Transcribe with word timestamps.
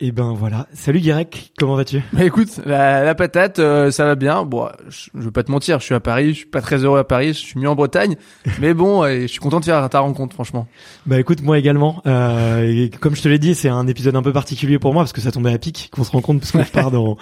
Et 0.00 0.10
ben 0.10 0.32
voilà. 0.36 0.66
Salut 0.72 0.98
Guérec, 0.98 1.52
comment 1.56 1.76
vas-tu? 1.76 2.02
Bah 2.12 2.24
écoute, 2.24 2.48
la, 2.66 3.04
la 3.04 3.14
patate, 3.14 3.60
euh, 3.60 3.92
ça 3.92 4.04
va 4.04 4.16
bien. 4.16 4.42
Bon, 4.44 4.68
je, 4.88 5.10
je 5.14 5.20
veux 5.20 5.30
pas 5.30 5.44
te 5.44 5.50
mentir, 5.52 5.78
je 5.78 5.84
suis 5.84 5.94
à 5.94 6.00
Paris, 6.00 6.30
je 6.30 6.38
suis 6.38 6.46
pas 6.46 6.60
très 6.60 6.78
heureux 6.82 6.98
à 6.98 7.04
Paris, 7.04 7.28
je 7.28 7.38
suis 7.38 7.60
mieux 7.60 7.68
en 7.68 7.76
Bretagne, 7.76 8.16
mais 8.60 8.74
bon, 8.74 9.04
et 9.06 9.22
je 9.22 9.26
suis 9.28 9.38
content 9.38 9.60
de 9.60 9.64
faire 9.64 9.88
ta 9.90 10.00
rencontre, 10.00 10.34
franchement. 10.34 10.66
Bah 11.06 11.20
écoute, 11.20 11.40
moi 11.42 11.56
également. 11.56 12.02
Euh, 12.06 12.62
et 12.68 12.90
comme 12.90 13.14
je 13.14 13.22
te 13.22 13.28
l'ai 13.28 13.38
dit, 13.38 13.54
c'est 13.54 13.68
un 13.68 13.86
épisode 13.86 14.16
un 14.16 14.22
peu 14.22 14.32
particulier 14.32 14.80
pour 14.80 14.92
moi 14.92 15.02
parce 15.04 15.12
que 15.12 15.20
ça 15.20 15.30
tombait 15.30 15.52
à 15.52 15.58
pic 15.58 15.88
qu'on 15.94 16.02
se 16.02 16.10
rencontre 16.10 16.40
parce 16.40 16.50
que 16.50 16.64
je 16.64 16.70
pars 16.72 16.90
dans, 16.90 17.16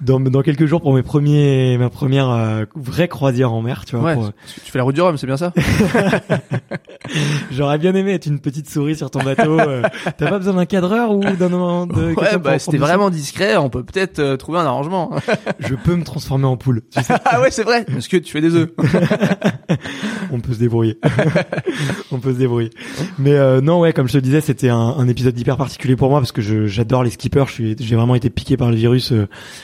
dans 0.00 0.20
dans 0.20 0.42
quelques 0.42 0.66
jours 0.66 0.80
pour 0.80 0.94
mes 0.94 1.02
premiers 1.02 1.76
ma 1.76 1.90
première 1.90 2.30
euh, 2.30 2.64
vraie 2.76 3.08
croisière 3.08 3.52
en 3.52 3.62
mer, 3.62 3.84
tu 3.84 3.96
vois. 3.96 4.04
Ouais, 4.10 4.14
pour- 4.14 4.30
tu 4.64 4.70
fais 4.70 4.78
la 4.78 4.84
route 4.84 4.94
du 4.94 5.00
Rhum, 5.00 5.16
c'est 5.16 5.26
bien 5.26 5.36
ça? 5.36 5.52
J'aurais 7.50 7.78
bien 7.78 7.94
aimé 7.94 8.12
être 8.12 8.26
une 8.26 8.40
petite 8.40 8.68
souris 8.68 8.96
sur 8.96 9.10
ton 9.10 9.22
bateau. 9.22 9.58
euh. 9.58 9.82
T'as 10.18 10.28
pas 10.28 10.38
besoin 10.38 10.54
d'un 10.54 10.66
cadreur 10.66 11.12
ou 11.12 11.20
d'un 11.20 11.50
de 11.50 12.14
Ouais, 12.14 12.38
bah 12.38 12.58
c'était 12.58 12.78
vraiment 12.78 13.10
discret, 13.10 13.56
on 13.56 13.70
peut 13.70 13.82
peut-être 13.82 14.18
euh, 14.18 14.36
trouver 14.36 14.58
un 14.58 14.66
arrangement. 14.66 15.12
Je 15.60 15.74
peux 15.74 15.94
me 15.94 16.04
transformer 16.04 16.46
en 16.46 16.56
poule. 16.56 16.82
Tu 16.90 17.02
sais, 17.02 17.14
ah 17.24 17.40
ouais, 17.40 17.50
c'est 17.50 17.64
vrai. 17.64 17.84
Est-ce 17.96 18.08
que 18.08 18.16
tu 18.16 18.32
fais 18.32 18.40
des 18.40 18.54
œufs 18.54 18.70
on 20.30 20.40
peut 20.40 20.54
se 20.54 20.58
débrouiller. 20.58 20.98
on 22.10 22.18
peut 22.18 22.32
se 22.32 22.38
débrouiller. 22.38 22.70
Mais 23.18 23.34
euh, 23.34 23.60
non, 23.60 23.80
ouais, 23.80 23.92
comme 23.92 24.06
je 24.06 24.12
te 24.12 24.18
le 24.18 24.22
disais, 24.22 24.40
c'était 24.40 24.70
un, 24.70 24.76
un 24.78 25.08
épisode 25.08 25.38
hyper 25.38 25.56
particulier 25.56 25.96
pour 25.96 26.08
moi 26.08 26.20
parce 26.20 26.32
que 26.32 26.40
j'adore 26.66 27.04
les 27.04 27.10
skippers. 27.10 27.44
J'ai 27.48 27.96
vraiment 27.96 28.14
été 28.14 28.30
piqué 28.30 28.56
par 28.56 28.70
le 28.70 28.76
virus 28.76 29.12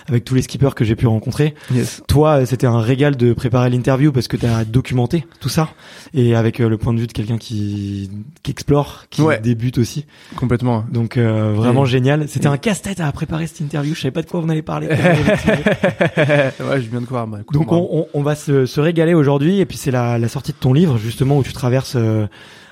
avec 0.08 0.24
tous 0.24 0.34
les 0.34 0.42
skippers 0.42 0.74
que 0.74 0.84
j'ai 0.84 0.96
pu 0.96 1.06
rencontrer. 1.06 1.54
Yes. 1.72 2.02
Toi, 2.08 2.44
c'était 2.46 2.66
un 2.66 2.80
régal 2.80 3.16
de 3.16 3.32
préparer 3.32 3.70
l'interview 3.70 4.12
parce 4.12 4.28
que 4.28 4.36
tu 4.36 4.46
as 4.46 4.64
documenté 4.64 5.26
tout 5.40 5.48
ça 5.48 5.68
et 6.14 6.34
avec 6.34 6.58
le 6.58 6.76
point 6.76 6.92
de 6.92 7.00
vue 7.00 7.06
de 7.06 7.12
quelqu'un 7.12 7.27
qui, 7.36 8.10
qui 8.42 8.50
explore, 8.50 9.04
qui 9.10 9.20
Ouais. 9.20 9.38
débute 9.40 9.76
aussi. 9.76 10.06
Complètement. 10.36 10.86
Donc 10.90 11.18
euh, 11.18 11.52
vraiment 11.52 11.84
génial. 11.84 12.26
C'était 12.28 12.46
un 12.46 12.56
casse-tête 12.56 13.00
à 13.00 13.12
préparer 13.12 13.46
cette 13.46 13.60
interview. 13.60 13.94
Je 13.94 14.00
savais 14.00 14.12
pas 14.12 14.22
de 14.22 14.30
quoi 14.30 14.40
on 14.40 14.48
allait 14.48 14.62
parler. 14.62 14.86
ouais, 14.88 14.94
je 16.80 16.88
viens 16.90 17.00
de 17.00 17.06
croire. 17.06 17.26
Bah, 17.26 17.38
Donc 17.52 17.72
on, 17.72 17.88
on, 17.92 18.06
on 18.14 18.22
va 18.22 18.34
se, 18.34 18.66
se 18.66 18.80
régaler 18.80 19.14
aujourd'hui 19.14 19.60
et 19.60 19.66
puis 19.66 19.76
c'est 19.76 19.90
la, 19.90 20.18
la 20.18 20.28
sortie 20.28 20.52
de 20.52 20.56
ton 20.58 20.72
livre 20.72 20.98
justement 20.98 21.38
où 21.38 21.42
tu 21.42 21.52
traverses 21.52 21.96
euh, 21.96 22.26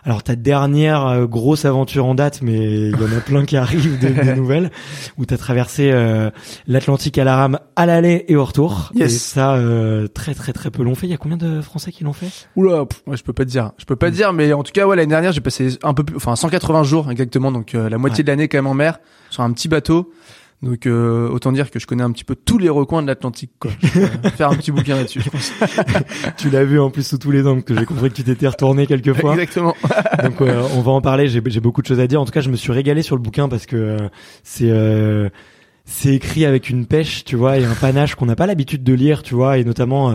alors 0.07 0.23
ta 0.23 0.37
dernière 0.37 1.05
euh, 1.07 1.27
grosse 1.27 1.65
aventure 1.67 2.07
en 2.07 2.15
date 2.15 2.41
mais 2.41 2.57
il 2.91 2.91
y 2.99 3.05
en 3.05 3.17
a 3.17 3.21
plein 3.21 3.45
qui 3.45 3.57
arrivent 3.57 3.99
des, 3.99 4.11
des 4.11 4.35
nouvelles 4.37 4.71
où 5.19 5.27
tu 5.27 5.35
as 5.35 5.37
traversé 5.37 5.91
euh, 5.93 6.31
l'Atlantique 6.67 7.19
à 7.19 7.25
la 7.25 7.37
rame 7.37 7.59
à 7.75 7.85
l'aller 7.87 8.25
et 8.29 8.37
au 8.37 8.45
retour 8.45 8.93
Yes. 8.95 9.13
et 9.15 9.19
ça 9.19 9.55
euh, 9.57 10.07
très 10.07 10.33
très 10.35 10.53
très 10.53 10.71
peu 10.71 10.83
l'ont 10.83 10.95
fait. 10.95 11.07
Il 11.07 11.11
y 11.11 11.15
a 11.15 11.19
combien 11.19 11.37
de 11.37 11.61
Français 11.61 11.91
qui 11.93 12.05
l'ont 12.05 12.13
fait? 12.13 12.29
Oula, 12.57 12.87
pff, 12.87 13.03
ouais, 13.07 13.17
je 13.17 13.23
peux 13.25 13.33
pas 13.33 13.45
te 13.45 13.51
dire. 13.51 13.73
Je 13.79 13.85
peux 13.85 13.97
pas 13.97 14.11
te 14.11 14.15
dire, 14.17 14.33
mais 14.33 14.53
en 14.53 14.63
tout 14.63 14.73
cas, 14.73 14.87
ouais, 14.87 14.97
l'année 14.97 15.09
dernière, 15.11 15.33
j'ai 15.33 15.41
passé 15.41 15.77
un 15.83 15.93
peu 15.93 16.05
plus, 16.05 16.17
enfin, 16.17 16.37
180 16.37 16.85
jours 16.85 17.11
exactement, 17.11 17.51
donc 17.53 17.75
euh, 17.75 17.89
la 17.89 17.99
moitié 17.99 18.21
Ouais. 18.21 18.25
de 18.25 18.29
l'année 18.31 18.49
quand 18.49 18.59
même 18.59 18.67
en 18.69 18.75
mer, 18.75 19.01
sur 19.31 19.43
un 19.43 19.51
petit 19.53 19.69
bateau. 19.69 20.11
Donc 20.63 20.87
euh, 20.87 21.29
autant 21.29 21.53
dire 21.53 21.71
que 21.71 21.79
je 21.79 21.87
connais 21.87 22.03
un 22.03 22.11
petit 22.11 22.25
peu 22.25 22.35
tous 22.35 22.59
les 22.59 22.69
recoins 22.69 23.03
de 23.03 23.07
l'Atlantique, 23.07 23.53
quoi. 23.59 23.71
Je 23.83 24.07
peux, 24.07 24.29
faire 24.37 24.51
un 24.51 24.57
petit 24.57 24.73
bouquin 24.73 24.97
là-dessus, 24.97 25.21
je 25.21 25.31
pense. 25.31 25.53
Tu 26.39 26.51
l'as 26.51 26.65
vu 26.65 26.81
en 26.81 26.91
plus 26.91 27.07
sous 27.07 27.19
tous 27.19 27.31
les 27.31 27.47
angles 27.47 27.63
que 27.63 27.79
j'ai 27.79 27.85
compris 27.85 28.09
que 28.11 28.15
tu 28.15 28.25
t'étais 28.25 28.49
retourné 28.49 28.87
quelques 28.87 29.13
fois. 29.13 29.33
Exactement. 29.33 29.75
Donc 30.23 30.41
euh, 30.41 30.67
on 30.75 30.81
va 30.81 30.93
en 30.93 31.01
parler. 31.01 31.29
J'ai 31.29 31.43
j'ai 31.45 31.61
beaucoup 31.61 31.83
de 31.83 31.87
choses 31.87 32.01
à 32.01 32.07
dire. 32.07 32.21
En 32.21 32.25
tout 32.25 32.33
cas, 32.33 32.41
je 32.41 32.51
me 32.51 32.57
suis 32.57 32.73
régalé 32.73 33.03
sur 33.03 33.17
le 33.17 33.23
bouquin 33.23 33.49
parce 33.49 33.67
que 33.67 33.77
euh, 33.77 34.09
c'est 34.43 34.71
euh, 34.71 35.29
c'est 35.89 36.13
écrit 36.15 36.45
avec 36.45 36.69
une 36.69 36.85
pêche, 36.85 37.25
tu 37.25 37.37
vois, 37.37 37.59
et 37.59 37.65
un 37.65 37.75
panache 37.75 38.17
qu'on 38.17 38.27
n'a 38.27 38.35
pas 38.37 38.47
l'habitude 38.47 38.83
de 38.83 38.93
lire, 38.93 39.23
tu 39.23 39.35
vois, 39.35 39.57
et 39.59 39.65
notamment 39.65 40.11
euh, 40.11 40.15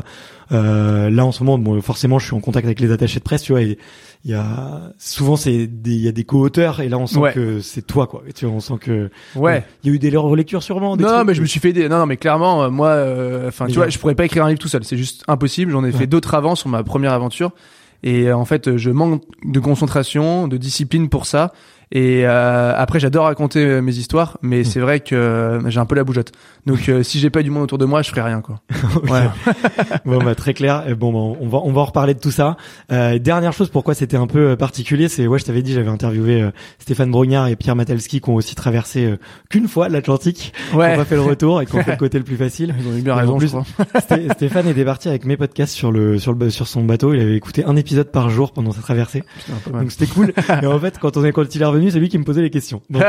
euh, 0.52 1.10
là 1.10 1.26
en 1.26 1.32
ce 1.32 1.44
moment, 1.44 1.58
bon, 1.58 1.82
forcément, 1.82 2.20
je 2.20 2.26
suis 2.26 2.36
en 2.36 2.42
contact 2.42 2.66
avec 2.66 2.82
les 2.82 2.92
attachés 2.92 3.20
de 3.20 3.24
presse, 3.24 3.42
tu 3.44 3.54
vois, 3.54 3.62
et 3.62 3.78
il 4.26 4.32
y 4.32 4.34
a 4.36 4.92
souvent 5.00 5.36
c'est 5.38 5.66
des 5.66 5.92
il 5.94 6.02
y 6.02 6.08
a 6.08 6.12
des 6.12 6.26
co-auteurs 6.26 6.80
et 6.82 6.90
là 6.90 7.00
on 7.00 7.08
sent 7.08 7.18
Ouais. 7.20 7.34
que 7.34 7.60
c'est 7.62 7.82
toi 7.88 8.06
quoi. 8.06 8.22
Et 8.28 8.34
tu 8.34 8.46
vois, 8.46 8.54
on 8.54 8.60
sent 8.60 8.76
que 8.80 9.10
Ouais. 9.36 9.64
il 9.84 9.90
y 9.90 9.94
a 9.94 9.96
eu 9.96 10.00
des 10.00 10.16
relectures 10.16 10.62
sûrement. 10.62 10.96
Des 10.98 11.04
Non, 11.06 11.10
trucs, 11.16 11.28
mais 11.28 11.34
je 11.34 11.42
me 11.42 11.48
suis 11.48 11.60
fait 11.60 11.70
aider. 11.70 11.90
Non, 11.90 11.98
non, 12.00 12.06
mais 12.06 12.18
clairement, 12.18 12.64
euh, 12.64 12.70
moi, 12.70 12.90
euh, 12.90 13.48
enfin, 13.48 13.66
tu 13.68 13.76
vois, 13.76 13.90
je 13.90 13.98
pourrais 13.98 14.14
pas 14.14 14.26
écrire 14.26 14.44
un 14.46 14.50
livre 14.50 14.60
tout 14.60 14.68
seul. 14.68 14.84
C'est 14.84 14.98
juste 14.98 15.24
impossible. 15.28 15.72
J'en 15.72 15.84
ai 15.84 15.88
Ouais. 15.88 15.92
fait 15.94 16.06
d'autres 16.08 16.36
avant 16.36 16.54
sur 16.56 16.70
ma 16.70 16.84
première 16.84 17.14
aventure. 17.14 17.52
Et 18.04 18.28
euh, 18.28 18.36
en 18.36 18.46
fait, 18.46 18.78
je 18.78 18.90
manque 18.92 19.24
de 19.46 19.60
concentration, 19.60 20.48
de 20.48 20.58
discipline 20.58 21.08
pour 21.10 21.26
ça. 21.26 21.52
Et 21.92 22.26
euh, 22.26 22.74
après, 22.76 23.00
j'adore 23.00 23.26
raconter 23.26 23.60
euh, 23.66 23.82
mes 23.82 23.96
histoires, 23.98 24.38
mais 24.42 24.64
c'est 24.64 24.80
vrai 24.80 25.02
que 25.02 25.14
euh, 25.16 25.70
j'ai 25.70 25.80
un 25.80 25.86
peu 25.86 25.96
la 25.96 26.04
bougeotte. 26.06 26.32
Donc, 26.66 26.88
euh, 26.90 27.04
si 27.04 27.20
j'ai 27.20 27.30
pas 27.30 27.42
du 27.44 27.50
monde 27.52 27.64
autour 27.64 27.78
de 27.78 27.86
moi, 27.86 28.02
je 28.02 28.10
ferai 28.10 28.22
rien, 28.22 28.42
quoi. 28.42 28.62
Ouais. 29.10 29.28
Bon 30.06 30.24
bah 30.24 30.36
très 30.36 30.54
clair. 30.54 30.84
Et 30.88 30.96
bon, 30.96 31.12
bah, 31.12 31.38
on 31.42 31.48
va 31.48 31.60
on 31.64 31.72
va 31.74 31.82
en 31.82 31.86
reparler 31.86 32.14
de 32.14 32.20
tout 32.20 32.32
ça. 32.32 32.56
Euh, 32.92 33.20
dernière 33.20 33.54
chose, 33.54 33.70
pourquoi 33.70 33.94
c'était 33.94 34.18
un 34.18 34.28
peu 34.28 34.52
euh, 34.52 34.56
particulier, 34.56 35.08
c'est 35.10 35.28
ouais, 35.28 35.38
je 35.40 35.46
t'avais 35.46 35.62
dit, 35.62 35.74
j'avais 35.74 35.90
interviewé 35.90 36.50
Stéphane 36.80 37.12
Brognard 37.12 37.48
et 37.48 37.56
Pierre 37.56 37.76
Matalski 37.76 38.22
qui 38.22 38.30
ont 38.30 38.36
aussi 38.36 38.56
traversé 38.56 39.16
qu'une 39.50 39.68
fois 39.68 39.90
l'Atlantique, 39.90 40.54
qui 40.70 40.76
ont 40.76 40.80
Ouais. 40.80 40.96
pas 40.96 41.06
fait 41.06 41.16
le 41.16 41.22
retour 41.22 41.62
et 41.62 41.66
qui 41.66 41.76
ont 41.76 41.84
fait 41.84 41.92
le 41.92 41.98
côté 42.06 42.18
le 42.18 42.24
plus 42.24 42.38
facile. 42.38 42.74
Ils 42.80 42.88
ont 42.88 42.96
eu 42.98 43.02
bien 43.02 43.16
Et 43.18 43.22
raison, 43.22 43.38
plus, 43.38 43.48
je 43.48 43.52
crois. 43.52 43.66
Sté- 44.00 44.32
Stéphane 44.34 44.68
était 44.68 44.86
parti 44.86 45.10
avec 45.10 45.26
mes 45.26 45.38
podcasts 45.38 45.74
sur 45.74 45.92
le 45.92 46.18
sur 46.20 46.34
le 46.34 46.50
sur 46.50 46.68
son 46.68 46.84
bateau. 46.84 47.14
Il 47.14 47.22
avait 47.22 47.36
écouté 47.36 47.66
un 47.66 47.76
épisode 47.76 48.12
par 48.12 48.30
jour 48.30 48.52
pendant 48.54 48.72
sa 48.72 48.82
traversée. 48.82 49.24
Putain. 49.64 49.80
Donc 49.80 49.92
c'était 49.92 50.08
cool. 50.08 50.34
et 50.62 50.66
en 50.66 50.80
fait, 50.80 50.98
quand 51.00 51.18
on 51.18 51.26
est 51.26 51.32
quand 51.32 51.54
il 51.56 51.62
est 51.62 51.66
revenu, 51.66 51.81
c'est 51.90 52.00
lui 52.00 52.10
qui 52.10 52.18
me 52.18 52.24
posait 52.24 52.42
les 52.42 52.50
questions. 52.50 52.82
Donc, 52.90 53.02
euh, 53.04 53.08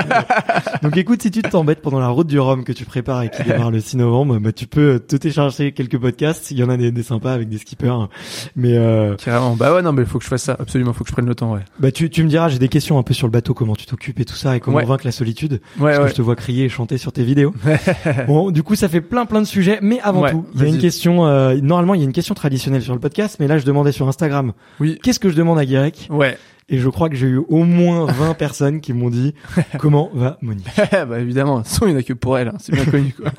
donc 0.82 0.96
écoute, 0.96 1.20
si 1.22 1.30
tu 1.30 1.42
t'embêtes 1.42 1.82
pendant 1.82 1.98
la 2.00 2.08
route 2.08 2.26
du 2.28 2.38
Rhum 2.38 2.64
que 2.64 2.72
tu 2.72 2.84
prépares 2.84 3.22
et 3.22 3.30
qui 3.30 3.42
démarre 3.42 3.70
le 3.70 3.80
6 3.80 3.96
novembre, 3.96 4.38
bah, 4.38 4.52
tu 4.52 4.66
peux 4.66 5.00
te 5.00 5.16
télécharger 5.16 5.72
quelques 5.72 5.98
podcasts. 5.98 6.50
Il 6.52 6.58
y 6.58 6.64
en 6.64 6.68
a 6.70 6.76
des, 6.76 6.90
des 6.92 7.02
sympas 7.02 7.32
avec 7.32 7.48
des 7.48 7.58
skippers. 7.58 8.08
Mais 8.56 8.76
euh, 8.76 9.16
Carrément. 9.16 9.56
Bah 9.56 9.74
ouais, 9.74 9.82
non, 9.82 9.92
mais 9.92 10.04
faut 10.04 10.18
que 10.18 10.24
je 10.24 10.28
fasse 10.30 10.44
ça. 10.44 10.56
Absolument, 10.58 10.92
faut 10.92 11.02
que 11.04 11.08
je 11.10 11.12
prenne 11.14 11.26
le 11.26 11.34
temps, 11.34 11.52
ouais. 11.54 11.60
bah 11.80 11.90
tu 11.90 12.08
tu 12.08 12.22
me 12.22 12.28
diras, 12.28 12.48
j'ai 12.48 12.58
des 12.58 12.68
questions 12.68 12.98
un 12.98 13.02
peu 13.02 13.14
sur 13.14 13.26
le 13.26 13.32
bateau, 13.32 13.52
comment 13.54 13.74
tu 13.74 13.86
t'occupes 13.86 14.20
et 14.20 14.24
tout 14.24 14.34
ça, 14.36 14.56
et 14.56 14.60
comment 14.60 14.76
Ouais. 14.78 14.84
vaincre 14.84 15.04
la 15.04 15.12
solitude. 15.12 15.60
Ouais, 15.78 15.90
Parce 15.90 15.96
que 15.98 16.02
ouais. 16.04 16.08
je 16.10 16.14
te 16.14 16.22
vois 16.22 16.36
crier 16.36 16.64
et 16.64 16.68
chanter 16.68 16.96
sur 16.98 17.12
tes 17.12 17.24
vidéos. 17.24 17.52
bon, 18.26 18.50
du 18.50 18.62
coup, 18.62 18.74
ça 18.76 18.88
fait 18.88 19.00
plein 19.00 19.26
plein 19.26 19.40
de 19.40 19.46
sujets, 19.46 19.78
mais 19.82 20.00
avant 20.02 20.28
tout, 20.30 20.46
il 20.54 20.60
y 20.62 20.64
a 20.64 20.68
une 20.68 20.78
question. 20.78 21.26
euh, 21.26 21.56
normalement, 21.62 21.94
il 21.94 21.98
y 22.00 22.02
a 22.02 22.06
une 22.06 22.12
question 22.12 22.34
traditionnelle 22.34 22.82
sur 22.82 22.94
le 22.94 23.00
podcast, 23.00 23.36
mais 23.40 23.46
là, 23.48 23.58
je 23.58 23.64
demandais 23.64 23.92
sur 23.92 24.08
Instagram. 24.08 24.52
Oui. 24.80 24.98
Qu'est-ce 25.02 25.18
que 25.20 25.28
je 25.28 25.36
demande 25.36 25.58
à 25.58 25.64
Guérec 25.66 26.06
Ouais. 26.10 26.38
Et 26.72 26.78
je 26.78 26.88
crois 26.88 27.10
que 27.10 27.14
j'ai 27.14 27.28
eu 27.28 27.36
au 27.36 27.64
moins 27.64 28.06
20 28.12 28.34
personnes 28.34 28.80
qui 28.80 28.92
m'ont 28.94 29.10
dit 29.10 29.34
comment 29.78 30.10
va 30.14 30.38
Monique? 30.40 30.66
bah 30.90 31.20
évidemment, 31.20 31.58
de 31.58 31.62
toute 31.62 31.70
façon, 31.70 31.86
il 31.86 31.90
n'y 31.90 31.96
en 31.96 32.00
a 32.00 32.02
que 32.02 32.14
pour 32.14 32.38
elle, 32.38 32.48
hein, 32.48 32.56
c'est 32.58 32.72
bien 32.72 32.86
connu 32.86 33.14
quoi. 33.14 33.30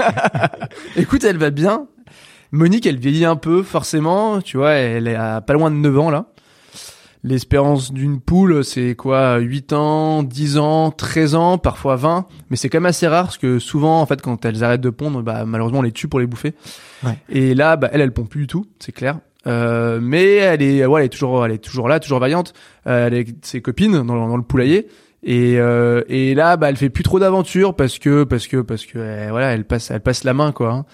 Écoute, 0.95 1.23
elle 1.25 1.37
va 1.37 1.49
bien. 1.49 1.87
Monique, 2.51 2.85
elle 2.85 2.99
vieillit 2.99 3.25
un 3.25 3.35
peu, 3.35 3.63
forcément, 3.63 4.39
tu 4.39 4.57
vois, 4.57 4.73
elle 4.73 5.07
est 5.07 5.15
à 5.15 5.41
pas 5.41 5.53
loin 5.53 5.71
de 5.71 5.75
9 5.75 5.99
ans 5.99 6.09
là. 6.11 6.27
L'espérance 7.23 7.91
d'une 7.91 8.19
poule, 8.19 8.63
c'est 8.63 8.95
quoi? 8.95 9.37
8 9.37 9.73
ans, 9.73 10.23
10 10.23 10.57
ans, 10.57 10.91
13 10.91 11.35
ans, 11.35 11.57
parfois 11.57 11.95
20, 11.95 12.27
mais 12.49 12.57
c'est 12.57 12.69
quand 12.69 12.79
même 12.79 12.85
assez 12.85 13.07
rare 13.07 13.23
parce 13.23 13.37
que 13.37 13.59
souvent 13.59 14.01
en 14.01 14.05
fait 14.05 14.21
quand 14.21 14.45
elles 14.45 14.63
arrêtent 14.63 14.81
de 14.81 14.89
pondre, 14.91 15.23
bah 15.23 15.45
malheureusement 15.45 15.79
on 15.79 15.83
les 15.83 15.93
tue 15.93 16.07
pour 16.07 16.19
les 16.19 16.27
bouffer. 16.27 16.53
Ouais. 17.03 17.17
Et 17.29 17.55
là 17.55 17.77
bah 17.77 17.89
elle 17.93 18.01
elle 18.01 18.11
pond 18.11 18.25
plus 18.25 18.41
du 18.41 18.47
tout, 18.47 18.65
c'est 18.77 18.91
clair. 18.91 19.19
Euh, 19.45 19.99
mais 20.01 20.35
elle 20.35 20.61
est 20.61 20.85
ouais, 20.85 21.01
elle 21.01 21.05
est 21.07 21.09
toujours 21.09 21.45
elle 21.45 21.51
est 21.51 21.57
toujours 21.63 21.87
là, 21.89 21.99
toujours 21.99 22.19
vaillante. 22.19 22.53
Euh, 22.87 23.07
elle 23.07 23.13
est 23.13 23.17
avec 23.17 23.29
ses 23.41 23.61
copines 23.61 24.03
dans, 24.03 24.37
le- 24.37 24.43
poulailler. 24.43 24.87
Et, 25.25 25.57
euh, 25.57 26.01
et 26.09 26.35
là, 26.35 26.57
bah, 26.57 26.69
elle 26.69 26.75
fait 26.75 26.89
plus 26.89 27.03
trop 27.03 27.17
d'aventures 27.19 27.75
parce 27.75 27.97
que 27.97 28.23
parce 28.25 28.47
que 28.47 28.57
parce 28.57 28.85
que 28.85 28.97
euh, 28.97 29.27
voilà, 29.31 29.53
elle 29.53 29.63
passe 29.63 29.89
elle 29.91 30.01
passe 30.01 30.23
la 30.25 30.33
main 30.33 30.51
quoi. 30.51 30.71
hein. 30.73 30.85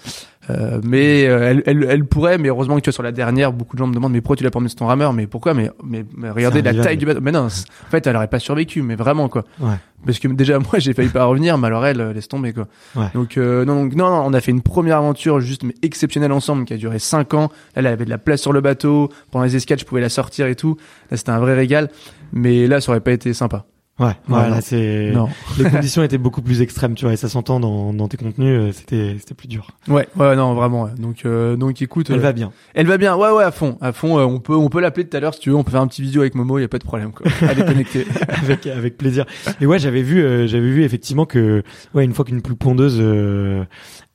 Euh, 0.49 0.79
mais 0.83 1.27
euh, 1.27 1.49
elle, 1.49 1.63
elle 1.65 1.85
elle 1.89 2.05
pourrait, 2.05 2.37
mais 2.37 2.49
heureusement 2.49 2.75
que 2.75 2.81
tu 2.81 2.89
vois 2.89 2.93
sur 2.93 3.03
la 3.03 3.11
dernière, 3.11 3.53
beaucoup 3.53 3.75
de 3.75 3.79
gens 3.79 3.87
me 3.87 3.93
demandent 3.93 4.13
mais 4.13 4.21
pourquoi 4.21 4.35
tu 4.35 4.43
l'as 4.43 4.51
pas 4.51 4.59
sur 4.59 4.75
ton 4.75 4.87
rameur? 4.87 5.13
Mais 5.13 5.27
pourquoi? 5.27 5.53
Mais, 5.53 5.69
mais 5.83 6.05
mais 6.15 6.29
regardez 6.31 6.61
la 6.61 6.73
taille 6.73 6.97
du 6.97 7.05
bateau. 7.05 7.21
Mais 7.21 7.31
non, 7.31 7.45
en 7.45 7.89
fait, 7.89 8.07
elle 8.07 8.15
aurait 8.15 8.27
pas 8.27 8.39
survécu, 8.39 8.81
mais 8.81 8.95
vraiment 8.95 9.29
quoi. 9.29 9.43
Ouais. 9.59 9.75
Parce 10.05 10.19
que 10.19 10.27
déjà 10.27 10.57
moi 10.59 10.79
j'ai 10.79 10.93
failli 10.93 11.09
pas 11.09 11.25
revenir, 11.25 11.57
mais 11.57 11.67
alors 11.67 11.85
elle 11.85 12.01
euh, 12.01 12.13
laisse 12.13 12.27
tomber 12.27 12.53
quoi. 12.53 12.67
Ouais. 12.95 13.07
Donc 13.13 13.37
euh, 13.37 13.65
non, 13.65 13.83
donc 13.83 13.95
non 13.95 14.09
non, 14.09 14.23
on 14.25 14.33
a 14.33 14.41
fait 14.41 14.51
une 14.51 14.61
première 14.61 14.97
aventure 14.97 15.39
juste 15.39 15.63
mais 15.63 15.73
exceptionnelle 15.81 16.31
ensemble 16.31 16.65
qui 16.65 16.73
a 16.73 16.77
duré 16.77 16.99
cinq 16.99 17.33
ans. 17.33 17.51
Elle 17.75 17.87
avait 17.87 18.05
de 18.05 18.09
la 18.09 18.17
place 18.17 18.41
sur 18.41 18.53
le 18.53 18.61
bateau 18.61 19.09
pendant 19.31 19.45
les 19.45 19.55
escales, 19.55 19.79
je 19.79 19.85
pouvais 19.85 20.01
la 20.01 20.09
sortir 20.09 20.47
et 20.47 20.55
tout. 20.55 20.77
Là 21.11 21.17
c'était 21.17 21.31
un 21.31 21.39
vrai 21.39 21.53
régal. 21.53 21.89
Mais 22.31 22.67
là 22.67 22.79
ça 22.81 22.91
aurait 22.91 23.01
pas 23.01 23.11
été 23.11 23.33
sympa. 23.33 23.65
Ouais, 23.99 24.05
Ouais, 24.05 24.13
voilà, 24.27 24.61
c'est 24.61 25.11
les 25.57 25.69
conditions 25.69 26.03
étaient 26.03 26.17
beaucoup 26.17 26.41
plus 26.41 26.61
extrêmes, 26.61 26.95
tu 26.95 27.05
vois, 27.05 27.13
et 27.13 27.17
ça 27.17 27.27
s'entend 27.27 27.59
dans, 27.59 27.93
dans 27.93 28.07
tes 28.07 28.15
contenus, 28.17 28.47
euh, 28.59 28.71
c'était 28.71 29.15
c'était 29.19 29.33
plus 29.33 29.47
dur. 29.47 29.71
Ouais, 29.87 30.07
ouais, 30.15 30.35
non, 30.35 30.53
vraiment. 30.53 30.83
ouais. 30.83 30.91
Donc, 30.97 31.25
euh, 31.25 31.55
donc, 31.57 31.81
écoute, 31.81 32.09
Elle 32.09 32.17
euh, 32.17 32.21
va 32.21 32.31
bien. 32.31 32.51
elle 32.73 32.87
va 32.87 32.97
bien. 32.97 33.15
Ouais, 33.17 33.29
ouais, 33.31 33.43
à 33.43 33.51
fond, 33.51 33.77
à 33.81 33.91
fond. 33.91 34.17
euh, 34.17 34.23
on 34.23 34.39
peut, 34.39 34.55
on 34.55 34.69
peut 34.69 34.79
l'appeler 34.79 35.05
tout 35.07 35.17
à 35.17 35.19
l'heure 35.19 35.33
si 35.33 35.41
tu 35.41 35.49
veux. 35.49 35.55
On 35.57 35.63
peut 35.63 35.71
faire 35.71 35.81
un 35.81 35.87
petit 35.87 36.01
vidéo 36.01 36.21
avec 36.21 36.35
Momo. 36.35 36.57
Il 36.57 36.61
y 36.61 36.65
a 36.65 36.69
pas 36.69 36.77
de 36.79 36.83
problème. 36.85 37.11
Quoi. 37.11 37.29
Elle 37.41 37.59
est 37.59 37.65
connectée. 37.65 38.05
avec 38.29 38.65
avec 38.67 38.97
plaisir. 38.97 39.25
Et 39.59 39.65
ouais, 39.65 39.79
j'avais 39.79 40.01
vu 40.01 40.21
euh, 40.23 40.47
j'avais 40.47 40.69
vu 40.69 40.83
effectivement 40.83 41.25
que 41.25 41.63
ouais, 41.93 42.05
une 42.05 42.13
fois 42.13 42.23
qu'une 42.25 42.41
poule 42.41 42.55
pondeuse 42.55 42.97
euh, 43.01 43.63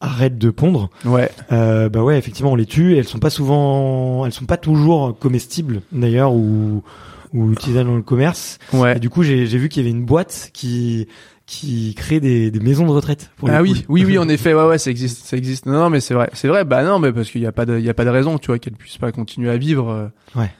arrête 0.00 0.38
de 0.38 0.50
pondre, 0.50 0.90
Ouais. 1.04 1.30
euh, 1.52 1.88
bah 1.88 2.02
ouais, 2.02 2.18
effectivement, 2.18 2.52
on 2.52 2.56
les 2.56 2.66
tue, 2.66 2.96
elles 2.96 3.04
sont 3.06 3.18
pas 3.18 3.30
souvent 3.30 4.24
elles 4.26 4.32
sont 4.32 4.44
pas 4.46 4.56
toujours 4.56 5.18
comestibles 5.18 5.80
d'ailleurs 5.92 6.32
ou 6.32 6.82
ou 7.34 7.52
utilisables 7.52 7.90
dans 7.90 7.96
le 7.96 8.02
commerce. 8.02 8.58
Ouais. 8.72 8.96
Et 8.96 9.00
du 9.00 9.10
coup, 9.10 9.22
j'ai 9.22 9.46
j'ai 9.46 9.58
vu 9.58 9.68
qu'il 9.68 9.82
y 9.82 9.86
avait 9.86 9.94
une 9.96 10.06
boîte 10.06 10.50
qui 10.54 11.06
qui 11.46 11.94
crée 11.94 12.20
des, 12.20 12.50
des 12.50 12.60
maisons 12.60 12.86
de 12.86 12.90
retraite 12.90 13.30
pour 13.36 13.50
Ah 13.50 13.60
oui, 13.60 13.84
oui, 13.90 14.02
oui, 14.06 14.16
en 14.24 14.28
effet, 14.30 14.54
ouais, 14.54 14.64
ouais, 14.66 14.78
ça 14.78 14.90
existe, 14.90 15.26
ça 15.26 15.36
existe. 15.36 15.66
Non, 15.66 15.74
non, 15.74 15.90
mais 15.90 16.00
c'est 16.00 16.14
vrai, 16.14 16.30
c'est 16.32 16.48
vrai. 16.48 16.64
Bah 16.64 16.82
non, 16.84 16.98
mais 16.98 17.12
parce 17.12 17.28
qu'il 17.30 17.42
y 17.42 17.46
a 17.46 17.52
pas 17.52 17.66
de, 17.66 17.78
il 17.78 17.84
y 17.84 17.90
a 17.90 17.94
pas 17.94 18.06
de 18.06 18.10
raison, 18.10 18.38
tu 18.38 18.46
vois, 18.46 18.58
qu'elle 18.58 18.72
puisse 18.72 18.96
pas 18.96 19.12
continuer 19.12 19.50
à 19.50 19.58
vivre. 19.58 19.90
euh. 19.90 20.08
Ouais, 20.40 20.50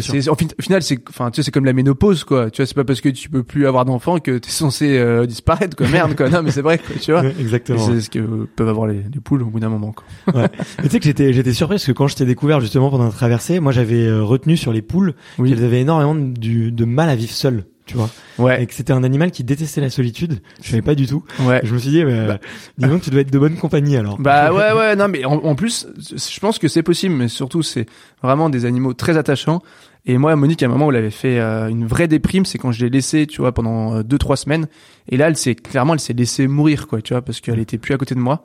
C'est, 0.00 0.28
au 0.28 0.34
fin- 0.34 0.46
au 0.58 0.62
final, 0.62 0.82
c'est, 0.82 0.98
enfin, 1.08 1.30
tu 1.30 1.36
sais, 1.36 1.42
c'est 1.44 1.50
comme 1.50 1.64
la 1.64 1.72
ménopause, 1.72 2.24
quoi. 2.24 2.50
Tu 2.50 2.62
vois, 2.62 2.66
c'est 2.66 2.74
pas 2.74 2.84
parce 2.84 3.00
que 3.00 3.08
tu 3.08 3.28
peux 3.28 3.42
plus 3.42 3.66
avoir 3.66 3.84
d'enfants 3.84 4.18
que 4.18 4.38
t'es 4.38 4.50
censé 4.50 4.96
euh, 4.98 5.26
disparaître, 5.26 5.76
quoi. 5.76 5.88
Merde, 5.88 6.14
quoi. 6.16 6.28
Non, 6.28 6.42
mais 6.42 6.50
c'est 6.50 6.62
vrai, 6.62 6.78
quoi. 6.78 6.96
Tu 7.00 7.12
vois. 7.12 7.24
Exactement. 7.24 7.78
c'est 7.78 8.00
ce 8.00 8.10
que 8.10 8.46
peuvent 8.56 8.68
avoir 8.68 8.86
les, 8.86 9.02
les 9.12 9.20
poules 9.20 9.42
au 9.42 9.46
bout 9.46 9.60
d'un 9.60 9.68
moment, 9.68 9.92
quoi. 9.92 10.40
Ouais. 10.42 10.48
Mais 10.78 10.84
tu 10.84 10.90
sais 10.90 10.98
que 11.00 11.04
j'étais 11.04 11.32
j'étais 11.32 11.52
surpris 11.52 11.74
parce 11.74 11.86
que 11.86 11.92
quand 11.92 12.08
je 12.08 12.16
t'ai 12.16 12.24
découvert 12.26 12.60
justement 12.60 12.90
pendant 12.90 13.04
la 13.04 13.10
traversée, 13.10 13.60
moi 13.60 13.72
j'avais 13.72 14.06
euh, 14.06 14.22
retenu 14.22 14.56
sur 14.56 14.72
les 14.72 14.82
poules 14.82 15.14
Oui. 15.38 15.50
qu'elles 15.50 15.64
avaient 15.64 15.80
énormément 15.82 16.14
de, 16.14 16.70
de 16.70 16.84
mal 16.84 17.08
à 17.08 17.14
vivre 17.16 17.32
seules, 17.32 17.64
tu 17.86 17.96
vois, 17.96 18.08
et 18.38 18.42
Ouais. 18.42 18.66
que 18.66 18.72
c'était 18.74 18.92
un 18.92 19.04
animal 19.04 19.30
qui 19.30 19.44
détestait 19.44 19.80
la 19.80 19.90
solitude. 19.90 20.40
Je 20.62 20.70
savais 20.70 20.82
pas 20.82 20.94
du 20.94 21.06
tout. 21.06 21.22
Ouais. 21.40 21.60
Et 21.62 21.66
je 21.66 21.74
me 21.74 21.78
suis 21.78 21.90
dit, 21.90 22.04
bah, 22.04 22.26
Bah. 22.26 22.38
dis 22.78 22.86
donc 22.88 23.02
tu 23.02 23.10
dois 23.10 23.20
être 23.20 23.30
de 23.30 23.38
bonne 23.38 23.56
compagnie 23.56 23.96
alors. 23.96 24.18
Bah 24.18 24.52
ouais 24.54 24.72
ouais 24.72 24.96
non 24.96 25.08
mais 25.08 25.24
en, 25.24 25.34
en 25.34 25.54
plus 25.54 25.86
je 25.98 26.40
pense 26.40 26.58
que 26.58 26.68
c'est 26.68 26.82
possible 26.82 27.14
mais 27.14 27.28
surtout 27.28 27.62
c'est 27.62 27.86
vraiment 28.22 28.48
des 28.48 28.64
animaux 28.64 28.94
très 28.94 29.16
attachants 29.18 29.62
et 30.06 30.16
moi 30.18 30.34
Monique 30.36 30.62
à 30.62 30.66
un 30.66 30.68
moment 30.70 30.86
où 30.86 30.90
elle 30.90 30.96
avait 30.96 31.10
fait 31.10 31.38
euh, 31.40 31.68
une 31.68 31.86
vraie 31.86 32.08
déprime 32.08 32.44
c'est 32.46 32.58
quand 32.58 32.72
je 32.72 32.84
l'ai 32.84 32.90
laissée 32.90 33.26
tu 33.26 33.40
vois 33.42 33.52
pendant 33.52 33.96
euh, 33.96 34.02
deux 34.02 34.18
trois 34.18 34.36
semaines 34.36 34.66
et 35.08 35.16
là 35.16 35.28
elle 35.28 35.36
s'est 35.36 35.54
clairement 35.54 35.92
elle 35.94 36.00
s'est 36.00 36.12
laissée 36.14 36.46
mourir 36.46 36.86
quoi 36.86 37.02
tu 37.02 37.12
vois 37.14 37.22
parce 37.22 37.40
qu'elle 37.40 37.58
était 37.58 37.78
plus 37.78 37.94
à 37.94 37.98
côté 37.98 38.14
de 38.14 38.20
moi 38.20 38.44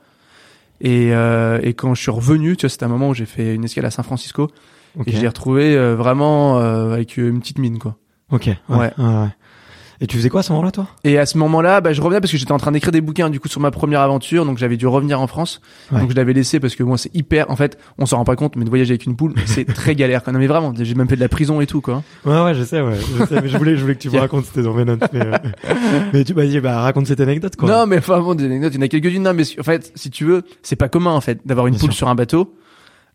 et 0.81 1.13
euh, 1.13 1.59
et 1.63 1.73
quand 1.73 1.93
je 1.95 2.01
suis 2.01 2.11
revenu 2.11 2.55
tu 2.57 2.61
vois 2.65 2.69
c'était 2.69 2.85
un 2.85 2.89
moment 2.89 3.09
où 3.09 3.13
j'ai 3.13 3.25
fait 3.25 3.55
une 3.55 3.63
escale 3.65 3.85
à 3.85 3.91
San 3.91 4.03
Francisco 4.05 4.49
Ok. 4.97 5.07
et 5.07 5.11
je 5.11 5.21
l'ai 5.21 5.27
retrouvée 5.27 5.75
euh, 5.75 5.95
vraiment 5.95 6.59
euh, 6.59 6.93
avec 6.93 7.17
une 7.17 7.39
petite 7.39 7.59
mine 7.59 7.77
quoi 7.79 7.97
Ok. 8.31 8.47
Ouais. 8.69 8.91
Ouais. 8.97 9.27
Et 10.01 10.07
tu 10.07 10.15
faisais 10.15 10.29
quoi 10.29 10.39
à 10.39 10.43
ce 10.43 10.53
moment-là, 10.53 10.71
toi? 10.71 10.87
Et 11.03 11.17
à 11.19 11.25
ce 11.25 11.37
moment-là 11.37 11.81
bah 11.81 11.91
je 11.91 12.01
revenais 12.01 12.21
parce 12.21 12.31
que 12.31 12.37
j'étais 12.37 12.53
en 12.53 12.57
train 12.57 12.71
d'écrire 12.71 12.93
des 12.93 13.01
bouquins 13.01 13.29
du 13.29 13.41
coup 13.41 13.49
sur 13.49 13.59
ma 13.59 13.69
première 13.69 13.99
aventure 13.99 14.45
donc 14.45 14.57
j'avais 14.57 14.77
dû 14.77 14.87
revenir 14.87 15.19
en 15.19 15.27
France 15.27 15.59
Ouais. 15.91 15.99
Donc 15.99 16.11
je 16.11 16.15
l'avais 16.15 16.31
laissé 16.31 16.61
parce 16.61 16.73
que 16.75 16.83
moi 16.83 16.97
c'est 16.97 17.13
hyper 17.13 17.51
en 17.51 17.57
fait 17.57 17.77
on 17.97 18.05
s'en 18.05 18.15
rend 18.15 18.23
pas 18.23 18.37
compte 18.37 18.55
mais 18.55 18.63
de 18.63 18.69
voyager 18.69 18.91
avec 18.91 19.05
une 19.05 19.17
poule 19.17 19.33
c'est 19.45 19.65
très 19.65 19.95
galère 19.95 20.23
quand 20.23 20.31
même 20.31 20.39
mais 20.39 20.47
vraiment 20.47 20.71
j'ai 20.79 20.95
même 20.95 21.09
fait 21.09 21.17
de 21.17 21.19
la 21.19 21.27
prison 21.27 21.59
et 21.59 21.67
tout 21.67 21.81
quoi. 21.81 22.01
Ouais, 22.23 22.41
ouais, 22.43 22.53
je 22.55 22.63
sais, 22.63 22.79
ouais. 22.79 22.95
Je 22.95 23.25
sais, 23.25 23.41
mais 23.41 23.49
je 23.49 23.57
voulais, 23.57 23.75
je 23.75 23.81
voulais 23.81 23.95
que 23.95 23.99
tu 23.99 24.09
me 24.09 24.17
racontes, 24.19 24.45
c'était 24.45 24.61
dans 24.63 24.73
mes 24.73 24.85
notes. 24.85 25.03
Mais, 25.11 25.19
euh, 25.25 25.37
mais 26.13 26.23
tu 26.23 26.33
m'as 26.33 26.45
dit, 26.45 26.61
bah 26.61 26.79
raconte 26.79 27.07
cette 27.07 27.19
anecdote, 27.19 27.57
quoi. 27.57 27.67
Non 27.69 27.85
mais 27.85 27.97
enfin 27.97 28.21
bon 28.21 28.35
des 28.35 28.45
anecdotes 28.45 28.71
il 28.75 28.77
y 28.77 28.79
en 28.79 28.85
a 28.85 28.87
quelques-unes 28.87 29.23
non 29.23 29.33
mais 29.33 29.43
en 29.59 29.63
fait 29.63 29.91
si 29.95 30.09
tu 30.09 30.23
veux 30.23 30.43
c'est 30.63 30.77
pas 30.77 30.87
commun 30.87 31.11
en 31.11 31.19
fait 31.21 31.39
d'avoir 31.45 31.67
une 31.67 31.73
Bien 31.73 31.79
poule 31.81 31.91
sûr. 31.91 31.97
sur 31.97 32.07
un 32.07 32.15
bateau. 32.15 32.53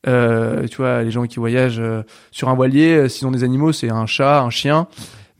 Euh, 0.07 0.67
tu 0.67 0.77
vois 0.77 1.03
les 1.03 1.11
gens 1.11 1.25
qui 1.25 1.39
voyagent 1.39 1.81
euh, 1.81 2.03
sur 2.31 2.49
un 2.49 2.55
voilier 2.55 2.95
euh, 2.95 3.09
s'ils 3.09 3.27
ont 3.27 3.31
des 3.31 3.43
animaux 3.43 3.73
c'est 3.73 3.91
un 3.91 4.07
chat 4.07 4.41
un 4.43 4.51
chien. 4.51 4.87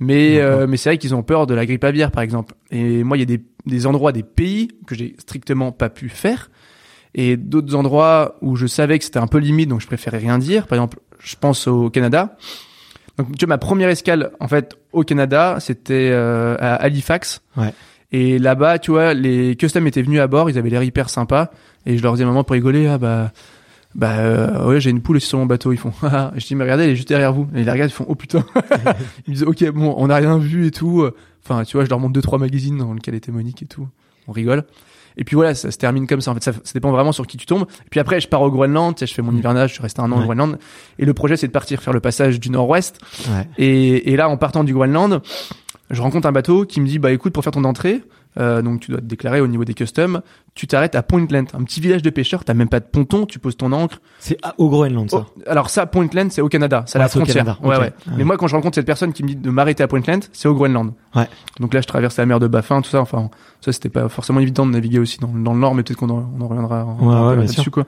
Mais 0.01 0.41
euh, 0.41 0.67
mais 0.67 0.77
c'est 0.77 0.91
vrai 0.91 0.99
qu'ils 0.99 1.15
ont 1.15 1.23
peur 1.23 1.47
de 1.47 1.55
la 1.55 1.67
grippe 1.67 1.85
aviaire 1.85 2.11
par 2.11 2.23
exemple. 2.23 2.55
Et 2.71 3.05
moi 3.05 3.17
il 3.17 3.21
y 3.21 3.23
a 3.23 3.27
des 3.27 3.43
des 3.67 3.87
endroits 3.87 4.13
des 4.13 4.23
pays 4.23 4.69
que 4.87 4.95
j'ai 4.95 5.15
strictement 5.19 5.73
pas 5.73 5.89
pu 5.89 6.09
faire. 6.09 6.51
Et 7.15 7.37
d'autres 7.37 7.77
endroits 7.77 8.37
où 8.41 8.57
je 8.57 8.67
savais 8.67 8.99
que 8.99 9.05
c'était 9.05 9.21
un 9.21 9.29
peu 9.29 9.39
limite 9.39 9.69
donc 9.69 9.81
je 9.81 9.87
préférais 9.87 10.19
rien 10.19 10.39
dire. 10.39 10.67
Par 10.67 10.77
exemple 10.77 10.99
je 11.21 11.37
pense 11.37 11.69
au 11.69 11.91
Canada. 11.91 12.37
Donc 13.19 13.37
tu 13.37 13.45
vois 13.45 13.55
ma 13.55 13.59
première 13.59 13.89
escale 13.89 14.33
en 14.41 14.49
fait 14.49 14.77
au 14.93 15.05
Canada 15.05 15.59
c'était 15.61 16.11
euh, 16.11 16.57
à 16.59 16.75
Halifax. 16.75 17.43
Ouais. 17.57 17.73
et 18.11 18.41
là-bas 18.41 18.81
tu 18.81 18.91
vois 18.91 19.15
les 19.15 19.55
customs 19.55 19.87
étaient 19.87 20.03
venus 20.03 20.21
à 20.21 20.27
bord. 20.27 20.51
Ils 20.51 20.59
avaient 20.59 20.71
l'air 20.71 20.83
hyper 20.83 21.09
sympas. 21.09 21.51
Et 21.87 21.97
je 21.97 22.03
leur 22.03 22.15
disais 22.15 22.25
maman 22.25 22.43
pour 22.43 22.55
rigoler 22.55 22.89
ah 22.89 22.99
bah 22.99 23.31
bah 23.95 24.19
euh, 24.19 24.67
ouais 24.67 24.81
j'ai 24.81 24.91
une 24.91 25.01
poule 25.01 25.21
sur 25.21 25.39
mon 25.39 25.47
bateau 25.47 25.73
ils 25.73 25.77
font 25.79 25.93
Ah, 26.03 26.33
je 26.37 26.45
dis 26.47 26.55
mais 26.55 26.65
regardez 26.65 26.85
elle 26.85 26.91
est 26.91 26.97
juste 26.97 27.09
derrière 27.09 27.33
vous. 27.33 27.47
Et 27.55 27.61
ils 27.61 27.65
la 27.65 27.73
regardent 27.73 27.91
ils 27.91 27.95
font 27.95 28.07
oh 28.09 28.15
putain. 28.15 28.45
Ils 29.27 29.31
me 29.31 29.35
disent 29.35 29.45
ok 29.45 29.71
bon 29.71 29.95
on 29.97 30.09
n'a 30.09 30.17
rien 30.17 30.39
vu 30.39 30.67
et 30.67 30.71
tout. 30.71 31.07
Enfin 31.45 31.65
tu 31.65 31.77
vois 31.77 31.85
je 31.85 31.91
leur 31.91 32.01
montre 32.01 32.13
deux 32.13 32.23
trois 32.23 32.39
magazines 32.39 32.79
dans 32.79 32.93
lesquels 32.95 33.15
était 33.15 33.31
Monique 33.33 33.63
et 33.63 33.67
tout. 33.67 33.87
On 34.27 34.33
rigole. 34.33 34.65
Et 35.17 35.23
puis 35.23 35.37
voilà 35.37 35.55
ça 35.55 35.71
se 35.71 35.79
termine 35.79 36.09
comme 36.09 36.21
ça. 36.21 36.33
En 36.33 36.35
fait 36.35 36.43
ça, 36.43 36.53
ça 36.53 36.73
dépend 36.75 36.91
vraiment 36.91 37.13
sur 37.13 37.27
qui 37.27 37.37
tu 37.37 37.47
tombes. 37.47 37.67
Et 37.87 37.89
puis 37.91 38.01
après 38.01 38.21
je 38.21 38.27
pars 38.27 38.43
au 38.43 38.51
Groenland. 38.51 38.97
Je 38.99 39.07
fais 39.07 39.23
mon 39.23 39.33
hivernage 39.37 39.71
je 39.71 39.75
suis 39.75 39.83
resté 39.83 40.01
un 40.01 40.11
an 40.11 40.17
Ouais. 40.17 40.23
au 40.23 40.25
Groenland. 40.25 40.59
Et 40.99 41.05
le 41.05 41.15
projet 41.15 41.37
c'est 41.37 41.47
de 41.47 41.53
partir 41.53 41.81
faire 41.81 41.93
le 41.93 42.01
passage 42.01 42.41
du 42.41 42.51
nord-ouest. 42.51 42.99
Ouais. 43.29 43.47
et, 43.59 44.13
et 44.13 44.17
là, 44.17 44.29
en 44.29 44.37
partant 44.37 44.65
du 44.65 44.73
Groenland, 44.75 45.21
je 45.91 46.03
rencontre 46.03 46.27
un 46.27 46.33
bateau 46.33 46.65
qui 46.65 46.81
me 46.81 46.87
dit, 46.87 46.99
bah 46.99 47.13
écoute, 47.13 47.33
pour 47.33 47.45
faire 47.45 47.53
ton 47.53 47.63
entrée, 47.65 48.03
Euh, 48.39 48.63
donc 48.63 48.81
tu 48.81 48.91
dois 48.91 49.01
te 49.01 49.07
déclarer 49.07 49.41
au 49.41 49.47
niveau 49.47 49.65
des 49.65 49.75
customs. 49.75 50.21
Tu 50.55 50.67
t'arrêtes 50.67 50.95
à 50.95 51.03
Pointland, 51.03 51.47
un 51.55 51.63
petit 51.63 51.81
village 51.81 52.03
de 52.03 52.11
pêcheurs. 52.11 52.45
T'as 52.45 52.55
même 52.55 52.69
pas 52.69 52.81
de 52.81 52.85
ponton. 52.85 53.27
Tu 53.27 53.39
poses 53.39 53.57
ton 53.57 53.71
ancre. 53.73 54.01
C'est 54.19 54.39
au 54.59 54.69
Groenland, 54.69 55.11
ça. 55.11 55.27
Oh, 55.37 55.41
alors 55.47 55.71
ça, 55.71 55.87
Pointland, 55.87 56.31
c'est 56.31 56.41
au 56.43 56.49
Canada, 56.49 56.83
c'est 56.87 56.99
Ouais, 56.99 57.05
la 57.05 57.09
frontière. 57.09 57.37
Canada, 57.45 57.59
Ouais, 57.63 57.77
ouais. 57.77 57.79
Ouais. 57.79 57.93
Mais 58.17 58.25
moi, 58.25 58.37
quand 58.37 58.47
je 58.49 58.55
rencontre 58.57 58.75
cette 58.75 58.87
personne 58.87 59.13
qui 59.13 59.23
me 59.23 59.29
dit 59.29 59.37
de 59.37 59.51
m'arrêter 59.51 59.83
à 59.83 59.89
Pointland, 59.89 60.21
c'est 60.33 60.49
au 60.49 60.55
Groenland. 60.55 60.93
Ouais. 61.15 61.29
Donc 61.61 61.75
là, 61.75 61.81
je 61.81 61.87
traverse 61.87 62.17
la 62.17 62.27
mer 62.27 62.41
de 62.41 62.49
Baffin, 62.49 62.81
tout 62.83 62.91
ça. 62.91 63.01
Enfin, 63.01 63.31
ça, 63.61 63.73
c'était 63.73 63.89
pas 63.89 64.09
forcément 64.09 64.41
évident 64.41 64.67
de 64.67 64.73
naviguer 64.73 64.99
aussi 64.99 65.19
dans, 65.21 65.29
dans 65.29 65.53
le 65.55 65.61
nord, 65.61 65.75
mais 65.75 65.83
peut-être 65.83 65.99
qu'on 65.99 66.11
en, 66.11 66.47
reviendra 66.49 66.85
en- 66.85 67.35
là-dessus, 67.35 67.71
quoi. 67.71 67.85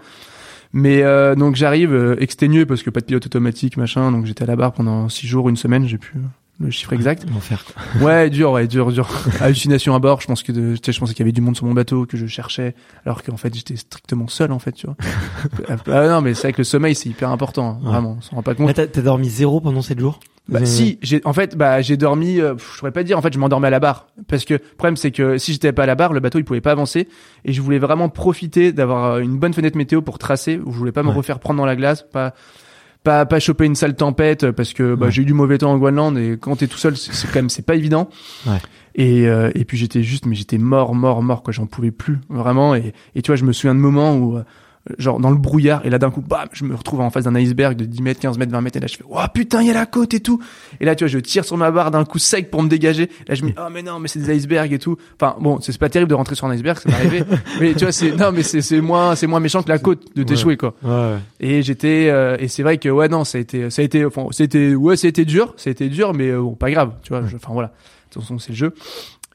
Mais 0.72 1.02
euh, 1.02 1.34
donc 1.36 1.54
j'arrive 1.56 1.94
euh, 1.94 2.16
exténué 2.20 2.66
parce 2.66 2.82
que 2.82 2.90
pas 2.90 3.00
de 3.00 3.06
pilote 3.06 3.24
automatique, 3.24 3.76
machin. 3.76 4.10
Donc 4.12 4.26
j'étais 4.26 4.42
à 4.42 4.46
la 4.46 4.56
barre 4.56 4.72
pendant 4.72 5.08
six 5.08 5.26
jours, 5.26 5.48
une 5.48 5.56
semaine, 5.56 5.86
j'ai 5.86 5.96
plus 5.96 6.18
euh, 6.18 6.22
le 6.58 6.70
chiffre 6.70 6.92
exact. 6.92 7.24
L'enfer. 7.32 7.64
Ouais, 8.00 8.30
dur, 8.30 8.52
ouais, 8.52 8.66
dur, 8.66 8.90
dur. 8.92 9.08
Hallucination 9.40 9.94
à 9.94 9.98
bord. 9.98 10.20
Je 10.20 10.26
pense 10.26 10.42
que 10.42 10.52
de- 10.52 10.74
je 10.74 10.98
pensais 10.98 11.12
qu'il 11.14 11.20
y 11.20 11.22
avait 11.26 11.32
du 11.32 11.40
monde 11.40 11.56
sur 11.56 11.66
mon 11.66 11.74
bateau 11.74 12.06
que 12.06 12.16
je 12.16 12.26
cherchais, 12.26 12.74
alors 13.04 13.22
qu'en 13.22 13.36
fait 13.36 13.54
j'étais 13.54 13.76
strictement 13.76 14.28
seul 14.28 14.52
en 14.52 14.58
fait, 14.58 14.72
tu 14.72 14.86
vois. 14.86 14.96
ah 15.88 16.06
non, 16.08 16.20
mais 16.20 16.34
c'est 16.34 16.42
vrai 16.42 16.52
que 16.52 16.58
le 16.58 16.64
sommeil 16.64 16.94
c'est 16.94 17.08
hyper 17.08 17.30
important, 17.30 17.68
hein, 17.68 17.84
Ouais. 17.84 17.90
vraiment. 17.90 18.16
On 18.18 18.22
s'en 18.22 18.36
rend 18.36 18.42
pas 18.42 18.54
compte. 18.54 18.72
T'as 18.74 18.86
dormi 19.02 19.28
zéro 19.28 19.60
pendant 19.60 19.82
7 19.82 19.98
jours? 20.00 20.20
Bah, 20.48 20.60
Euh, 20.62 20.64
si, 20.64 21.00
j'ai, 21.02 21.20
en 21.24 21.32
fait, 21.32 21.56
bah, 21.56 21.82
j'ai 21.82 21.96
dormi, 21.96 22.40
euh, 22.40 22.54
je 22.56 22.78
pourrais 22.78 22.92
pas 22.92 23.02
dire, 23.02 23.18
en 23.18 23.22
fait, 23.22 23.32
je 23.32 23.38
m'endormais 23.40 23.66
à 23.66 23.70
la 23.70 23.80
barre. 23.80 24.06
Parce 24.28 24.44
que, 24.44 24.54
le 24.54 24.60
problème, 24.60 24.96
c'est 24.96 25.10
que 25.10 25.38
si 25.38 25.52
j'étais 25.52 25.72
pas 25.72 25.82
à 25.82 25.86
la 25.86 25.96
barre, 25.96 26.12
le 26.12 26.20
bateau, 26.20 26.38
il 26.38 26.44
pouvait 26.44 26.60
pas 26.60 26.70
avancer. 26.70 27.08
Et 27.44 27.52
je 27.52 27.60
voulais 27.60 27.80
vraiment 27.80 28.08
profiter 28.08 28.72
d'avoir 28.72 29.14
euh, 29.14 29.18
une 29.18 29.38
bonne 29.40 29.52
fenêtre 29.54 29.76
météo 29.76 30.02
pour 30.02 30.18
tracer, 30.18 30.60
où 30.64 30.70
je 30.70 30.78
voulais 30.78 30.92
pas 30.92 31.02
me 31.02 31.08
Ouais. 31.08 31.14
refaire 31.16 31.40
prendre 31.40 31.58
dans 31.58 31.66
la 31.66 31.74
glace, 31.74 32.04
pas, 32.12 32.32
pas, 33.06 33.24
pas 33.24 33.38
choper 33.38 33.64
une 33.66 33.76
sale 33.76 33.94
tempête, 33.94 34.42
euh, 34.44 34.52
parce 34.52 34.72
que, 34.72 34.96
bah, 34.96 35.06
Ouais. 35.06 35.12
j'ai 35.12 35.22
eu 35.22 35.24
du 35.24 35.32
mauvais 35.32 35.58
temps 35.58 35.72
en 35.72 35.78
Groenland, 35.78 36.18
et 36.18 36.36
quand 36.40 36.56
t'es 36.56 36.66
tout 36.66 36.76
seul, 36.76 36.96
c'est, 36.96 37.14
c'est 37.14 37.28
quand 37.28 37.36
même, 37.36 37.48
c'est 37.50 37.64
pas 37.64 37.76
évident. 37.76 38.10
Ouais. 38.46 38.58
Et, 38.96 39.28
euh, 39.28 39.50
et 39.54 39.64
puis 39.64 39.76
j'étais 39.78 40.02
juste, 40.02 40.26
mais 40.26 40.34
j'étais 40.34 40.58
mort, 40.58 40.94
mort, 40.94 41.22
mort, 41.22 41.42
quoi, 41.44 41.52
j'en 41.52 41.66
pouvais 41.66 41.92
plus, 41.92 42.18
vraiment. 42.28 42.74
Et, 42.74 42.92
et 43.14 43.22
tu 43.22 43.30
vois, 43.30 43.36
je 43.36 43.44
me 43.44 43.52
souviens 43.52 43.74
de 43.76 43.80
moments 43.80 44.16
où, 44.16 44.36
euh, 44.38 44.42
genre 44.98 45.18
dans 45.20 45.30
le 45.30 45.36
brouillard 45.36 45.84
et 45.84 45.90
là 45.90 45.98
d'un 45.98 46.10
coup 46.10 46.20
bam 46.20 46.48
je 46.52 46.64
me 46.64 46.74
retrouve 46.74 47.00
en 47.00 47.10
face 47.10 47.24
d'un 47.24 47.34
iceberg 47.34 47.76
de 47.76 47.84
10 47.84 48.02
mètres 48.02 48.20
15 48.20 48.38
mètres 48.38 48.52
20 48.52 48.60
mètres 48.60 48.76
et 48.76 48.80
là 48.80 48.86
je 48.86 48.96
fais 48.96 49.04
oh 49.08 49.18
putain 49.32 49.62
il 49.62 49.68
y 49.68 49.70
a 49.70 49.74
la 49.74 49.86
côte 49.86 50.14
et 50.14 50.20
tout. 50.20 50.40
Et 50.80 50.84
là 50.84 50.94
tu 50.94 51.04
vois 51.04 51.08
je 51.08 51.18
tire 51.18 51.44
sur 51.44 51.56
ma 51.56 51.70
barre 51.70 51.90
d'un 51.90 52.04
coup 52.04 52.18
sec 52.18 52.50
pour 52.50 52.62
me 52.62 52.68
dégager. 52.68 53.10
Là 53.28 53.34
je 53.34 53.42
me 53.42 53.48
dis 53.48 53.54
oh 53.58 53.68
mais 53.72 53.82
non 53.82 53.98
mais 53.98 54.08
c'est 54.08 54.20
des 54.20 54.36
icebergs 54.36 54.72
et 54.72 54.78
tout. 54.78 54.96
Enfin 55.20 55.36
bon 55.40 55.60
c'est 55.60 55.76
pas 55.78 55.88
terrible 55.88 56.10
de 56.10 56.14
rentrer 56.14 56.34
sur 56.34 56.46
un 56.46 56.52
iceberg 56.52 56.78
ça 56.78 56.88
m'est 56.88 56.94
arrivé. 56.94 57.22
Mais 57.60 57.74
tu 57.74 57.84
vois 57.84 57.92
c'est 57.92 58.12
non 58.12 58.32
mais 58.32 58.42
c'est 58.42 58.62
c'est 58.62 58.80
moins 58.80 59.14
c'est 59.14 59.26
moins 59.26 59.40
méchant 59.40 59.62
que 59.62 59.68
la 59.68 59.78
côte 59.78 60.14
de 60.14 60.22
t'échouer 60.22 60.56
quoi. 60.56 60.74
Ouais, 60.82 61.16
et 61.40 61.62
j'étais 61.62 62.08
euh, 62.10 62.36
et 62.38 62.48
c'est 62.48 62.62
vrai 62.62 62.78
que 62.78 62.88
ouais 62.88 63.08
non 63.08 63.24
ça 63.24 63.38
a 63.38 63.40
été 63.40 63.70
ça 63.70 63.82
a 63.82 63.84
été 63.84 64.04
enfin 64.04 64.26
c'était 64.30 64.74
ouais 64.74 64.94
été 64.94 65.24
dur 65.24 65.54
été 65.64 65.88
dur 65.88 66.14
mais 66.14 66.30
euh, 66.30 66.40
bon 66.40 66.54
pas 66.54 66.70
grave 66.70 66.92
tu 67.02 67.12
vois 67.12 67.22
enfin 67.22 67.52
voilà. 67.52 67.68
De 67.68 67.72
toute 68.12 68.22
façon 68.22 68.38
c'est 68.38 68.50
le 68.50 68.56
jeu. 68.56 68.74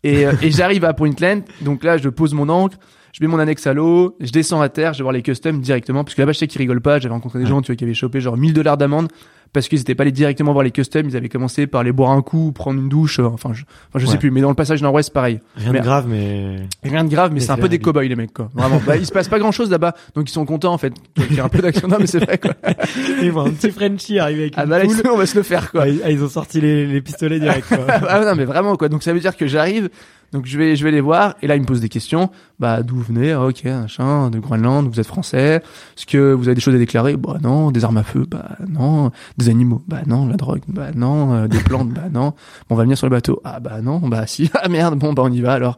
Et, 0.03 0.25
euh, 0.25 0.33
et 0.41 0.49
j'arrive 0.49 0.83
à 0.85 0.93
Pointland 0.93 1.43
donc 1.61 1.83
là 1.83 1.97
je 1.97 2.09
pose 2.09 2.33
mon 2.33 2.49
ancre 2.49 2.77
je 3.13 3.23
mets 3.23 3.27
mon 3.27 3.39
annexe 3.39 3.65
à 3.67 3.73
l'eau 3.73 4.15
je 4.19 4.31
descends 4.31 4.61
à 4.61 4.69
terre 4.69 4.93
je 4.93 4.99
vais 4.99 5.03
voir 5.03 5.13
les 5.13 5.21
customs 5.21 5.53
directement 5.59 6.03
parce 6.03 6.15
que 6.15 6.21
là-bas 6.21 6.31
je 6.33 6.39
sais 6.39 6.47
qu'ils 6.47 6.59
rigolent 6.59 6.81
pas 6.81 6.99
j'avais 6.99 7.13
rencontré 7.13 7.39
des 7.39 7.45
gens 7.45 7.61
tu 7.61 7.67
vois 7.71 7.75
qui 7.75 7.83
avaient 7.83 7.93
chopé 7.93 8.21
genre 8.21 8.37
1000 8.37 8.53
dollars 8.53 8.77
d'amende 8.77 9.07
parce 9.53 9.67
qu'ils 9.67 9.81
étaient 9.81 9.95
pas 9.95 10.03
allés 10.03 10.13
directement 10.13 10.53
voir 10.53 10.63
les 10.63 10.71
customs 10.71 11.03
ils 11.09 11.17
avaient 11.17 11.27
commencé 11.27 11.67
par 11.67 11.83
les 11.83 11.91
boire 11.91 12.11
un 12.11 12.21
coup 12.21 12.53
prendre 12.53 12.79
une 12.79 12.87
douche 12.87 13.19
euh, 13.19 13.25
enfin 13.25 13.51
je, 13.53 13.63
enfin, 13.89 13.99
je 13.99 14.05
sais 14.05 14.17
plus 14.17 14.31
mais 14.31 14.39
dans 14.39 14.47
le 14.49 14.55
passage 14.55 14.81
nord-ouest 14.81 15.11
pareil 15.11 15.39
Rien 15.57 15.73
Mais- 15.73 15.79
de 15.79 15.83
grave, 15.83 16.05
mais. 16.07 16.55
Rien 16.83 17.03
de 17.03 17.09
grave, 17.09 17.31
mais 17.33 17.41
c'est 17.41 17.51
un 17.51 17.57
peu 17.57 17.67
des 17.67 17.79
cow-boys 17.79 18.03
les 18.07 18.15
mecs 18.15 18.33
quoi. 18.33 18.49
Vraiment. 18.53 18.81
Bah, 18.85 18.95
il 18.95 19.05
se 19.05 19.11
passe 19.11 19.27
pas 19.27 19.39
grand 19.39 19.51
chose 19.51 19.69
là-bas, 19.69 19.93
donc 20.15 20.29
ils 20.29 20.33
sont 20.33 20.45
contents 20.45 20.73
en 20.73 20.77
fait. 20.77 20.93
Il 21.29 21.35
y 21.35 21.39
a 21.41 21.43
un 21.43 21.49
peu 21.49 21.59
d'action, 21.59 21.87
non 21.89 21.97
mais 21.99 22.07
c'est 22.07 22.19
vrai 22.23 22.37
quoi. 22.37 22.53
Ils 23.21 23.31
voient 23.31 23.43
un 23.47 23.51
petit 23.51 23.71
Frenchie 23.71 24.19
arriver 24.19 24.43
avec 24.43 24.53
Ah 24.55 24.63
une 24.63 24.69
bah 24.69 24.79
là, 24.83 24.89
on 25.13 25.17
va 25.17 25.25
se 25.25 25.35
le 25.35 25.43
faire 25.43 25.69
quoi. 25.69 25.81
Ah, 25.83 25.87
ils 25.89 26.01
ah, 26.05 26.09
ils 26.11 26.23
ont 26.23 26.29
sorti 26.29 26.61
les, 26.61 26.87
les 26.87 27.01
pistolets 27.01 27.39
direct, 27.39 27.67
quoi. 27.67 27.85
ah 27.89 28.23
non 28.25 28.35
mais 28.35 28.45
vraiment 28.45 28.77
quoi. 28.77 28.87
Donc 28.89 29.03
ça 29.03 29.11
veut 29.13 29.19
dire 29.19 29.35
que 29.35 29.47
j'arrive, 29.47 29.89
donc 30.31 30.45
je 30.45 30.57
vais 30.57 30.75
je 30.75 30.83
vais 30.83 30.91
les 30.91 31.01
voir. 31.01 31.35
Et 31.41 31.47
là 31.47 31.55
ils 31.55 31.61
me 31.61 31.65
posent 31.65 31.81
des 31.81 31.89
questions. 31.89 32.29
Bah 32.59 32.83
d'où 32.83 32.95
vous 32.95 33.03
venez? 33.03 33.31
Ah, 33.31 33.45
Ok, 33.45 33.63
machin, 33.65 34.29
de 34.29 34.39
Groenland, 34.39 34.87
vous 34.87 34.99
êtes 34.99 35.07
français. 35.07 35.55
Est-ce 35.97 36.05
que 36.05 36.33
vous 36.33 36.47
avez 36.47 36.55
des 36.55 36.61
choses 36.61 36.75
à 36.75 36.77
déclarer? 36.77 37.17
Bah 37.17 37.37
non, 37.41 37.71
des 37.71 37.83
armes 37.83 37.97
à 37.97 38.03
feu? 38.03 38.25
Bah 38.29 38.57
non, 38.67 39.11
des 39.37 39.49
animaux? 39.49 39.81
Bah 39.87 40.01
non, 40.07 40.27
la 40.27 40.35
drogue? 40.37 40.61
Bah 40.67 40.91
non, 40.95 41.33
euh, 41.33 41.47
des 41.47 41.59
plantes? 41.59 41.89
Bah 41.89 42.09
non. 42.11 42.29
Bon, 42.31 42.35
on 42.71 42.75
va 42.75 42.83
venir 42.83 42.97
sur 42.97 43.07
le 43.07 43.11
bateau. 43.11 43.41
Ah 43.43 43.59
bah 43.59 43.81
non, 43.81 43.99
bah 43.99 44.25
si. 44.27 44.49
Ah 44.61 44.69
merde, 44.69 44.97
bon 44.97 45.13
bah 45.13 45.23
on 45.25 45.31
y 45.31 45.41
va 45.41 45.53
alors. 45.53 45.77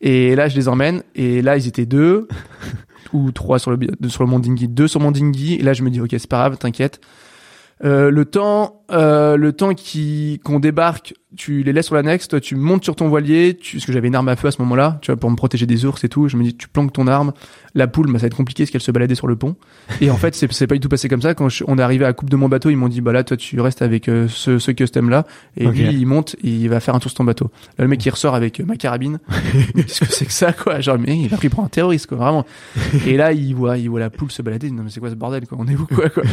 Et 0.00 0.34
là 0.34 0.48
je 0.48 0.56
les 0.56 0.68
emmène. 0.68 1.02
Et 1.14 1.42
là 1.42 1.56
ils 1.56 1.68
étaient 1.68 1.86
deux 1.86 2.28
ou 3.12 3.30
trois 3.30 3.58
sur 3.58 3.70
le 3.70 3.78
sur 4.08 4.24
le 4.24 4.30
mont 4.30 4.38
Dinghy, 4.38 4.68
deux 4.68 4.88
sur 4.88 5.00
mon 5.00 5.10
Dinghy 5.10 5.54
et 5.54 5.62
là 5.62 5.74
je 5.74 5.82
me 5.82 5.90
dis 5.90 6.00
ok 6.00 6.10
c'est 6.12 6.26
pas 6.28 6.38
grave, 6.38 6.58
t'inquiète. 6.58 7.00
Euh, 7.84 8.10
le 8.10 8.24
temps, 8.24 8.81
euh, 8.90 9.36
le 9.36 9.52
temps 9.52 9.74
qui 9.74 10.40
qu'on 10.44 10.60
débarque, 10.60 11.14
tu 11.36 11.62
les 11.62 11.72
laisses 11.72 11.86
sur 11.86 11.94
l'annexe, 11.94 12.28
toi 12.28 12.40
tu 12.40 12.56
montes 12.56 12.84
sur 12.84 12.94
ton 12.94 13.08
voilier, 13.08 13.56
tu, 13.58 13.76
parce 13.76 13.86
que 13.86 13.92
j'avais 13.92 14.08
une 14.08 14.14
arme 14.14 14.28
à 14.28 14.36
feu 14.36 14.48
à 14.48 14.50
ce 14.50 14.60
moment-là, 14.62 14.98
tu 15.00 15.10
vois, 15.10 15.18
pour 15.18 15.30
me 15.30 15.36
protéger 15.36 15.64
des 15.66 15.84
ours 15.86 16.02
et 16.04 16.08
tout. 16.10 16.28
Je 16.28 16.36
me 16.36 16.42
dis, 16.44 16.54
tu 16.54 16.68
planques 16.68 16.92
ton 16.92 17.06
arme. 17.06 17.32
La 17.74 17.86
poule, 17.86 18.08
bah, 18.12 18.18
ça 18.18 18.22
va 18.22 18.26
être 18.26 18.36
compliqué 18.36 18.64
parce 18.64 18.70
qu'elle 18.70 18.82
se 18.82 18.90
baladait 18.90 19.14
sur 19.14 19.26
le 19.26 19.34
pont. 19.36 19.56
Et 20.02 20.10
en 20.10 20.16
fait, 20.16 20.34
c'est 20.34 20.66
pas 20.66 20.74
du 20.74 20.80
tout 20.80 20.90
passé 20.90 21.08
comme 21.08 21.22
ça. 21.22 21.32
Quand 21.34 21.48
je- 21.48 21.64
on 21.66 21.78
est 21.78 21.82
arrivé 21.82 22.04
à 22.04 22.08
la 22.08 22.12
coupe 22.12 22.28
de 22.28 22.36
mon 22.36 22.50
bateau, 22.50 22.68
ils 22.68 22.76
m'ont 22.76 22.88
dit, 22.88 23.00
bah 23.00 23.12
là, 23.12 23.24
toi 23.24 23.38
tu 23.38 23.58
restes 23.60 23.80
avec 23.80 24.08
euh, 24.10 24.28
ce, 24.28 24.58
ce 24.58 24.70
custom-là, 24.72 25.26
et 25.56 25.66
Ok. 25.66 25.74
lui 25.76 25.94
il 25.94 26.04
monte, 26.06 26.36
et 26.44 26.48
il 26.50 26.68
va 26.68 26.80
faire 26.80 26.94
un 26.94 26.98
tour 26.98 27.10
sur 27.10 27.16
ton 27.16 27.24
bateau. 27.24 27.50
Là, 27.78 27.84
le 27.84 27.88
mec 27.88 28.04
il 28.04 28.10
ressort 28.10 28.34
avec 28.34 28.60
euh, 28.60 28.64
ma 28.66 28.76
carabine. 28.76 29.18
Qu'est-ce 29.74 30.00
que 30.00 30.12
c'est 30.12 30.26
que 30.26 30.32
ça, 30.32 30.52
quoi? 30.52 30.80
Genre, 30.80 30.98
mais 30.98 31.16
il 31.18 31.32
a 31.32 31.36
pris 31.38 31.48
pour 31.48 31.64
un 31.64 31.68
terroriste, 31.68 32.08
quoi, 32.08 32.18
vraiment. 32.18 32.44
Et 33.06 33.16
là, 33.16 33.32
il 33.32 33.54
voit, 33.54 33.78
il 33.78 33.88
voit 33.88 34.00
la 34.00 34.10
poule 34.10 34.30
se 34.30 34.42
balader. 34.42 34.70
Non 34.70 34.82
mais 34.82 34.90
c'est 34.90 35.00
quoi 35.00 35.08
ce 35.08 35.14
bordel, 35.14 35.46
quoi? 35.46 35.56
On 35.58 35.66
est 35.66 35.74
où, 35.76 35.86
quoi, 35.86 36.10
quoi? 36.10 36.24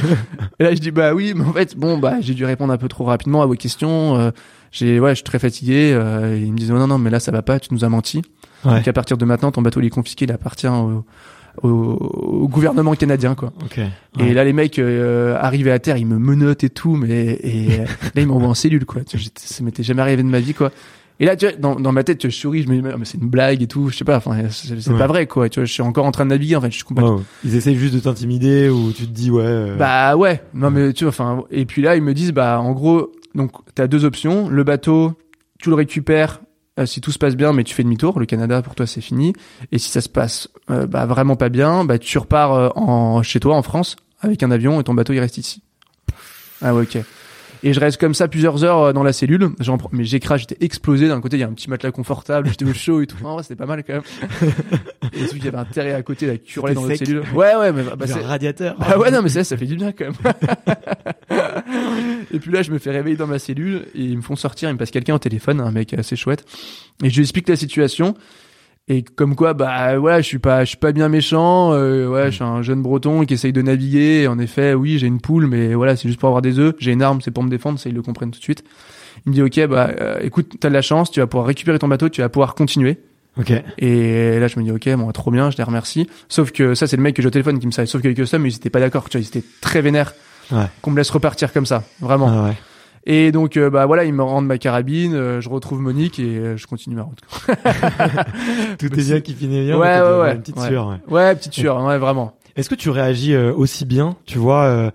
Et 0.59 0.63
là, 0.63 0.73
je 0.75 0.79
dis 0.79 0.91
bah 0.91 1.13
oui, 1.13 1.31
mais 1.35 1.45
en 1.45 1.53
fait, 1.53 1.77
bon 1.77 1.97
bah 1.99 2.15
j'ai 2.19 2.33
dû 2.33 2.43
répondre 2.49 2.73
un 2.73 2.77
peu 2.77 2.87
trop 2.89 3.05
rapidement 3.05 3.41
à 3.41 3.45
vos 3.45 3.55
questions. 3.55 4.17
euh, 4.17 4.31
j'ai 4.71 4.99
ouais, 4.99 5.11
je 5.11 5.15
suis 5.15 5.23
très 5.23 5.39
fatigué. 5.39 5.91
euh, 5.93 6.35
et 6.35 6.41
ils 6.41 6.51
me 6.51 6.57
disent 6.57 6.71
non 6.71 6.85
non, 6.87 6.97
mais 6.97 7.09
là 7.09 7.19
ça 7.19 7.31
va 7.31 7.41
pas, 7.41 7.59
tu 7.59 7.73
nous 7.73 7.83
as 7.85 7.89
menti. 7.89 8.21
Ouais. 8.65 8.75
Donc 8.75 8.87
à 8.87 8.93
partir 8.93 9.17
de 9.17 9.25
maintenant, 9.25 9.51
ton 9.51 9.61
bateau 9.61 9.79
il 9.79 9.85
est 9.87 9.89
confisqué, 9.89 10.25
il 10.25 10.31
appartient 10.31 10.67
au, 10.67 11.05
au, 11.63 11.67
au 11.69 12.47
gouvernement 12.47 12.93
canadien 12.93 13.35
quoi. 13.35 13.51
Et 14.19 14.33
là 14.33 14.43
les 14.43 14.53
mecs 14.53 14.77
euh, 14.79 15.37
arrivés 15.39 15.71
à 15.71 15.79
terre, 15.79 15.97
ils 15.97 16.05
me 16.05 16.17
menottent 16.19 16.63
et 16.63 16.69
tout, 16.69 16.95
mais 16.95 17.39
et 17.41 17.79
euh, 17.81 17.85
là 18.15 18.21
ils 18.21 18.27
m'envoient 18.27 18.49
en 18.49 18.53
cellule 18.53 18.85
quoi. 18.85 19.01
Tu 19.03 19.17
vois, 19.17 19.23
j'étais- 19.23 19.41
ça 19.45 19.63
m'était 19.63 19.83
jamais 19.83 20.01
arrivé 20.01 20.21
de 20.23 20.27
ma 20.27 20.39
vie 20.39 20.53
quoi. 20.53 20.71
Et 21.21 21.25
là, 21.25 21.35
tu 21.35 21.45
vois, 21.47 21.55
dans, 21.57 21.75
dans 21.79 21.91
ma 21.91 22.03
tête, 22.05 22.23
je 22.23 22.29
souris, 22.33 22.63
je 22.63 22.69
me 22.69 22.75
dis, 22.75 22.81
mais 22.81 22.93
c'est 23.05 23.17
une 23.17 23.29
blague 23.29 23.61
et 23.61 23.67
tout, 23.67 23.89
je 23.89 23.97
sais 23.97 24.05
pas, 24.05 24.17
enfin, 24.17 24.37
c'est 24.49 24.87
Ouais. 24.89 24.97
pas 24.97 25.07
vrai, 25.07 25.27
quoi. 25.27 25.49
Tu 25.49 25.59
vois, 25.59 25.65
je 25.65 25.73
suis 25.73 25.81
encore 25.81 26.05
en 26.05 26.11
train 26.11 26.23
de 26.25 26.29
naviguer, 26.29 26.55
en 26.55 26.61
fait, 26.61 26.69
je 26.71 26.75
suis 26.75 26.83
complètement. 26.85 27.21
Ils 27.43 27.55
essayent 27.55 27.75
juste 27.75 27.93
de 27.93 27.99
t'intimider 27.99 28.69
ou 28.69 28.93
tu 28.93 29.03
te 29.05 29.11
dis, 29.11 29.29
ouais. 29.29 29.43
euh, 29.43 29.75
bah 29.75 30.15
ouais, 30.15 30.41
non 30.53 30.71
mais 30.71 30.93
tu 30.93 31.03
vois, 31.03 31.09
enfin, 31.09 31.43
et 31.51 31.65
puis 31.65 31.81
là 31.81 31.95
ils 31.97 32.01
me 32.01 32.13
disent 32.13 32.31
bah 32.31 32.59
en 32.61 32.71
gros, 32.71 33.11
donc 33.35 33.51
t'as 33.75 33.87
deux 33.87 34.05
options, 34.05 34.47
le 34.49 34.63
bateau, 34.63 35.13
tu 35.59 35.69
le 35.69 35.75
récupères 35.75 36.39
euh, 36.79 36.85
si 36.85 37.01
tout 37.01 37.11
se 37.11 37.19
passe 37.19 37.35
bien, 37.35 37.51
mais 37.51 37.65
tu 37.65 37.73
fais 37.75 37.83
demi-tour, 37.83 38.17
le 38.19 38.25
Canada 38.25 38.61
pour 38.61 38.75
toi 38.75 38.87
c'est 38.87 39.01
fini, 39.01 39.33
et 39.73 39.77
si 39.77 39.89
ça 39.89 39.99
se 39.99 40.07
passe 40.09 40.47
euh, 40.69 40.87
bah 40.87 41.05
vraiment 41.05 41.35
pas 41.35 41.49
bien, 41.49 41.83
bah 41.83 41.99
tu 41.99 42.17
repars 42.17 42.71
en 42.77 43.21
chez 43.23 43.41
toi 43.41 43.55
en 43.57 43.61
France 43.61 43.97
avec 44.21 44.41
un 44.43 44.51
avion 44.51 44.79
et 44.79 44.83
ton 44.85 44.93
bateau 44.93 45.11
il 45.13 45.19
reste 45.19 45.37
ici. 45.37 45.61
Ah 46.61 46.73
ouais 46.73 46.83
ok. 46.83 46.97
Et 47.63 47.73
je 47.73 47.79
reste 47.79 47.99
comme 47.99 48.13
ça 48.13 48.27
plusieurs 48.27 48.63
heures 48.63 48.79
euh, 48.83 48.93
dans 48.93 49.03
la 49.03 49.11
cellule. 49.13 49.49
Mais 49.91 50.05
j'écrase, 50.05 50.41
j'étais 50.41 50.57
explosé. 50.63 51.07
D'un 51.07 51.19
côté, 51.21 51.37
il 51.37 51.41
y 51.41 51.43
a 51.43 51.47
un 51.47 51.53
petit 51.53 51.69
matelas 51.69 51.91
confortable, 51.91 52.47
j'étais 52.49 52.65
au 52.65 52.73
chaud 52.73 53.01
et 53.01 53.07
tout. 53.07 53.17
Vrai, 53.17 53.43
c'était 53.43 53.55
pas 53.55 53.65
mal 53.65 53.83
quand 53.83 53.93
même. 53.93 54.03
et 55.13 55.17
surtout 55.19 55.35
qu'il 55.35 55.45
y 55.45 55.47
avait 55.49 55.57
un 55.57 55.65
terrain 55.65 55.95
à 55.97 56.01
côté, 56.01 56.25
la 56.27 56.37
curée 56.37 56.73
dans 56.73 56.87
sec. 56.87 56.97
cellule. 56.99 57.23
Ouais, 57.33 57.55
ouais, 57.55 57.71
mais 57.71 57.83
bah, 57.83 58.05
genre 58.05 58.17
c'est- 58.19 58.25
radiateur. 58.25 58.75
ah 58.79 58.97
ouais 58.97 59.11
non 59.11 59.21
mais 59.21 59.29
ça 59.29 59.43
ça 59.43 59.57
fait 59.57 59.65
du 59.65 59.75
bien 59.75 59.91
quand 59.91 60.05
même. 60.05 60.33
et 62.31 62.39
puis 62.39 62.51
là 62.51 62.61
je 62.61 62.71
me 62.71 62.77
fais 62.79 62.91
réveiller 62.91 63.17
dans 63.17 63.27
ma 63.27 63.39
cellule 63.39 63.85
et 63.95 64.01
ils 64.03 64.17
me 64.17 64.21
font 64.21 64.35
sortir, 64.35 64.69
ils 64.69 64.73
me 64.73 64.77
passent 64.77 64.91
quelqu'un 64.91 65.15
au 65.15 65.19
téléphone, 65.19 65.59
un 65.61 65.71
mec 65.71 65.93
assez 65.93 66.15
chouette. 66.15 66.45
Et 67.03 67.09
je 67.09 67.15
lui 67.15 67.21
explique 67.23 67.47
la 67.49 67.55
situation 67.55 68.15
et 68.89 69.03
comme 69.03 69.35
quoi 69.35 69.53
bah 69.53 69.97
voilà, 69.97 70.19
je 70.19 70.25
suis 70.27 70.39
pas 70.39 70.63
je 70.65 70.69
suis 70.69 70.77
pas 70.77 70.91
bien 70.91 71.09
méchant, 71.09 71.73
euh, 71.73 72.07
ouais, 72.07 72.25
je 72.25 72.35
suis 72.35 72.43
un 72.43 72.61
jeune 72.61 72.81
breton 72.81 73.23
qui 73.23 73.35
essaye 73.35 73.53
de 73.53 73.61
naviguer 73.61 74.23
et 74.23 74.27
en 74.27 74.39
effet, 74.39 74.73
oui, 74.73 74.97
j'ai 74.97 75.07
une 75.07 75.21
poule 75.21 75.45
mais 75.45 75.75
voilà, 75.75 75.95
c'est 75.95 76.07
juste 76.07 76.19
pour 76.19 76.27
avoir 76.27 76.41
des 76.41 76.59
œufs, 76.59 76.75
j'ai 76.79 76.91
une 76.91 77.03
arme, 77.03 77.21
c'est 77.21 77.31
pour 77.31 77.43
me 77.43 77.49
défendre, 77.49 77.79
ça 77.79 77.89
ils 77.89 77.95
le 77.95 78.01
comprennent 78.01 78.31
tout 78.31 78.39
de 78.39 78.43
suite. 78.43 78.63
Il 79.25 79.29
me 79.29 79.35
dit 79.35 79.41
OK, 79.41 79.67
bah 79.67 79.91
euh, 79.99 80.17
écoute, 80.21 80.55
t'as 80.59 80.69
de 80.69 80.73
la 80.73 80.81
chance, 80.81 81.11
tu 81.11 81.19
vas 81.19 81.27
pouvoir 81.27 81.47
récupérer 81.47 81.77
ton 81.79 81.87
bateau, 81.87 82.09
tu 82.09 82.21
vas 82.21 82.29
pouvoir 82.29 82.55
continuer. 82.55 82.97
Ok. 83.37 83.53
Et 83.77 84.39
là, 84.39 84.47
je 84.47 84.59
me 84.59 84.65
dis, 84.65 84.71
ok, 84.71 84.89
bon, 84.97 85.11
trop 85.11 85.31
bien, 85.31 85.49
je 85.49 85.57
les 85.57 85.63
remercie. 85.63 86.09
Sauf 86.27 86.51
que 86.51 86.73
ça, 86.75 86.87
c'est 86.87 86.97
le 86.97 87.03
mec 87.03 87.15
que 87.15 87.21
j'ai 87.21 87.27
au 87.27 87.31
téléphone 87.31 87.59
qui 87.59 87.67
me 87.67 87.71
savait. 87.71 87.85
Sauf 87.85 88.01
que 88.01 88.07
les 88.07 88.13
customs, 88.13 88.45
ils 88.45 88.55
étaient 88.55 88.69
pas 88.69 88.81
d'accord, 88.81 89.09
tu 89.09 89.17
vois, 89.17 89.23
ils 89.23 89.27
étaient 89.27 89.47
très 89.61 89.81
vénères. 89.81 90.13
Ouais. 90.51 90.65
Qu'on 90.81 90.91
me 90.91 90.97
laisse 90.97 91.09
repartir 91.09 91.53
comme 91.53 91.65
ça, 91.65 91.83
vraiment. 92.01 92.27
Ah 92.27 92.47
ouais. 92.47 92.57
Et 93.05 93.31
donc, 93.31 93.57
euh, 93.57 93.69
bah 93.69 93.85
voilà, 93.85 94.03
ils 94.03 94.13
me 94.13 94.23
rendent 94.23 94.45
ma 94.45 94.57
carabine, 94.57 95.13
euh, 95.15 95.41
je 95.41 95.49
retrouve 95.49 95.81
Monique 95.81 96.19
et 96.19 96.37
euh, 96.37 96.57
je 96.57 96.67
continue 96.67 96.95
ma 96.95 97.03
route. 97.03 97.19
Tout 98.79 98.85
est 98.87 99.03
bien 99.05 99.21
qui 99.21 99.33
finit 99.33 99.65
bien. 99.65 99.77
Ouais, 99.77 100.01
ouais, 100.01 100.19
ouais. 100.21 100.31
Une 100.35 100.41
petite 100.41 100.57
Ouais. 100.57 100.67
sueur, 100.67 100.87
ouais. 100.89 100.97
Ouais, 101.13 101.35
petite 101.35 101.53
sueur, 101.53 101.83
ouais, 101.83 101.97
vraiment. 101.97 102.33
Est-ce 102.55 102.69
que 102.69 102.75
tu 102.75 102.89
réagis 102.89 103.33
euh, 103.33 103.53
aussi 103.53 103.85
bien 103.85 104.15
Tu 104.25 104.37
vois, 104.37 104.63
euh, 104.63 104.91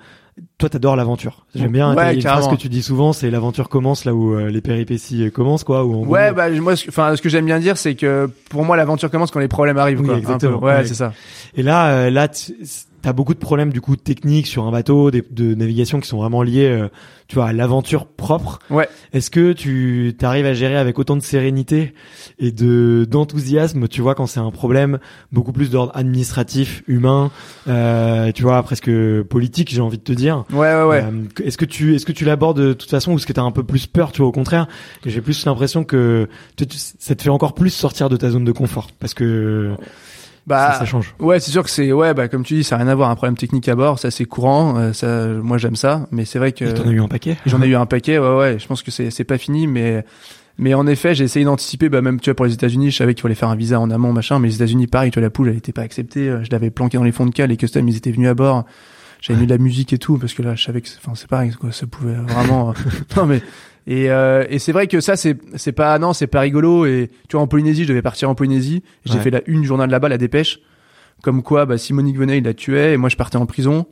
toi, 0.58 0.68
t'adores 0.68 0.96
l'aventure. 0.96 1.46
J'aime 1.54 1.72
bien. 1.72 1.94
Ouais, 1.94 2.14
une 2.14 2.22
phrase 2.22 2.48
que 2.48 2.56
tu 2.56 2.68
dis 2.68 2.82
souvent, 2.82 3.12
c'est 3.12 3.30
l'aventure 3.30 3.68
commence 3.68 4.04
là 4.04 4.14
où 4.14 4.34
euh, 4.34 4.48
les 4.50 4.60
péripéties 4.60 5.26
euh, 5.26 5.30
commencent, 5.30 5.64
quoi. 5.64 5.84
Où 5.84 6.02
en 6.02 6.06
Ouais, 6.06 6.32
bah 6.32 6.50
moi, 6.50 6.76
ce 6.76 6.84
que- 6.84 6.90
enfin, 6.90 7.16
ce 7.16 7.22
que 7.22 7.28
j'aime 7.28 7.46
bien 7.46 7.58
dire, 7.58 7.76
c'est 7.78 7.94
que 7.94 8.28
pour 8.50 8.64
moi, 8.64 8.76
l'aventure 8.76 9.10
commence 9.10 9.30
quand 9.30 9.40
les 9.40 9.48
problèmes 9.48 9.78
arrivent. 9.78 10.00
Oui, 10.00 10.06
quoi, 10.08 10.18
exactement. 10.18 10.58
Ouais, 10.58 10.74
Ouais. 10.74 10.84
c'est 10.86 10.94
ça. 10.94 11.12
Et 11.56 11.62
là, 11.62 11.88
euh, 11.90 12.10
là, 12.10 12.28
tu- 12.28 12.54
t'as 13.04 13.12
beaucoup 13.12 13.34
de 13.34 13.38
problèmes 13.38 13.70
du 13.70 13.82
coup 13.82 13.96
techniques 13.96 14.46
sur 14.46 14.64
un 14.64 14.70
bateau, 14.72 15.10
des, 15.10 15.22
de 15.30 15.54
navigation 15.54 16.00
qui 16.00 16.08
sont 16.08 16.16
vraiment 16.16 16.42
liés, 16.42 16.64
euh, 16.66 16.88
tu 17.28 17.34
vois, 17.34 17.48
à 17.48 17.52
l'aventure 17.52 18.06
propre. 18.06 18.60
Ouais. 18.70 18.88
Est-ce 19.12 19.30
que 19.30 19.52
tu 19.52 20.16
arrives 20.22 20.46
à 20.46 20.54
gérer 20.54 20.76
avec 20.76 20.98
autant 20.98 21.14
de 21.14 21.20
sérénité 21.22 21.92
et 22.38 22.50
de 22.50 23.06
d'enthousiasme, 23.08 23.88
tu 23.88 24.00
vois, 24.00 24.14
quand 24.14 24.26
c'est 24.26 24.40
un 24.40 24.50
problème 24.50 24.98
beaucoup 25.32 25.52
plus 25.52 25.68
d'ordre 25.68 25.92
administratif, 25.94 26.82
humain, 26.86 27.30
euh, 27.68 28.32
tu 28.32 28.42
vois, 28.42 28.62
presque 28.62 28.90
politique, 29.24 29.70
j'ai 29.70 29.82
envie 29.82 29.98
de 29.98 30.02
te 30.02 30.12
dire. 30.12 30.44
Ouais, 30.50 30.74
ouais, 30.74 30.84
ouais. 30.84 31.04
Euh, 31.04 31.44
est-ce 31.44 31.58
que 31.58 31.66
tu 31.66 31.94
est-ce 31.94 32.06
que 32.06 32.12
tu 32.12 32.24
l'abordes 32.24 32.58
de 32.58 32.72
toute 32.72 32.88
façon 32.90 33.12
ou 33.12 33.16
est-ce 33.16 33.26
que 33.26 33.34
t'as 33.34 33.42
un 33.42 33.52
peu 33.52 33.64
plus 33.64 33.86
peur, 33.86 34.12
tu 34.12 34.22
vois, 34.22 34.28
au 34.28 34.32
contraire? 34.32 34.66
J'ai 35.04 35.20
plus 35.20 35.44
l'impression 35.44 35.84
que 35.84 36.26
tu- 36.56 36.66
tu- 36.66 36.78
ça 36.78 37.14
te 37.14 37.22
fait 37.22 37.28
encore 37.28 37.52
plus 37.54 37.68
sortir 37.70 38.08
de 38.08 38.16
ta 38.16 38.30
zone 38.30 38.44
de 38.44 38.52
confort 38.52 38.88
parce 38.98 39.12
que 39.12 39.72
Bah, 40.46 40.72
ça, 40.72 40.80
ça 40.80 40.84
change. 40.84 41.14
Ouais, 41.20 41.40
c'est 41.40 41.50
sûr 41.50 41.62
que 41.62 41.70
c'est 41.70 41.90
ouais, 41.92 42.12
bah 42.12 42.28
comme 42.28 42.44
tu 42.44 42.54
dis, 42.54 42.64
ça 42.64 42.76
n'a 42.76 42.84
rien 42.84 42.92
à 42.92 42.94
voir 42.94 43.08
un 43.10 43.14
problème 43.16 43.36
technique 43.36 43.66
à 43.68 43.74
bord, 43.74 43.98
ça 43.98 44.10
c'est 44.10 44.26
courant, 44.26 44.76
euh, 44.76 44.92
ça, 44.92 45.26
moi 45.42 45.56
j'aime 45.56 45.76
ça, 45.76 46.06
mais 46.10 46.24
c'est 46.26 46.38
vrai 46.38 46.52
que 46.52 46.66
T'en 46.70 46.86
as 46.88 46.92
eu 46.92 47.00
un 47.00 47.08
paquet 47.08 47.36
j'en 47.46 47.62
ai 47.62 47.66
eu 47.66 47.76
un 47.76 47.86
paquet, 47.86 48.18
ouais, 48.18 48.36
ouais. 48.36 48.58
Je 48.58 48.66
pense 48.66 48.82
que 48.82 48.90
c'est 48.90 49.10
c'est 49.10 49.24
pas 49.24 49.38
fini, 49.38 49.66
mais 49.66 50.04
mais 50.58 50.74
en 50.74 50.86
effet, 50.86 51.14
j'ai 51.14 51.24
essayé 51.24 51.44
d'anticiper, 51.46 51.88
bah 51.88 52.02
même 52.02 52.20
tu 52.20 52.28
vois 52.30 52.34
pour 52.36 52.44
les 52.46 52.52
États-Unis, 52.52 52.90
je 52.90 52.96
savais 52.98 53.14
qu'il 53.14 53.22
fallait 53.22 53.34
faire 53.34 53.48
un 53.48 53.56
visa 53.56 53.80
en 53.80 53.90
amont, 53.90 54.12
machin, 54.12 54.38
mais 54.38 54.48
les 54.48 54.56
États-Unis, 54.56 54.86
pareil, 54.86 55.10
tu 55.10 55.18
vois 55.18 55.22
la 55.26 55.30
poule, 55.30 55.48
elle 55.48 55.56
était 55.56 55.72
pas 55.72 55.82
acceptée, 55.82 56.28
euh, 56.28 56.44
je 56.44 56.50
l'avais 56.50 56.70
planqué 56.70 56.98
dans 56.98 57.04
les 57.04 57.12
fonds 57.12 57.26
de 57.26 57.32
cale, 57.34 57.48
les 57.48 57.56
customs 57.56 57.88
ils 57.88 57.96
étaient 57.96 58.12
venus 58.12 58.28
à 58.28 58.34
bord. 58.34 58.64
J'avais 59.22 59.40
mis 59.40 59.46
de 59.46 59.52
la 59.52 59.58
musique 59.58 59.94
et 59.94 59.98
tout 59.98 60.18
parce 60.18 60.34
que 60.34 60.42
là, 60.42 60.54
je 60.54 60.62
savais 60.62 60.82
que, 60.82 60.88
enfin, 60.98 61.12
c'est 61.14 61.26
pareil, 61.28 61.50
quoi. 61.52 61.72
Ça 61.72 61.86
pouvait 61.86 62.12
vraiment. 62.12 62.68
euh, 62.70 62.72
non 63.16 63.24
mais 63.24 63.40
et, 63.86 64.10
euh, 64.10 64.44
et 64.48 64.58
c'est 64.58 64.72
vrai 64.72 64.86
que 64.86 65.00
ça, 65.00 65.16
c'est 65.16 65.36
c'est 65.56 65.72
pas 65.72 65.98
non, 65.98 66.12
c'est 66.12 66.26
pas 66.26 66.40
rigolo. 66.40 66.86
Et 66.86 67.10
tu 67.28 67.36
vois, 67.36 67.42
en 67.42 67.46
Polynésie, 67.46 67.84
je 67.84 67.88
devais 67.88 68.02
partir 68.02 68.30
en 68.30 68.34
Polynésie. 68.34 68.82
J'ai 69.04 69.14
Ouais. 69.14 69.20
fait 69.20 69.30
la 69.30 69.40
une 69.46 69.60
du 69.62 69.66
journal 69.66 69.90
là-bas, 69.90 70.08
la 70.08 70.18
dépêche, 70.18 70.60
comme 71.22 71.42
quoi, 71.42 71.66
bah, 71.66 71.76
Simonique 71.78 72.16
venait, 72.16 72.38
il 72.38 72.44
la 72.44 72.54
tuait, 72.54 72.94
et 72.94 72.96
moi 72.96 73.08
je 73.08 73.16
partais 73.16 73.36
en 73.36 73.46
prison. 73.46 73.86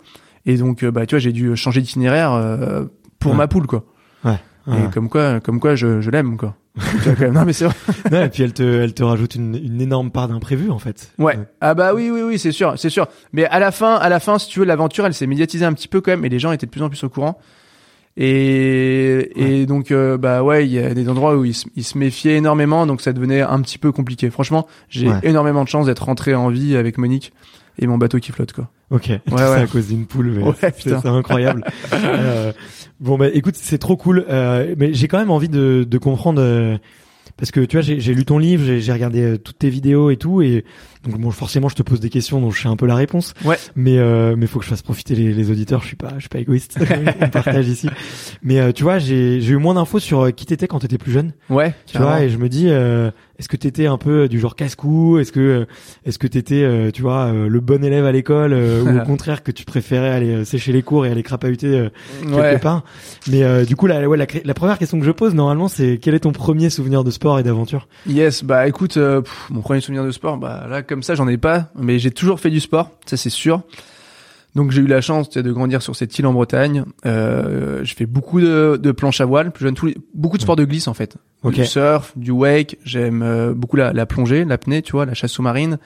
Et 0.46 0.56
donc, 0.56 0.82
euh, 0.82 0.90
bah, 0.90 1.06
tu 1.06 1.14
vois, 1.14 1.20
j'ai 1.20 1.32
dû 1.32 1.54
changer 1.56 1.80
d'itinéraire 1.80 2.32
euh, 2.32 2.84
pour 3.18 3.32
Ouais. 3.32 3.36
ma 3.38 3.48
poule, 3.48 3.66
quoi. 3.66 3.84
Ouais. 4.24 4.36
Et 4.68 4.90
comme 4.94 5.08
quoi, 5.08 5.40
comme 5.40 5.58
quoi, 5.60 5.74
je, 5.74 6.00
je 6.00 6.10
l'aime, 6.10 6.36
quoi. 6.36 6.54
Tu 6.78 6.80
vois, 7.00 7.14
quand 7.14 7.20
même. 7.20 7.34
Non 7.34 7.44
mais 7.44 7.52
c'est 7.52 7.66
vrai. 7.66 7.74
Non, 8.10 8.22
et 8.24 8.28
puis 8.30 8.44
elle 8.44 8.52
te, 8.54 8.62
elle 8.62 8.94
te 8.94 9.02
rajoute 9.02 9.34
une, 9.34 9.56
une 9.56 9.80
énorme 9.82 10.10
part 10.10 10.28
d'imprévu 10.28 10.70
en 10.70 10.78
fait. 10.78 11.12
Ouais. 11.18 11.38
Ah 11.60 11.74
bah 11.74 11.92
oui, 11.94 12.10
oui, 12.10 12.22
oui, 12.22 12.38
c'est 12.38 12.52
sûr, 12.52 12.74
c'est 12.78 12.88
sûr. 12.88 13.08
Mais 13.34 13.44
à 13.44 13.58
la 13.58 13.72
fin, 13.72 13.96
à 13.96 14.08
la 14.08 14.20
fin, 14.20 14.38
si 14.38 14.48
tu 14.48 14.60
veux, 14.60 14.64
l'aventure, 14.64 15.04
elle 15.04 15.12
s'est 15.12 15.26
médiatisée 15.26 15.66
un 15.66 15.72
petit 15.74 15.88
peu 15.88 16.00
quand 16.00 16.12
même, 16.12 16.24
et 16.24 16.28
les 16.30 16.38
gens 16.38 16.50
étaient 16.52 16.64
de 16.64 16.70
plus 16.70 16.80
en 16.82 16.88
plus 16.88 17.02
au 17.04 17.10
courant. 17.10 17.38
Et, 18.16 19.32
et 19.60 19.66
donc, 19.66 19.90
euh, 19.90 20.18
bah 20.18 20.42
ouais, 20.42 20.66
il 20.66 20.72
y 20.72 20.78
a 20.78 20.92
des 20.94 21.08
endroits 21.08 21.36
où 21.36 21.44
ils 21.44 21.54
se, 21.54 21.66
ils 21.76 21.84
se 21.84 21.96
méfiaient 21.96 22.36
énormément, 22.36 22.86
donc 22.86 23.00
ça 23.00 23.12
devenait 23.12 23.40
un 23.40 23.60
petit 23.62 23.78
peu 23.78 23.90
compliqué. 23.92 24.28
Franchement, 24.30 24.66
j'ai 24.88 25.08
Ouais. 25.08 25.18
énormément 25.22 25.64
de 25.64 25.68
chance 25.68 25.86
d'être 25.86 26.04
rentré 26.04 26.34
en 26.34 26.48
vie 26.50 26.76
avec 26.76 26.98
Monique 26.98 27.32
et 27.78 27.86
mon 27.86 27.96
bateau 27.98 28.18
qui 28.18 28.32
flotte, 28.32 28.52
quoi. 28.52 28.68
Ok. 28.90 29.06
Ouais, 29.08 29.20
ça 29.36 29.50
ouais. 29.52 29.60
à 29.62 29.66
cause 29.66 29.88
d'une 29.88 30.04
poule. 30.06 30.32
mais 30.36 30.42
Ouais, 30.42 30.52
c'est- 30.60 30.76
putain. 30.76 31.00
c'est 31.02 31.08
incroyable. 31.08 31.64
Euh, 31.94 32.52
bon 33.00 33.16
bah 33.16 33.28
écoute, 33.32 33.54
c'est 33.56 33.78
trop 33.78 33.96
cool. 33.96 34.24
Euh, 34.28 34.74
mais 34.78 34.92
j'ai 34.94 35.08
quand 35.08 35.18
même 35.18 35.30
envie 35.30 35.48
de, 35.48 35.86
de 35.88 35.98
comprendre. 35.98 36.42
Parce 37.36 37.50
que 37.50 37.60
tu 37.60 37.76
vois, 37.76 37.82
j'ai 37.82 38.14
lu 38.14 38.24
ton 38.24 38.38
livre, 38.38 38.78
j'ai 38.78 38.92
regardé 38.92 39.22
euh, 39.22 39.38
toutes 39.38 39.58
tes 39.58 39.70
vidéos 39.70 40.10
et 40.10 40.16
tout, 40.16 40.42
et 40.42 40.64
donc 41.04 41.18
bon, 41.18 41.30
forcément, 41.30 41.68
je 41.68 41.74
te 41.74 41.82
pose 41.82 41.98
des 42.00 42.10
questions 42.10 42.40
dont 42.40 42.50
je 42.50 42.62
sais 42.62 42.68
un 42.68 42.76
peu 42.76 42.86
la 42.86 42.94
réponse. 42.94 43.34
Ouais. 43.44 43.56
Mais 43.74 43.98
euh, 43.98 44.36
mais 44.36 44.46
faut 44.46 44.58
que 44.60 44.64
je 44.64 44.70
fasse 44.70 44.82
profiter 44.82 45.14
les, 45.16 45.32
les 45.32 45.50
auditeurs. 45.50 45.82
Je 45.82 45.88
suis 45.88 45.96
pas, 45.96 46.12
je 46.16 46.20
suis 46.20 46.28
pas 46.28 46.38
égoïste. 46.38 46.78
On 47.20 47.28
partage 47.28 47.68
ici. 47.68 47.88
Mais 48.42 48.60
euh, 48.60 48.72
tu 48.72 48.84
vois, 48.84 48.98
j'ai 48.98 49.40
j'ai 49.40 49.52
eu 49.52 49.56
moins 49.56 49.74
d'infos 49.74 49.98
sur 49.98 50.20
euh, 50.26 50.30
qui 50.30 50.46
t'étais 50.46 50.68
quand 50.68 50.78
t'étais 50.78 50.98
plus 50.98 51.12
jeune. 51.12 51.32
Ouais, 51.50 51.74
Tu 51.86 51.98
vois, 51.98 52.22
et 52.22 52.30
je 52.30 52.36
me 52.38 52.48
dis, 52.48 52.66
euh, 52.68 53.10
est-ce 53.42 53.48
que 53.48 53.56
t'étais 53.56 53.86
un 53.86 53.98
peu 53.98 54.28
du 54.28 54.38
genre 54.38 54.54
casse-cou? 54.54 55.18
Est-ce 55.18 55.32
que, 55.32 55.40
euh, 55.40 55.64
est-ce 56.06 56.20
que 56.20 56.28
t'étais, 56.28 56.62
euh, 56.62 56.92
tu 56.92 57.02
vois, 57.02 57.24
euh, 57.24 57.48
le 57.48 57.58
bon 57.58 57.82
élève 57.82 58.06
à 58.06 58.12
l'école, 58.12 58.52
euh, 58.52 58.84
ou 58.84 59.00
au 59.00 59.02
contraire 59.04 59.42
que 59.42 59.50
tu 59.50 59.64
préférais 59.64 60.10
aller 60.10 60.30
euh, 60.30 60.44
sécher 60.44 60.70
les 60.70 60.82
cours 60.82 61.06
et 61.06 61.10
aller 61.10 61.24
crapahuter 61.24 61.66
euh, 61.66 61.88
quelque 62.20 62.36
ouais. 62.36 62.58
part? 62.60 62.84
Mais 63.28 63.42
euh, 63.42 63.64
du 63.64 63.74
coup, 63.74 63.88
la, 63.88 64.08
ouais, 64.08 64.16
la, 64.16 64.26
la 64.44 64.54
première 64.54 64.78
question 64.78 65.00
que 65.00 65.04
je 65.04 65.10
pose 65.10 65.34
normalement, 65.34 65.66
c'est 65.66 65.98
quel 66.00 66.14
est 66.14 66.20
ton 66.20 66.30
premier 66.30 66.70
souvenir 66.70 67.02
de 67.02 67.10
sport 67.10 67.40
et 67.40 67.42
d'aventure? 67.42 67.88
Yes, 68.06 68.44
bah 68.44 68.68
écoute, 68.68 68.96
euh, 68.96 69.22
pff, 69.22 69.48
mon 69.50 69.60
premier 69.60 69.80
souvenir 69.80 70.04
de 70.04 70.12
sport, 70.12 70.36
bah 70.36 70.68
là 70.70 70.82
comme 70.82 71.02
ça 71.02 71.16
j'en 71.16 71.26
ai 71.26 71.36
pas, 71.36 71.66
mais 71.76 71.98
j'ai 71.98 72.12
toujours 72.12 72.38
fait 72.38 72.50
du 72.50 72.60
sport, 72.60 72.90
ça 73.06 73.16
c'est 73.16 73.28
sûr. 73.28 73.62
Donc 74.54 74.70
j'ai 74.70 74.82
eu 74.82 74.86
la 74.86 75.00
chance 75.00 75.30
de 75.30 75.50
grandir 75.50 75.80
sur 75.80 75.96
cette 75.96 76.18
île 76.18 76.26
en 76.26 76.32
Bretagne. 76.34 76.84
Euh, 77.06 77.80
je 77.84 77.94
fais 77.94 78.04
beaucoup 78.04 78.40
de, 78.40 78.78
de 78.80 78.92
planches 78.92 79.20
à 79.22 79.24
voile, 79.24 79.50
plus 79.50 79.64
jeune, 79.64 79.74
tous 79.74 79.86
les- 79.86 79.96
beaucoup 80.14 80.36
de 80.36 80.42
sports 80.42 80.56
de 80.56 80.64
glisse 80.64 80.88
en 80.88 80.94
fait. 80.94 81.16
Ok. 81.42 81.54
Du 81.54 81.64
surf, 81.64 82.12
du 82.16 82.30
wake. 82.32 82.76
J'aime 82.84 83.22
euh, 83.22 83.54
beaucoup 83.54 83.76
la, 83.76 83.92
la 83.94 84.04
plongée, 84.04 84.44
l'apnée, 84.44 84.82
tu 84.82 84.92
vois, 84.92 85.06
la 85.06 85.14
chasse 85.14 85.32
sous-marine. 85.32 85.78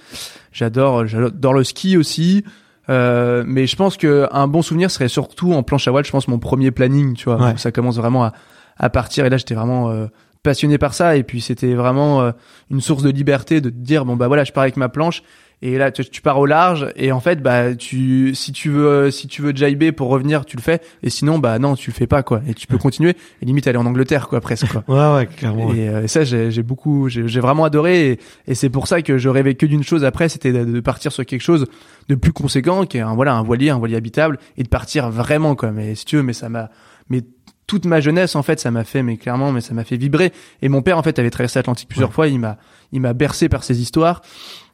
J'adore, 0.53 1.07
j'adore 1.07 1.53
le 1.55 1.65
ski 1.65 1.97
aussi. 1.97 2.45
Euh, 2.89 3.43
mais 3.47 3.67
je 3.67 3.77
pense 3.77 3.97
que 3.97 4.29
un 4.31 4.47
bon 4.49 4.63
souvenir 4.63 4.91
serait 4.91 5.09
surtout 5.09 5.53
en 5.53 5.63
planche 5.63 5.87
à 5.89 5.91
voile. 5.91 6.05
Je 6.05 6.11
pense 6.11 6.29
mon 6.29 6.39
premier 6.39 6.71
planning, 6.71 7.15
tu 7.15 7.25
vois, 7.27 7.41
Ouais. 7.41 7.53
où 7.55 7.57
ça 7.59 7.73
commence 7.73 7.97
vraiment 7.97 8.25
à, 8.25 8.33
à 8.79 8.91
partir. 8.91 9.25
Et 9.27 9.31
là, 9.31 9.37
j'étais 9.37 9.55
vraiment 9.55 9.91
euh, 9.91 10.07
passionné 10.43 10.79
par 10.79 10.95
ça. 10.95 11.17
Et 11.17 11.23
puis 11.23 11.41
c'était 11.41 11.75
vraiment 11.75 12.23
euh, 12.23 12.33
une 12.71 12.81
source 12.81 13.03
de 13.03 13.11
liberté 13.11 13.61
de 13.61 13.71
te 13.71 13.75
dire 13.77 14.05
bon 14.05 14.17
bah 14.17 14.29
voilà, 14.29 14.45
je 14.45 14.53
pars 14.53 14.63
avec 14.63 14.77
ma 14.77 14.89
planche. 14.89 15.23
Et 15.63 15.79
là, 15.79 15.91
tu, 15.91 16.05
tu 16.05 16.21
pars 16.21 16.39
au 16.39 16.45
large. 16.45 16.87
Et 16.97 17.13
en 17.13 17.21
fait, 17.21 17.43
bah 17.43 17.75
tu, 17.75 18.35
si 18.35 18.53
tu 18.53 18.69
veux, 18.69 19.11
si 19.11 19.27
tu 19.27 19.41
veux 19.41 19.55
jiber 19.57 19.91
pour 19.91 20.09
revenir, 20.09 20.45
tu 20.45 20.57
le 20.57 20.63
fais. 20.63 20.81
Et 21.03 21.09
sinon, 21.09 21.39
bah 21.39 21.59
non, 21.59 21.75
tu 21.77 21.91
le 21.91 21.95
fais 21.95 22.07
pas 22.07 22.23
quoi. 22.23 22.43
Et 22.47 22.53
tu 22.53 22.67
peux 22.67 22.77
continuer. 22.77 23.17
Et 23.41 23.47
limite 23.47 23.67
aller 23.67 23.79
en 23.79 23.87
Angleterre 23.87 24.29
quoi, 24.29 24.41
presque 24.43 24.69
quoi. 24.69 24.85
Ouais, 24.89 25.17
ouais, 25.17 25.27
clairement. 25.27 25.69
ouais. 25.69 25.89
Euh, 25.89 26.03
et 26.03 26.09
ça, 26.09 26.25
j'ai 26.25 26.51
j'ai 26.51 26.63
beaucoup, 26.63 27.09
j'ai 27.09 27.27
j'ai 27.27 27.41
vraiment 27.41 27.65
adoré. 27.65 28.11
Et, 28.11 28.21
et 28.49 28.55
c'est 28.55 28.69
pour 28.69 28.87
ça 28.87 29.01
que 29.01 29.17
je 29.17 29.29
rêvais 29.31 29.55
que 29.55 29.65
d'une 29.67 29.83
chose 29.83 30.05
après, 30.05 30.29
c'était 30.29 30.53
de, 30.53 30.65
de 30.65 30.81
partir 30.81 31.11
sur 31.11 31.25
quelque 31.25 31.41
chose 31.43 31.67
de 32.09 32.15
plus 32.15 32.33
conséquent, 32.33 32.85
qui 32.85 32.99
est 32.99 33.01
un 33.01 33.15
voilà 33.15 33.33
un 33.35 33.43
voilier, 33.43 33.71
un 33.71 33.79
voilier 33.79 33.97
habitable, 33.97 34.39
et 34.59 34.63
de 34.63 34.69
partir 34.69 35.11
vraiment 35.11 35.55
quoi. 35.55 35.71
Mais 35.71 35.95
si 35.95 36.05
tu 36.05 36.17
veux, 36.17 36.23
mais 36.23 36.35
ça 36.35 36.51
m'a, 36.51 36.69
mais 37.09 37.23
toute 37.67 37.87
ma 37.87 38.01
jeunesse 38.01 38.37
en 38.37 38.43
fait, 38.43 38.61
ça 38.61 38.71
m'a 38.71 38.85
fait, 38.85 39.03
mais 39.03 39.17
clairement, 39.17 39.51
mais 39.53 39.63
ça 39.63 39.73
m'a 39.75 39.85
fait 39.85 39.97
vibrer. 39.97 40.33
Et 40.61 40.69
mon 40.69 40.83
père 40.83 40.99
en 40.99 41.03
fait 41.03 41.19
avait 41.19 41.31
traversé 41.31 41.59
l'Atlantique 41.59 41.89
plusieurs 41.89 42.11
Ouais. 42.11 42.15
fois. 42.15 42.29
Il 42.29 42.39
m'a, 42.41 42.59
il 42.93 43.01
m'a 43.01 43.15
bercé 43.15 43.49
par 43.49 43.65
ses 43.65 43.81
histoires. 43.81 44.21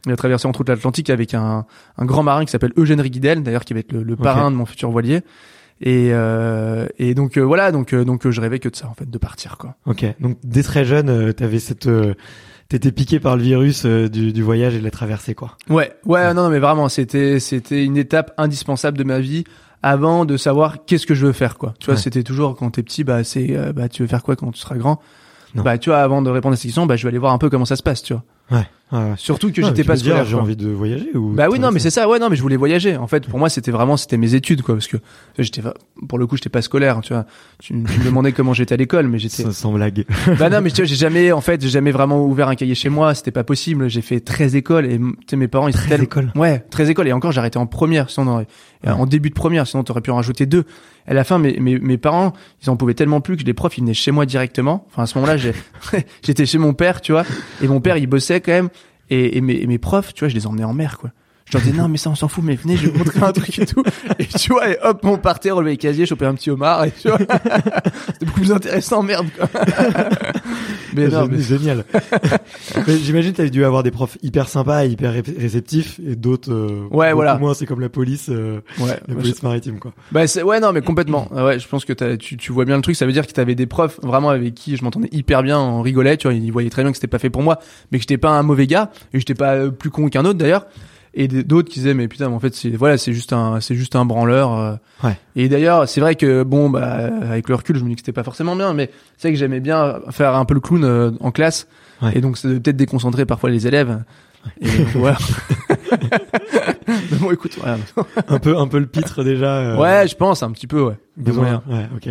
Il 0.07 0.13
a 0.13 0.17
traversé 0.17 0.47
entre 0.49 0.61
autres 0.63 0.73
l'Atlantique 0.73 1.11
avec 1.11 1.33
un, 1.35 1.65
un 1.97 2.05
grand 2.05 2.23
marin 2.23 2.45
qui 2.45 2.51
s'appelle 2.51 2.73
Eugène 2.77 3.01
Riguidel, 3.01 3.43
d'ailleurs 3.43 3.65
qui 3.65 3.73
va 3.75 3.81
être 3.81 3.93
le, 3.93 4.03
le 4.03 4.17
parrain 4.17 4.51
de 4.51 4.57
mon 4.57 4.67
futur 4.67 4.91
voilier. 4.91 5.21
Et, 5.81 6.11
euh, 6.13 6.87
et 6.99 7.15
donc 7.15 7.37
euh, 7.37 7.41
voilà, 7.41 7.73
donc 7.73 7.93
euh, 7.93 8.05
donc 8.05 8.25
euh, 8.27 8.31
je 8.31 8.41
rêvais 8.41 8.59
que 8.61 8.69
de 8.69 8.77
ça 8.77 8.87
en 8.89 8.95
fait, 8.95 9.11
de 9.11 9.19
partir 9.19 9.59
quoi. 9.59 9.75
Ok. 9.87 10.05
Donc 10.21 10.39
dès 10.45 10.63
très 10.63 10.85
jeune, 10.85 11.09
euh, 11.09 11.33
t'avais 11.33 11.59
cette, 11.59 11.87
euh, 11.87 12.15
t'étais 12.69 12.93
piqué 12.93 13.19
par 13.21 13.37
le 13.37 13.43
virus 13.43 13.85
euh, 13.85 14.09
du, 14.09 14.33
du 14.33 14.43
voyage 14.43 14.75
et 14.75 14.79
de 14.79 14.85
la 14.85 14.91
traversée, 14.93 15.35
quoi. 15.35 15.57
Ouais, 15.69 15.93
ouais, 16.05 16.33
non, 16.35 16.45
non, 16.45 16.51
mais 16.51 16.59
vraiment, 16.61 16.89
c'était, 16.89 17.41
c'était 17.41 17.85
une 17.85 17.97
étape 17.97 18.33
indispensable 18.39 18.97
de 18.97 19.05
ma 19.05 19.19
vie 19.19 19.43
avant 19.83 20.25
de 20.25 20.37
savoir 20.37 20.85
qu'est-ce 20.87 21.07
que 21.07 21.15
je 21.15 21.27
veux 21.27 21.33
faire, 21.33 21.59
quoi. 21.59 21.75
Tu 21.81 21.87
vois, 21.87 21.95
Ouais. 21.95 22.01
c'était 22.01 22.23
toujours 22.23 22.55
quand 22.57 22.71
t'es 22.71 22.85
petit, 22.85 23.03
bah, 23.03 23.25
c'est, 23.25 23.49
euh, 23.57 23.73
bah, 23.73 23.89
tu 23.89 24.03
veux 24.03 24.09
faire 24.09 24.23
quoi 24.23 24.37
quand 24.37 24.53
tu 24.53 24.61
seras 24.61 24.77
grand? 24.77 25.01
Non. 25.57 25.65
Bah, 25.65 25.77
tu 25.79 25.91
vois, 25.91 25.99
avant 25.99 26.23
de 26.23 26.31
répondre 26.31 26.53
à 26.53 26.57
cette 26.57 26.63
question, 26.69 26.87
bah, 26.87 26.95
je 26.97 27.03
vais 27.03 27.09
aller 27.09 27.19
voir 27.19 27.33
un 27.33 27.39
peu 27.39 27.51
comment 27.51 27.65
ça 27.65 27.75
se 27.77 27.83
passe, 27.83 28.03
tu 28.05 28.13
vois. 28.15 28.23
Ouais. 28.53 28.67
Surtout 29.17 29.51
que 29.53 29.63
j'étais 29.63 29.85
pas 29.85 29.97
scolaire. 29.97 30.25
J'ai 30.25 30.37
envie 30.37 30.57
de 30.57 30.69
voyager 30.69 31.11
ou 31.15 31.33
Bah 31.33 31.49
oui, 31.51 31.59
non, 31.59 31.71
mais 31.71 31.79
c'est 31.79 31.91
ça, 31.91 32.09
ouais, 32.09 32.19
non, 32.19 32.29
mais 32.31 32.37
je 32.37 32.43
voulais 32.43 32.57
voyager. 32.57 32.97
En 32.97 33.07
fait, 33.07 33.27
pour 33.27 33.39
moi, 33.39 33.49
c'était 33.49 33.71
vraiment, 33.71 33.97
c'était 33.97 34.17
mes 34.17 34.35
études, 34.35 34.63
quoi, 34.63 34.75
parce 34.75 34.87
que 34.89 34.97
j'étais, 35.39 35.63
pour 36.09 36.19
le 36.19 36.27
coup, 36.27 36.37
j'étais 36.37 36.49
pas 36.51 36.63
scolaire, 36.63 37.01
tu 37.03 37.13
vois. 37.13 37.25
Tu, 37.61 37.69
tu 37.69 37.75
me 37.75 38.05
demandais 38.05 38.33
comment 38.33 38.53
j'étais 38.53 38.75
à 38.75 38.77
l'école, 38.77 39.09
mais 39.09 39.19
j'étais, 39.19 39.45
sans 39.51 39.73
blague. 39.73 40.05
bah 40.39 40.51
non, 40.51 40.61
mais 40.61 40.71
tu 40.71 40.77
vois, 40.77 40.85
j'ai 40.85 40.97
jamais, 40.97 41.33
en 41.33 41.41
fait, 41.41 41.61
j'ai 41.63 41.69
jamais 41.71 41.91
vraiment 41.93 42.25
ouvert 42.25 42.49
un 42.49 42.55
cahier 42.55 42.75
chez 42.75 42.89
moi. 42.89 43.15
C'était 43.15 43.31
pas 43.31 43.45
possible. 43.45 43.89
J'ai 43.89 44.03
fait 44.03 44.21
13 44.21 44.57
écoles 44.57 44.87
et, 44.87 44.99
tu 44.99 45.15
sais, 45.31 45.37
mes 45.37 45.49
parents, 45.49 45.69
ils 45.69 45.71
étaient 45.71 45.79
13 45.79 45.89
tellement- 45.89 46.05
écoles. 46.05 46.33
Ouais, 46.37 46.65
13 46.71 46.91
écoles. 46.91 47.09
Et 47.09 47.13
encore, 47.13 47.37
arrêté 47.39 47.59
en 47.59 47.67
première, 47.67 48.11
sinon, 48.11 48.33
aurait- 48.35 48.47
Ouais. 48.85 48.91
en 48.91 49.07
début 49.07 49.29
de 49.29 49.35
première, 49.35 49.65
sinon 49.69 49.85
t'aurais 49.85 50.01
pu 50.01 50.11
en 50.11 50.17
rajouter 50.17 50.45
deux. 50.45 50.65
À 51.07 51.15
la 51.15 51.23
fin, 51.23 51.39
mes, 51.39 51.57
mes, 51.61 51.79
mes 51.79 51.99
parents, 51.99 52.33
ils 52.65 52.69
en 52.69 52.77
pouvaient 52.77 52.95
tellement 52.95 53.21
plus 53.21 53.37
que 53.37 53.45
les 53.45 53.55
profs, 53.55 53.79
ils 53.79 53.83
venaient 53.83 53.95
chez 53.95 54.11
moi 54.11 54.27
directement. 54.27 54.87
Enfin, 54.91 55.05
à 55.05 55.07
ce 55.07 55.17
moment-là, 55.19 55.37
j'étais 56.25 56.47
chez 56.47 56.59
mon 56.59 56.75
père, 56.75 57.01
tu 57.01 57.13
vois. 57.13 57.25
Et 57.63 57.69
mon 57.69 57.81
père, 57.81 57.97
il 57.97 58.07
bossait 58.09 58.41
quand 58.41 58.51
même. 58.53 58.69
Et, 59.15 59.43
mes, 59.43 59.67
mes 59.67 59.79
profs, 59.79 60.15
tu 60.15 60.21
vois, 60.21 60.29
je 60.29 60.35
les 60.35 60.47
emmenais 60.47 60.65
en 60.65 60.73
mer, 60.73 60.97
quoi. 60.97 61.11
Je 61.47 61.59
leur 61.59 61.63
disais, 61.67 61.77
non, 61.77 61.89
mais 61.89 61.99
ça, 61.99 62.09
on 62.11 62.15
s'en 62.15 62.29
fout, 62.29 62.43
mais 62.45 62.55
venez, 62.55 62.77
je 62.77 62.87
vais 62.87 62.93
vous 62.93 62.99
montrer 62.99 63.21
un 63.23 63.33
truc 63.33 63.59
et 63.59 63.67
tout. 63.67 63.83
Et 64.19 64.25
tu 64.27 64.53
vois, 64.53 64.71
et 64.71 64.79
hop, 64.83 65.01
on 65.05 65.19
partait, 65.19 65.51
relever 65.51 65.73
les 65.73 65.77
casiers, 65.77 66.07
choper 66.07 66.25
un 66.27 66.35
petit 66.35 66.51
homard, 66.51 66.85
et 66.85 66.91
tu 66.93 67.09
vois. 67.09 67.19
C'était 68.07 68.25
beaucoup 68.27 68.41
plus 68.41 68.53
intéressant, 68.53 69.03
merde, 69.03 69.27
quoi. 69.37 69.49
mais 70.95 71.09
non, 71.09 71.27
mais 71.31 71.41
Génial. 71.41 71.85
j'imagine 72.87 73.33
t'as 73.33 73.49
dû 73.49 73.65
avoir 73.65 73.83
des 73.83 73.91
profs 73.91 74.19
hyper 74.23 74.49
sympas, 74.49 74.85
hyper 74.85 75.13
ré- 75.13 75.23
réceptifs, 75.39 76.01
et 76.07 76.17
d'autres. 76.17 76.53
euh, 76.53 76.87
Ouais, 76.91 77.13
voilà. 77.13 77.37
Moins, 77.39 77.55
c'est 77.55 77.67
comme 77.67 77.81
la 77.81 77.89
police, 77.89 78.29
euh, 78.31 78.61
ouais. 78.79 78.99
la 79.09 79.15
police 79.15 79.43
maritime, 79.43 79.79
quoi. 79.79 79.93
Bah 80.11 80.27
c'est 80.27 80.43
ouais 80.43 80.61
non 80.61 80.73
mais 80.73 80.81
complètement. 80.83 81.29
Ah 81.35 81.45
Ouais, 81.45 81.59
je 81.59 81.67
pense 81.69 81.85
que 81.85 81.93
tu 82.15 82.37
tu 82.37 82.53
vois 82.53 82.65
bien 82.65 82.77
le 82.77 82.83
truc, 82.83 82.97
ça 82.97 83.07
veut 83.07 83.13
dire 83.13 83.27
que 83.27 83.33
t'avais 83.33 83.55
des 83.55 83.67
profs 83.67 83.99
vraiment 84.03 84.31
avec 84.31 84.55
qui 84.55 84.77
je 84.77 84.85
m'entendais 84.85 85.09
hyper 85.13 85.43
bien, 85.43 85.59
on 85.59 85.83
rigolait, 85.83 86.17
tu 86.17 86.29
vois, 86.29 86.35
ils 86.35 86.53
voyaient 86.53 86.71
très 86.71 86.83
bien 86.83 86.93
que 86.93 86.97
c'était 86.97 87.07
pas 87.09 87.19
fait 87.19 87.31
pour 87.31 87.43
moi, 87.43 87.59
mais 87.91 87.99
que 87.99 88.03
j'étais 88.03 88.19
pas 88.19 88.31
un 88.31 88.43
mauvais 88.43 88.67
gars 88.67 88.91
et 89.13 89.19
j'étais 89.19 89.35
pas 89.35 89.55
euh, 89.55 89.71
plus 89.71 89.91
con 89.91 90.09
qu'un 90.09 90.25
autre 90.25 90.39
d'ailleurs. 90.39 90.67
Et 91.15 91.29
d'autres 91.29 91.69
qui 91.69 91.81
disaient 91.81 91.93
mais 91.93 92.09
putain 92.09 92.29
mais 92.31 92.35
en 92.35 92.41
fait 92.41 92.55
c'est 92.55 92.71
voilà, 92.71 92.97
c'est 92.97 93.13
juste 93.13 93.33
un 93.35 93.61
c'est 93.61 93.75
juste 93.75 93.97
un 93.97 94.05
branleur. 94.07 94.59
euh. 94.59 94.75
Ouais. 95.05 95.17
Et 95.37 95.49
d'ailleurs, 95.49 95.87
c'est 95.89 96.01
vrai 96.01 96.15
que 96.15 96.43
bon 96.43 96.71
bah 96.71 97.11
avec 97.23 97.49
le 97.51 97.55
recul, 97.55 97.77
je 97.77 97.85
me 97.85 97.89
dis 97.91 97.97
que 97.97 98.01
c'était 98.01 98.13
pas 98.13 98.23
forcément 98.25 98.57
bien 98.57 98.73
mais 98.73 98.91
c'est 99.19 99.29
vrai 99.29 99.35
que 99.35 99.39
j'aimais 99.39 99.61
bien 99.61 100.01
faire 100.11 100.35
un 100.35 100.45
peu 100.47 100.55
le 100.55 100.61
clown 100.61 100.85
euh, 100.85 101.11
en 101.21 101.31
classe 101.31 101.67
Ouais. 102.01 102.13
et 102.17 102.21
donc 102.21 102.43
devait 102.43 102.59
peut-être 102.61 102.77
déconcentrer 102.77 103.27
parfois 103.27 103.49
les 103.51 103.67
élèves. 103.69 104.03
Et 104.61 104.67
donc, 104.67 104.89
voilà. 104.95 105.19
Mais 106.89 107.19
bon, 107.19 107.31
écoute, 107.31 107.59
un 108.29 108.39
peu, 108.39 108.57
un 108.57 108.67
peu 108.69 108.79
le 108.79 108.87
pitre 108.87 109.23
déjà. 109.25 109.57
euh, 109.59 109.77
ouais, 109.79 110.09
je 110.09 110.17
pense 110.17 110.43
un 110.43 110.51
petit 110.53 110.67
peu, 110.67 110.83
ouais. 110.83 110.95
Des 111.19 111.31
moyens. 111.31 111.61
Ouais, 111.69 111.87
ok. 111.95 112.09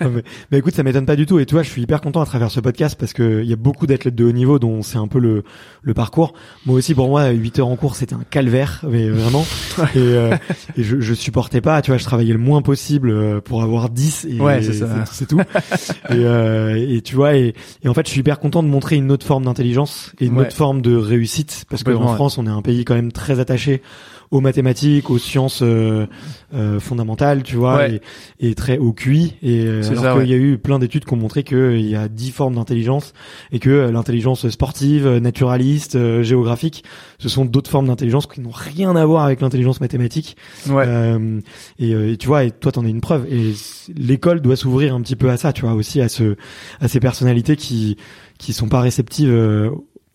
Non, 0.00 0.10
mais, 0.10 0.22
mais 0.50 0.58
écoute, 0.58 0.74
ça 0.74 0.82
m'étonne 0.82 1.06
pas 1.06 1.14
du 1.14 1.24
tout. 1.24 1.38
Et 1.38 1.46
toi, 1.46 1.62
je 1.62 1.70
suis 1.70 1.82
hyper 1.82 2.00
content 2.00 2.20
à 2.20 2.26
travers 2.26 2.50
ce 2.50 2.58
podcast 2.58 2.96
parce 2.98 3.12
que 3.12 3.42
il 3.44 3.48
y 3.48 3.52
a 3.52 3.56
beaucoup 3.56 3.86
d'athlètes 3.86 4.16
de 4.16 4.24
haut 4.24 4.32
niveau 4.32 4.58
dont 4.58 4.82
c'est 4.82 4.98
un 4.98 5.06
peu 5.06 5.20
le, 5.20 5.44
le 5.82 5.94
parcours. 5.94 6.32
Moi 6.66 6.74
aussi, 6.76 6.92
pour 6.96 7.06
moi, 7.08 7.28
8 7.28 7.60
heures 7.60 7.68
en 7.68 7.76
cours, 7.76 7.94
c'était 7.94 8.14
un 8.16 8.24
calvaire, 8.28 8.80
mais 8.88 9.08
vraiment. 9.08 9.44
et 9.94 9.98
euh, 9.98 10.36
et 10.76 10.82
je, 10.82 10.98
je 11.00 11.14
supportais 11.14 11.60
pas. 11.60 11.80
Tu 11.80 11.92
vois, 11.92 11.98
je 11.98 12.04
travaillais 12.04 12.32
le 12.32 12.40
moins 12.40 12.60
possible 12.60 13.10
euh, 13.10 13.40
pour 13.40 13.62
avoir 13.62 13.88
10. 13.88 14.26
Et 14.28 14.40
Ouais, 14.40 14.60
c'est 14.62 14.72
ça. 14.72 15.04
C'est 15.12 15.28
tout. 15.28 15.38
et, 16.10 16.14
euh, 16.14 16.74
et 16.74 17.02
tu 17.02 17.14
vois, 17.14 17.36
et, 17.36 17.54
et 17.84 17.88
en 17.88 17.94
fait, 17.94 18.04
je 18.06 18.10
suis 18.10 18.20
hyper 18.20 18.40
content 18.40 18.64
de 18.64 18.68
montrer 18.68 18.96
une 18.96 19.12
autre 19.12 19.24
forme 19.26 19.44
d'intelligence 19.44 20.12
et 20.20 20.26
une 20.26 20.36
Ouais. 20.36 20.46
autre 20.46 20.56
forme 20.56 20.82
de 20.82 20.96
réussite 20.96 21.66
parce 21.70 21.84
qu'en 21.84 21.92
ouais. 21.92 22.14
France, 22.16 22.36
on 22.36 22.46
est 22.46 22.50
un 22.50 22.62
pays 22.62 22.84
quand 22.84 22.94
même 22.96 23.12
très 23.12 23.19
attaché 23.28 23.82
aux 24.30 24.40
mathématiques, 24.40 25.10
aux 25.10 25.18
sciences 25.18 25.60
euh, 25.60 26.06
euh, 26.54 26.78
fondamentales, 26.78 27.42
tu 27.42 27.56
vois, 27.56 27.78
Ouais. 27.78 28.00
et, 28.38 28.50
et 28.50 28.54
très 28.54 28.78
au 28.78 28.92
QI. 28.92 29.34
Et 29.42 29.64
euh, 29.66 29.82
alors 29.98 30.18
qu'il 30.20 30.22
ouais. 30.22 30.28
y 30.28 30.34
a 30.34 30.36
eu 30.36 30.56
plein 30.56 30.78
d'études 30.78 31.04
qui 31.04 31.12
ont 31.12 31.16
montré 31.16 31.42
qu'il 31.42 31.80
y 31.80 31.96
a 31.96 32.06
dix 32.08 32.30
formes 32.30 32.54
d'intelligence 32.54 33.12
et 33.50 33.58
que 33.58 33.70
euh, 33.70 33.90
l'intelligence 33.90 34.48
sportive, 34.48 35.04
euh, 35.04 35.18
naturaliste, 35.18 35.96
euh, 35.96 36.22
géographique, 36.22 36.84
ce 37.18 37.28
sont 37.28 37.44
d'autres 37.44 37.70
formes 37.72 37.88
d'intelligence 37.88 38.28
qui 38.28 38.40
n'ont 38.40 38.52
rien 38.54 38.94
à 38.94 39.04
voir 39.04 39.24
avec 39.24 39.40
l'intelligence 39.40 39.80
mathématique. 39.80 40.36
Ouais. 40.68 40.84
Euh, 40.86 41.40
et, 41.80 41.92
euh, 41.92 42.12
et 42.12 42.16
tu 42.16 42.28
vois, 42.28 42.44
et 42.44 42.52
toi, 42.52 42.70
t'en 42.70 42.84
es 42.86 42.90
une 42.90 43.00
preuve. 43.00 43.26
Et 43.32 43.52
l'école 43.96 44.40
doit 44.42 44.54
s'ouvrir 44.54 44.94
un 44.94 45.00
petit 45.00 45.16
peu 45.16 45.28
à 45.30 45.38
ça, 45.38 45.52
tu 45.52 45.62
vois, 45.62 45.72
aussi 45.74 46.00
à 46.00 46.08
ce, 46.08 46.36
à 46.80 46.86
ces 46.86 47.00
personnalités 47.00 47.56
qui 47.56 47.96
qui 48.38 48.54
sont 48.54 48.68
pas 48.70 48.80
réceptives 48.80 49.28
euh, 49.30 49.70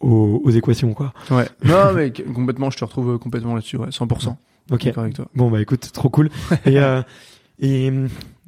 aux, 0.06 0.42
aux 0.44 0.50
équations, 0.52 0.94
quoi. 0.94 1.14
Ouais. 1.32 1.48
Non, 1.66 1.94
mais 1.94 2.12
complètement, 2.34 2.70
je 2.70 2.78
te 2.78 2.86
retrouve 2.86 3.16
euh, 3.16 3.18
complètement 3.18 3.56
là-dessus, 3.56 3.78
ouais, 3.78 3.90
100%. 3.90 4.36
Ok. 4.72 4.86
D'accord 4.86 5.04
avec 5.04 5.16
toi. 5.16 5.26
Bon 5.36 5.52
bah 5.52 5.62
écoute, 5.62 5.92
trop 5.94 6.10
cool. 6.10 6.30
et 6.66 6.80
euh, 6.80 7.02
et 7.60 7.92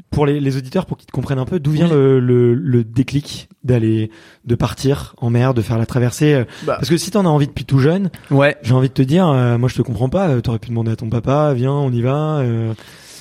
pour 0.10 0.26
les, 0.26 0.40
les 0.40 0.58
auditeurs, 0.58 0.86
pour 0.86 0.98
qu'ils 0.98 1.06
te 1.08 1.12
comprennent 1.12 1.38
un 1.40 1.46
peu, 1.46 1.60
d'où 1.60 1.72
vient 1.72 1.86
Oui. 1.86 1.92
le, 1.94 2.20
le, 2.20 2.54
le 2.54 2.84
déclic 2.84 3.50
d'aller, 3.64 4.10
de 4.46 4.56
partir 4.56 5.14
en 5.18 5.30
mer, 5.30 5.54
de 5.54 5.62
faire 5.62 5.78
la 5.78 5.86
traversée 5.86 6.34
euh, 6.34 6.44
Bah. 6.66 6.76
Parce 6.78 6.90
que 6.90 6.98
si 6.98 7.12
t'en 7.12 7.26
as 7.26 7.30
envie 7.30 7.48
depuis 7.48 7.66
tout 7.66 7.80
jeune, 7.80 8.10
Ouais. 8.32 8.56
j'ai 8.64 8.74
envie 8.74 8.88
de 8.90 8.94
te 8.94 9.02
dire, 9.02 9.28
euh, 9.28 9.58
moi 9.58 9.70
je 9.70 9.76
te 9.76 9.82
comprends 9.82 10.10
pas. 10.10 10.42
T'aurais 10.42 10.60
pu 10.60 10.70
demander 10.70 10.92
à 10.92 10.96
ton 10.96 11.10
papa, 11.10 11.54
viens, 11.54 11.72
on 11.74 11.92
y 11.92 12.02
va. 12.02 12.38
euh, 12.40 12.74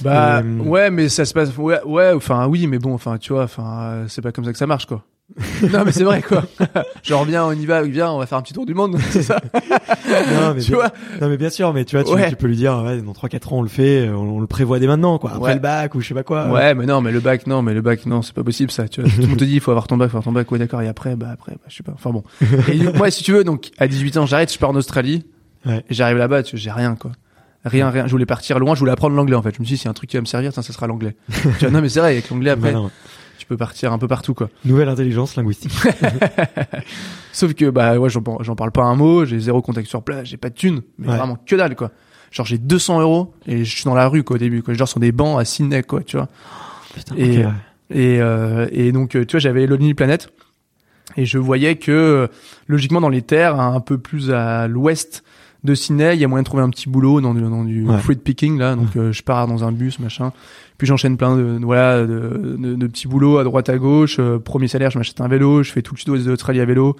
Bah 0.02 0.42
ouais, 0.64 0.90
mais 0.90 1.08
ça 1.08 1.24
se 1.24 1.34
passe 1.34 1.56
ouais, 1.56 1.82
ouais, 1.84 2.12
enfin 2.14 2.46
oui, 2.48 2.66
mais 2.66 2.78
bon, 2.78 2.94
enfin 2.94 3.18
tu 3.18 3.32
vois, 3.32 3.44
enfin 3.44 4.04
c'est 4.08 4.22
pas 4.22 4.32
comme 4.32 4.44
ça 4.44 4.52
que 4.52 4.58
ça 4.58 4.66
marche 4.66 4.86
quoi. 4.86 5.02
non 5.72 5.82
mais 5.84 5.90
c'est 5.90 6.04
vrai 6.04 6.22
quoi. 6.22 6.44
Genre 7.02 7.24
viens, 7.24 7.44
on 7.46 7.52
y 7.52 7.66
va, 7.66 7.82
viens, 7.82 8.10
on 8.12 8.18
va 8.18 8.26
faire 8.26 8.38
un 8.38 8.42
petit 8.42 8.54
tour 8.54 8.64
du 8.64 8.74
monde, 8.74 8.96
c'est 9.10 9.22
ça. 9.22 9.40
non, 9.52 10.54
mais 10.54 10.60
tu 10.60 10.68
bien, 10.70 10.76
vois 10.76 10.92
non 11.20 11.28
mais 11.28 11.36
bien 11.36 11.50
sûr, 11.50 11.72
mais 11.74 11.84
tu 11.84 11.96
vois, 11.96 12.04
tu, 12.04 12.12
Ouais. 12.12 12.28
tu 12.30 12.36
peux 12.36 12.46
lui 12.46 12.56
dire, 12.56 12.80
ouais, 12.84 13.02
dans 13.02 13.12
3-4 13.12 13.48
ans 13.54 13.58
on 13.58 13.62
le 13.62 13.68
fait, 13.68 14.08
on, 14.08 14.36
on 14.36 14.40
le 14.40 14.46
prévoit 14.46 14.78
dès 14.78 14.86
maintenant, 14.86 15.18
quoi. 15.18 15.30
Après 15.32 15.40
Ouais. 15.48 15.54
le 15.54 15.60
bac 15.60 15.94
ou 15.96 16.00
je 16.00 16.06
sais 16.08 16.14
pas 16.14 16.22
quoi. 16.22 16.46
Ouais, 16.52 16.74
mais 16.74 16.86
non, 16.86 17.00
mais 17.00 17.10
le 17.10 17.20
bac, 17.20 17.46
non, 17.48 17.60
mais 17.62 17.74
le 17.74 17.82
bac, 17.82 18.06
non, 18.06 18.22
c'est 18.22 18.34
pas 18.34 18.44
possible 18.44 18.70
ça. 18.70 18.86
Tu 18.88 19.00
vois, 19.02 19.10
tout 19.10 19.20
le 19.20 19.26
monde 19.26 19.38
te 19.38 19.44
dit, 19.44 19.54
il 19.54 19.60
faut 19.60 19.72
avoir 19.72 19.88
ton 19.88 19.96
bac, 19.96 20.10
faut 20.10 20.16
avoir 20.16 20.24
ton 20.24 20.32
bac. 20.32 20.50
Ouais, 20.52 20.58
d'accord. 20.60 20.80
Et 20.82 20.88
après, 20.88 21.16
bah 21.16 21.28
après, 21.32 21.52
bah, 21.52 21.58
je 21.68 21.74
sais 21.76 21.82
pas. 21.82 21.92
Enfin 21.94 22.10
bon. 22.10 22.22
Et 22.68 22.78
donc, 22.78 22.94
moi, 22.96 23.10
si 23.10 23.24
tu 23.24 23.32
veux, 23.32 23.42
donc 23.44 23.70
à 23.78 23.88
18 23.88 24.16
ans, 24.18 24.26
j'arrête, 24.26 24.52
je 24.52 24.58
pars 24.58 24.70
en 24.70 24.76
Australie. 24.76 25.26
Ouais. 25.66 25.84
J'arrive 25.90 26.18
là-bas, 26.18 26.44
tu 26.44 26.54
vois, 26.56 26.60
j'ai 26.60 26.70
rien 26.70 26.94
quoi. 26.94 27.10
Rien, 27.64 27.90
rien. 27.90 28.06
Je 28.06 28.12
voulais 28.12 28.26
partir 28.26 28.60
loin, 28.60 28.74
je 28.76 28.78
voulais 28.80 28.92
apprendre 28.92 29.16
l'anglais 29.16 29.34
en 29.34 29.42
fait. 29.42 29.52
Je 29.56 29.60
me 29.60 29.64
suis 29.64 29.74
dit, 29.74 29.78
s'il 29.78 29.86
y 29.86 29.88
a 29.88 29.90
un 29.90 29.94
truc 29.94 30.08
qui 30.08 30.16
va 30.16 30.20
me 30.20 30.26
servir, 30.26 30.52
ça, 30.52 30.62
ça 30.62 30.72
sera 30.72 30.86
l'anglais. 30.86 31.16
tu 31.32 31.48
vois, 31.62 31.70
non, 31.70 31.80
mais 31.80 31.88
c'est 31.88 31.98
vrai, 31.98 32.10
avec 32.12 32.30
l'anglais 32.30 32.50
après. 32.50 32.72
Tu 33.46 33.50
peux 33.50 33.56
partir 33.56 33.92
un 33.92 33.98
peu 33.98 34.08
partout 34.08 34.34
quoi. 34.34 34.48
Nouvelle 34.64 34.88
intelligence 34.88 35.36
linguistique. 35.36 35.72
Sauf 37.32 37.54
que 37.54 37.70
bah 37.70 37.96
ouais, 37.98 38.08
j'en 38.10 38.22
par- 38.22 38.42
j'en 38.42 38.56
parle 38.56 38.72
pas 38.72 38.82
un 38.82 38.94
mot, 38.96 39.24
j'ai 39.24 39.38
zéro 39.38 39.62
contact 39.62 39.88
sur 39.88 40.02
place, 40.02 40.26
j'ai 40.28 40.36
pas 40.36 40.48
de 40.50 40.54
thunes, 40.54 40.82
mais 40.98 41.08
Ouais. 41.08 41.16
vraiment 41.16 41.36
que 41.46 41.54
dalle 41.56 41.76
quoi. 41.76 41.90
Genre 42.32 42.46
j'ai 42.46 42.58
200 42.58 43.00
euros 43.00 43.34
et 43.46 43.64
je 43.64 43.74
suis 43.76 43.84
dans 43.84 43.94
la 43.94 44.08
rue 44.08 44.24
quoi 44.24 44.36
au 44.36 44.38
début 44.38 44.62
quoi. 44.62 44.74
Dors 44.74 44.88
sur 44.88 45.00
des 45.00 45.12
bancs 45.12 45.38
à 45.40 45.44
Sydney 45.44 45.82
quoi, 45.82 46.02
tu 46.02 46.16
vois. 46.16 46.28
Putain, 46.94 47.14
Et, 47.16 47.38
ouais. 47.38 47.52
Et, 47.90 48.20
euh, 48.20 48.66
et 48.72 48.90
donc, 48.90 49.14
euh, 49.14 49.24
tu 49.24 49.32
vois, 49.32 49.40
j'avais 49.40 49.64
Lonely 49.66 49.94
Planet 49.94 50.28
et 51.16 51.24
je 51.24 51.38
voyais 51.38 51.76
que, 51.76 51.92
euh, 51.92 52.26
logiquement, 52.66 53.00
dans 53.00 53.08
les 53.10 53.22
terres, 53.22 53.60
un 53.60 53.78
peu 53.80 53.96
plus 53.96 54.32
à 54.32 54.66
l'ouest 54.66 55.22
de 55.62 55.72
Sydney, 55.74 56.14
il 56.16 56.20
y 56.20 56.24
a 56.24 56.28
moyen 56.28 56.42
de 56.42 56.46
trouver 56.46 56.64
un 56.64 56.70
petit 56.70 56.88
boulot 56.88 57.20
dans 57.20 57.32
du, 57.32 57.42
dans 57.42 57.64
du 57.64 57.84
Ouais. 57.86 57.98
fruit 57.98 58.16
picking, 58.16 58.58
là. 58.58 58.74
Donc, 58.74 58.96
euh, 58.96 59.12
je 59.12 59.22
pars 59.22 59.46
dans 59.46 59.62
un 59.62 59.70
bus, 59.70 60.00
machin. 60.00 60.32
Puis 60.78 60.86
j'enchaîne 60.86 61.16
plein 61.16 61.36
de, 61.36 61.58
voilà, 61.62 62.02
de, 62.02 62.56
de- 62.58 62.74
de 62.74 62.86
petits 62.86 63.08
boulots 63.08 63.38
à 63.38 63.44
droite, 63.44 63.68
à 63.68 63.78
gauche. 63.78 64.16
Euh, 64.18 64.38
premier 64.38 64.68
salaire, 64.68 64.90
je 64.90 64.98
m'achète 64.98 65.20
un 65.20 65.28
vélo, 65.28 65.62
je 65.62 65.72
fais 65.72 65.82
tout 65.82 65.94
le 65.94 66.00
sud-ouest 66.00 66.24
de 66.24 66.30
l'Australie 66.30 66.60
à 66.60 66.64
vélo, 66.66 66.96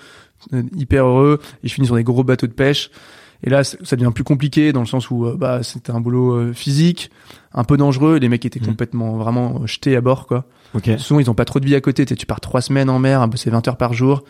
euh, 0.54 0.62
hyper 0.76 1.04
heureux. 1.06 1.40
Et 1.62 1.68
je 1.68 1.74
finis 1.74 1.86
sur 1.86 1.96
des 1.96 2.04
gros 2.04 2.24
bateaux 2.24 2.46
de 2.46 2.52
pêche. 2.52 2.90
Et 3.44 3.50
là, 3.50 3.64
ça 3.64 3.96
devient 3.96 4.12
plus 4.14 4.24
compliqué 4.24 4.72
dans 4.72 4.80
le 4.80 4.86
sens 4.86 5.10
où, 5.10 5.26
euh, 5.26 5.36
bah, 5.36 5.62
c'était 5.62 5.92
un 5.92 6.00
boulot 6.00 6.54
physique, 6.54 7.10
un 7.52 7.64
peu 7.64 7.76
dangereux. 7.76 8.16
Les 8.16 8.30
mecs 8.30 8.44
étaient 8.46 8.60
Mhm. 8.60 8.66
complètement, 8.66 9.16
vraiment 9.18 9.66
jetés 9.66 9.94
à 9.94 10.00
bord, 10.00 10.26
quoi. 10.26 10.46
Ok. 10.74 10.90
Souvent, 10.98 11.20
ils 11.20 11.30
ont 11.30 11.34
pas 11.34 11.44
trop 11.44 11.60
de 11.60 11.66
vie 11.66 11.74
à 11.74 11.80
côté. 11.82 12.06
Tu 12.06 12.24
pars 12.26 12.40
trois 12.40 12.62
semaines 12.62 12.88
en 12.88 12.98
mer, 12.98 13.20
à 13.20 13.26
bosser 13.26 13.50
20 13.50 13.66
heures 13.68 13.76
par 13.76 13.92
jour. 13.92 14.24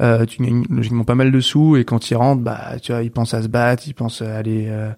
Euh, 0.00 0.24
tu 0.26 0.42
gagnes 0.42 0.64
logiquement 0.70 1.04
pas 1.04 1.14
mal 1.14 1.30
de 1.30 1.40
sous 1.40 1.76
et 1.76 1.84
quand 1.84 2.10
ils 2.10 2.16
rentrent, 2.16 2.42
bah, 2.42 2.72
tu 2.82 2.92
vois, 2.92 3.02
ils 3.02 3.10
pensent 3.12 3.34
à 3.34 3.42
se 3.42 3.48
battre, 3.48 3.84
ils 3.86 3.94
pensent 3.94 4.22
à 4.22 4.36
aller, 4.36 4.66
euh, 4.68 4.90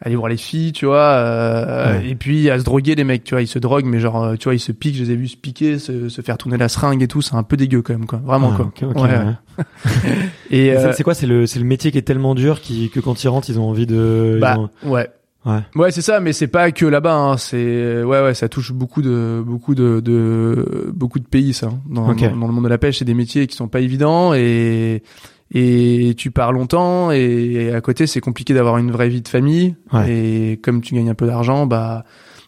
aller 0.00 0.14
voir 0.16 0.28
les 0.28 0.36
filles, 0.36 0.72
tu 0.72 0.86
vois. 0.86 0.98
euh, 1.00 1.98
Ouais. 2.00 2.10
Et 2.10 2.14
puis 2.14 2.50
à 2.50 2.58
se 2.58 2.64
droguer, 2.64 2.94
les 2.94 3.04
mecs, 3.04 3.24
tu 3.24 3.34
vois, 3.34 3.42
ils 3.42 3.46
se 3.46 3.58
droguent, 3.58 3.86
mais 3.86 3.98
genre, 3.98 4.22
euh, 4.24 4.34
tu 4.36 4.44
vois, 4.44 4.54
ils 4.54 4.60
se 4.60 4.72
piquent. 4.72 4.96
Je 4.96 5.04
les 5.04 5.10
ai 5.12 5.16
vus 5.16 5.28
se 5.28 5.36
piquer, 5.36 5.78
se, 5.78 6.08
se 6.08 6.20
faire 6.20 6.36
tourner 6.38 6.58
la 6.58 6.68
seringue 6.68 7.02
et 7.02 7.08
tout. 7.08 7.22
C'est 7.22 7.34
un 7.34 7.42
peu 7.42 7.56
dégueu 7.56 7.82
quand 7.82 7.94
même, 7.94 8.06
quoi. 8.06 8.20
Vraiment, 8.24 8.50
Ah, 8.52 8.56
quoi. 8.56 8.66
ok, 8.66 8.82
ok, 8.96 9.02
Ouais. 9.02 9.64
Et 10.50 10.70
euh, 10.72 10.92
C'est 10.92 11.02
quoi 11.02 11.14
C'est 11.14 11.26
le 11.26 11.46
c'est 11.46 11.58
le 11.58 11.64
métier 11.64 11.90
qui 11.90 11.98
est 11.98 12.02
tellement 12.02 12.34
dur 12.34 12.60
qui, 12.60 12.90
que 12.90 13.00
quand 13.00 13.22
ils 13.24 13.28
rentrent, 13.28 13.48
ils 13.50 13.58
ont 13.58 13.68
envie 13.68 13.86
de. 13.86 14.38
bah, 14.40 14.58
ont- 14.58 14.90
ouais. 14.90 15.08
Ouais. 15.44 15.60
Ouais, 15.76 15.90
c'est 15.92 16.02
ça, 16.02 16.18
mais 16.18 16.32
c'est 16.32 16.48
pas 16.48 16.72
que 16.72 16.84
là-bas. 16.84 17.14
Hein. 17.14 17.36
C'est 17.36 18.02
ouais, 18.02 18.20
ouais, 18.20 18.34
ça 18.34 18.48
touche 18.48 18.72
beaucoup 18.72 19.00
de 19.00 19.40
beaucoup 19.46 19.76
de, 19.76 20.00
de 20.00 20.90
beaucoup 20.92 21.20
de 21.20 21.24
pays, 21.26 21.52
ça. 21.54 21.66
hein. 21.68 21.78
Dans, 21.88 22.10
Ok. 22.10 22.20
dans, 22.20 22.36
dans 22.36 22.46
le 22.48 22.52
monde 22.52 22.64
de 22.64 22.68
la 22.68 22.78
pêche, 22.78 22.98
c'est 22.98 23.04
des 23.04 23.14
métiers 23.14 23.46
qui 23.46 23.54
sont 23.56 23.68
pas 23.68 23.78
évidents 23.78 24.34
et 24.34 25.04
et 25.52 26.14
tu 26.16 26.30
pars 26.30 26.52
longtemps 26.52 27.10
et 27.10 27.72
à 27.72 27.80
côté 27.80 28.06
c'est 28.06 28.20
compliqué 28.20 28.52
d'avoir 28.54 28.78
une 28.78 28.90
vraie 28.90 29.08
vie 29.08 29.22
de 29.22 29.28
famille. 29.28 29.76
Ouais. 29.92 30.10
Et 30.10 30.56
comme 30.58 30.80
tu 30.80 30.94
gagnes 30.94 31.10
un 31.10 31.14
peu 31.14 31.26
d'argent, 31.26 31.66
bah 31.66 32.04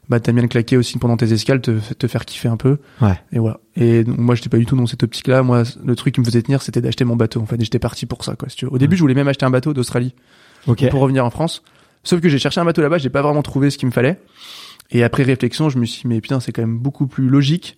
bah 0.08 0.20
t'aimes 0.20 0.36
bien 0.36 0.42
le 0.42 0.48
claquer 0.48 0.76
aussi 0.76 0.98
pendant 0.98 1.16
tes 1.16 1.32
escales, 1.32 1.60
te 1.60 1.78
te 1.94 2.06
faire 2.06 2.24
kiffer 2.24 2.48
un 2.48 2.56
peu. 2.56 2.78
Ouais. 3.00 3.20
Et 3.32 3.38
voilà. 3.38 3.60
Et 3.76 4.04
donc, 4.04 4.18
moi 4.18 4.34
j'étais 4.34 4.48
pas 4.48 4.56
du 4.56 4.66
tout 4.66 4.74
dans 4.74 4.86
cette 4.86 5.02
optique-là. 5.02 5.42
Moi, 5.42 5.64
le 5.84 5.96
truc 5.96 6.14
qui 6.14 6.20
me 6.20 6.24
faisait 6.24 6.42
tenir, 6.42 6.62
c'était 6.62 6.80
d'acheter 6.80 7.04
mon 7.04 7.14
bateau. 7.14 7.40
En 7.40 7.46
fait, 7.46 7.56
et 7.60 7.64
j'étais 7.64 7.78
parti 7.78 8.06
pour 8.06 8.24
ça. 8.24 8.34
Quoi. 8.34 8.48
Si 8.48 8.56
tu 8.56 8.64
veux. 8.64 8.72
Au 8.72 8.78
début, 8.78 8.96
je 8.96 9.02
voulais 9.02 9.14
même 9.14 9.28
acheter 9.28 9.44
un 9.44 9.50
bateau 9.50 9.74
d'Australie 9.74 10.14
Ok. 10.66 10.88
pour 10.90 11.00
revenir 11.00 11.24
en 11.24 11.30
France. 11.30 11.62
Sauf 12.04 12.20
que 12.20 12.28
j'ai 12.28 12.38
cherché 12.38 12.60
un 12.60 12.64
bateau 12.64 12.80
là-bas, 12.80 12.98
j'ai 12.98 13.10
pas 13.10 13.22
vraiment 13.22 13.42
trouvé 13.42 13.70
ce 13.70 13.76
qu'il 13.76 13.86
me 13.86 13.92
fallait. 13.92 14.18
Et 14.90 15.04
après 15.04 15.22
réflexion, 15.24 15.68
je 15.68 15.78
me 15.78 15.84
suis 15.84 16.02
dit, 16.02 16.08
mais 16.08 16.20
putain, 16.22 16.40
c'est 16.40 16.52
quand 16.52 16.62
même 16.62 16.78
beaucoup 16.78 17.06
plus 17.06 17.28
logique 17.28 17.76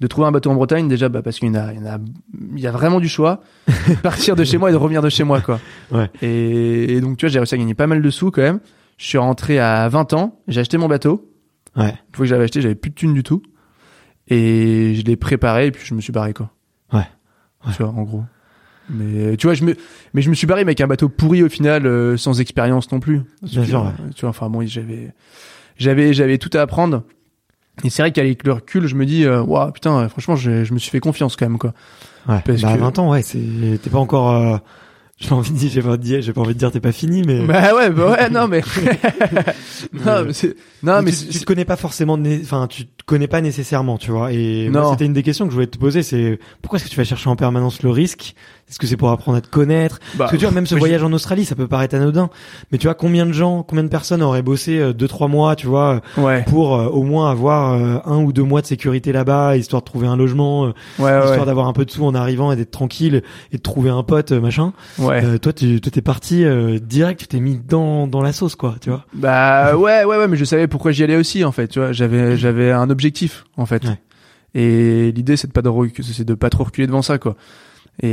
de 0.00 0.06
trouver 0.06 0.26
un 0.26 0.32
bateau 0.32 0.50
en 0.50 0.54
Bretagne, 0.54 0.88
déjà, 0.88 1.08
bah, 1.08 1.22
parce 1.22 1.38
qu'il 1.38 1.48
y 1.48 1.50
en 1.50 1.54
a, 1.54 1.72
il 1.72 1.80
y 1.80 1.82
en 1.82 1.86
a, 1.86 1.98
il 2.54 2.60
y 2.60 2.66
a 2.66 2.70
vraiment 2.72 3.00
du 3.00 3.08
choix. 3.08 3.42
Partir 4.02 4.34
de 4.34 4.44
chez 4.44 4.56
moi 4.58 4.70
et 4.70 4.72
de 4.72 4.78
revenir 4.78 5.02
de 5.02 5.10
chez 5.10 5.24
moi, 5.24 5.40
quoi. 5.40 5.60
Ouais. 5.92 6.10
Et, 6.22 6.94
et 6.94 7.00
donc, 7.00 7.18
tu 7.18 7.26
vois, 7.26 7.30
j'ai 7.30 7.38
réussi 7.38 7.54
à 7.54 7.58
gagner 7.58 7.74
pas 7.74 7.86
mal 7.86 8.00
de 8.00 8.10
sous 8.10 8.30
quand 8.30 8.42
même. 8.42 8.60
Je 8.96 9.06
suis 9.06 9.18
rentré 9.18 9.58
à 9.58 9.88
20 9.88 10.12
ans, 10.14 10.40
j'ai 10.48 10.60
acheté 10.60 10.78
mon 10.78 10.88
bateau. 10.88 11.30
Ouais. 11.76 11.90
Une 11.90 12.14
fois 12.14 12.24
que 12.24 12.26
j'avais 12.26 12.44
acheté, 12.44 12.60
j'avais 12.60 12.74
plus 12.74 12.90
de 12.90 12.94
thunes 12.94 13.14
du 13.14 13.22
tout. 13.22 13.42
Et 14.28 14.94
je 14.94 15.04
l'ai 15.04 15.16
préparé 15.16 15.66
et 15.66 15.70
puis 15.70 15.84
je 15.86 15.94
me 15.94 16.00
suis 16.00 16.12
barré, 16.12 16.32
quoi. 16.32 16.50
Ouais. 16.92 17.00
Ouais. 17.66 17.72
Tu 17.76 17.82
vois, 17.82 17.92
en 17.92 18.02
gros. 18.02 18.24
Mais 18.88 19.36
tu 19.36 19.46
vois, 19.46 19.54
je 19.54 19.64
me, 19.64 19.76
mais 20.14 20.22
je 20.22 20.30
me 20.30 20.34
suis 20.34 20.46
barré 20.46 20.64
mais 20.64 20.70
avec 20.70 20.80
un 20.80 20.86
bateau 20.86 21.08
pourri 21.08 21.42
au 21.42 21.48
final, 21.48 21.86
euh, 21.86 22.16
sans 22.16 22.40
expérience 22.40 22.90
non 22.90 23.00
plus. 23.00 23.22
Bien 23.42 23.64
sûr, 23.64 23.82
vois, 23.82 23.92
Tu 24.14 24.22
vois, 24.22 24.30
enfin 24.30 24.50
bon, 24.50 24.66
j'avais, 24.66 25.12
j'avais, 25.76 26.12
j'avais 26.12 26.38
tout 26.38 26.50
à 26.54 26.60
apprendre. 26.60 27.04
Et 27.84 27.90
c'est 27.90 28.02
vrai 28.02 28.12
qu'avec 28.12 28.44
le 28.44 28.52
recul, 28.52 28.86
je 28.86 28.94
me 28.94 29.06
dis, 29.06 29.24
euh, 29.24 29.42
waouh, 29.42 29.70
putain, 29.72 30.08
franchement, 30.08 30.36
je, 30.36 30.64
je 30.64 30.74
me 30.74 30.78
suis 30.78 30.90
fait 30.90 31.00
confiance 31.00 31.36
quand 31.36 31.46
même, 31.46 31.58
quoi. 31.58 31.72
Ouais. 32.28 32.40
Parce 32.44 32.60
bah, 32.62 32.68
à 32.70 32.74
que- 32.76 32.80
20 32.80 32.98
ans, 32.98 33.10
ouais, 33.10 33.22
t'es 33.22 33.90
pas 33.90 33.98
encore. 33.98 34.30
euh, 34.36 34.56
J'ai 35.20 35.32
envie 35.32 35.50
de 35.50 35.56
dire, 35.58 35.70
j'ai 35.70 35.82
pas 35.82 35.88
envie 35.90 35.98
de 35.98 36.02
dire, 36.02 36.22
j'ai 36.22 36.32
pas 36.32 36.40
envie 36.40 36.54
de 36.54 36.58
dire, 36.58 36.70
t'es 36.72 36.80
pas 36.80 36.92
fini, 36.92 37.22
mais. 37.26 37.44
Bah 37.44 37.74
ouais, 37.74 37.90
bah 37.90 38.12
ouais, 38.12 38.30
non 38.30 38.48
mais, 38.48 38.62
non 39.92 40.24
mais 40.24 40.32
c'est, 40.32 40.56
non 40.82 40.96
Mais 40.96 41.02
mais 41.02 41.12
tu, 41.12 41.26
tu 41.26 41.38
te 41.40 41.44
connais 41.44 41.66
pas 41.66 41.76
forcément, 41.76 42.18
enfin, 42.42 42.66
tu 42.68 42.84
connais 43.10 43.28
pas 43.28 43.40
nécessairement, 43.40 43.98
tu 43.98 44.10
vois. 44.10 44.32
Et 44.32 44.68
c'était 44.92 45.04
une 45.06 45.12
des 45.12 45.22
questions 45.22 45.44
que 45.44 45.50
je 45.50 45.54
voulais 45.56 45.66
te 45.66 45.76
poser, 45.78 46.02
c'est 46.02 46.38
pourquoi 46.62 46.76
est-ce 46.78 46.84
que 46.86 46.90
tu 46.90 46.96
vas 46.96 47.04
chercher 47.04 47.28
en 47.28 47.36
permanence 47.36 47.82
le 47.82 47.90
risque? 47.90 48.34
Est-ce 48.68 48.78
que 48.78 48.86
c'est 48.86 48.96
pour 48.96 49.10
apprendre 49.10 49.36
à 49.36 49.40
te 49.40 49.48
connaître? 49.48 49.98
Bah, 50.14 50.18
Parce 50.20 50.30
que 50.32 50.36
tu 50.36 50.44
vois, 50.44 50.52
même 50.54 50.64
ce 50.66 50.76
voyage 50.76 51.02
en 51.02 51.12
Australie, 51.12 51.44
ça 51.44 51.56
peut 51.56 51.66
paraître 51.66 51.96
anodin, 51.96 52.30
mais 52.70 52.78
tu 52.78 52.86
vois 52.86 52.94
combien 52.94 53.26
de 53.26 53.32
gens, 53.32 53.64
combien 53.64 53.82
de 53.82 53.88
personnes 53.88 54.22
auraient 54.22 54.42
bossé 54.42 54.78
euh, 54.78 54.92
deux 54.92 55.08
trois 55.08 55.26
mois, 55.26 55.56
tu 55.56 55.66
vois, 55.66 56.00
je- 56.16 56.20
ouais, 56.22 56.44
pour 56.46 56.76
euh, 56.76 56.86
au 56.86 57.02
moins 57.02 57.32
avoir 57.32 57.72
euh, 57.72 57.98
un 58.06 58.18
ou 58.22 58.32
deux 58.32 58.44
mois 58.44 58.60
de 58.60 58.66
sécurité 58.66 59.10
là-bas, 59.10 59.56
histoire 59.56 59.82
de 59.82 59.86
trouver 59.86 60.06
un 60.06 60.16
logement, 60.16 60.66
euh, 60.66 60.72
ouais, 61.00 61.04
ouais, 61.10 61.24
histoire 61.26 61.46
d'avoir 61.46 61.66
un 61.66 61.72
peu 61.72 61.84
de 61.84 61.90
sous 61.90 62.04
en 62.04 62.14
arrivant 62.14 62.52
et 62.52 62.56
d'être 62.56 62.70
tranquille 62.70 63.22
et 63.52 63.56
de 63.56 63.62
trouver 63.62 63.90
un 63.90 64.04
pote, 64.04 64.30
euh, 64.30 64.40
machin. 64.40 64.72
ouais. 65.00 65.24
Euh, 65.24 65.38
toi, 65.38 65.52
tu 65.52 65.80
t'es 65.80 66.00
parti 66.00 66.44
euh, 66.44 66.78
direct, 66.78 67.18
tu 67.20 67.26
t'es 67.26 67.40
mis 67.40 67.58
dans 67.68 68.06
dans 68.06 68.22
la 68.22 68.32
sauce, 68.32 68.54
quoi, 68.54 68.76
tu 68.80 68.90
vois. 68.90 69.04
Bah 69.12 69.76
ouais 69.76 70.04
ouais 70.04 70.16
ouais 70.16 70.28
mais 70.28 70.36
je 70.36 70.44
savais 70.44 70.68
pourquoi 70.68 70.92
j'y 70.92 71.02
allais 71.02 71.16
aussi 71.16 71.44
en 71.44 71.50
fait 71.52 71.66
tu 71.68 71.78
vois 71.80 71.90
j'avais 71.92 72.36
j'avais 72.36 72.70
un 72.70 72.88
objectif 72.88 72.99
en 73.56 73.66
fait 73.66 73.84
Ouais. 73.84 73.98
et 74.54 75.12
l'idée 75.12 75.36
c'est 75.36 75.46
de 75.48 75.52
pas 75.52 75.62
de 75.62 75.70
c'est 76.02 76.24
de 76.24 76.34
pas 76.34 76.50
trop 76.50 76.64
reculer 76.64 76.86
devant 76.86 77.02
ça 77.02 77.18
quoi 77.18 77.36
Et, 78.02 78.08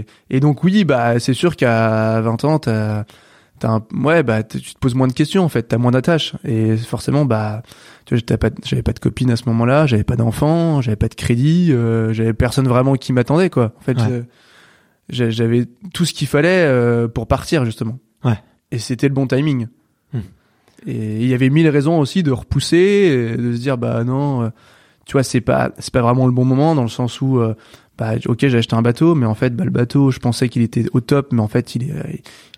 et, 0.00 0.06
et 0.30 0.40
donc 0.40 0.64
oui, 0.64 0.84
bah 0.84 1.18
c'est 1.18 1.34
sûr 1.34 1.56
qu'à 1.56 2.20
20 2.20 2.44
ans, 2.44 2.58
t'as, 2.58 3.04
t'as 3.58 3.70
un, 3.70 3.82
ouais, 4.04 4.22
bah 4.22 4.42
tu 4.42 4.60
te 4.60 4.78
poses 4.78 4.94
moins 4.94 5.08
de 5.08 5.12
questions 5.12 5.42
en 5.44 5.48
fait, 5.48 5.62
t'as 5.64 5.78
moins 5.78 5.92
d'attaches 5.92 6.34
et 6.44 6.76
forcément, 6.76 7.24
bah 7.24 7.62
tu 8.04 8.14
vois, 8.14 8.22
j'avais 8.26 8.38
pas, 8.38 8.50
j'avais 8.64 8.82
pas 8.82 8.92
de 8.92 8.98
copine 8.98 9.30
à 9.30 9.36
ce 9.36 9.44
moment-là, 9.46 9.86
j'avais 9.86 10.04
pas 10.04 10.16
d'enfant, 10.16 10.80
j'avais 10.80 10.96
pas 10.96 11.08
de 11.08 11.14
crédit, 11.14 11.72
euh, 11.72 12.12
j'avais 12.12 12.34
personne 12.34 12.68
vraiment 12.68 12.94
qui 12.96 13.12
m'attendait 13.12 13.50
quoi. 13.50 13.72
En 13.78 13.80
fait, 13.82 13.98
Ouais. 13.98 14.24
je- 15.08 15.30
j'avais 15.30 15.66
tout 15.94 16.04
ce 16.04 16.12
qu'il 16.12 16.26
fallait 16.28 16.64
euh, 16.66 17.08
pour 17.08 17.26
partir 17.26 17.64
justement. 17.64 17.98
Ouais. 18.24 18.38
Et 18.72 18.78
c'était 18.78 19.08
le 19.08 19.14
bon 19.14 19.26
timing. 19.26 19.68
Et 20.86 21.16
il 21.22 21.26
y 21.28 21.34
avait 21.34 21.50
mille 21.50 21.68
raisons 21.68 21.98
aussi 21.98 22.22
de 22.22 22.30
repousser, 22.32 22.76
et 23.34 23.36
de 23.36 23.52
se 23.52 23.58
dire 23.60 23.76
bah 23.78 24.04
non, 24.04 24.42
euh, 24.44 24.48
tu 25.04 25.12
vois 25.12 25.22
c'est 25.22 25.40
pas 25.40 25.70
c'est 25.78 25.92
pas 25.92 26.02
vraiment 26.02 26.26
le 26.26 26.32
bon 26.32 26.44
moment 26.44 26.74
dans 26.74 26.82
le 26.82 26.88
sens 26.88 27.20
où 27.20 27.38
euh, 27.40 27.54
bah 27.98 28.12
ok 28.26 28.38
j'ai 28.48 28.58
acheté 28.58 28.74
un 28.76 28.82
bateau 28.82 29.14
mais 29.14 29.24
en 29.26 29.34
fait 29.34 29.54
bah 29.56 29.64
le 29.64 29.70
bateau 29.70 30.10
je 30.10 30.18
pensais 30.18 30.48
qu'il 30.48 30.62
était 30.62 30.84
au 30.92 31.00
top 31.00 31.32
mais 31.32 31.40
en 31.40 31.48
fait 31.48 31.74
il 31.74 31.84
est 31.84 31.92
euh, 31.92 32.02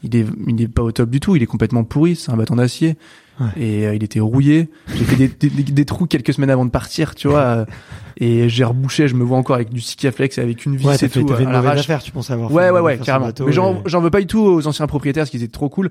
il 0.02 0.16
est 0.16 0.26
il 0.48 0.60
est 0.62 0.66
pas 0.68 0.82
au 0.82 0.90
top 0.90 1.10
du 1.10 1.20
tout 1.20 1.36
il 1.36 1.42
est 1.42 1.46
complètement 1.46 1.84
pourri 1.84 2.16
c'est 2.16 2.30
un 2.32 2.36
bâton 2.36 2.56
d'acier 2.56 2.96
Ouais. 3.40 3.46
et 3.62 3.86
euh, 3.86 3.94
il 3.94 4.02
était 4.02 4.18
rouillé 4.18 4.68
j'ai 4.96 5.04
fait 5.04 5.14
des, 5.14 5.28
des, 5.28 5.62
des- 5.62 5.84
trous 5.84 6.06
quelques 6.06 6.32
semaines 6.34 6.50
avant 6.50 6.64
de 6.64 6.72
partir 6.72 7.14
tu 7.14 7.28
vois 7.28 7.38
euh, 7.42 7.64
et 8.16 8.48
j'ai 8.48 8.64
rebouché 8.64 9.06
je 9.06 9.14
me 9.14 9.22
vois 9.22 9.38
encore 9.38 9.54
avec 9.54 9.70
du 9.70 9.80
Sikaflex 9.80 10.38
avec 10.38 10.66
une 10.66 10.74
vis 10.74 10.84
Ouais, 10.86 10.96
et 10.96 11.08
tout 11.08 11.28
fait 11.28 11.46
à 11.46 11.52
l'arrache 11.52 11.78
affaire, 11.78 12.02
tu 12.02 12.10
penses 12.10 12.32
avoir. 12.32 12.50
Ouais, 12.50 12.70
ouais, 12.70 12.80
ouais, 12.80 12.98
carrément. 12.98 13.30
Mais 13.46 13.52
j'en, 13.52 13.74
et- 13.74 13.82
j'en 13.86 14.00
veux 14.00 14.10
pas 14.10 14.18
du 14.18 14.26
tout 14.26 14.40
aux 14.40 14.66
anciens 14.66 14.88
propriétaires, 14.88 15.20
parce 15.22 15.30
qu'ils 15.30 15.44
étaient 15.44 15.52
trop 15.52 15.68
cool. 15.68 15.90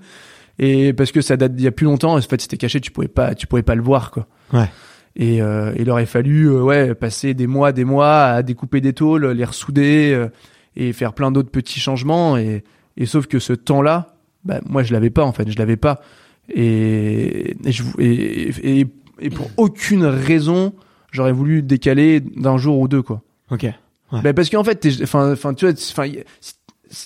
Et 0.59 0.93
parce 0.93 1.11
que 1.11 1.21
ça 1.21 1.37
date 1.37 1.55
d'il 1.55 1.65
y 1.65 1.67
a 1.67 1.71
plus 1.71 1.85
longtemps, 1.85 2.15
en 2.17 2.21
fait, 2.21 2.41
c'était 2.41 2.57
caché, 2.57 2.81
tu 2.81 2.91
pouvais 2.91 3.07
pas, 3.07 3.35
tu 3.35 3.45
pouvais 3.47 3.61
pas 3.63 3.75
le 3.75 3.81
voir, 3.83 4.11
quoi. 4.11 4.27
Ouais. 4.53 4.69
Et 5.15 5.41
euh, 5.41 5.73
il 5.77 5.89
aurait 5.89 6.05
fallu, 6.05 6.45
euh, 6.49 6.61
ouais, 6.61 6.93
passer 6.95 7.33
des 7.33 7.47
mois, 7.47 7.71
des 7.71 7.85
mois 7.85 8.23
à 8.25 8.43
découper 8.43 8.81
des 8.81 8.93
tôles, 8.93 9.25
les 9.27 9.45
ressouder 9.45 10.11
euh, 10.13 10.27
et 10.75 10.93
faire 10.93 11.13
plein 11.13 11.31
d'autres 11.31 11.49
petits 11.51 11.79
changements. 11.79 12.37
Et, 12.37 12.63
et 12.97 13.05
sauf 13.05 13.27
que 13.27 13.39
ce 13.39 13.53
temps-là, 13.53 14.15
bah, 14.45 14.59
moi, 14.67 14.83
je 14.83 14.93
l'avais 14.93 15.09
pas, 15.09 15.23
en 15.23 15.31
fait, 15.31 15.49
je 15.49 15.57
l'avais 15.57 15.77
pas. 15.77 16.01
Et, 16.53 17.55
et, 17.65 17.71
je, 17.71 17.83
et, 17.99 18.79
et, 18.81 18.87
et 19.19 19.29
pour 19.29 19.49
aucune 19.57 20.05
raison, 20.05 20.73
j'aurais 21.11 21.31
voulu 21.33 21.61
décaler 21.63 22.19
d'un 22.19 22.57
jour 22.57 22.79
ou 22.79 22.87
deux, 22.87 23.01
quoi. 23.01 23.21
Ok. 23.51 23.63
Ouais. 23.63 24.21
Bah, 24.23 24.33
parce 24.33 24.49
qu'en 24.49 24.63
fait, 24.63 24.87
enfin, 25.03 25.33
enfin, 25.33 25.53
tu 25.53 25.65
vois, 25.69 25.73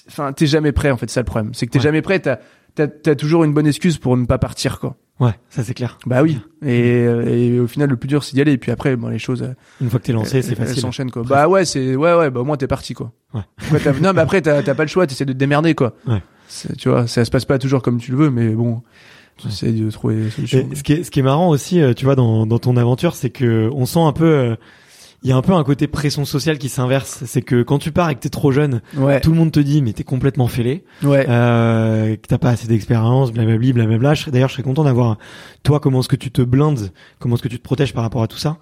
enfin, 0.07 0.33
t'es 0.33 0.47
jamais 0.47 0.71
prêt. 0.71 0.91
En 0.91 0.97
fait, 0.97 1.09
c'est 1.09 1.15
ça 1.15 1.21
le 1.21 1.25
problème. 1.25 1.53
C'est 1.53 1.65
que 1.65 1.71
t'es 1.71 1.79
Ouais. 1.79 1.83
jamais 1.83 2.01
prêt. 2.01 2.19
T'as, 2.19 2.37
t'as, 2.75 3.15
toujours 3.15 3.43
une 3.43 3.53
bonne 3.53 3.67
excuse 3.67 3.97
pour 3.97 4.15
ne 4.17 4.25
pas 4.25 4.37
partir, 4.37 4.79
quoi. 4.79 4.95
Ouais, 5.19 5.33
ça 5.49 5.63
c'est 5.63 5.75
clair. 5.75 5.99
Bah 6.07 6.23
oui. 6.23 6.39
Et, 6.65 7.03
euh, 7.05 7.27
et 7.27 7.59
au 7.59 7.67
final, 7.67 7.89
le 7.89 7.95
plus 7.95 8.07
dur, 8.07 8.23
c'est 8.23 8.33
d'y 8.33 8.41
aller. 8.41 8.53
Et 8.53 8.57
puis 8.57 8.71
après, 8.71 8.95
bon, 8.95 9.07
les 9.07 9.19
choses, 9.19 9.53
Une 9.79 9.89
fois 9.89 9.99
que 9.99 10.05
t'es 10.05 10.13
lancé, 10.13 10.41
c'est 10.41 10.53
elles- 10.53 10.57
elles 10.61 10.67
facile. 10.67 10.81
s'enchaînent, 10.81 11.11
quoi. 11.11 11.21
Bah 11.23 11.47
ouais, 11.47 11.63
c'est, 11.63 11.95
ouais, 11.95 12.13
ouais. 12.15 12.31
Bah 12.31 12.39
au 12.39 12.43
moins, 12.43 12.57
t'es 12.57 12.65
parti, 12.67 12.95
quoi. 12.95 13.11
Ouais. 13.35 13.41
Après, 13.71 13.93
non, 14.01 14.13
mais 14.13 14.21
après, 14.21 14.41
t'as, 14.41 14.63
t'as 14.63 14.73
pas 14.73 14.83
le 14.83 14.89
choix. 14.89 15.05
T'essaies 15.05 15.25
de 15.25 15.33
te 15.33 15.37
démerder, 15.37 15.75
quoi. 15.75 15.93
Ouais. 16.07 16.23
Tu 16.77 16.89
vois, 16.89 17.05
ça 17.05 17.23
se 17.23 17.29
passe 17.29 17.45
pas 17.45 17.59
toujours 17.59 17.81
comme 17.83 17.99
tu 17.99 18.11
le 18.11 18.17
veux, 18.17 18.29
mais 18.31 18.49
bon, 18.49 18.81
essaies 19.47 19.71
de 19.71 19.89
trouver 19.91 20.15
des 20.15 20.29
solutions. 20.31 20.67
Et 20.71 20.75
ce 20.75 20.81
qui 20.83 20.93
est, 20.93 21.03
ce 21.03 21.11
qui 21.11 21.19
est 21.19 21.23
marrant 21.23 21.49
aussi, 21.49 21.79
euh, 21.81 21.93
tu 21.93 22.05
vois, 22.05 22.15
dans, 22.15 22.45
dans 22.47 22.59
ton 22.59 22.75
aventure, 22.75 23.15
c'est 23.15 23.29
que 23.29 23.69
on 23.73 23.85
sent 23.85 23.99
un 24.01 24.13
peu, 24.13 24.25
euh, 24.25 24.55
il 25.23 25.29
y 25.29 25.33
a 25.33 25.35
un 25.37 25.41
peu 25.43 25.53
un 25.53 25.63
côté 25.63 25.85
pression 25.87 26.25
sociale 26.25 26.57
qui 26.57 26.67
s'inverse. 26.67 27.23
C'est 27.25 27.43
que 27.43 27.61
quand 27.61 27.77
tu 27.77 27.91
pars 27.91 28.09
et 28.09 28.15
que 28.15 28.19
t'es 28.21 28.29
trop 28.29 28.51
jeune, 28.51 28.81
Ouais. 28.97 29.21
tout 29.21 29.29
le 29.31 29.37
monde 29.37 29.51
te 29.51 29.59
dit 29.59 29.81
mais 29.83 29.93
t'es 29.93 30.03
complètement 30.03 30.47
fêlé, 30.47 30.83
Ouais. 31.03 31.25
euh, 31.29 32.15
que 32.15 32.27
t'as 32.27 32.37
pas 32.39 32.49
assez 32.49 32.67
d'expérience, 32.67 33.31
blablabli, 33.31 33.71
blablabla. 33.73 34.13
D'ailleurs, 34.27 34.49
je 34.49 34.53
serais 34.55 34.63
content 34.63 34.83
d'avoir 34.83 35.17
toi 35.63 35.79
comment 35.79 35.99
est-ce 35.99 36.07
que 36.09 36.15
tu 36.15 36.31
te 36.31 36.41
blindes, 36.41 36.91
comment 37.19 37.35
est-ce 37.35 37.43
que 37.43 37.47
tu 37.49 37.57
te 37.59 37.63
protèges 37.63 37.93
par 37.93 38.03
rapport 38.03 38.23
à 38.23 38.27
tout 38.27 38.37
ça. 38.39 38.57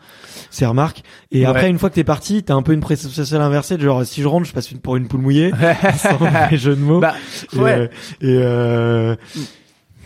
C'est 0.50 0.66
remarque. 0.66 1.04
Et 1.32 1.40
Ouais. 1.42 1.46
après, 1.46 1.70
une 1.70 1.80
fois 1.80 1.90
que 1.90 1.96
t'es 1.96 2.04
parti, 2.04 2.44
t'as 2.44 2.56
un 2.56 2.62
peu 2.62 2.74
une 2.74 2.82
pression 2.82 3.10
sociale 3.10 3.42
inversée, 3.42 3.78
de 3.78 3.82
genre 3.84 4.06
si 4.06 4.22
je 4.22 4.28
rentre, 4.28 4.46
je 4.46 4.54
passe 4.54 4.70
une- 4.72 4.80
pour 4.80 4.98
une 4.98 5.08
poule 5.08 5.22
mouillée, 5.22 5.52
sans 5.98 6.18
jeu 6.58 6.76
de 6.76 6.82
mots. 6.82 7.00
bah, 7.00 7.16
ouais. 7.56 7.72
euh, 7.72 7.86
et 8.22 8.38
euh, 8.44 9.16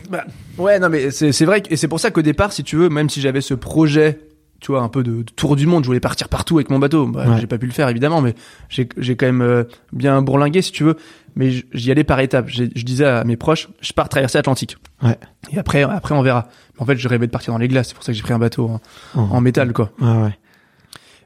Bah, 0.10 0.26
ouais, 0.58 0.80
non, 0.80 0.89
mais 0.89 1.12
c'est 1.12 1.32
c'est 1.32 1.46
vrai 1.46 1.62
que, 1.62 1.74
et 1.74 1.78
c'est 1.78 1.88
pour 1.88 2.00
ça 2.00 2.12
qu'au 2.12 2.22
départ, 2.22 2.52
si 2.52 2.63
tu 2.63 2.76
veux, 2.76 2.89
même 2.89 3.10
si 3.10 3.22
j'avais 3.22 3.42
ce 3.42 3.54
projet, 3.54 4.20
tu 4.63 4.71
vois, 4.71 4.82
un 4.82 4.89
peu 4.89 5.04
de, 5.04 5.23
de 5.23 5.32
tour 5.36 5.56
du 5.56 5.67
monde, 5.67 5.84
je 5.84 5.88
voulais 5.88 5.99
partir 5.99 6.30
partout 6.30 6.58
avec 6.58 6.69
mon 6.69 6.80
bateau. 6.80 7.06
Bah, 7.06 7.26
Ouais. 7.28 7.39
J'ai 7.39 7.47
pas 7.47 7.58
pu 7.58 7.65
le 7.67 7.71
faire, 7.73 7.89
évidemment, 7.89 8.21
mais 8.21 8.34
j'ai 8.69 8.88
j'ai 8.97 9.15
quand 9.15 9.26
même 9.26 9.41
euh, 9.41 9.65
bien 9.91 10.21
bourlingué, 10.21 10.62
si 10.62 10.71
tu 10.71 10.84
veux. 10.84 10.95
Mais 11.36 11.52
j'y 11.73 11.91
allais 11.91 12.04
par 12.04 12.19
étapes. 12.19 12.47
Je 12.47 12.63
disais 12.63 13.06
à 13.06 13.23
mes 13.23 13.38
proches, 13.38 13.67
je 13.82 13.91
pars 13.93 14.08
traverser 14.08 14.38
l'Atlantique. 14.38 14.78
Ouais. 15.02 15.17
Et 15.52 15.58
après, 15.58 15.84
après, 15.84 16.15
on 16.15 16.21
verra. 16.21 16.47
Mais 16.76 16.82
en 16.84 16.86
fait, 16.86 16.95
je 16.97 17.08
rêvais 17.08 17.28
de 17.28 17.32
partir 17.32 17.54
dans 17.54 17.60
les 17.60 17.67
glaces. 17.67 17.89
C'est 17.89 17.95
pour 17.95 18.04
ça 18.04 18.12
que 18.12 18.15
j'ai 18.15 18.23
pris 18.23 18.34
un 18.34 18.39
bateau 18.39 18.67
en, 18.69 18.82
oh. 19.15 19.19
en 19.19 19.41
métal, 19.41 19.73
quoi. 19.73 19.91
Ouais, 19.99 20.08
ouais. 20.23 20.38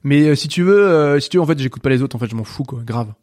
Mais 0.04 0.22
euh, 0.30 0.36
si 0.36 0.48
tu 0.48 0.64
veux, 0.64 0.88
euh, 0.88 1.20
si 1.20 1.30
tu 1.30 1.38
veux, 1.38 1.44
en 1.44 1.46
fait, 1.46 1.60
j'écoute 1.60 1.82
pas 1.82 1.90
les 1.90 2.02
autres. 2.02 2.16
En 2.16 2.20
fait, 2.20 2.30
je 2.30 2.36
m'en 2.36 2.44
fous, 2.46 2.64
quoi. 2.64 2.80
Grave. 2.86 3.14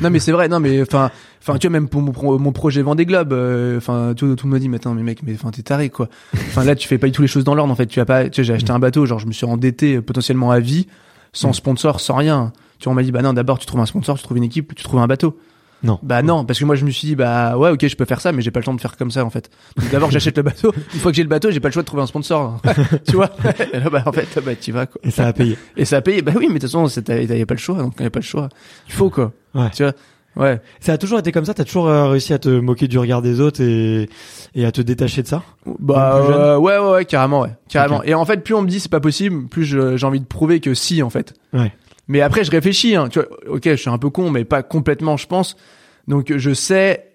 Non, 0.00 0.10
mais 0.10 0.18
c'est 0.18 0.32
vrai. 0.32 0.48
Non, 0.48 0.60
mais 0.60 0.82
enfin, 0.82 1.10
enfin, 1.40 1.58
tu 1.58 1.66
vois, 1.66 1.72
même 1.72 1.88
pour 1.88 2.02
mon, 2.02 2.12
pro- 2.12 2.38
mon 2.38 2.52
projet 2.52 2.82
Vendée 2.82 3.06
Globe, 3.06 3.32
euh, 3.32 3.76
enfin, 3.78 4.14
tout, 4.16 4.34
tout 4.36 4.46
le 4.46 4.50
monde 4.50 4.56
m'a 4.56 4.58
dit, 4.60 4.68
mais 4.68 4.76
attends, 4.76 4.94
mais 4.94 5.02
mec, 5.02 5.22
mais 5.22 5.34
enfin, 5.34 5.50
t'es 5.50 5.62
taré, 5.62 5.88
quoi. 5.90 6.08
Enfin, 6.34 6.64
là, 6.64 6.74
tu 6.74 6.86
fais 6.88 6.98
pas 6.98 7.06
du 7.06 7.12
tout 7.12 7.22
les 7.22 7.28
choses 7.28 7.44
dans 7.44 7.54
l'ordre, 7.54 7.72
en 7.72 7.76
fait. 7.76 7.86
Tu 7.86 8.00
as 8.00 8.04
pas, 8.04 8.28
tu 8.28 8.44
j'ai 8.44 8.52
acheté 8.54 8.70
un 8.72 8.78
bateau, 8.78 9.06
genre, 9.06 9.18
je 9.18 9.26
me 9.26 9.32
suis 9.32 9.46
endetté 9.46 9.96
euh, 9.96 10.02
potentiellement 10.02 10.50
à 10.50 10.60
vie, 10.60 10.86
sans 11.32 11.50
Mm. 11.50 11.54
sponsor, 11.54 12.00
sans 12.00 12.16
rien. 12.16 12.52
Tu 12.78 12.84
vois, 12.84 12.92
on 12.92 12.96
m'a 12.96 13.02
dit, 13.02 13.12
bah 13.12 13.22
non, 13.22 13.32
d'abord, 13.32 13.58
tu 13.58 13.66
trouves 13.66 13.80
un 13.80 13.86
sponsor, 13.86 14.16
tu 14.18 14.24
trouves 14.24 14.36
une 14.36 14.44
équipe, 14.44 14.74
tu 14.74 14.82
trouves 14.84 15.00
un 15.00 15.06
bateau. 15.06 15.38
Non. 15.82 15.98
Bah 16.02 16.22
non, 16.22 16.44
parce 16.44 16.58
que 16.58 16.64
moi 16.64 16.74
je 16.76 16.84
me 16.84 16.90
suis 16.90 17.08
dit 17.08 17.16
bah 17.16 17.56
ouais 17.56 17.70
ok 17.70 17.86
je 17.86 17.96
peux 17.96 18.04
faire 18.04 18.20
ça 18.20 18.30
mais 18.32 18.40
j'ai 18.42 18.50
pas 18.50 18.60
le 18.60 18.64
temps 18.64 18.74
de 18.74 18.80
faire 18.80 18.96
comme 18.96 19.10
ça 19.10 19.24
en 19.24 19.30
fait. 19.30 19.50
D'abord 19.90 20.10
j'achète 20.12 20.36
le 20.36 20.42
bateau, 20.42 20.72
une 20.94 21.00
fois 21.00 21.10
que 21.10 21.16
j'ai 21.16 21.22
le 21.22 21.28
bateau 21.28 21.50
j'ai 21.50 21.60
pas 21.60 21.68
le 21.68 21.72
choix 21.72 21.82
de 21.82 21.86
trouver 21.86 22.02
un 22.02 22.06
sponsor, 22.06 22.60
tu 23.08 23.16
vois? 23.16 23.30
Et 23.72 23.78
là 23.80 23.90
bah 23.90 24.02
en 24.06 24.12
fait 24.12 24.28
bah 24.44 24.54
tu 24.54 24.72
vas 24.72 24.86
quoi. 24.86 25.00
Et 25.04 25.10
ça 25.10 25.26
a 25.26 25.32
payé. 25.32 25.58
Et 25.76 25.84
ça 25.84 25.96
a 25.96 26.00
payé. 26.00 26.22
Bah 26.22 26.32
oui, 26.36 26.46
mais 26.48 26.58
de 26.58 26.66
toute 26.66 26.70
façon, 26.70 27.02
t'avais 27.02 27.46
pas 27.46 27.54
le 27.54 27.60
choix. 27.60 27.76
Donc, 27.76 27.96
t'avais 27.96 28.10
pas 28.10 28.20
le 28.20 28.24
choix. 28.24 28.48
Il 28.88 28.92
faut, 28.92 29.10
quoi. 29.10 29.32
Ouais. 29.54 29.70
Tu 29.74 29.82
vois? 29.82 29.92
Ouais. 30.36 30.60
Ça 30.80 30.94
a 30.94 30.98
toujours 30.98 31.18
été 31.18 31.32
comme 31.32 31.44
ça? 31.44 31.52
T'as 31.54 31.64
toujours 31.64 31.88
euh, 31.88 32.08
réussi 32.08 32.32
à 32.32 32.38
te 32.38 32.48
moquer 32.48 32.88
du 32.88 32.98
regard 32.98 33.20
des 33.20 33.40
autres 33.40 33.60
et 33.60 34.08
et 34.54 34.64
à 34.64 34.72
te 34.72 34.80
détacher 34.80 35.22
de 35.22 35.26
ça? 35.28 35.42
Bah, 35.78 36.16
euh, 36.16 36.56
ouais, 36.56 36.78
ouais, 36.78 36.90
ouais, 36.92 37.04
carrément, 37.04 37.40
ouais. 37.40 37.50
Carrément. 37.68 38.02
Et 38.02 38.14
en 38.14 38.24
fait, 38.24 38.42
plus 38.42 38.54
on 38.54 38.62
me 38.62 38.68
dit 38.68 38.80
c'est 38.80 38.90
pas 38.90 39.00
possible, 39.00 39.48
plus 39.48 39.64
j'ai 39.64 40.06
envie 40.06 40.20
de 40.20 40.26
prouver 40.26 40.60
que 40.60 40.74
si, 40.74 41.02
en 41.02 41.10
fait. 41.10 41.34
Ouais. 41.52 41.72
Mais 42.12 42.20
après, 42.20 42.44
je 42.44 42.50
réfléchis, 42.50 42.94
hein. 42.94 43.08
Tu 43.08 43.18
vois, 43.18 43.28
ok, 43.48 43.62
je 43.64 43.74
suis 43.76 43.88
un 43.88 43.96
peu 43.96 44.10
con, 44.10 44.28
mais 44.28 44.44
pas 44.44 44.62
complètement, 44.62 45.16
je 45.16 45.26
pense. 45.26 45.56
Donc, 46.08 46.30
je 46.36 46.52
sais 46.52 47.06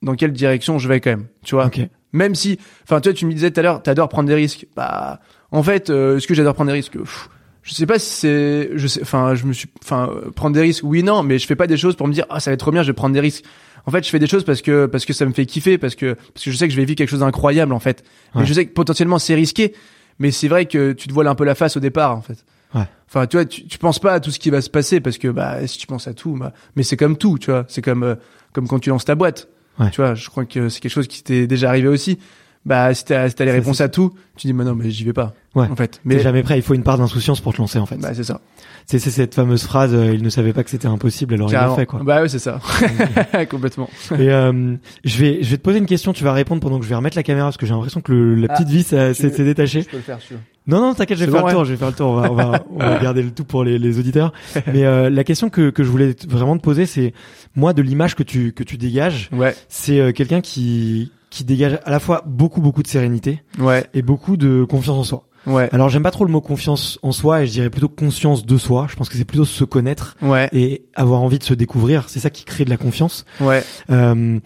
dans 0.00 0.14
quelle 0.14 0.30
direction 0.30 0.78
je 0.78 0.86
vais 0.88 1.00
quand 1.00 1.10
même. 1.10 1.26
Tu 1.44 1.56
vois? 1.56 1.66
Ok. 1.66 1.80
Même 2.12 2.36
si, 2.36 2.60
enfin, 2.84 3.00
tu 3.00 3.08
vois, 3.08 3.14
tu 3.14 3.26
me 3.26 3.32
disais 3.32 3.50
tout 3.50 3.58
à 3.58 3.62
l'heure, 3.64 3.82
t'adores 3.82 4.08
prendre 4.08 4.28
des 4.28 4.34
risques. 4.36 4.68
Bah, 4.76 5.18
en 5.50 5.64
fait, 5.64 5.90
euh, 5.90 6.18
est-ce 6.18 6.28
que 6.28 6.34
j'adore 6.34 6.54
prendre 6.54 6.68
des 6.70 6.76
risques? 6.76 6.96
Pff, 6.96 7.28
Je 7.64 7.74
sais 7.74 7.84
pas 7.84 7.98
si 7.98 8.08
c'est, 8.10 8.70
je 8.76 8.86
sais, 8.86 9.02
enfin, 9.02 9.34
je 9.34 9.44
me 9.44 9.52
suis, 9.52 9.68
enfin, 9.82 10.08
euh, 10.14 10.30
prendre 10.30 10.54
des 10.54 10.60
risques, 10.60 10.84
oui, 10.84 11.02
non, 11.02 11.24
mais 11.24 11.40
je 11.40 11.48
fais 11.48 11.56
pas 11.56 11.66
des 11.66 11.76
choses 11.76 11.96
pour 11.96 12.06
me 12.06 12.12
dire, 12.12 12.24
ah, 12.30 12.38
ça 12.38 12.52
va 12.52 12.54
être 12.54 12.60
trop 12.60 12.70
bien, 12.70 12.84
je 12.84 12.86
vais 12.86 12.92
prendre 12.92 13.12
des 13.12 13.20
risques. 13.20 13.44
En 13.86 13.90
fait, 13.90 14.04
je 14.04 14.10
fais 14.10 14.20
des 14.20 14.28
choses 14.28 14.44
parce 14.44 14.62
que 14.62 14.86
parce 14.86 15.04
que 15.04 15.12
ça 15.12 15.26
me 15.26 15.32
fait 15.32 15.46
kiffer, 15.46 15.78
parce 15.78 15.96
que 15.96 16.14
parce 16.32 16.44
que 16.44 16.52
je 16.52 16.56
sais 16.56 16.68
que 16.68 16.72
je 16.72 16.78
vais 16.78 16.84
vivre 16.84 16.96
quelque 16.96 17.10
chose 17.10 17.20
d'incroyable, 17.20 17.72
en 17.72 17.80
fait. 17.80 18.04
Ouais. 18.36 18.42
Mais 18.42 18.46
je 18.46 18.54
sais 18.54 18.66
que 18.66 18.72
potentiellement 18.72 19.18
c'est 19.18 19.34
risqué, 19.34 19.74
mais 20.20 20.30
c'est 20.30 20.46
vrai 20.46 20.66
que 20.66 20.92
tu 20.92 21.08
te 21.08 21.12
voiles 21.12 21.26
un 21.26 21.34
peu 21.34 21.44
la 21.44 21.56
face 21.56 21.76
au 21.76 21.80
départ, 21.80 22.16
en 22.16 22.22
fait. 22.22 22.44
Ouais. 22.74 22.88
Enfin, 23.08 23.26
tu 23.26 23.36
vois, 23.36 23.44
tu, 23.44 23.64
tu 23.66 23.78
penses 23.78 23.98
pas 24.00 24.12
à 24.14 24.20
tout 24.20 24.30
ce 24.30 24.38
qui 24.38 24.50
va 24.50 24.60
se 24.60 24.70
passer 24.70 25.00
parce 25.00 25.18
que 25.18 25.28
bah 25.28 25.66
si 25.66 25.78
tu 25.78 25.86
penses 25.86 26.08
à 26.08 26.14
tout, 26.14 26.36
bah, 26.36 26.52
mais 26.76 26.82
c'est 26.82 26.96
comme 26.96 27.16
tout, 27.16 27.38
tu 27.38 27.50
vois. 27.50 27.64
C'est 27.68 27.82
comme 27.82 28.02
euh, 28.02 28.14
comme 28.52 28.66
quand 28.66 28.78
tu 28.80 28.90
lances 28.90 29.04
ta 29.04 29.14
boîte. 29.14 29.48
Ouais. 29.78 29.90
Tu 29.90 30.00
vois, 30.00 30.14
je 30.14 30.28
crois 30.28 30.44
que 30.44 30.68
c'est 30.68 30.80
quelque 30.80 30.92
chose 30.92 31.06
qui 31.08 31.22
t'est 31.22 31.46
déjà 31.46 31.68
arrivé 31.68 31.88
aussi. 31.88 32.18
Bah 32.66 32.94
si 32.94 33.04
t'as 33.04 33.28
si 33.28 33.34
les 33.40 33.50
réponses 33.50 33.82
à 33.82 33.90
tout, 33.90 34.14
tu 34.36 34.46
dis 34.46 34.54
mais 34.54 34.64
non 34.64 34.74
mais 34.74 34.90
j'y 34.90 35.04
vais 35.04 35.12
pas. 35.12 35.34
Ouais. 35.54 35.68
En 35.70 35.76
fait. 35.76 36.00
Mais 36.04 36.14
Mais 36.16 36.22
jamais 36.22 36.42
prêt. 36.42 36.56
Il 36.58 36.62
faut 36.62 36.72
une 36.74 36.82
part 36.82 36.96
d'insouciance 36.96 37.40
pour 37.42 37.52
te 37.52 37.58
lancer 37.58 37.78
en 37.78 37.84
fait. 37.84 37.96
bah 37.98 38.14
c'est 38.14 38.24
ça. 38.24 38.40
C'est 38.86 38.98
c'est 38.98 39.10
cette 39.10 39.34
fameuse 39.34 39.64
phrase. 39.64 39.92
euh, 39.94 40.14
il 40.14 40.22
ne 40.22 40.30
savait 40.30 40.52
pas 40.54 40.64
que 40.64 40.70
c'était 40.70 40.88
impossible, 40.88 41.34
alors 41.34 41.50
il 41.50 41.52
l'a 41.52 41.58
Carrément. 41.58 41.76
fait 41.76 41.84
quoi. 41.86 42.00
Bah 42.02 42.22
ouais 42.22 42.28
c'est 42.30 42.38
ça. 42.38 42.58
Complètement. 43.50 43.88
Et 44.18 44.30
euh, 44.30 44.76
je 45.04 45.18
vais 45.18 45.42
je 45.42 45.50
vais 45.50 45.56
te 45.58 45.62
poser 45.62 45.78
une 45.78 45.86
question. 45.86 46.12
Tu 46.12 46.24
vas 46.24 46.32
répondre 46.32 46.62
pendant 46.62 46.78
que 46.78 46.84
je 46.84 46.88
vais 46.88 46.94
remettre 46.96 47.16
la 47.16 47.22
caméra 47.22 47.46
parce 47.48 47.56
que 47.58 47.66
j'ai 47.66 47.72
l'impression 47.74 48.00
que 48.00 48.12
le, 48.12 48.34
la 48.34 48.46
Ah. 48.50 48.54
petite 48.54 48.68
vis 48.68 48.82
ça- 48.86 49.12
s'est 49.14 49.30
Tu- 49.30 49.44
détachée. 49.44 49.82
peux 49.82 49.96
le 49.98 50.02
faire 50.02 50.20
sûr. 50.20 50.38
Non, 50.66 50.80
non, 50.80 50.94
t'inquiète, 50.94 51.18
je 51.18 51.24
vais 51.26 51.30
faire 51.30 51.40
bon, 51.42 51.46
le 51.48 51.52
tour, 51.52 51.60
ouais. 51.60 51.66
je 51.66 51.72
vais 51.72 51.76
faire 51.76 51.88
le 51.88 51.94
tour, 51.94 52.06
on 52.08 52.14
va, 52.14 52.30
on 52.32 52.34
va, 52.34 52.64
on 52.70 52.78
va 52.78 52.98
garder 53.02 53.22
le 53.22 53.30
tout 53.30 53.44
pour 53.44 53.64
les, 53.64 53.78
les 53.78 53.98
auditeurs. 53.98 54.32
Mais 54.72 54.84
euh, 54.84 55.10
la 55.10 55.22
question 55.24 55.50
que, 55.50 55.68
que 55.70 55.84
je 55.84 55.90
voulais 55.90 56.16
vraiment 56.26 56.56
te 56.56 56.62
poser, 56.62 56.86
c'est, 56.86 57.12
moi, 57.54 57.72
de 57.74 57.82
l'image 57.82 58.14
que 58.14 58.22
tu, 58.22 58.52
que 58.52 58.62
tu 58.62 58.78
dégages, 58.78 59.28
Ouais. 59.32 59.54
c'est 59.68 60.00
euh, 60.00 60.12
quelqu'un 60.12 60.40
qui, 60.40 61.12
qui 61.28 61.44
dégage 61.44 61.78
à 61.84 61.90
la 61.90 62.00
fois 62.00 62.22
beaucoup, 62.26 62.62
beaucoup 62.62 62.82
de 62.82 62.88
sérénité 62.88 63.42
Ouais. 63.58 63.84
et 63.92 64.00
beaucoup 64.02 64.36
de 64.38 64.64
confiance 64.64 64.96
en 64.98 65.04
soi. 65.04 65.24
Ouais. 65.46 65.68
Alors, 65.72 65.90
j'aime 65.90 66.02
pas 66.02 66.10
trop 66.10 66.24
le 66.24 66.30
mot 66.32 66.40
confiance 66.40 66.98
en 67.02 67.12
soi 67.12 67.42
et 67.42 67.46
je 67.46 67.52
dirais 67.52 67.68
plutôt 67.68 67.90
conscience 67.90 68.46
de 68.46 68.56
soi. 68.56 68.86
Je 68.88 68.96
pense 68.96 69.10
que 69.10 69.16
c'est 69.18 69.26
plutôt 69.26 69.44
se 69.44 69.64
connaître 69.64 70.16
Ouais. 70.22 70.48
et 70.54 70.86
avoir 70.94 71.20
envie 71.20 71.38
de 71.38 71.44
se 71.44 71.52
découvrir. 71.52 72.04
C'est 72.08 72.20
ça 72.20 72.30
qui 72.30 72.44
crée 72.44 72.64
de 72.64 72.70
la 72.70 72.78
confiance. 72.78 73.26
Ouais. 73.42 73.62
Euh, 73.90 74.38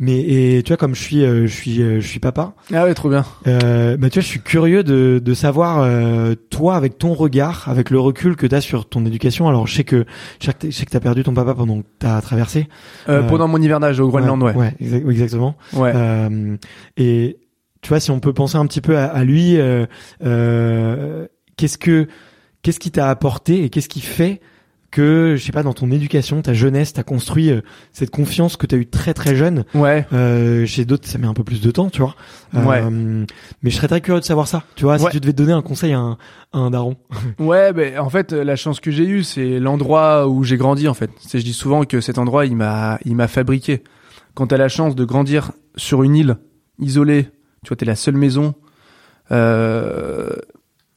mais 0.00 0.18
et 0.18 0.62
tu 0.64 0.68
vois 0.70 0.76
comme 0.78 0.94
je 0.96 1.00
suis 1.02 1.22
euh, 1.24 1.46
je 1.46 1.54
suis 1.54 1.80
euh, 1.82 2.00
je 2.00 2.06
suis 2.08 2.18
papa 2.18 2.54
Ah 2.74 2.84
ouais, 2.84 2.94
trop 2.94 3.08
bien. 3.10 3.24
euh, 3.46 3.96
bah 3.96 4.08
tu 4.10 4.14
vois, 4.18 4.22
je 4.22 4.26
suis 4.28 4.40
curieux 4.40 4.82
de, 4.82 5.20
de 5.24 5.34
savoir 5.34 5.80
euh, 5.82 6.34
toi 6.50 6.74
avec 6.74 6.98
ton 6.98 7.12
regard, 7.14 7.68
avec 7.68 7.90
le 7.90 8.00
recul 8.00 8.34
que 8.34 8.46
t'as 8.46 8.60
sur 8.60 8.88
ton 8.88 9.04
éducation. 9.06 9.46
Alors 9.48 9.66
je 9.66 9.74
sais 9.76 9.84
que 9.84 10.04
je 10.40 10.46
sais 10.46 10.52
que 10.52 10.84
que 10.86 10.90
t'as 10.90 11.00
perdu 11.00 11.22
ton 11.22 11.34
papa 11.34 11.54
pendant 11.54 11.82
que 11.82 11.86
t'as 11.98 12.20
traversé. 12.20 12.66
Euh, 13.08 13.20
Euh, 13.20 13.28
pendant 13.28 13.46
mon 13.46 13.60
hivernage 13.62 14.00
au 14.00 14.08
Groenland, 14.08 14.42
ouais. 14.42 14.54
Ouais, 14.56 14.74
exa- 14.82 15.08
exactement. 15.10 15.54
Ouais. 15.74 15.92
Euh, 15.94 16.56
et 16.96 17.36
tu 17.82 17.88
vois, 17.90 18.00
si 18.00 18.10
on 18.10 18.18
peut 18.20 18.32
penser 18.32 18.56
un 18.56 18.66
petit 18.66 18.80
peu 18.80 18.96
à, 18.98 19.04
à 19.06 19.22
lui, 19.24 19.56
qu'est-ce 21.56 21.78
que 21.78 22.06
qu'est-ce 22.62 22.78
qui 22.80 22.90
t'a 22.90 23.08
apporté 23.10 23.64
et 23.64 23.70
qu'est-ce 23.70 23.88
qui 23.88 24.00
fait 24.00 24.40
que 24.90 25.36
je 25.38 25.44
sais 25.44 25.52
pas 25.52 25.62
dans 25.62 25.72
ton 25.72 25.90
éducation, 25.90 26.42
ta 26.42 26.52
jeunesse, 26.52 26.92
t'as 26.92 27.02
construit 27.02 27.50
euh, 27.50 27.60
cette 27.92 28.10
confiance 28.10 28.56
que 28.56 28.66
t'as 28.66 28.76
eu 28.76 28.86
très 28.86 29.14
très 29.14 29.36
jeune. 29.36 29.64
Ouais. 29.74 30.06
Euh, 30.12 30.66
chez 30.66 30.84
d'autres, 30.84 31.06
ça 31.06 31.18
met 31.18 31.26
un 31.26 31.34
peu 31.34 31.44
plus 31.44 31.60
de 31.60 31.70
temps, 31.70 31.90
tu 31.90 32.00
vois. 32.02 32.16
Euh, 32.54 32.64
Ouais. 32.64 32.82
Mais 33.62 33.70
je 33.70 33.76
serais 33.76 33.88
très 33.88 34.00
curieux 34.00 34.20
de 34.20 34.24
savoir 34.24 34.48
ça. 34.48 34.64
Tu 34.74 34.84
vois, 34.84 34.98
si 34.98 35.06
tu 35.10 35.20
devais 35.20 35.32
donner 35.32 35.52
un 35.52 35.62
conseil 35.62 35.92
à 35.92 36.00
un, 36.00 36.18
à 36.52 36.58
un 36.58 36.70
daron. 36.70 36.96
Ouais, 37.38 37.72
ben 37.72 37.98
en 37.98 38.10
fait, 38.10 38.32
la 38.32 38.56
chance 38.56 38.80
que 38.80 38.90
j'ai 38.90 39.04
eue, 39.06 39.22
c'est 39.22 39.60
l'endroit 39.60 40.26
où 40.28 40.42
j'ai 40.44 40.56
grandi. 40.56 40.88
En 40.88 40.94
fait, 40.94 41.10
c'est 41.20 41.38
je 41.38 41.44
dis 41.44 41.52
souvent 41.52 41.84
que 41.84 42.00
cet 42.00 42.18
endroit, 42.18 42.46
il 42.46 42.56
m'a, 42.56 42.98
il 43.04 43.14
m'a 43.16 43.28
fabriqué. 43.28 43.82
Quand 44.34 44.48
t'as 44.48 44.56
la 44.56 44.68
chance 44.68 44.94
de 44.96 45.04
grandir 45.04 45.52
sur 45.76 46.02
une 46.02 46.16
île 46.16 46.36
isolée, 46.80 47.28
tu 47.64 47.68
vois, 47.68 47.76
t'es 47.76 47.84
la 47.84 47.96
seule 47.96 48.16
maison. 48.16 48.54
Euh, 49.32 50.30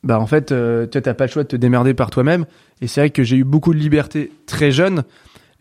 bah 0.03 0.19
en 0.19 0.27
fait, 0.27 0.51
euh, 0.51 0.85
tu 0.87 1.01
t'as 1.01 1.13
pas 1.13 1.25
le 1.25 1.31
choix 1.31 1.43
de 1.43 1.47
te 1.47 1.55
démerder 1.55 1.93
par 1.93 2.09
toi-même. 2.09 2.45
Et 2.81 2.87
c'est 2.87 3.01
vrai 3.01 3.09
que 3.09 3.23
j'ai 3.23 3.37
eu 3.37 3.43
beaucoup 3.43 3.73
de 3.73 3.79
liberté 3.79 4.31
très 4.45 4.71
jeune. 4.71 5.03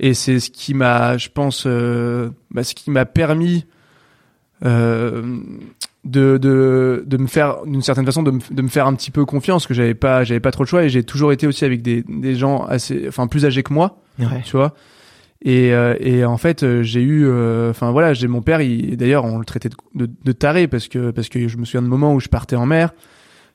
Et 0.00 0.14
c'est 0.14 0.40
ce 0.40 0.50
qui 0.50 0.74
m'a, 0.74 1.16
je 1.16 1.28
pense, 1.28 1.64
euh, 1.66 2.30
bah, 2.50 2.64
ce 2.64 2.74
qui 2.74 2.90
m'a 2.90 3.04
permis 3.04 3.66
euh, 4.64 5.22
de, 6.04 6.38
de, 6.38 7.04
de 7.06 7.16
me 7.16 7.26
faire, 7.26 7.64
d'une 7.66 7.82
certaine 7.82 8.04
façon, 8.06 8.22
de 8.22 8.32
me, 8.32 8.40
de 8.50 8.62
me 8.62 8.68
faire 8.68 8.86
un 8.86 8.94
petit 8.94 9.10
peu 9.10 9.24
confiance, 9.24 9.66
que 9.66 9.74
j'avais 9.74 9.94
pas, 9.94 10.24
j'avais 10.24 10.40
pas 10.40 10.50
trop 10.50 10.64
le 10.64 10.68
choix. 10.68 10.84
Et 10.84 10.88
j'ai 10.88 11.04
toujours 11.04 11.32
été 11.32 11.46
aussi 11.46 11.64
avec 11.64 11.82
des, 11.82 12.02
des 12.08 12.34
gens 12.34 12.64
assez, 12.64 13.04
enfin, 13.08 13.26
plus 13.26 13.44
âgés 13.44 13.62
que 13.62 13.72
moi, 13.72 13.98
Ouais. 14.18 14.42
tu 14.44 14.56
vois. 14.56 14.74
Et, 15.44 15.72
euh, 15.72 15.96
et 15.98 16.24
en 16.24 16.36
fait, 16.36 16.62
euh, 16.62 16.82
j'ai 16.84 17.02
eu, 17.02 17.26
enfin 17.70 17.90
voilà, 17.90 18.14
j'ai 18.14 18.28
mon 18.28 18.42
père. 18.42 18.60
Il, 18.60 18.96
d'ailleurs, 18.96 19.24
on 19.24 19.38
le 19.38 19.44
traitait 19.44 19.68
de, 19.68 19.76
de, 20.06 20.10
de 20.24 20.32
taré 20.32 20.68
parce 20.68 20.86
que 20.86 21.10
parce 21.10 21.28
que 21.28 21.48
je 21.48 21.56
me 21.56 21.64
souviens 21.64 21.82
de 21.82 21.88
moments 21.88 22.14
où 22.14 22.20
je 22.20 22.28
partais 22.28 22.54
en 22.54 22.66
mer, 22.66 22.92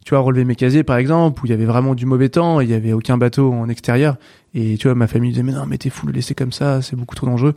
tu 0.08 0.14
vois, 0.14 0.20
relever 0.22 0.46
mes 0.46 0.56
casiers 0.56 0.84
par 0.84 0.96
exemple, 0.96 1.42
où 1.44 1.48
il 1.48 1.50
y 1.50 1.54
avait 1.54 1.66
vraiment 1.66 1.94
du 1.94 2.06
mauvais 2.06 2.30
temps, 2.30 2.62
et 2.62 2.64
il 2.64 2.70
y 2.70 2.74
avait 2.74 2.94
aucun 2.94 3.18
bateau 3.18 3.52
en 3.52 3.68
extérieur. 3.68 4.16
Et 4.54 4.78
tu 4.78 4.88
vois, 4.88 4.96
ma 4.96 5.06
famille 5.08 5.32
disait 5.32 5.44
mais 5.44 5.52
non, 5.52 5.66
mais 5.68 5.78
t'es 5.78 5.90
fou 5.90 6.06
de 6.06 6.12
le 6.14 6.16
laisser 6.16 6.34
comme 6.34 6.54
ça, 6.54 6.82
c'est 6.82 6.96
beaucoup 6.96 7.14
trop 7.14 7.28
dangereux. 7.28 7.56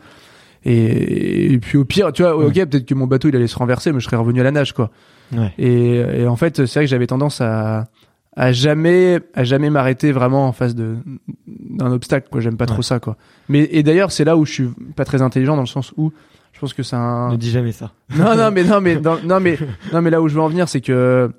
Et, 0.64 1.52
et 1.52 1.58
puis 1.60 1.78
au 1.78 1.84
pire, 1.84 2.12
tu 2.12 2.22
vois, 2.22 2.36
ok, 2.36 2.52
peut-être 2.54 2.86
que 2.86 2.94
mon 2.94 3.06
bateau 3.06 3.28
il 3.28 3.36
allait 3.36 3.46
se 3.46 3.56
renverser, 3.56 3.92
mais 3.92 4.00
je 4.00 4.04
serais 4.06 4.16
revenu 4.16 4.40
à 4.40 4.42
la 4.44 4.50
nage 4.50 4.72
quoi. 4.74 4.90
Ouais. 5.32 5.52
Et, 5.58 5.94
et 6.22 6.26
en 6.26 6.34
fait, 6.34 6.66
c'est 6.66 6.80
vrai 6.80 6.84
que 6.86 6.90
j'avais 6.90 7.06
tendance 7.06 7.40
à 7.40 7.86
à 8.36 8.50
jamais 8.52 9.20
à 9.34 9.42
jamais 9.44 9.70
m'arrêter 9.70 10.10
vraiment 10.12 10.46
en 10.48 10.52
face 10.52 10.74
de 10.76 10.96
d'un 11.48 11.90
obstacle 11.90 12.28
quoi 12.30 12.40
j'aime 12.40 12.56
pas 12.56 12.66
trop 12.66 12.80
ça 12.80 13.00
quoi 13.00 13.16
mais 13.48 13.68
et 13.72 13.82
d'ailleurs 13.82 14.12
c'est 14.12 14.22
là 14.24 14.36
où 14.36 14.46
je 14.46 14.52
suis 14.52 14.68
pas 14.94 15.04
très 15.04 15.20
intelligent 15.20 15.56
dans 15.56 15.62
le 15.62 15.66
sens 15.66 15.92
où 15.96 16.12
je 16.52 16.60
pense 16.60 16.72
que 16.72 16.84
c'est 16.84 16.94
un 16.94 17.32
Ne 17.32 17.36
dis 17.36 17.50
jamais 17.50 17.72
ça. 17.72 17.90
non 18.16 18.36
non 18.36 18.52
mais 18.52 18.62
non 18.62 18.80
mais 18.80 18.94
dans- 19.00 19.18
non 19.24 19.40
mais 19.40 19.58
non 19.92 20.00
mais 20.00 20.10
là 20.10 20.22
où 20.22 20.28
je 20.28 20.34
veux 20.36 20.40
en 20.40 20.48
venir 20.48 20.68
c'est 20.68 20.80
que 20.80 21.32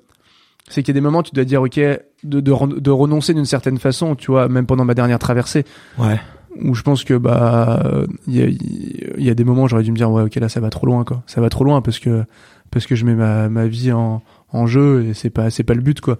c'est 0.72 0.82
qu'il 0.82 0.92
y 0.94 0.96
a 0.96 1.00
des 1.00 1.04
moments 1.04 1.20
où 1.20 1.22
tu 1.22 1.32
dois 1.34 1.44
dire 1.44 1.62
ok 1.62 1.76
de 1.78 2.00
de, 2.24 2.40
de 2.80 2.90
renoncer 2.90 3.34
d'une 3.34 3.44
certaine 3.44 3.78
façon 3.78 4.14
tu 4.16 4.30
vois 4.30 4.48
même 4.48 4.66
pendant 4.66 4.84
ma 4.84 4.94
dernière 4.94 5.18
traversée 5.18 5.64
Ouais. 5.98 6.20
où 6.62 6.74
je 6.74 6.82
pense 6.82 7.04
que 7.04 7.14
bah 7.14 7.82
il 8.26 8.34
y 8.36 8.42
a, 8.42 8.46
il 8.46 9.24
y 9.24 9.30
a 9.30 9.34
des 9.34 9.44
moments 9.44 9.64
où 9.64 9.68
j'aurais 9.68 9.82
dû 9.84 9.92
me 9.92 9.96
dire 9.96 10.10
ouais 10.10 10.22
ok 10.22 10.34
là 10.36 10.48
ça 10.48 10.60
va 10.60 10.70
trop 10.70 10.86
loin 10.86 11.04
quoi 11.04 11.22
ça 11.26 11.40
va 11.40 11.48
trop 11.48 11.64
loin 11.64 11.80
parce 11.82 11.98
que 11.98 12.24
parce 12.70 12.86
que 12.86 12.94
je 12.94 13.04
mets 13.04 13.14
ma, 13.14 13.48
ma 13.48 13.66
vie 13.66 13.92
en, 13.92 14.22
en 14.52 14.66
jeu 14.66 15.04
et 15.08 15.14
c'est 15.14 15.30
pas 15.30 15.50
c'est 15.50 15.64
pas 15.64 15.74
le 15.74 15.82
but 15.82 16.00
quoi 16.00 16.18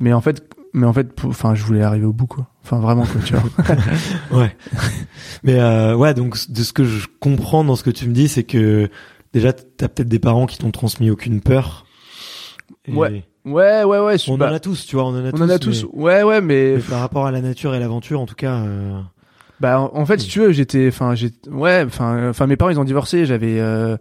mais 0.00 0.12
en 0.12 0.20
fait 0.20 0.42
mais 0.74 0.86
en 0.86 0.92
fait 0.92 1.08
enfin 1.24 1.54
je 1.54 1.62
voulais 1.64 1.82
arriver 1.82 2.06
au 2.06 2.12
bout 2.14 2.26
quoi 2.26 2.46
enfin 2.64 2.78
vraiment 2.80 3.04
quoi 3.04 3.20
tu 3.24 3.34
vois 3.34 3.76
Ouais. 4.40 4.56
Mais 5.42 5.58
euh, 5.60 5.94
ouais, 5.94 6.14
donc 6.14 6.36
de 6.50 6.62
ce 6.62 6.72
que 6.72 6.84
je 6.84 7.06
comprends 7.20 7.62
dans 7.64 7.76
ce 7.76 7.82
que 7.82 7.90
tu 7.90 8.08
me 8.08 8.14
dis, 8.14 8.28
c'est 8.28 8.44
que 8.44 8.88
déjà 9.34 9.52
t'as 9.52 9.88
peut-être 9.88 10.08
des 10.08 10.18
parents 10.18 10.46
qui 10.46 10.56
t'ont 10.58 10.70
transmis 10.70 11.10
aucune 11.10 11.40
peur. 11.42 11.84
Ouais, 12.88 13.24
ouais 13.44 13.84
ouais 13.84 13.98
ouais 13.98 14.16
On 14.28 14.36
bah, 14.36 14.50
en 14.50 14.54
a 14.54 14.60
tous, 14.60 14.86
tu 14.86 14.96
vois, 14.96 15.04
on 15.06 15.08
en 15.08 15.24
a 15.24 15.28
on 15.28 15.32
tous. 15.32 15.42
en 15.42 15.48
a 15.48 15.58
tous 15.58 15.84
mais- 15.92 16.00
ouais 16.02 16.22
ouais 16.22 16.40
mais 16.40 16.74
mais 16.76 16.82
par 16.82 17.00
rapport 17.00 17.26
à 17.26 17.30
la 17.30 17.40
nature 17.40 17.74
et 17.74 17.78
l'aventure, 17.80 18.20
en 18.20 18.26
tout 18.26 18.34
cas. 18.34 18.54
euh, 18.60 19.00
Bah 19.60 19.80
en, 19.80 19.90
en 19.96 20.06
fait, 20.06 20.20
si 20.20 20.28
tu 20.28 20.40
veux, 20.40 20.52
j'étais 20.52 20.88
enfin 20.88 21.14
j'ai 21.14 21.30
ouais, 21.50 21.84
enfin 21.86 22.28
enfin 22.30 22.46
mes 22.46 22.56
parents 22.56 22.70
ils 22.70 22.78
ont 22.80 22.84
divorcé, 22.84 23.26
j'avais 23.26 23.58
euh, 23.60 23.96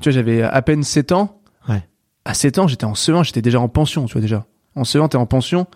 tu 0.00 0.08
vois, 0.08 0.12
j'avais 0.12 0.42
à 0.42 0.62
peine 0.62 0.82
7 0.82 1.12
ans. 1.12 1.40
Ouais. 1.68 1.82
À 2.24 2.34
7 2.34 2.58
ans, 2.58 2.66
j'étais 2.68 2.84
en 2.84 2.92
CE1, 2.94 3.24
j'étais 3.24 3.42
déjà 3.42 3.60
en 3.60 3.68
pension, 3.68 4.04
tu 4.06 4.12
vois 4.12 4.22
déjà. 4.22 4.44
En 4.74 4.82
CE1, 4.84 5.08
t'es 5.08 5.16
en 5.16 5.26
pension, 5.26 5.66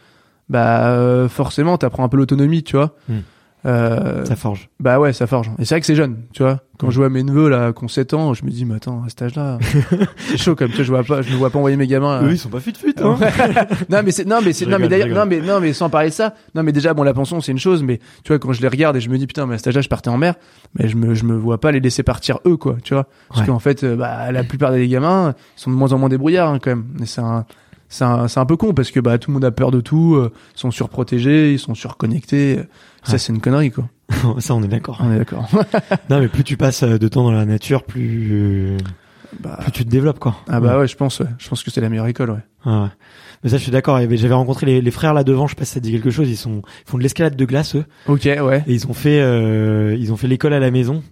bah 0.48 0.86
euh, 0.90 1.28
forcément, 1.28 1.76
t'apprends 1.78 2.04
un 2.04 2.08
peu 2.08 2.16
l'autonomie, 2.18 2.62
tu 2.62 2.76
vois. 2.76 2.94
Hmm. 3.08 3.20
Euh, 3.64 4.24
ça 4.24 4.34
forge. 4.34 4.68
bah 4.80 4.98
ouais, 4.98 5.12
ça 5.12 5.26
forge. 5.28 5.50
Et 5.58 5.64
c'est 5.64 5.74
vrai 5.76 5.80
que 5.80 5.86
c'est 5.86 5.94
jeune, 5.94 6.16
tu 6.32 6.42
vois. 6.42 6.60
Quand 6.78 6.90
je 6.90 6.96
vois 6.96 7.08
mes 7.10 7.22
neveux 7.22 7.48
là 7.48 7.72
qui 7.72 7.84
ont 7.84 7.88
7 7.88 8.12
ans, 8.14 8.34
je 8.34 8.44
me 8.44 8.50
dis 8.50 8.64
mais 8.64 8.74
attends, 8.74 9.04
à 9.06 9.08
cet 9.08 9.22
âge-là, 9.22 9.58
c'est 10.16 10.36
chaud 10.36 10.56
comme 10.56 10.70
tu 10.70 10.82
vois, 10.82 10.84
je 10.84 10.90
vois 10.90 11.04
pas 11.04 11.22
je 11.22 11.30
me 11.30 11.36
vois 11.36 11.48
pas 11.50 11.58
envoyer 11.58 11.76
mes 11.76 11.86
gamins 11.86 12.22
euh, 12.22 12.26
Eux, 12.28 12.32
ils 12.32 12.38
sont 12.38 12.48
pas 12.48 12.58
fut 12.58 12.72
fut, 12.74 12.92
hein. 13.00 13.16
non 13.88 14.00
mais 14.04 14.10
c'est 14.10 14.24
non 14.26 14.40
mais 14.44 14.52
c'est 14.52 14.66
non 14.66 14.78
mais 14.80 14.88
d'ailleurs 14.88 15.06
non 15.16 15.26
mais 15.26 15.40
non 15.40 15.60
mais 15.60 15.72
sans 15.74 15.88
parler 15.90 16.08
de 16.08 16.14
ça 16.14 16.34
non 16.56 16.64
mais 16.64 16.72
déjà 16.72 16.92
bon 16.92 17.04
la 17.04 17.14
pension 17.14 17.40
c'est 17.40 17.52
une 17.52 17.58
chose 17.60 17.84
mais 17.84 17.98
tu 18.24 18.28
vois 18.32 18.40
quand 18.40 18.52
je 18.52 18.60
les 18.62 18.66
regarde 18.68 18.96
et 18.96 19.00
je 19.00 19.08
me 19.10 19.16
dis 19.16 19.28
putain 19.28 19.46
mais 19.46 19.54
à 19.54 19.58
cet 19.58 19.68
âge-là 19.68 19.80
je 19.80 19.88
partais 19.88 20.10
en 20.10 20.18
mer 20.18 20.34
mais 20.76 20.88
je 20.88 20.96
me 20.96 21.14
je 21.14 21.24
me 21.24 21.36
vois 21.36 21.60
pas 21.60 21.70
les 21.70 21.78
laisser 21.78 22.02
partir 22.02 22.38
eux 22.48 22.56
quoi 22.56 22.76
tu 22.82 22.94
vois 22.94 23.06
parce 23.28 23.42
Ouais. 23.42 23.46
qu'en 23.46 23.60
fait 23.60 23.84
euh, 23.84 23.94
bah 23.94 24.32
la 24.32 24.42
plupart 24.42 24.72
des 24.72 24.88
gamins 24.88 25.34
ils 25.56 25.60
sont 25.60 25.70
de 25.70 25.76
moins 25.76 25.92
en 25.92 25.98
moins 25.98 26.08
débrouillards 26.08 26.48
hein, 26.50 26.58
quand 26.60 26.70
même 26.70 26.86
et 27.00 27.06
c'est 27.06 27.20
un 27.20 27.44
c'est 27.92 28.04
un, 28.04 28.26
c'est 28.28 28.40
un 28.40 28.46
peu 28.46 28.56
con 28.56 28.72
parce 28.74 28.90
que 28.90 29.00
bah 29.00 29.18
tout 29.18 29.30
le 29.30 29.34
monde 29.34 29.44
a 29.44 29.50
peur 29.50 29.70
de 29.70 29.80
tout 29.80 30.14
euh, 30.16 30.32
ils 30.56 30.58
sont 30.60 30.70
surprotégés 30.70 31.52
ils 31.52 31.58
sont 31.58 31.74
surconnectés 31.74 32.56
ça 33.04 33.12
Ouais. 33.12 33.18
c'est 33.18 33.32
une 33.32 33.40
connerie 33.40 33.70
quoi 33.70 33.88
ça, 34.40 34.54
on 34.54 34.62
est 34.62 34.68
d'accord. 34.68 34.98
on 35.02 35.10
est 35.12 35.18
d'accord 35.18 35.48
Non, 36.10 36.20
mais 36.20 36.28
plus 36.28 36.44
tu 36.44 36.56
passes 36.56 36.82
euh, 36.82 36.98
de 36.98 37.08
temps 37.08 37.22
dans 37.24 37.32
la 37.32 37.44
nature, 37.46 37.82
plus 37.84 38.28
euh, 38.32 38.76
bah, 39.40 39.58
plus 39.62 39.72
tu 39.72 39.84
te 39.86 39.90
développes, 39.90 40.18
quoi. 40.18 40.36
ah 40.48 40.60
bah 40.60 40.78
ouais 40.78 40.86
je 40.86 40.96
pense 40.96 41.20
ouais. 41.20 41.26
je 41.38 41.48
pense 41.48 41.62
que 41.62 41.70
c'est 41.70 41.80
la 41.80 41.88
meilleure 41.88 42.06
école 42.08 42.30
ouais 42.30 42.44
Ah 42.64 42.82
ouais. 42.82 42.88
Mais 43.42 43.50
ça, 43.50 43.56
je 43.56 43.62
suis 43.64 43.72
d'accord. 43.72 43.98
J'avais 43.98 44.34
rencontré 44.34 44.66
les, 44.66 44.80
les 44.80 44.90
frères 44.92 45.14
là 45.14 45.24
devant. 45.24 45.48
Je 45.48 45.52
sais 45.54 45.56
pas 45.58 45.64
si 45.64 45.72
ça 45.72 45.80
te 45.80 45.84
dit 45.84 45.90
quelque 45.90 46.10
chose. 46.10 46.28
Ils 46.30 46.36
sont, 46.36 46.62
ils 46.86 46.90
font 46.90 46.96
de 46.96 47.02
l'escalade 47.02 47.34
de 47.34 47.44
glace 47.44 47.74
eux. 47.74 47.84
ok 48.06 48.22
ouais 48.40 48.62
Et 48.68 48.72
ils 48.74 48.86
ont 48.86 48.92
fait, 48.92 49.20
euh, 49.20 49.96
ils 49.98 50.12
ont 50.12 50.16
fait 50.16 50.28
l'école 50.28 50.52
à 50.52 50.60
la 50.60 50.70
maison. 50.70 51.02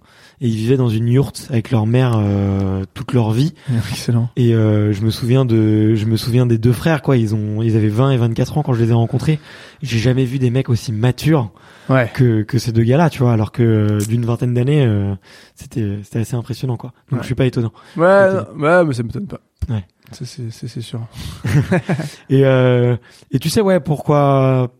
Et 0.43 0.47
ils 0.47 0.55
vivaient 0.55 0.75
dans 0.77 0.89
une 0.89 1.07
yourte 1.07 1.47
avec 1.51 1.69
leur 1.69 1.85
mère 1.85 2.13
euh, 2.17 2.83
toute 2.95 3.13
leur 3.13 3.31
vie. 3.31 3.53
excellent 3.91 4.29
Et 4.35 4.55
euh, 4.55 4.91
je 4.91 5.01
me 5.03 5.11
souviens 5.11 5.45
de, 5.45 5.93
je 5.93 6.05
me 6.05 6.17
souviens 6.17 6.47
des 6.47 6.57
deux 6.57 6.73
frères 6.73 7.03
quoi. 7.03 7.15
Ils 7.15 7.35
ont, 7.35 7.61
ils 7.61 7.75
avaient 7.77 7.89
20 7.89 8.11
et 8.11 8.17
24 8.17 8.57
ans 8.57 8.63
quand 8.63 8.73
je 8.73 8.81
les 8.83 8.89
ai 8.89 8.93
rencontrés. 8.93 9.39
J'ai 9.83 9.99
jamais 9.99 10.25
vu 10.25 10.39
des 10.39 10.49
mecs 10.49 10.69
aussi 10.69 10.91
matures 10.91 11.51
ouais 11.89 12.09
que 12.13 12.41
que 12.41 12.57
ces 12.57 12.71
deux 12.71 12.83
gars-là, 12.83 13.09
tu 13.11 13.19
vois. 13.19 13.33
Alors 13.33 13.51
que 13.51 13.61
euh, 13.61 13.99
d'une 14.07 14.25
vingtaine 14.25 14.53
d'années, 14.55 14.83
euh, 14.83 15.13
c'était, 15.55 15.99
c'était 16.03 16.19
assez 16.19 16.35
impressionnant 16.35 16.75
quoi. 16.77 16.91
Donc 17.11 17.17
Ouais. 17.19 17.21
je 17.21 17.25
suis 17.27 17.35
pas 17.35 17.45
étonnant. 17.45 17.71
ouais 17.97 18.33
non, 18.33 18.63
ouais 18.63 18.83
mais 18.85 18.93
ça 18.93 19.03
m'étonne 19.03 19.27
pas 19.27 19.39
Ouais. 19.69 19.85
C'est 20.11 20.25
c'est 20.51 20.81
sûr 20.81 21.07
Et 22.29 22.43
euh, 22.45 22.97
et 23.31 23.39
tu 23.39 23.49
sais 23.49 23.61
ouais 23.61 23.79
pourquoi 23.79 24.71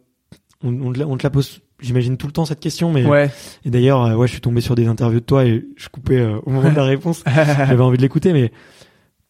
on, 0.63 0.81
on, 0.81 0.91
te 0.93 0.99
la- 0.99 1.07
on 1.07 1.17
te 1.17 1.23
la 1.23 1.29
pose. 1.29 1.61
J'imagine 1.81 2.17
tout 2.17 2.27
le 2.27 2.33
temps 2.33 2.45
cette 2.45 2.59
question, 2.59 2.91
mais 2.91 3.05
ouais 3.05 3.29
et 3.65 3.69
d'ailleurs 3.69 4.03
euh, 4.05 4.15
ouais 4.15 4.27
je 4.27 4.33
suis 4.33 4.41
tombé 4.41 4.61
sur 4.61 4.75
des 4.75 4.87
interviews 4.87 5.19
de 5.19 5.25
toi 5.25 5.45
et 5.45 5.65
je 5.75 5.89
coupais 5.89 6.19
euh, 6.19 6.39
au 6.45 6.51
moment 6.51 6.69
de 6.69 6.75
la 6.75 6.83
réponse. 6.83 7.23
J'avais 7.35 7.81
envie 7.81 7.97
de 7.97 8.01
l'écouter, 8.01 8.33
mais 8.33 8.51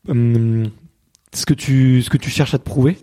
hum, 0.08 0.70
ce 1.34 1.46
que 1.46 1.54
tu 1.54 2.02
ce 2.02 2.10
que 2.10 2.18
tu 2.18 2.30
cherches 2.30 2.54
à 2.54 2.60
te 2.60 2.66
prouver, 2.66 2.98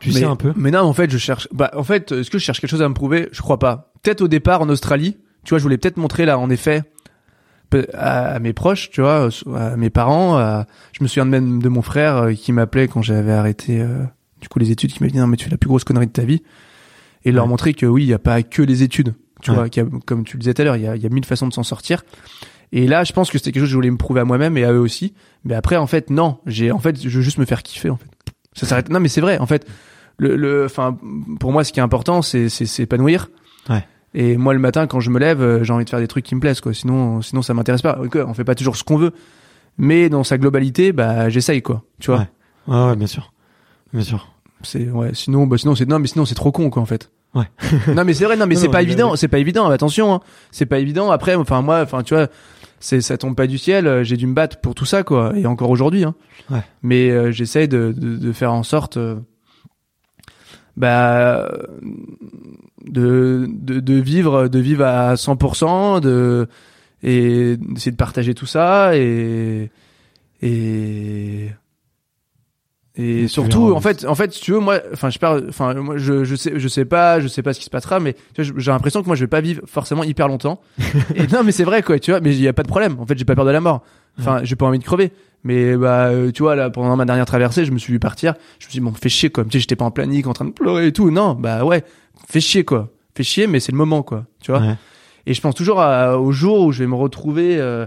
tu 0.00 0.08
mais, 0.08 0.20
sais 0.20 0.24
un 0.24 0.36
peu? 0.36 0.52
Mais 0.56 0.70
non, 0.70 0.80
en 0.80 0.92
fait, 0.92 1.10
je 1.10 1.18
cherche. 1.18 1.48
Bah, 1.52 1.70
en 1.74 1.84
fait, 1.84 2.12
est-ce 2.12 2.30
que 2.30 2.38
je 2.38 2.44
cherche 2.44 2.60
quelque 2.60 2.70
chose 2.70 2.82
à 2.82 2.88
me 2.88 2.94
prouver? 2.94 3.28
Je 3.32 3.42
crois 3.42 3.58
pas. 3.58 3.92
Peut-être 4.02 4.22
au 4.22 4.28
départ 4.28 4.60
en 4.60 4.68
Australie, 4.68 5.16
tu 5.44 5.50
vois, 5.50 5.58
je 5.58 5.62
voulais 5.62 5.78
peut-être 5.78 5.96
montrer 5.96 6.24
là, 6.24 6.38
en 6.38 6.50
effet, 6.50 6.82
à, 7.92 8.38
mes 8.38 8.52
proches, 8.52 8.90
tu 8.90 9.00
vois, 9.00 9.28
à 9.54 9.76
mes 9.76 9.90
parents. 9.90 10.36
à- 10.36 10.66
je 10.92 11.02
me 11.02 11.08
souviens 11.08 11.24
même 11.24 11.62
de 11.62 11.68
mon 11.68 11.82
frère 11.82 12.16
euh, 12.16 12.32
qui 12.32 12.52
m'appelait 12.52 12.88
quand 12.88 13.02
j'avais 13.02 13.32
arrêté 13.32 13.80
euh, 13.80 14.04
du 14.40 14.48
coup 14.48 14.58
les 14.58 14.70
études, 14.70 14.92
qui 14.92 15.02
m'a 15.02 15.08
dit 15.08 15.18
non 15.18 15.26
mais 15.26 15.36
tu 15.36 15.44
fais 15.44 15.50
la 15.50 15.56
plus 15.56 15.68
grosse 15.68 15.84
connerie 15.84 16.06
de 16.06 16.12
ta 16.12 16.24
vie, 16.24 16.42
et 17.24 17.32
leur 17.32 17.46
montrer 17.46 17.74
que 17.74 17.86
oui, 17.86 18.02
il 18.04 18.08
y 18.08 18.14
a 18.14 18.18
pas 18.18 18.42
que 18.42 18.62
les 18.62 18.82
études. 18.82 19.14
Tu 19.42 19.50
vois, 19.52 19.66
y 19.74 19.80
a- 19.80 19.84
comme 20.06 20.24
tu 20.24 20.36
le 20.36 20.40
disais 20.40 20.54
tout 20.54 20.62
à 20.62 20.64
l'heure, 20.64 20.76
il 20.76 20.82
y 20.82 20.86
a, 20.86 20.96
il 20.96 21.02
y 21.02 21.06
a 21.06 21.08
mille 21.10 21.24
façons 21.24 21.46
de 21.48 21.52
s'en 21.52 21.62
sortir. 21.62 22.02
Et 22.72 22.86
là, 22.86 23.04
je 23.04 23.12
pense 23.12 23.30
que 23.30 23.38
c'était 23.38 23.52
quelque 23.52 23.60
chose 23.62 23.68
que 23.68 23.72
je 23.72 23.76
voulais 23.76 23.90
me 23.90 23.96
prouver 23.96 24.20
à 24.20 24.24
moi-même 24.24 24.56
et 24.56 24.64
à 24.64 24.72
eux 24.72 24.78
aussi. 24.80 25.14
Mais 25.44 25.54
après, 25.54 25.76
en 25.76 25.86
fait, 25.86 26.10
non. 26.10 26.38
J'ai, 26.46 26.72
en 26.72 26.78
fait, 26.78 27.00
je 27.00 27.08
veux 27.08 27.22
juste 27.22 27.38
me 27.38 27.44
faire 27.44 27.62
kiffer, 27.62 27.90
en 27.90 27.96
fait. 27.96 28.08
Ça 28.54 28.66
s'arrête. 28.66 28.88
Non, 28.88 29.00
mais 29.00 29.08
c'est 29.08 29.20
vrai. 29.20 29.38
En 29.38 29.46
fait, 29.46 29.66
le, 30.18 30.36
le, 30.36 30.64
enfin, 30.64 30.96
pour 31.40 31.52
moi, 31.52 31.62
ce 31.62 31.72
qui 31.72 31.78
est 31.80 31.82
important, 31.82 32.22
c'est, 32.22 32.48
c'est 32.48 32.66
s'épanouir. 32.66 33.28
Ouais. 33.68 33.84
Et 34.14 34.36
moi, 34.36 34.54
le 34.54 34.60
matin, 34.60 34.86
quand 34.86 35.00
je 35.00 35.10
me 35.10 35.18
lève, 35.18 35.42
euh, 35.42 35.62
j'ai 35.64 35.72
envie 35.72 35.84
de 35.84 35.90
faire 35.90 35.98
des 36.00 36.08
trucs 36.08 36.24
qui 36.24 36.34
me 36.34 36.40
plaisent, 36.40 36.60
quoi. 36.60 36.72
Sinon, 36.72 37.20
sinon, 37.22 37.42
ça 37.42 37.52
m'intéresse 37.54 37.82
pas. 37.82 38.00
On 38.26 38.34
fait 38.34 38.44
pas 38.44 38.54
toujours 38.54 38.76
ce 38.76 38.82
qu'on 38.84 38.96
veut. 38.96 39.12
Mais 39.76 40.08
dans 40.08 40.24
sa 40.24 40.38
globalité, 40.38 40.92
bah, 40.92 41.28
j'essaye, 41.28 41.62
quoi. 41.62 41.82
Tu 42.00 42.10
vois. 42.10 42.20
Ouais. 42.20 42.28
Ouais, 42.74 42.86
ouais, 42.90 42.96
bien 42.96 43.06
sûr, 43.08 43.32
bien 43.92 44.02
sûr. 44.02 44.32
C'est, 44.62 44.88
ouais. 44.88 45.10
Sinon, 45.14 45.46
bah, 45.46 45.58
sinon, 45.58 45.74
c'est, 45.74 45.86
non, 45.88 45.98
mais 45.98 46.06
sinon, 46.06 46.24
c'est 46.24 46.34
trop 46.36 46.50
con, 46.52 46.70
quoi, 46.70 46.80
en 46.82 46.86
fait. 46.86 47.10
Ouais. 47.34 47.44
non, 47.94 48.04
mais 48.04 48.14
c'est 48.14 48.24
vrai, 48.24 48.36
non, 48.36 48.46
mais 48.46 48.54
c'est 48.54 48.68
pas 48.68 48.82
évident. 48.82 49.16
C'est 49.16 49.28
pas 49.28 49.38
évident. 49.38 49.68
Attention, 49.68 50.14
hein. 50.14 50.20
C'est 50.50 50.66
pas 50.66 50.78
évident. 50.78 51.10
Après, 51.10 51.34
enfin, 51.34 51.62
moi, 51.62 51.80
enfin, 51.82 52.02
tu 52.02 52.14
vois, 52.14 52.28
c'est, 52.80 53.00
ça 53.00 53.16
tombe 53.18 53.34
pas 53.34 53.46
du 53.46 53.58
ciel. 53.58 53.86
euh, 53.86 54.04
J'ai 54.04 54.16
dû 54.16 54.26
me 54.26 54.34
battre 54.34 54.60
pour 54.60 54.74
tout 54.74 54.84
ça, 54.84 55.02
quoi. 55.02 55.32
Et 55.36 55.46
encore 55.46 55.70
aujourd'hui, 55.70 56.04
hein. 56.04 56.14
Ouais. 56.50 56.60
Mais 56.82 57.10
euh, 57.10 57.32
j'essaye 57.32 57.66
de, 57.68 57.92
de, 57.96 58.16
de 58.16 58.32
faire 58.32 58.52
en 58.52 58.62
sorte, 58.62 58.96
euh, 58.98 59.16
bah, 60.76 61.48
de, 62.84 63.46
de, 63.50 63.80
de 63.80 63.94
vivre, 63.94 64.48
de 64.48 64.58
vivre 64.58 64.84
à 64.84 65.14
100%, 65.14 66.00
de, 66.00 66.46
et 67.02 67.56
d'essayer 67.56 67.92
de 67.92 67.96
partager 67.96 68.34
tout 68.34 68.46
ça 68.46 68.96
et, 68.96 69.70
et, 70.42 71.50
Et 72.96 73.26
surtout, 73.26 73.72
en 73.74 73.80
fait, 73.80 74.04
en 74.06 74.14
fait, 74.14 74.32
si 74.32 74.40
tu 74.40 74.52
veux, 74.52 74.60
moi, 74.60 74.78
enfin, 74.92 75.10
je 75.10 75.18
parle, 75.18 75.46
enfin, 75.48 75.74
moi, 75.74 75.96
je, 75.98 76.22
je 76.22 76.36
sais, 76.36 76.52
je 76.56 76.68
sais 76.68 76.84
pas, 76.84 77.18
je 77.18 77.26
sais 77.26 77.42
pas 77.42 77.52
ce 77.52 77.58
qui 77.58 77.64
se 77.64 77.70
passera, 77.70 77.98
mais 77.98 78.14
j'ai 78.38 78.70
l'impression 78.70 79.02
que 79.02 79.06
moi, 79.08 79.16
je 79.16 79.22
vais 79.24 79.28
pas 79.28 79.40
vivre 79.40 79.62
forcément 79.66 80.04
hyper 80.04 80.28
longtemps. 80.28 80.60
et 81.16 81.26
non, 81.26 81.42
mais 81.42 81.50
c'est 81.50 81.64
vrai, 81.64 81.82
quoi, 81.82 81.98
tu 81.98 82.12
vois, 82.12 82.20
mais 82.20 82.30
il 82.30 82.40
y 82.40 82.46
a 82.46 82.52
pas 82.52 82.62
de 82.62 82.68
problème. 82.68 82.96
En 83.00 83.06
fait, 83.06 83.18
j'ai 83.18 83.24
pas 83.24 83.34
peur 83.34 83.44
de 83.44 83.50
la 83.50 83.60
mort. 83.60 83.82
Enfin, 84.20 84.40
j'ai 84.44 84.54
pas 84.54 84.66
envie 84.66 84.78
de 84.78 84.84
crever. 84.84 85.10
Mais 85.42 85.76
bah, 85.76 86.06
euh, 86.06 86.30
tu 86.30 86.42
vois, 86.44 86.54
là, 86.54 86.70
pendant 86.70 86.94
ma 86.96 87.04
dernière 87.04 87.26
traversée, 87.26 87.64
je 87.64 87.72
me 87.72 87.78
suis 87.78 87.92
vu 87.92 87.98
partir. 87.98 88.34
Je 88.60 88.66
me 88.66 88.70
suis 88.70 88.78
dit, 88.78 88.84
bon, 88.84 88.92
fais 88.94 89.08
chier, 89.08 89.28
quoi. 89.28 89.44
Tu 89.44 89.50
sais, 89.52 89.58
j'étais 89.58 89.76
pas 89.76 89.84
en 89.84 89.90
panique, 89.90 90.26
en 90.28 90.32
train 90.32 90.44
de 90.44 90.52
pleurer 90.52 90.86
et 90.86 90.92
tout. 90.92 91.10
Non, 91.10 91.34
bah 91.34 91.64
ouais, 91.64 91.84
fais 92.28 92.40
chier, 92.40 92.64
quoi. 92.64 92.90
Fais 93.16 93.24
chier, 93.24 93.46
mais 93.48 93.58
c'est 93.60 93.72
le 93.72 93.78
moment, 93.78 94.02
quoi. 94.04 94.24
Tu 94.40 94.52
vois. 94.52 94.60
Ouais. 94.60 94.76
Et 95.26 95.34
je 95.34 95.40
pense 95.40 95.54
toujours 95.56 95.80
à- 95.80 96.18
au 96.18 96.30
jour 96.32 96.60
où 96.60 96.70
je 96.72 96.78
vais 96.78 96.86
me 96.88 96.94
retrouver, 96.94 97.56
euh, 97.58 97.86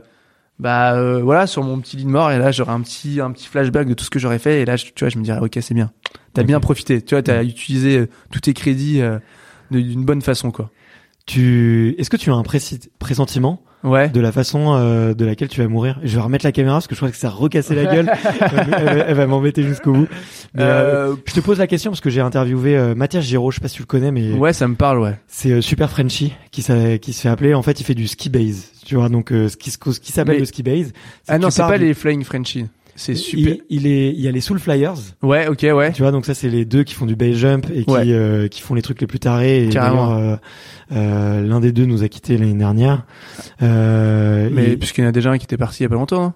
bah 0.60 0.96
euh, 0.96 1.22
voilà, 1.22 1.46
sur 1.48 1.64
mon 1.64 1.80
petit 1.80 1.98
lit 1.98 2.06
de 2.06 2.10
mort. 2.10 2.32
Et 2.32 2.38
là, 2.40 2.52
j'aurai 2.52 2.72
un 2.72 2.82
petit, 2.82 3.22
un 3.22 3.32
petit 3.32 3.48
flashback 3.48 3.88
de 3.88 3.94
tout 3.94 4.04
ce 4.06 4.10
que 4.10 4.20
j'aurais 4.20 4.40
fait. 4.40 4.62
Et 4.62 4.66
là, 4.66 4.76
je- 4.76 4.86
tu 4.86 4.94
vois, 5.00 5.10
je 5.10 5.18
me 5.18 5.24
dirais, 5.24 5.40
ok, 5.40 5.58
c'est 5.62 5.74
bien. 5.74 5.92
T'as 6.34 6.44
bien 6.44 6.60
profité. 6.60 7.02
Tu 7.02 7.16
vois, 7.16 7.22
t'as 7.24 7.44
utilisé 7.44 7.98
euh, 8.00 8.10
tous 8.32 8.40
tes 8.42 8.54
crédits 8.54 9.02
euh, 9.02 9.20
d'une 9.72 10.04
bonne 10.06 10.22
façon, 10.22 10.52
quoi. 10.52 10.72
Tu, 11.26 11.94
est-ce 11.98 12.10
que 12.10 12.18
tu 12.18 12.32
as 12.32 12.36
un 12.36 12.44
pressentiment 13.00 13.62
Ouais. 13.84 14.10
de 14.10 14.20
la 14.20 14.32
façon 14.32 14.76
euh, 14.76 15.14
de 15.14 15.24
laquelle 15.24 15.48
tu 15.50 15.62
vas 15.62 15.68
mourir 15.68 16.00
Je 16.04 16.16
vais 16.16 16.22
remettre 16.22 16.44
la 16.46 16.52
caméra 16.52 16.76
parce 16.76 16.88
que 16.88 16.96
je 16.96 17.00
crois 17.00 17.12
que 17.12 17.16
ça 17.18 17.28
a 17.28 17.32
recassé 17.32 17.76
la 17.76 17.86
gueule. 17.86 18.12
elle, 18.42 18.86
va- 19.16 19.22
elle 19.24 19.28
m'embêter 19.28 19.64
jusqu'au 19.64 19.94
bout. 19.94 20.08
Mais, 20.56 20.64
euh, 20.64 21.12
Euh, 21.12 21.16
je 21.28 21.34
te 21.34 21.40
pose 21.40 21.60
la 21.60 21.68
question 21.68 21.92
parce 21.92 22.02
que 22.02 22.10
j'ai 22.10 22.22
interviewé 22.22 22.76
euh, 22.78 22.96
Mathias 22.96 23.24
Giraud, 23.24 23.52
je 23.52 23.56
sais 23.58 23.62
pas 23.62 23.68
si 23.68 23.76
tu 23.76 23.82
le 23.84 23.88
connais, 23.88 24.12
mais 24.12 24.34
ouais, 24.34 24.52
ça 24.54 24.68
me 24.68 24.76
parle, 24.76 25.00
ouais. 25.00 25.20
c'est 25.28 25.52
euh, 25.52 25.62
Super 25.62 25.90
Frenchy 25.92 26.34
qui, 26.52 26.64
qui 27.02 27.14
se 27.14 27.22
fait 27.22 27.30
appeler. 27.30 27.54
En 27.54 27.62
fait, 27.62 27.80
il 27.80 27.84
fait 27.84 27.94
du 27.96 28.08
ski 28.08 28.30
base. 28.30 28.72
Tu 28.86 28.96
vois, 28.96 29.10
donc 29.10 29.32
euh, 29.32 29.48
ce 29.50 29.58
qui, 29.58 29.70
ce 29.70 29.78
qui 29.78 30.12
s'appelle 30.12 30.36
Mais- 30.36 30.40
le 30.40 30.46
ski 30.46 30.64
base. 30.64 30.92
Ah 31.28 31.38
non, 31.38 31.50
c'est 31.50 31.62
pas 31.62 31.78
du- 31.78 31.86
les 31.86 31.94
Flying 31.94 32.24
Frenchies. 32.24 32.68
C'est 33.00 33.14
super. 33.16 33.54
Il, 33.70 33.86
il 33.86 33.88
est, 33.88 34.10
il 34.12 34.20
y 34.20 34.28
a 34.28 34.32
les 34.32 34.42
Soul 34.42 34.60
Flyers. 34.60 34.96
Ouais, 35.22 35.48
ok, 35.48 35.62
ouais. 35.72 35.92
Tu 35.94 36.02
vois, 36.02 36.12
donc 36.12 36.26
ça 36.26 36.34
c'est 36.34 36.50
les 36.50 36.66
deux 36.66 36.84
qui 36.84 36.96
font 36.96 37.06
du 37.06 37.16
base 37.16 37.36
jump 37.36 37.68
et 37.74 37.86
qui 37.86 37.92
Ouais. 37.92 38.04
euh, 38.12 38.48
qui 38.48 38.62
font 38.62 38.74
les 38.74 38.82
trucs 38.82 39.00
les 39.00 39.08
plus 39.08 39.20
tarés. 39.20 39.66
Et 39.68 39.70
Carrément. 39.70 40.18
euh, 40.18 40.36
euh, 40.92 41.42
l'un 41.48 41.60
des 41.60 41.72
deux 41.72 41.86
nous 41.86 42.02
a 42.04 42.10
quittés 42.10 42.38
l'année 42.38 42.56
dernière. 42.56 43.06
Euh, 43.62 44.50
Mais 44.52 44.72
et- 44.72 44.78
puisqu'il 44.78 45.02
y 45.02 45.06
en 45.06 45.10
a 45.10 45.12
déjà 45.14 45.30
un 45.32 45.38
qui 45.38 45.46
était 45.46 45.58
parti 45.58 45.82
il 45.82 45.84
y 45.84 45.86
a 45.86 45.90
pas 45.90 45.96
longtemps. 45.96 46.24
hein. 46.26 46.34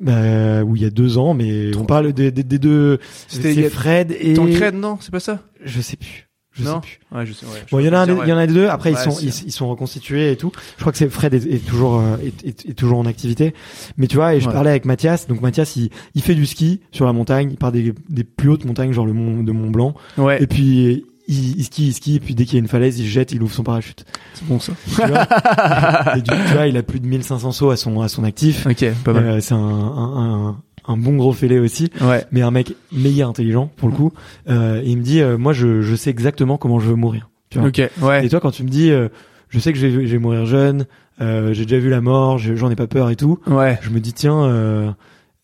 bah, 0.00 0.62
où 0.64 0.74
il 0.76 0.82
y 0.82 0.84
a 0.84 0.90
deux 0.90 1.18
ans, 1.18 1.32
mais 1.34 1.74
on 1.76 1.84
parle 1.84 2.12
des, 2.12 2.30
des, 2.32 2.42
des 2.42 2.58
deux. 2.58 2.98
C'était 3.28 3.68
Fred 3.68 4.16
et 4.18 4.34
Tancred, 4.34 4.74
non? 4.74 4.96
C'est 5.00 5.12
pas 5.12 5.20
ça? 5.20 5.40
Je 5.64 5.80
sais 5.80 5.96
plus. 5.96 6.28
Je 6.54 6.64
Non. 6.64 6.74
sais 6.74 6.80
plus. 6.80 7.00
Ouais, 7.18 7.26
je 7.26 7.32
sais. 7.32 7.46
Ouais, 7.46 7.52
Bon, 7.70 7.78
il 7.78 7.86
y 7.86 7.88
en 7.88 7.92
a, 7.94 8.06
Ouais. 8.06 8.18
il 8.24 8.28
y 8.28 8.32
en 8.32 8.36
a 8.36 8.46
deux. 8.46 8.68
Après, 8.68 8.90
ils 8.92 8.96
sont, 8.98 9.16
ils, 9.20 9.28
ils 9.46 9.52
sont 9.52 9.68
reconstitués 9.68 10.32
et 10.32 10.36
tout. 10.36 10.52
Je 10.76 10.80
crois 10.82 10.92
que 10.92 10.98
c'est 10.98 11.08
Fred 11.08 11.32
est, 11.34 11.46
est 11.46 11.66
toujours, 11.66 11.98
euh, 12.00 12.16
est, 12.22 12.46
est- 12.46 12.68
est 12.70 12.74
toujours 12.74 12.98
en 12.98 13.06
activité. 13.06 13.54
Mais 13.96 14.06
tu 14.06 14.16
vois, 14.16 14.34
et 14.34 14.40
je 14.40 14.48
parlais 14.50 14.70
avec 14.70 14.84
Mathias. 14.84 15.26
Donc 15.28 15.40
Mathias, 15.40 15.76
il, 15.76 15.90
il 16.14 16.22
fait 16.22 16.34
du 16.34 16.44
ski 16.46 16.80
sur 16.90 17.06
la 17.06 17.12
montagne. 17.12 17.48
Il 17.50 17.56
part 17.56 17.72
des, 17.72 17.94
des 18.10 18.24
plus 18.24 18.48
hautes 18.50 18.64
montagnes, 18.66 18.92
genre 18.92 19.06
le 19.06 19.12
mont 19.14 19.42
de 19.42 19.52
Mont 19.52 19.70
Blanc. 19.70 19.94
Ouais, 20.18 20.42
Et 20.42 20.46
puis 20.46 21.04
il, 21.28 21.58
il 21.58 21.64
skie, 21.64 21.86
il 21.88 21.92
skie. 21.94 22.16
Et 22.16 22.20
puis 22.20 22.34
dès 22.34 22.44
qu'il 22.44 22.54
y 22.54 22.56
a 22.56 22.60
une 22.60 22.68
falaise, 22.68 22.98
il 23.00 23.06
jette, 23.06 23.32
il 23.32 23.42
ouvre 23.42 23.54
son 23.54 23.62
parachute. 23.62 24.04
c'est 24.34 24.46
bon 24.46 24.60
ça. 24.60 24.72
Tu 24.88 24.94
vois 25.06 26.16
et 26.16 26.20
du, 26.20 26.30
tu 26.30 26.52
vois, 26.52 26.66
il 26.66 26.76
a 26.76 26.82
plus 26.82 27.00
de 27.00 27.06
1500 27.06 27.52
sauts 27.52 27.70
à 27.70 27.76
son, 27.76 28.02
à 28.02 28.08
son 28.08 28.24
actif. 28.24 28.66
Ok, 28.66 28.84
pas 29.04 29.12
mal. 29.14 29.24
Euh, 29.24 29.40
c'est 29.40 29.54
un, 29.54 29.58
un, 29.58 30.48
un, 30.48 30.56
un 30.86 30.96
bon 30.96 31.16
gros 31.16 31.32
fêlé 31.32 31.58
aussi. 31.58 31.90
Ouais. 32.00 32.24
mais 32.32 32.42
un 32.42 32.50
mec 32.50 32.74
méga 32.92 33.26
intelligent 33.26 33.70
pour 33.76 33.88
le 33.88 33.94
coup. 33.94 34.12
Euh, 34.48 34.80
et 34.82 34.88
il 34.90 34.98
me 34.98 35.02
dit, 35.02 35.20
euh, 35.20 35.38
moi, 35.38 35.52
je, 35.52 35.82
je 35.82 35.94
sais 35.94 36.10
exactement 36.10 36.56
comment 36.58 36.80
je 36.80 36.88
veux 36.88 36.94
mourir. 36.96 37.28
Tu 37.50 37.58
vois. 37.58 37.68
Ok, 37.68 37.80
ouais. 38.00 38.24
Et 38.26 38.28
toi, 38.28 38.40
quand 38.40 38.50
tu 38.50 38.62
me 38.64 38.68
dis, 38.68 38.90
euh, 38.90 39.08
je 39.48 39.58
sais 39.58 39.72
que 39.72 39.78
je 39.78 39.86
vais, 39.86 40.06
je 40.06 40.12
vais 40.12 40.18
mourir 40.18 40.46
jeune, 40.46 40.86
euh, 41.20 41.52
j'ai 41.52 41.64
déjà 41.66 41.78
vu 41.78 41.90
la 41.90 42.00
mort, 42.00 42.38
je- 42.38 42.54
j'en 42.56 42.70
ai 42.70 42.76
pas 42.76 42.86
peur 42.86 43.10
et 43.10 43.16
tout, 43.16 43.38
Ouais. 43.46 43.78
je 43.82 43.90
me 43.90 44.00
dis, 44.00 44.12
tiens, 44.12 44.42
euh, 44.44 44.88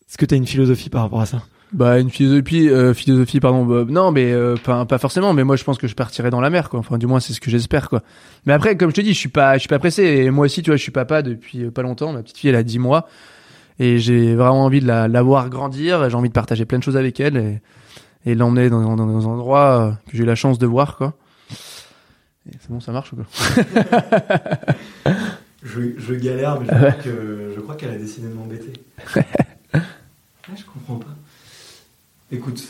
est-ce 0.07 0.17
que 0.17 0.25
t'as 0.25 0.35
une 0.35 0.47
philosophie 0.47 0.89
par 0.89 1.01
rapport 1.03 1.21
à 1.21 1.25
ça? 1.27 1.43
Bah 1.71 1.99
une 1.99 2.09
philosophie, 2.09 2.67
euh, 2.67 2.95
philosophie 2.95 3.39
pardon. 3.39 3.63
bah, 3.63 3.85
non, 3.87 4.11
mais 4.11 4.31
euh, 4.31 4.55
pas, 4.55 4.85
pas 4.85 4.97
forcément. 4.97 5.33
Mais 5.33 5.43
moi, 5.43 5.55
je 5.55 5.63
pense 5.63 5.77
que 5.77 5.85
je 5.87 5.93
partirai 5.93 6.31
dans 6.31 6.41
la 6.41 6.49
mer, 6.49 6.67
quoi. 6.67 6.79
Enfin, 6.79 6.97
du 6.97 7.05
moins, 7.05 7.19
c'est 7.19 7.31
ce 7.31 7.39
que 7.39 7.51
j'espère, 7.51 7.89
quoi. 7.89 8.01
Mais 8.47 8.53
après, 8.53 8.75
comme 8.75 8.89
je 8.89 8.95
te 8.95 9.01
dis, 9.01 9.13
je 9.13 9.19
suis 9.19 9.29
pas, 9.29 9.53
je 9.53 9.59
suis 9.59 9.67
pas 9.69 9.77
pressé. 9.77 10.01
Et 10.03 10.31
moi 10.31 10.47
aussi, 10.47 10.63
tu 10.63 10.71
vois, 10.71 10.77
je 10.77 10.81
suis 10.81 10.91
papa 10.91 11.21
depuis 11.21 11.65
euh, 11.65 11.69
pas 11.69 11.83
longtemps. 11.83 12.11
Ma 12.11 12.23
petite 12.23 12.39
fille, 12.39 12.49
elle 12.49 12.55
a 12.55 12.63
10 12.63 12.79
mois, 12.79 13.07
et 13.79 13.97
j'ai 13.99 14.35
vraiment 14.35 14.65
envie 14.65 14.81
de 14.81 14.87
la, 14.87 15.07
la 15.07 15.21
voir 15.21 15.49
grandir. 15.49 16.09
J'ai 16.09 16.15
envie 16.15 16.29
de 16.29 16.33
partager 16.33 16.65
plein 16.65 16.77
de 16.79 16.83
choses 16.83 16.97
avec 16.97 17.19
elle 17.19 17.37
et, 17.37 17.61
et 18.25 18.35
l'emmener 18.35 18.69
dans, 18.69 18.95
dans, 18.95 19.05
dans 19.05 19.27
un 19.27 19.31
endroit 19.31 19.87
euh, 19.87 19.91
que 20.09 20.17
j'ai 20.17 20.23
eu 20.23 20.25
la 20.25 20.35
chance 20.35 20.59
de 20.59 20.67
voir, 20.67 20.97
quoi. 20.97 21.13
C'est 22.45 22.69
bon, 22.69 22.79
ça 22.79 22.91
marche 22.91 23.13
ou 23.13 23.17
quoi 23.17 23.25
je, 25.63 25.81
je 25.97 26.13
galère, 26.15 26.59
mais 26.59 26.65
je 26.67 26.71
crois 26.75 26.91
que 26.91 27.53
je 27.55 27.59
crois 27.61 27.75
qu'elle 27.75 27.91
a 27.91 27.97
décidé 27.97 28.27
de 28.27 28.33
m'embêter. 28.33 28.73
je 29.73 30.63
comprends 30.73 30.95
pas. 30.95 31.15
Écoute, 32.31 32.63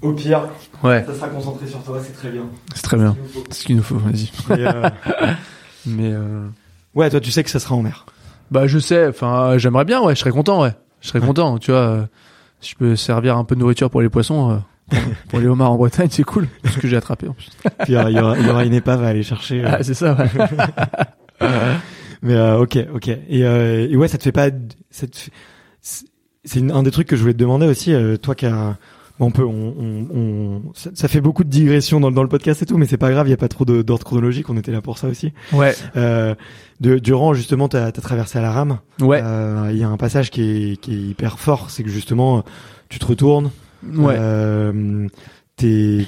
au 0.00 0.12
pire, 0.12 0.48
Ouais, 0.82 1.04
ça 1.06 1.14
sera 1.14 1.28
concentré 1.28 1.66
sur 1.66 1.82
toi, 1.82 2.00
c'est 2.02 2.12
très 2.12 2.30
bien. 2.30 2.44
c'est 2.74 2.82
très 2.82 2.96
bien. 2.96 3.14
C'est 3.50 3.60
ce 3.60 3.64
qu'il 3.66 3.76
nous 3.76 3.82
faut. 3.82 3.96
Vas-y. 3.98 4.30
Euh, 4.50 4.88
Mais 5.86 6.12
euh... 6.12 6.46
ouais, 6.94 7.10
toi, 7.10 7.20
tu 7.20 7.30
sais 7.30 7.44
que 7.44 7.50
ça 7.50 7.58
sera 7.60 7.74
en 7.74 7.82
mer. 7.82 8.06
Bah 8.50 8.66
je 8.66 8.78
sais, 8.78 9.06
enfin 9.06 9.58
j'aimerais 9.58 9.84
bien, 9.84 10.00
ouais, 10.02 10.14
je 10.14 10.20
serais 10.20 10.30
content, 10.30 10.62
ouais. 10.62 10.72
Je 11.00 11.08
serais 11.08 11.20
Ouais. 11.20 11.26
content, 11.26 11.58
tu 11.58 11.70
vois. 11.70 11.80
euh, 11.80 12.02
si 12.60 12.72
je 12.72 12.76
peux 12.76 12.96
servir 12.96 13.36
un 13.38 13.44
peu 13.44 13.54
de 13.54 13.60
nourriture 13.60 13.88
pour 13.90 14.02
les 14.02 14.08
poissons, 14.08 14.50
euh, 14.50 14.56
pour, 14.90 14.98
pour 15.28 15.38
les 15.40 15.46
homards 15.46 15.72
en 15.72 15.76
Bretagne, 15.76 16.08
c'est 16.10 16.24
cool. 16.24 16.48
Ce 16.64 16.78
que 16.78 16.88
j'ai 16.88 16.96
attrapé 16.96 17.28
en 17.28 17.32
plus. 17.32 17.48
Puis 17.84 17.92
il 17.92 17.94
y, 17.94 17.96
aura, 17.96 18.10
il 18.38 18.46
y 18.46 18.50
aura 18.50 18.64
une 18.64 18.74
épave 18.74 19.02
à 19.04 19.08
aller 19.08 19.22
chercher. 19.22 19.64
euh. 19.64 19.68
Ah, 19.70 19.82
c'est 19.82 19.94
ça, 19.94 20.14
ouais. 20.14 20.26
Mais 22.22 22.34
euh, 22.34 22.58
ok, 22.58 22.78
ok. 22.94 23.08
Et, 23.08 23.44
euh, 23.46 23.88
et 23.88 23.96
ouais, 23.96 24.08
ça 24.08 24.18
te 24.18 24.22
fait 24.24 24.32
pas. 24.32 24.48
ça 24.90 25.06
te 25.06 25.16
fait- 25.16 25.32
C'est 26.44 26.70
un 26.70 26.82
des 26.82 26.90
trucs 26.90 27.06
que 27.08 27.16
je 27.16 27.20
voulais 27.22 27.32
te 27.34 27.38
demander 27.38 27.66
aussi. 27.66 27.94
euh, 27.94 28.16
toi 28.16 28.34
qui 28.34 28.46
as. 28.46 28.76
On 29.20 29.30
peut, 29.30 29.44
on, 29.44 29.74
on, 29.78 30.06
on- 30.18 30.62
ça, 30.74 30.90
ça 30.94 31.06
fait 31.08 31.20
beaucoup 31.20 31.44
de 31.44 31.48
digressions 31.50 32.00
dans, 32.00 32.10
dans 32.10 32.22
le 32.22 32.28
podcast 32.28 32.62
et 32.62 32.66
tout, 32.66 32.76
mais 32.78 32.86
c'est 32.86 32.96
pas 32.96 33.10
grave. 33.10 33.28
Il 33.28 33.30
y 33.30 33.34
a 33.34 33.36
pas 33.36 33.48
trop 33.48 33.64
d'ordre 33.64 34.04
chronologique. 34.04 34.48
On 34.50 34.56
était 34.56 34.72
là 34.72 34.80
pour 34.80 34.98
ça 34.98 35.06
aussi. 35.08 35.32
Ouais, 35.52 35.74
Euh, 35.96 36.34
de, 36.80 36.98
durant 36.98 37.34
justement 37.34 37.68
ta, 37.68 37.92
ta 37.92 38.00
traversée 38.00 38.38
à 38.38 38.42
la 38.42 38.50
rame, 38.50 38.78
ouais, 39.00 39.20
euh, 39.22 39.68
il 39.72 39.78
y 39.78 39.84
a 39.84 39.88
un 39.88 39.96
passage 39.98 40.30
qui 40.30 40.42
est, 40.72 40.76
qui 40.80 40.92
est 40.94 41.00
hyper 41.10 41.38
fort. 41.38 41.70
C'est 41.70 41.82
que 41.84 41.90
justement, 41.90 42.42
tu 42.88 42.98
te 42.98 43.04
retournes. 43.06 43.50
ouais, 43.84 44.16
Euh, 44.18 45.06
t'es- 45.56 46.06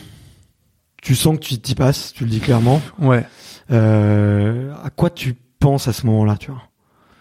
tu 1.02 1.14
sens 1.14 1.36
que 1.38 1.44
tu 1.44 1.58
t'y 1.58 1.74
passes. 1.74 2.12
Tu 2.14 2.24
le 2.24 2.30
dis 2.30 2.40
clairement. 2.40 2.80
ouais. 2.98 3.24
Euh, 3.70 4.72
à 4.84 4.90
quoi 4.90 5.10
tu 5.10 5.34
penses 5.58 5.88
à 5.88 5.92
ce 5.92 6.06
moment-là, 6.06 6.36
tu 6.38 6.50
vois? 6.50 6.62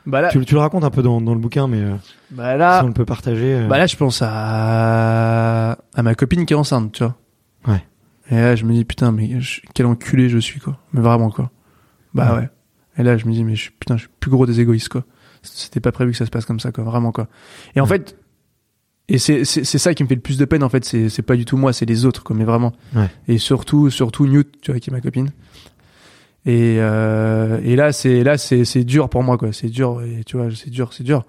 Bah 0.06 0.22
là, 0.22 0.30
tu, 0.30 0.44
tu 0.46 0.54
le 0.56 0.60
racontes 0.60 0.84
un 0.84 0.90
peu 0.90 1.04
dans, 1.04 1.22
dans 1.22 1.34
le 1.34 1.40
bouquin, 1.40 1.68
mais 1.68 1.80
euh, 1.82 1.94
bah 2.32 2.58
là, 2.58 2.80
si 2.80 2.84
on 2.86 2.88
le 2.88 2.94
peut 2.94 3.06
partager. 3.06 3.54
euh, 3.56 3.68
bah 3.68 3.78
là, 3.78 3.86
je 3.86 3.96
pense 3.96 4.22
à 4.22 5.78
à 5.94 6.04
ma 6.04 6.16
copine 6.16 6.46
qui 6.46 6.54
est 6.54 6.58
enceinte, 6.58 6.92
tu 6.94 7.04
vois. 7.04 7.16
Ouais. 7.68 7.84
Et 8.30 8.36
là, 8.36 8.56
je 8.56 8.66
me 8.66 8.74
dis 8.74 8.86
putain, 8.86 9.12
mais 9.12 9.40
je- 9.42 9.62
quel 9.74 9.86
enculé 9.86 10.30
je 10.30 10.38
suis, 10.40 10.60
quoi. 10.60 10.78
Mais 10.94 11.02
vraiment, 11.02 11.30
quoi. 11.30 11.52
Bah 12.14 12.34
Ouais. 12.34 12.40
ouais. 12.42 12.50
Et 12.98 13.04
là, 13.04 13.18
je 13.18 13.26
me 13.26 13.32
dis 13.32 13.44
mais 13.44 13.56
je 13.56 13.62
suis 13.64 13.72
putain, 13.72 13.96
je 13.98 14.02
suis 14.04 14.10
plus 14.20 14.32
gros 14.32 14.46
des 14.46 14.60
égoïstes, 14.60 14.90
quoi. 14.90 15.04
C'était 15.44 15.80
pas 15.80 15.92
prévu 15.92 16.12
que 16.12 16.18
ça 16.18 16.26
se 16.26 16.32
passe 16.32 16.46
comme 16.46 16.60
ça, 16.60 16.72
quoi. 16.72 16.84
Vraiment, 16.84 17.12
quoi. 17.12 17.28
Et 17.76 17.82
en 17.82 17.86
fait, 17.86 18.18
et 19.08 19.18
c'est 19.18 19.44
ça 19.46 19.94
qui 19.94 20.04
me 20.04 20.08
fait 20.08 20.16
le 20.16 20.22
plus 20.22 20.38
de 20.38 20.46
peine, 20.46 20.64
en 20.64 20.70
fait. 20.70 20.84
C'est 20.86 21.10
c'est 21.10 21.22
pas 21.22 21.36
du 21.36 21.46
tout 21.46 21.58
moi, 21.58 21.74
c'est 21.74 21.86
les 21.86 22.06
autres, 22.06 22.24
quoi. 22.24 22.36
Mais 22.36 22.44
vraiment. 22.46 22.74
Ouais. 22.96 23.10
Et 23.28 23.38
surtout, 23.38 23.90
surtout 23.90 24.26
Newt, 24.28 24.48
tu 24.62 24.72
vois, 24.72 24.80
qui 24.80 24.90
est 24.90 24.94
ma 24.94 25.02
copine. 25.02 25.30
Et 26.46 26.78
euh, 26.80 27.60
et 27.64 27.76
là, 27.76 27.92
c'est 27.92 28.24
là, 28.24 28.38
c'est 28.38 28.66
c'est 28.66 28.84
dur 28.84 29.10
pour 29.10 29.24
moi, 29.24 29.38
quoi. 29.38 29.54
C'est 29.54 29.68
dur. 29.70 30.02
Et 30.02 30.24
tu 30.24 30.38
vois, 30.38 30.48
c'est 30.56 30.70
dur, 30.72 30.92
c'est 30.94 31.04
dur. 31.04 31.24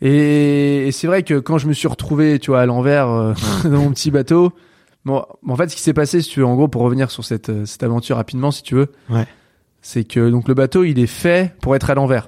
Et, 0.00 0.88
et 0.88 0.92
c'est 0.92 1.06
vrai 1.06 1.22
que 1.22 1.38
quand 1.38 1.58
je 1.58 1.68
me 1.68 1.72
suis 1.72 1.86
retrouvé, 1.88 2.38
tu 2.38 2.50
vois, 2.50 2.60
à 2.62 2.66
l'envers 2.66 3.08
euh, 3.08 3.34
dans 3.64 3.82
mon 3.82 3.90
petit 3.92 4.10
bateau, 4.10 4.52
bon, 5.04 5.24
en 5.46 5.56
fait, 5.56 5.68
ce 5.68 5.76
qui 5.76 5.82
s'est 5.82 5.92
passé, 5.92 6.22
si 6.22 6.30
tu 6.30 6.40
veux, 6.40 6.46
en 6.46 6.54
gros, 6.56 6.68
pour 6.68 6.82
revenir 6.82 7.10
sur 7.10 7.24
cette 7.24 7.50
euh, 7.50 7.66
cette 7.66 7.82
aventure 7.82 8.16
rapidement, 8.16 8.50
si 8.50 8.62
tu 8.62 8.74
veux, 8.74 8.88
Ouais. 9.10 9.26
c'est 9.80 10.04
que 10.04 10.30
donc 10.30 10.48
le 10.48 10.54
bateau, 10.54 10.84
il 10.84 10.98
est 10.98 11.06
fait 11.06 11.54
pour 11.60 11.76
être 11.76 11.90
à 11.90 11.94
l'envers. 11.94 12.26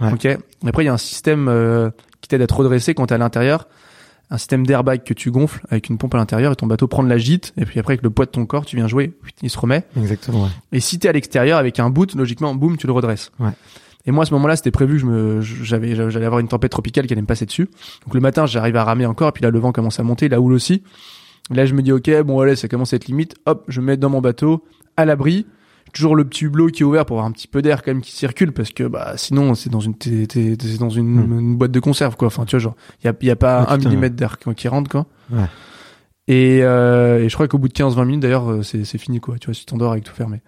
Ouais. 0.00 0.12
Ok. 0.12 0.26
Après, 0.66 0.82
il 0.82 0.86
y 0.86 0.90
a 0.90 0.92
un 0.92 0.98
système 0.98 1.46
euh, 1.48 1.90
qui 2.20 2.28
t'aide 2.28 2.42
à 2.42 2.46
te 2.46 2.54
redresser 2.54 2.94
quand 2.94 3.06
t'es 3.06 3.14
à 3.14 3.18
l'intérieur. 3.18 3.68
Un 4.30 4.38
système 4.38 4.66
d'airbag 4.66 5.04
que 5.04 5.14
tu 5.14 5.30
gonfles 5.30 5.64
avec 5.70 5.88
une 5.88 5.98
pompe 5.98 6.14
à 6.14 6.18
l'intérieur 6.18 6.52
et 6.52 6.56
ton 6.56 6.66
bateau 6.66 6.88
prend 6.88 7.02
de 7.02 7.08
la 7.08 7.18
gîte. 7.18 7.52
Et 7.56 7.64
puis 7.64 7.78
après, 7.78 7.92
avec 7.92 8.02
le 8.02 8.10
poids 8.10 8.24
de 8.24 8.30
ton 8.30 8.46
corps, 8.46 8.64
tu 8.64 8.76
viens 8.76 8.88
jouer, 8.88 9.12
il 9.42 9.50
se 9.50 9.58
remet. 9.58 9.84
Exactement. 9.96 10.44
Ouais. 10.44 10.50
Et 10.72 10.80
si 10.80 10.98
t'es 10.98 11.08
à 11.08 11.12
l'extérieur 11.12 11.58
avec 11.58 11.78
un 11.78 11.90
boot, 11.90 12.14
logiquement, 12.14 12.54
boum, 12.54 12.76
tu 12.76 12.86
le 12.86 12.92
redresses. 12.92 13.30
Ouais. 13.38 13.50
Et 14.06 14.10
moi, 14.10 14.24
à 14.24 14.26
ce 14.26 14.34
moment-là, 14.34 14.56
c'était 14.56 14.70
prévu 14.70 14.94
que 14.94 15.00
je 15.00 15.06
me, 15.06 15.40
j'avais, 15.40 15.94
j'allais 15.94 16.26
avoir 16.26 16.40
une 16.40 16.48
tempête 16.48 16.70
tropicale 16.70 17.06
qui 17.06 17.12
allait 17.12 17.22
me 17.22 17.26
passer 17.26 17.46
dessus. 17.46 17.68
Donc 18.04 18.14
le 18.14 18.20
matin, 18.20 18.46
j'arrive 18.46 18.76
à 18.76 18.84
ramer 18.84 19.06
encore, 19.06 19.28
et 19.28 19.32
puis 19.32 19.42
là, 19.42 19.50
le 19.50 19.58
vent 19.58 19.72
commence 19.72 19.98
à 19.98 20.02
monter, 20.02 20.28
la 20.28 20.40
houle 20.40 20.52
aussi. 20.52 20.82
Là, 21.50 21.66
je 21.66 21.74
me 21.74 21.82
dis, 21.82 21.92
ok, 21.92 22.22
bon, 22.22 22.40
allez, 22.40 22.56
ça 22.56 22.68
commence 22.68 22.92
à 22.92 22.96
être 22.96 23.06
limite. 23.06 23.36
Hop, 23.46 23.64
je 23.68 23.80
me 23.80 23.86
mets 23.86 23.96
dans 23.96 24.10
mon 24.10 24.20
bateau, 24.20 24.64
à 24.96 25.04
l'abri. 25.04 25.46
Toujours 25.94 26.16
le 26.16 26.24
petit 26.24 26.44
hublot 26.44 26.66
qui 26.68 26.82
est 26.82 26.84
ouvert 26.84 27.06
pour 27.06 27.16
avoir 27.16 27.26
un 27.26 27.32
petit 27.32 27.46
peu 27.46 27.62
d'air 27.62 27.82
quand 27.82 27.92
même 27.92 28.02
qui 28.02 28.10
circule, 28.12 28.52
parce 28.52 28.70
que 28.70 28.84
bah 28.84 29.12
sinon 29.16 29.54
c'est 29.54 29.70
dans 29.70 29.80
une, 29.80 29.94
t'es, 29.96 30.26
t'es- 30.26 30.56
t'es 30.56 30.76
dans 30.78 30.90
une, 30.90 31.24
Hmm. 31.26 31.38
une 31.40 31.56
boîte 31.56 31.70
de 31.70 31.80
conserve 31.80 32.16
quoi. 32.16 32.26
Enfin, 32.26 32.44
tu 32.44 32.56
vois, 32.56 32.58
genre, 32.60 32.74
y 33.04 33.08
a, 33.08 33.14
y 33.22 33.30
a 33.30 33.36
pas 33.36 33.62
Ouais, 33.62 33.66
un 33.70 33.76
millimètre 33.78 34.16
d'air 34.16 34.38
qui, 34.38 34.52
qui 34.54 34.68
rentre 34.68 34.90
quoi. 34.90 35.06
Ouais. 35.32 35.44
Et, 36.26 36.60
euh, 36.62 37.22
et 37.24 37.28
je 37.28 37.34
crois 37.34 37.46
qu'au 37.48 37.58
bout 37.58 37.68
de 37.68 37.72
15-20 37.74 38.04
minutes 38.06 38.20
d'ailleurs, 38.22 38.50
euh, 38.50 38.62
c'est, 38.62 38.84
c'est 38.84 38.98
fini 38.98 39.20
quoi. 39.20 39.38
Tu 39.38 39.46
vois, 39.46 39.54
si 39.54 39.64
t'endors 39.66 39.92
avec 39.92 40.04
tout 40.04 40.14
fermé. 40.14 40.40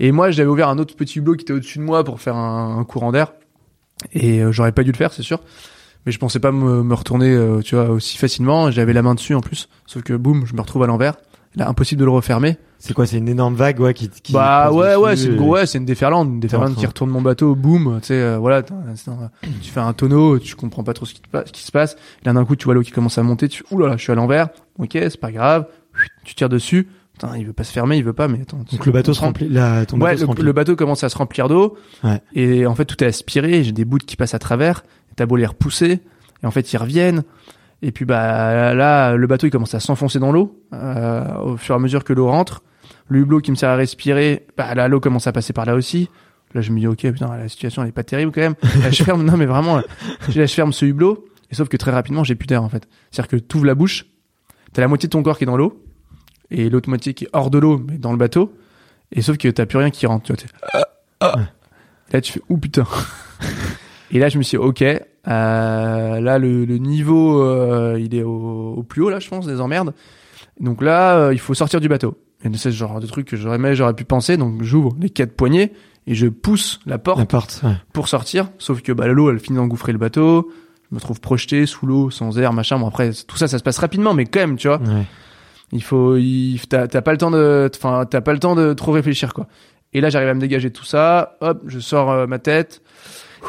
Et 0.00 0.12
moi, 0.12 0.30
j'avais 0.30 0.48
ouvert 0.48 0.68
un 0.68 0.78
autre 0.78 0.94
petit 0.96 1.18
hublot 1.18 1.34
qui 1.34 1.42
était 1.42 1.52
au-dessus 1.52 1.78
de 1.78 1.84
moi 1.84 2.04
pour 2.04 2.20
faire 2.20 2.36
un, 2.36 2.78
un 2.78 2.84
courant 2.84 3.10
d'air. 3.12 3.32
Et 4.12 4.42
euh, 4.42 4.52
j'aurais 4.52 4.72
pas 4.72 4.84
dû 4.84 4.92
le 4.92 4.96
faire, 4.96 5.12
c'est 5.12 5.24
sûr. 5.24 5.40
mais 6.06 6.12
je 6.12 6.18
pensais 6.20 6.38
pas 6.38 6.52
me, 6.52 6.82
me 6.84 6.94
retourner, 6.94 7.30
euh, 7.34 7.60
tu 7.62 7.74
vois, 7.74 7.90
aussi 7.90 8.16
facilement. 8.16 8.70
J'avais 8.70 8.92
la 8.92 9.02
main 9.02 9.14
dessus 9.16 9.34
en 9.34 9.40
plus, 9.40 9.68
sauf 9.86 10.02
que 10.04 10.14
boum, 10.14 10.46
je 10.46 10.54
me 10.54 10.60
retrouve 10.60 10.84
à 10.84 10.86
l'envers. 10.86 11.14
Là, 11.56 11.68
impossible 11.68 12.00
de 12.00 12.04
le 12.04 12.10
refermer. 12.10 12.56
C'est 12.78 12.94
quoi 12.94 13.06
C'est 13.06 13.18
une 13.18 13.28
énorme 13.28 13.54
vague, 13.56 13.80
ouais, 13.80 13.92
qui. 13.94 14.08
qui 14.08 14.32
bah 14.32 14.70
ouais, 14.70 14.94
ouais, 14.94 15.16
c'est 15.16 15.26
une, 15.26 15.40
ouais, 15.40 15.66
c'est 15.66 15.78
une 15.78 15.84
déferlante, 15.84 16.28
une 16.28 16.38
déferlante 16.40 16.76
qui 16.76 16.86
retourne 16.86 17.10
mon 17.10 17.20
bateau, 17.22 17.56
boum, 17.56 17.98
tu 18.00 18.08
sais, 18.08 18.14
euh, 18.14 18.38
voilà, 18.38 18.62
t'as- 18.62 18.74
tu 19.62 19.70
fais 19.70 19.80
un 19.80 19.92
tonneau, 19.92 20.38
tu 20.38 20.54
comprends 20.54 20.84
pas 20.84 20.92
trop 20.94 21.04
ce 21.04 21.14
qui, 21.14 21.20
te 21.20 21.28
pa- 21.28 21.44
ce 21.44 21.50
qui 21.50 21.62
se 21.62 21.72
passe. 21.72 21.96
Et 22.22 22.26
là 22.26 22.32
d'un 22.32 22.44
coup, 22.44 22.54
tu 22.54 22.66
vois 22.66 22.74
l'eau 22.74 22.82
qui 22.82 22.92
commence 22.92 23.18
à 23.18 23.22
monter, 23.24 23.48
tu, 23.48 23.64
oulala, 23.72 23.96
je 23.96 24.02
suis 24.02 24.12
à 24.12 24.14
l'envers. 24.14 24.50
Ok, 24.78 24.90
c'est 24.92 25.18
pas 25.20 25.32
grave. 25.32 25.66
Tu 26.24 26.36
tires 26.36 26.48
dessus. 26.48 26.86
Putain, 27.14 27.36
il 27.36 27.46
veut 27.46 27.52
pas 27.52 27.64
se 27.64 27.72
fermer, 27.72 27.96
il 27.96 28.04
veut 28.04 28.12
pas, 28.12 28.28
mais 28.28 28.42
attends. 28.42 28.58
Donc 28.70 28.86
le 28.86 28.92
bateau 28.92 29.12
se 29.12 29.20
remplit. 29.20 29.48
La, 29.48 29.84
ton 29.86 29.96
Ouais, 29.96 30.02
bateau 30.10 30.16
se 30.18 30.22
le, 30.22 30.26
remplit. 30.28 30.44
le 30.44 30.52
bateau 30.52 30.76
commence 30.76 31.02
à 31.02 31.08
se 31.08 31.16
remplir 31.18 31.48
d'eau. 31.48 31.76
Ouais. 32.04 32.20
Et 32.34 32.64
en 32.66 32.76
fait, 32.76 32.84
tout 32.84 33.02
est 33.02 33.08
aspiré. 33.08 33.64
J'ai 33.64 33.72
des 33.72 33.84
bouts 33.84 33.98
qui 33.98 34.14
passent 34.14 34.34
à 34.34 34.38
travers. 34.38 34.84
T'as 35.16 35.26
beau 35.26 35.34
les 35.34 35.46
repousser. 35.46 36.00
Et 36.44 36.46
en 36.46 36.52
fait, 36.52 36.72
ils 36.72 36.76
reviennent. 36.76 37.24
Et 37.82 37.92
puis, 37.92 38.04
bah, 38.04 38.74
là, 38.74 39.14
le 39.14 39.26
bateau, 39.26 39.46
il 39.46 39.50
commence 39.50 39.74
à 39.74 39.80
s'enfoncer 39.80 40.18
dans 40.18 40.32
l'eau, 40.32 40.64
euh, 40.72 41.38
au 41.38 41.56
fur 41.56 41.74
et 41.74 41.76
à 41.76 41.78
mesure 41.78 42.04
que 42.04 42.12
l'eau 42.12 42.28
rentre. 42.28 42.62
Le 43.08 43.20
hublot 43.20 43.40
qui 43.40 43.50
me 43.50 43.56
sert 43.56 43.70
à 43.70 43.76
respirer, 43.76 44.46
bah, 44.56 44.74
là, 44.74 44.88
l'eau 44.88 45.00
commence 45.00 45.26
à 45.26 45.32
passer 45.32 45.52
par 45.52 45.64
là 45.64 45.74
aussi. 45.74 46.08
Là, 46.54 46.60
je 46.60 46.72
me 46.72 46.80
dis, 46.80 46.86
ok, 46.86 47.00
putain, 47.12 47.36
la 47.36 47.48
situation, 47.48 47.82
elle 47.82 47.90
est 47.90 47.92
pas 47.92 48.04
terrible 48.04 48.32
quand 48.32 48.40
même. 48.40 48.54
Là, 48.82 48.90
je 48.90 49.02
ferme, 49.02 49.22
non, 49.22 49.36
mais 49.36 49.46
vraiment, 49.46 49.76
là, 49.76 49.84
je 50.28 50.46
ferme 50.46 50.72
ce 50.72 50.86
hublot. 50.86 51.26
Et 51.50 51.54
sauf 51.54 51.68
que 51.68 51.76
très 51.76 51.90
rapidement, 51.90 52.24
j'ai 52.24 52.34
plus 52.34 52.46
d'air, 52.46 52.62
en 52.62 52.68
fait. 52.68 52.88
C'est-à-dire 53.10 53.28
que 53.28 53.36
t'ouvres 53.36 53.66
la 53.66 53.74
bouche, 53.74 54.06
t'as 54.72 54.82
la 54.82 54.88
moitié 54.88 55.08
de 55.08 55.12
ton 55.12 55.22
corps 55.22 55.36
qui 55.36 55.44
est 55.44 55.46
dans 55.46 55.56
l'eau, 55.56 55.84
et 56.50 56.70
l'autre 56.70 56.88
moitié 56.88 57.14
qui 57.14 57.24
est 57.24 57.28
hors 57.32 57.50
de 57.50 57.58
l'eau, 57.58 57.78
mais 57.86 57.98
dans 57.98 58.12
le 58.12 58.18
bateau. 58.18 58.54
Et 59.12 59.22
sauf 59.22 59.36
que 59.36 59.48
t'as 59.48 59.66
plus 59.66 59.78
rien 59.78 59.90
qui 59.90 60.06
rentre, 60.06 60.24
tu 60.24 60.32
vois. 60.32 60.42
ah, 60.72 60.88
ah. 61.20 61.34
Là, 62.12 62.20
tu 62.20 62.32
fais, 62.32 62.40
ouh 62.48 62.56
putain. 62.56 62.86
et 64.10 64.18
là, 64.18 64.28
je 64.28 64.38
me 64.38 64.42
suis 64.42 64.56
dit, 64.58 64.64
ok, 64.64 64.84
euh, 65.28 66.20
là, 66.20 66.38
le, 66.38 66.64
le 66.64 66.78
niveau, 66.78 67.42
euh, 67.42 67.98
il 68.00 68.14
est 68.14 68.22
au, 68.22 68.74
au 68.76 68.82
plus 68.82 69.02
haut, 69.02 69.10
là, 69.10 69.18
je 69.20 69.28
pense, 69.28 69.46
des 69.46 69.60
emmerdes. 69.60 69.92
Donc 70.60 70.82
là, 70.82 71.16
euh, 71.18 71.32
il 71.34 71.38
faut 71.38 71.54
sortir 71.54 71.80
du 71.80 71.88
bateau. 71.88 72.16
Et 72.44 72.48
c'est 72.56 72.70
ce 72.70 72.76
genre 72.76 73.00
de 73.00 73.06
truc 73.06 73.26
que 73.26 73.36
j'aurais 73.36 73.56
aimé, 73.56 73.74
j'aurais 73.74 73.94
pu 73.94 74.04
penser. 74.04 74.36
Donc 74.36 74.62
j'ouvre 74.62 74.96
les 75.00 75.10
quatre 75.10 75.34
poignées 75.36 75.72
et 76.06 76.14
je 76.14 76.26
pousse 76.28 76.80
la 76.86 76.98
porte 76.98 77.18
La 77.18 77.26
porte, 77.26 77.60
ouais. 77.64 77.74
pour 77.92 78.08
sortir. 78.08 78.50
Sauf 78.58 78.80
que 78.80 78.92
bah, 78.92 79.06
l'eau, 79.08 79.30
elle 79.30 79.40
finit 79.40 79.58
d'engouffrer 79.58 79.92
le 79.92 79.98
bateau. 79.98 80.50
Je 80.90 80.94
me 80.94 81.00
trouve 81.00 81.20
projeté 81.20 81.66
sous 81.66 81.84
l'eau, 81.86 82.10
sans 82.10 82.38
air, 82.38 82.52
machin. 82.52 82.78
Bon 82.78 82.86
après, 82.88 83.10
tout 83.26 83.36
ça, 83.36 83.48
ça 83.48 83.58
se 83.58 83.62
passe 83.62 83.78
rapidement, 83.78 84.14
mais 84.14 84.24
quand 84.24 84.40
même, 84.40 84.56
tu 84.56 84.68
vois. 84.68 84.78
ouais. 84.78 85.04
Il 85.72 85.82
faut, 85.82 86.16
il, 86.16 86.58
t'as, 86.66 86.86
t'as 86.86 87.02
pas 87.02 87.12
le 87.12 87.18
temps 87.18 87.30
de, 87.30 87.70
enfin, 87.76 88.06
t'as 88.08 88.22
pas 88.22 88.32
le 88.32 88.38
temps 88.38 88.54
de 88.54 88.72
trop 88.72 88.92
réfléchir, 88.92 89.34
quoi. 89.34 89.46
Et 89.92 90.00
là, 90.00 90.08
j'arrive 90.08 90.28
à 90.28 90.34
me 90.34 90.40
dégager 90.40 90.70
de 90.70 90.74
tout 90.74 90.84
ça. 90.84 91.36
Hop, 91.42 91.62
je 91.66 91.78
sors 91.78 92.10
euh, 92.10 92.26
ma 92.26 92.38
tête. 92.38 92.80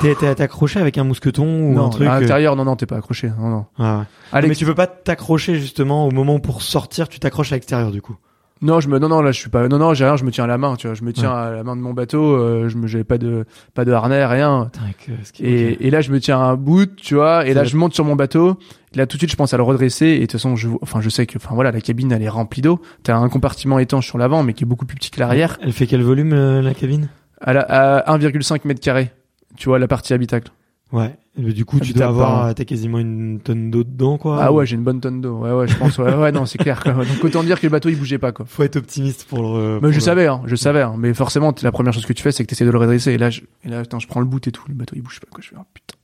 T'es, 0.02 0.16
t'es 0.16 0.34
t'es 0.34 0.44
accroché 0.44 0.80
avec 0.80 0.98
un 0.98 1.04
mousqueton 1.04 1.44
ou 1.46 1.74
non, 1.74 1.88
un 1.88 1.90
truc. 1.90 2.08
à 2.08 2.16
euh, 2.16 2.20
l'intérieur, 2.22 2.56
non, 2.56 2.64
non, 2.66 2.76
t'es 2.76 2.86
pas 2.86 2.98
accroché. 2.98 3.32
Non, 3.38 3.50
non. 3.50 3.66
ah 3.78 4.00
ouais. 4.00 4.04
Allez, 4.32 4.48
Mais 4.48 4.56
tu 4.56 4.66
peux 4.66 4.76
pas 4.76 4.88
t'accrocher 4.88 5.56
justement 5.56 6.08
au 6.08 6.12
moment 6.12 6.40
pour 6.40 6.62
sortir, 6.62 7.10
tu 7.10 7.20
t'accroches 7.20 7.52
à 7.52 7.56
l'extérieur 7.56 7.92
du 7.92 8.02
coup. 8.02 8.16
Non, 8.62 8.82
je 8.82 8.90
me, 8.90 9.00
non, 9.00 9.08
non, 9.08 9.22
là, 9.22 9.32
je 9.32 9.40
suis 9.40 9.50
pas, 9.50 9.70
non, 9.70 9.78
non, 9.78 9.94
j'ai 9.94 10.04
rien, 10.04 10.18
je 10.18 10.26
me 10.26 10.32
tiens 10.32 10.44
à 10.44 10.48
la 10.48 10.58
main, 10.58 10.76
tu 10.76 10.88
vois, 10.88 10.94
je 10.94 11.04
me 11.04 11.14
tiens 11.14 11.32
à 11.32 11.50
la 11.52 11.64
main 11.64 11.78
de 11.78 11.82
mon 11.82 11.94
bateau, 11.94 12.36
euh, 12.36 12.68
je 12.68 12.76
me, 12.76 12.88
j'avais 12.88 13.06
pas 13.06 13.18
de, 13.18 13.46
pas 13.74 13.86
de 13.86 13.92
harnais, 13.94 14.26
rien. 14.26 14.70
Putain, 14.74 15.16
qui- 15.34 15.46
Et, 15.46 15.88
et 15.88 15.90
là, 15.90 16.02
je 16.02 16.12
me 16.12 16.20
tiens 16.20 16.40
à 16.42 16.44
un 16.44 16.56
bout, 16.56 16.94
tu 16.98 17.16
vois, 17.16 17.46
et 17.48 17.54
là, 17.54 17.64
je 17.64 17.78
monte 17.78 17.94
sur 17.94 18.04
mon 18.04 18.18
bateau. 18.18 18.58
Là, 18.96 19.06
tout 19.08 19.16
de 19.16 19.22
suite, 19.22 19.32
je 19.32 19.38
pense 19.38 19.54
à 19.54 19.58
le 19.58 19.64
redresser. 19.64 20.08
Et 20.08 20.16
de 20.16 20.22
toute 20.24 20.34
façon, 20.34 20.58
je, 20.58 20.68
enfin, 20.82 21.00
je 21.00 21.08
sais 21.10 21.26
que, 21.26 21.38
enfin, 21.38 21.56
voilà, 21.56 21.72
la 21.72 21.80
cabine, 21.80 22.12
elle 22.12 22.22
est 22.24 22.28
remplie 22.28 22.62
d'eau. 22.62 22.82
T'as 23.04 23.16
un 23.16 23.30
compartiment 23.30 23.80
étanche 23.80 24.08
sur 24.08 24.18
l'avant, 24.18 24.44
mais 24.44 24.52
qui 24.54 24.66
est 24.66 24.68
beaucoup 24.68 24.86
plus 24.86 24.98
petit 24.98 25.10
que 25.12 25.22
l'arrière. 25.22 25.58
Elle 25.62 25.72
fait 25.72 25.88
quel 25.88 26.02
volume 26.04 26.34
euh, 26.34 26.62
la 26.62 26.74
cabine? 26.74 27.08
À, 27.40 27.54
la- 27.54 27.62
à 27.62 28.18
1,5 28.18 28.62
mètre 28.68 28.82
carré. 28.82 29.12
Tu 29.60 29.70
vois, 29.70 29.78
la 29.78 29.88
partie 29.88 30.14
habitacle. 30.14 30.52
Ouais. 30.92 31.16
Bah, 31.38 31.52
du 31.52 31.66
coup, 31.66 31.80
tu 31.80 31.94
dois 31.94 32.08
avoir, 32.08 32.46
euh, 32.48 32.54
t'as 32.54 32.66
quasiment 32.66 32.98
une 32.98 33.40
tonne 33.44 33.70
d'eau 33.70 33.84
dedans 33.84 34.18
quoi. 34.18 34.40
Ah 34.42 34.52
ouais, 34.52 34.66
j'ai 34.66 34.76
une 34.76 34.84
bonne 34.84 35.00
tonne 35.00 35.22
d'eau. 35.22 35.38
Ouais, 35.38 35.52
ouais, 35.52 35.68
je 35.68 35.76
pense. 35.78 35.98
Ouais, 36.00 36.16
ouais, 36.16 36.32
non, 36.32 36.46
c'est 36.48 36.58
clair. 36.58 36.82
Quoi. 36.82 36.94
Donc, 36.94 37.24
autant 37.24 37.44
dire 37.44 37.60
que 37.60 37.68
le 37.68 37.72
bateau, 37.72 37.90
il 37.90 37.98
bougeait 37.98 38.18
pas, 38.18 38.32
quoi. 38.32 38.46
Faut 38.48 38.64
être 38.64 38.78
optimiste 38.78 39.26
pour 39.30 39.44
le. 39.58 39.76
Mais 39.76 39.80
pour 39.82 39.90
je 39.92 39.96
le- 39.96 40.02
savais, 40.02 40.26
hein, 40.28 40.42
je 40.46 40.56
savais, 40.56 40.82
hein. 40.82 40.96
mais 40.98 41.14
forcément, 41.14 41.54
la 41.62 41.72
première 41.72 41.94
chose 41.94 42.06
que 42.08 42.14
tu 42.14 42.24
fais, 42.24 42.32
c'est 42.32 42.44
que 42.44 42.48
tu 42.50 42.56
essaies 42.56 42.66
de 42.66 42.72
le 42.72 42.78
redresser. 42.80 43.12
Et 43.12 43.18
là, 43.20 43.30
je, 43.30 43.42
et 43.64 43.70
là, 43.70 43.80
attends, 43.80 44.00
je 44.00 44.08
prends 44.08 44.20
le 44.22 44.26
bout 44.26 44.48
et 44.48 44.52
tout, 44.52 44.64
le 44.68 44.74
bateau 44.74 44.96
il 44.96 45.04
bouge 45.04 45.20
pas, 45.20 45.28
quoi. 45.32 45.42
Je 45.44 45.50
fais, 45.50 45.56
oh, 45.60 45.64
putain. 45.74 45.96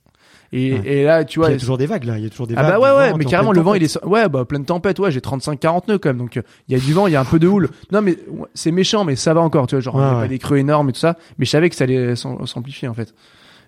Et, 0.53 0.73
Ouais. 0.73 0.81
et 0.85 1.03
là, 1.03 1.25
tu 1.25 1.25
Puis 1.25 1.33
Il 1.33 1.39
vois, 1.39 1.51
y 1.51 1.55
a 1.55 1.57
toujours 1.57 1.77
des 1.79 1.87
vagues 1.87 2.03
là. 2.03 2.17
Il 2.19 2.23
y 2.23 2.27
a 2.27 2.29
toujours 2.29 2.45
des 2.47 2.53
ah 2.55 2.61
vagues. 2.61 2.71
bah 2.73 2.77
du 2.77 2.83
ouais, 2.83 2.97
ouais, 2.99 3.11
vent, 3.11 3.17
mais 3.17 3.25
carrément, 3.25 3.51
le 3.51 3.61
vent, 3.61 3.73
il 3.73 3.83
est, 3.83 4.05
ouais, 4.05 4.29
bah, 4.29 4.45
pleine 4.45 4.63
tempête, 4.63 4.99
ouais, 4.99 5.09
j'ai 5.11 5.19
35-40 5.19 5.87
nœuds 5.89 5.97
quand 5.97 6.09
même, 6.09 6.17
donc, 6.19 6.37
euh, 6.37 6.41
il 6.69 6.77
y 6.77 6.79
a 6.79 6.83
du 6.85 6.93
vent, 6.93 7.07
il 7.07 7.13
y 7.13 7.15
a 7.15 7.19
un 7.19 7.25
peu 7.25 7.39
de 7.39 7.47
houle. 7.47 7.69
Non, 7.91 8.01
mais, 8.03 8.17
c'est 8.53 8.71
méchant, 8.71 9.03
mais 9.03 9.15
ça 9.15 9.33
va 9.33 9.41
encore, 9.41 9.65
tu 9.65 9.73
vois, 9.75 9.81
genre, 9.81 9.95
il 9.97 10.01
y 10.01 10.05
a 10.05 10.19
pas 10.21 10.27
des 10.27 10.37
creux 10.39 10.57
énormes 10.57 10.89
et 10.89 10.93
tout 10.93 10.99
ça, 10.99 11.17
mais 11.39 11.45
je 11.45 11.49
savais 11.49 11.69
que 11.71 11.75
ça 11.75 11.85
allait 11.85 12.15
s'am- 12.15 12.45
s'amplifier, 12.45 12.87
en 12.87 12.93
fait. 12.93 13.13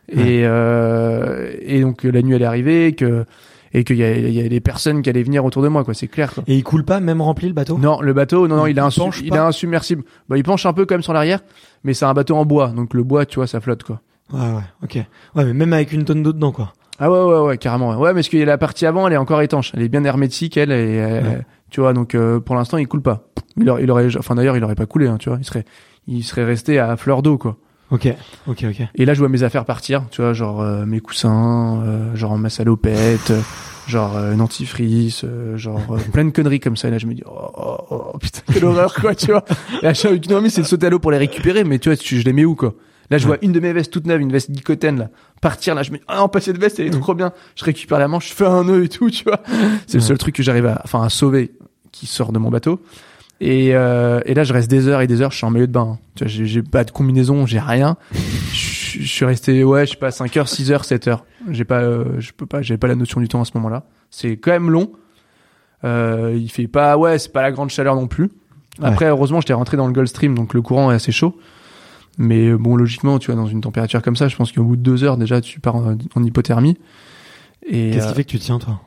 Et, 0.09 0.43
euh, 0.45 1.51
et 1.61 1.81
donc, 1.81 2.03
la 2.03 2.21
nuit, 2.21 2.35
elle 2.35 2.41
est 2.41 2.45
arrivée, 2.45 2.93
que, 2.93 3.25
et 3.73 3.83
qu'il 3.83 3.97
y 3.97 4.03
a, 4.03 4.15
il 4.15 4.31
y 4.33 4.39
a 4.45 4.47
des 4.47 4.61
personnes 4.61 5.01
qui 5.01 5.09
allaient 5.09 5.23
venir 5.23 5.43
autour 5.43 5.61
de 5.61 5.67
moi, 5.67 5.83
quoi, 5.83 5.93
c'est 5.93 6.07
clair, 6.07 6.33
quoi. 6.33 6.43
Et 6.47 6.55
il 6.55 6.63
coule 6.63 6.85
pas, 6.85 6.99
même 6.99 7.21
rempli 7.21 7.47
le 7.47 7.53
bateau? 7.53 7.77
Non, 7.77 7.99
le 8.01 8.13
bateau, 8.13 8.47
non, 8.47 8.55
non, 8.57 8.65
Il- 8.67 8.71
il, 8.71 8.79
a 8.79 8.83
il 8.83 8.85
un, 8.85 8.89
penche 9.03 9.21
il 9.23 9.33
a 9.35 9.45
un 9.45 9.51
submersible. 9.51 10.03
Bah, 10.29 10.37
il 10.37 10.43
penche 10.43 10.65
un 10.65 10.73
peu 10.73 10.85
quand 10.85 10.95
même 10.95 11.01
sur 11.03 11.13
l'arrière, 11.13 11.39
mais 11.83 11.93
c'est 11.93 12.05
un 12.05 12.13
bateau 12.13 12.35
en 12.37 12.45
bois, 12.45 12.69
donc 12.69 12.93
le 12.93 13.03
bois, 13.03 13.25
tu 13.25 13.35
vois, 13.35 13.47
ça 13.47 13.59
flotte, 13.59 13.83
quoi. 13.83 14.01
Ouais, 14.31 14.39
ouais, 14.39 14.63
ok. 14.83 14.95
Ouais, 15.35 15.45
mais 15.45 15.53
même 15.53 15.73
avec 15.73 15.91
une 15.91 16.05
tonne 16.05 16.23
d'eau 16.23 16.33
dedans, 16.33 16.51
quoi. 16.51 16.73
Ah 16.99 17.11
ouais, 17.11 17.19
ouais, 17.21 17.39
ouais, 17.47 17.57
carrément. 17.57 17.89
Ouais, 17.97 18.09
mais 18.09 18.15
parce 18.21 18.29
que 18.29 18.37
la 18.37 18.57
partie 18.57 18.85
avant, 18.85 19.05
elle 19.07 19.13
est 19.13 19.17
encore 19.17 19.41
étanche. 19.41 19.71
Elle 19.75 19.83
est 19.83 19.89
bien 19.89 20.03
hermétique, 20.03 20.57
elle, 20.57 20.71
et, 20.71 21.21
tu 21.69 21.81
vois, 21.81 21.93
donc, 21.93 22.15
euh, 22.15 22.39
pour 22.39 22.55
l'instant, 22.55 22.77
il 22.77 22.87
coule 22.87 23.01
pas. 23.03 23.27
Il 23.57 23.69
aurait, 23.69 23.83
il 23.83 23.91
aurait, 23.91 24.07
enfin, 24.17 24.35
d'ailleurs, 24.35 24.57
il 24.57 24.63
aurait 24.63 24.75
pas 24.75 24.85
coulé, 24.85 25.07
hein, 25.07 25.17
tu 25.19 25.29
vois. 25.29 25.37
Il 25.39 25.45
serait, 25.45 25.65
il 26.07 26.23
serait 26.23 26.43
resté 26.45 26.79
à 26.79 26.95
fleur 26.97 27.21
d'eau, 27.21 27.37
quoi. 27.37 27.57
Ok, 27.89 28.07
ok, 28.47 28.65
ok. 28.69 28.87
Et 28.95 29.05
là, 29.05 29.13
je 29.13 29.19
vois 29.19 29.29
mes 29.29 29.43
affaires 29.43 29.63
partir, 29.65 30.03
tu 30.11 30.21
vois, 30.21 30.33
genre, 30.33 30.61
euh, 30.61 30.85
mes 30.85 30.99
coussins, 30.99 31.81
euh, 31.85 32.15
genre, 32.15 32.37
ma 32.37 32.49
salopette, 32.49 33.31
euh, 33.31 33.39
genre, 33.87 34.17
euh, 34.17 34.33
une 34.33 34.41
antifrice, 34.41 35.21
euh, 35.23 35.55
genre, 35.57 35.79
euh, 35.91 35.97
plein 36.11 36.25
de 36.25 36.31
conneries 36.31 36.59
comme 36.59 36.75
ça. 36.75 36.89
Et 36.89 36.91
là, 36.91 36.97
je 36.97 37.05
me 37.07 37.13
dis, 37.13 37.23
oh, 37.25 37.31
oh, 37.57 37.77
oh, 38.13 38.17
putain, 38.17 38.41
quelle 38.51 38.65
horreur, 38.65 38.93
quoi, 38.93 39.15
tu 39.15 39.27
vois. 39.27 39.45
Et 39.81 39.85
là, 39.85 39.93
j'ai 39.93 40.13
une 40.13 40.33
envie, 40.33 40.49
c'est 40.51 40.61
de 40.61 40.67
sauter 40.67 40.87
à 40.87 40.89
l'eau 40.89 40.99
pour 40.99 41.11
les 41.11 41.17
récupérer, 41.17 41.63
mais 41.63 41.79
tu 41.79 41.87
vois, 41.89 41.95
tu- 41.95 42.19
je 42.19 42.25
les 42.25 42.33
mets 42.33 42.43
où, 42.45 42.55
quoi. 42.55 42.73
Là, 43.09 43.17
je 43.17 43.23
Ouais. 43.23 43.27
vois 43.27 43.37
une 43.41 43.53
de 43.53 43.61
mes 43.61 43.71
vestes 43.71 43.93
toute 43.93 44.05
neuve, 44.05 44.19
une 44.19 44.33
veste 44.33 44.53
Gicotène, 44.53 44.99
là, 44.99 45.09
partir, 45.39 45.73
là, 45.73 45.81
je 45.83 45.91
me 45.91 45.97
dis, 45.97 46.03
ah 46.09 46.17
non, 46.17 46.27
pas 46.27 46.41
cette 46.41 46.57
veste, 46.57 46.81
elle 46.81 46.87
est 46.87 46.99
trop 46.99 47.13
bien. 47.15 47.31
Je 47.55 47.63
récupère 47.63 47.99
la 47.99 48.09
manche, 48.09 48.27
je 48.27 48.33
fais 48.33 48.45
un 48.45 48.65
nœud 48.65 48.83
et 48.83 48.89
tout, 48.89 49.09
tu 49.09 49.23
vois. 49.23 49.39
C'est 49.87 49.99
le 49.99 50.03
seul 50.03 50.17
truc 50.17 50.35
que 50.35 50.43
j'arrive 50.43 50.65
à, 50.65 50.81
enfin, 50.83 51.01
à 51.03 51.07
sauver 51.07 51.51
qui 51.93 52.05
sort 52.05 52.33
de 52.33 52.37
mon 52.39 52.49
bateau. 52.51 52.81
Et, 53.39 53.75
euh, 53.75 54.19
et 54.25 54.33
là, 54.33 54.43
je 54.43 54.51
reste 54.53 54.69
des 54.69 54.87
heures 54.87 55.01
et 55.01 55.07
des 55.07 55.21
heures, 55.21 55.31
je 55.31 55.37
suis 55.37 55.45
en 55.45 55.51
milieu 55.51 55.67
de 55.67 55.71
bain. 55.71 55.93
hein. 55.93 55.99
Tu 56.15 56.23
vois, 56.23 56.31
j'ai, 56.45 56.63
pas 56.63 56.83
de 56.83 56.91
combinaison, 56.91 57.45
j'ai 57.45 57.59
rien. 57.59 57.97
Je, 58.51 58.99
je 59.01 59.07
suis 59.07 59.25
resté, 59.25 59.63
ouais, 59.63 59.85
je 59.85 59.91
sais 59.91 59.97
pas, 59.97 60.09
5 60.11 60.35
heures, 60.37 60.47
6 60.47 60.71
heures, 60.71 60.85
7 60.85 61.07
heures. 61.07 61.25
J'ai 61.51 61.63
pas, 61.65 61.81
euh, 61.81 62.19
je 62.19 62.31
peux 62.31 62.45
pas, 62.47 62.61
j'ai 62.61 62.77
pas 62.77 62.87
la 62.87 62.95
notion 62.95 63.21
du 63.21 63.27
temps 63.27 63.41
à 63.41 63.45
ce 63.45 63.51
moment-là. 63.55 63.83
C'est 64.09 64.37
quand 64.37 64.51
même 64.51 64.71
long. 64.71 64.91
Euh, 65.83 66.33
il 66.35 66.49
fait 66.49 66.67
pas, 66.67 66.97
ouais, 66.97 67.19
c'est 67.19 67.31
pas 67.31 67.43
la 67.43 67.51
grande 67.51 67.69
chaleur 67.69 67.95
non 67.95 68.07
plus. 68.07 68.31
Après, 68.81 69.05
heureusement, 69.05 69.41
j'étais 69.41 69.53
rentré 69.53 69.75
dans 69.77 69.87
le 69.87 69.93
Gulf 69.93 70.09
Stream, 70.09 70.35
donc 70.35 70.53
le 70.53 70.61
courant 70.61 70.91
est 70.91 70.95
assez 70.95 71.11
chaud. 71.11 71.37
Mais 72.19 72.47
euh, 72.47 72.57
bon, 72.57 72.75
logiquement, 72.75 73.19
tu 73.19 73.27
vois, 73.31 73.35
dans 73.35 73.47
une 73.47 73.61
température 73.61 74.01
comme 74.01 74.15
ça, 74.15 74.27
je 74.27 74.35
pense 74.35 74.51
qu'au 74.51 74.63
bout 74.63 74.75
de 74.75 74.81
deux 74.81 75.03
heures, 75.03 75.17
déjà, 75.17 75.41
tu 75.41 75.59
pars 75.59 75.75
en, 75.75 75.97
en 76.15 76.23
hypothermie. 76.23 76.77
Et 77.65 77.91
Qu'est-ce 77.91 78.05
euh, 78.05 78.09
qui 78.09 78.15
fait 78.15 78.23
que 78.23 78.29
tu 78.29 78.39
tiens, 78.39 78.57
toi? 78.59 78.81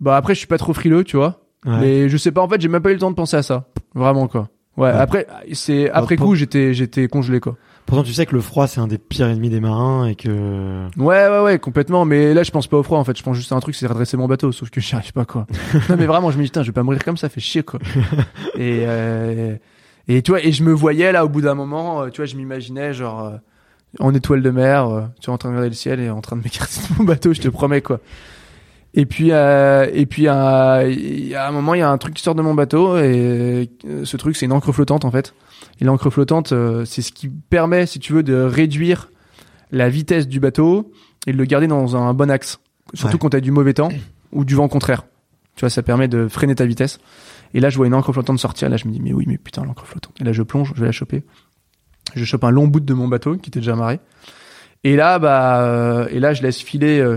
Bah 0.00 0.16
après, 0.16 0.34
je 0.34 0.38
suis 0.38 0.46
pas 0.46 0.58
trop 0.58 0.72
frileux, 0.72 1.04
tu 1.04 1.16
vois. 1.16 1.43
Ouais. 1.64 1.78
Mais 1.80 2.08
je 2.08 2.16
sais 2.16 2.30
pas, 2.32 2.42
en 2.42 2.48
fait, 2.48 2.60
j'ai 2.60 2.68
même 2.68 2.82
pas 2.82 2.90
eu 2.90 2.94
le 2.94 2.98
temps 3.00 3.10
de 3.10 3.16
penser 3.16 3.36
à 3.36 3.42
ça. 3.42 3.64
Vraiment, 3.94 4.26
quoi. 4.28 4.48
Ouais, 4.76 4.88
Ouais. 4.90 4.94
après, 4.96 5.26
c'est, 5.52 5.90
après 5.90 6.16
pour- 6.16 6.26
coup, 6.28 6.34
j'étais, 6.34 6.74
j'étais 6.74 7.06
congelé, 7.08 7.40
quoi. 7.40 7.56
Pourtant, 7.86 8.02
tu 8.02 8.12
sais 8.14 8.24
que 8.24 8.34
le 8.34 8.40
froid, 8.40 8.66
c'est 8.66 8.80
un 8.80 8.86
des 8.86 8.96
pires 8.96 9.26
ennemis 9.28 9.50
des 9.50 9.60
marins 9.60 10.06
et 10.06 10.14
que. 10.14 10.86
Ouais, 10.96 11.28
ouais, 11.28 11.40
ouais, 11.42 11.58
complètement. 11.58 12.04
Mais 12.06 12.32
là, 12.32 12.42
je 12.42 12.50
pense 12.50 12.66
pas 12.66 12.78
au 12.78 12.82
froid, 12.82 12.98
en 12.98 13.04
fait. 13.04 13.16
Je 13.16 13.22
pense 13.22 13.36
juste 13.36 13.52
à 13.52 13.56
un 13.56 13.60
truc, 13.60 13.74
c'est 13.74 13.86
redresser 13.86 14.16
mon 14.16 14.26
bateau. 14.26 14.52
Sauf 14.52 14.70
que 14.70 14.80
j'y 14.80 14.94
arrive 14.94 15.12
pas, 15.12 15.26
quoi. 15.26 15.46
non, 15.90 15.96
mais 15.98 16.06
vraiment, 16.06 16.30
je 16.30 16.38
me 16.38 16.42
dis, 16.42 16.48
putain, 16.48 16.62
je 16.62 16.68
vais 16.68 16.72
pas 16.72 16.82
mourir 16.82 17.04
comme 17.04 17.18
ça, 17.18 17.28
fait 17.28 17.40
chier, 17.42 17.62
quoi. 17.62 17.78
et, 18.56 18.84
euh, 18.86 19.56
et 20.08 20.22
tu 20.22 20.30
vois, 20.32 20.42
et 20.42 20.50
je 20.50 20.64
me 20.64 20.72
voyais, 20.72 21.12
là, 21.12 21.24
au 21.26 21.28
bout 21.28 21.42
d'un 21.42 21.54
moment, 21.54 22.02
euh, 22.02 22.08
tu 22.08 22.22
vois, 22.22 22.26
je 22.26 22.36
m'imaginais, 22.36 22.94
genre, 22.94 23.22
euh, 23.26 23.36
en 24.00 24.14
étoile 24.14 24.40
de 24.42 24.50
mer, 24.50 24.88
euh, 24.88 25.02
tu 25.20 25.26
vois, 25.26 25.34
en 25.34 25.38
train 25.38 25.50
de 25.50 25.54
regarder 25.54 25.68
le 25.70 25.74
ciel 25.76 26.00
et 26.00 26.08
en 26.10 26.22
train 26.22 26.36
de 26.36 26.42
m'écarter 26.42 26.80
de 26.90 26.98
mon 26.98 27.04
bateau, 27.04 27.34
je 27.34 27.40
te 27.42 27.48
promets, 27.48 27.82
quoi. 27.82 28.00
Et 28.96 29.06
puis, 29.06 29.32
euh, 29.32 29.90
et 29.92 30.06
puis, 30.06 30.28
euh, 30.28 30.88
il 30.88 31.26
y 31.26 31.34
a 31.34 31.48
un 31.48 31.50
moment, 31.50 31.74
il 31.74 31.80
y 31.80 31.82
a 31.82 31.90
un 31.90 31.98
truc 31.98 32.14
qui 32.14 32.22
sort 32.22 32.34
de 32.36 32.42
mon 32.42 32.54
bateau 32.54 32.96
et 32.96 33.68
euh, 33.86 34.04
ce 34.04 34.16
truc, 34.16 34.36
c'est 34.36 34.46
une 34.46 34.52
encre 34.52 34.70
flottante 34.72 35.04
en 35.04 35.10
fait. 35.10 35.34
Et 35.80 35.84
l'encre 35.84 36.10
flottante, 36.10 36.52
euh, 36.52 36.84
c'est 36.84 37.02
ce 37.02 37.10
qui 37.10 37.28
permet, 37.28 37.86
si 37.86 37.98
tu 37.98 38.12
veux, 38.12 38.22
de 38.22 38.34
réduire 38.34 39.10
la 39.72 39.88
vitesse 39.88 40.28
du 40.28 40.38
bateau 40.38 40.92
et 41.26 41.32
de 41.32 41.36
le 41.36 41.44
garder 41.44 41.66
dans 41.66 41.96
un 41.96 42.14
bon 42.14 42.30
axe. 42.30 42.60
Surtout 42.92 43.14
Ouais. 43.16 43.18
quand 43.18 43.30
t'as 43.30 43.40
du 43.40 43.50
mauvais 43.50 43.74
temps 43.74 43.88
ou 44.30 44.44
du 44.44 44.54
vent 44.54 44.68
contraire. 44.68 45.02
Tu 45.56 45.60
vois, 45.60 45.70
ça 45.70 45.82
permet 45.82 46.06
de 46.06 46.28
freiner 46.28 46.54
ta 46.54 46.64
vitesse. 46.66 47.00
Et 47.54 47.60
là, 47.60 47.70
je 47.70 47.76
vois 47.76 47.86
une 47.88 47.94
encre 47.94 48.12
flottante 48.12 48.38
sortir. 48.38 48.68
Là, 48.68 48.76
je 48.76 48.86
me 48.86 48.92
dis, 48.92 49.00
mais 49.00 49.12
oui, 49.12 49.24
mais 49.26 49.38
putain, 49.38 49.64
l'encre 49.64 49.86
flottante. 49.86 50.14
Et 50.20 50.24
là, 50.24 50.32
je 50.32 50.42
plonge, 50.42 50.72
je 50.74 50.80
vais 50.80 50.86
la 50.86 50.92
choper. 50.92 51.24
Je 52.14 52.24
chope 52.24 52.44
un 52.44 52.50
long 52.50 52.68
bout 52.68 52.80
de 52.80 52.94
mon 52.94 53.08
bateau 53.08 53.36
qui 53.38 53.50
était 53.50 53.60
déjà 53.60 53.72
amarré. 53.72 53.98
Et 54.84 54.94
là, 54.94 55.18
bah, 55.18 55.62
euh, 55.62 56.06
et 56.10 56.20
là, 56.20 56.34
je 56.34 56.42
laisse 56.42 56.58
filer 56.60 57.00
euh, 57.00 57.16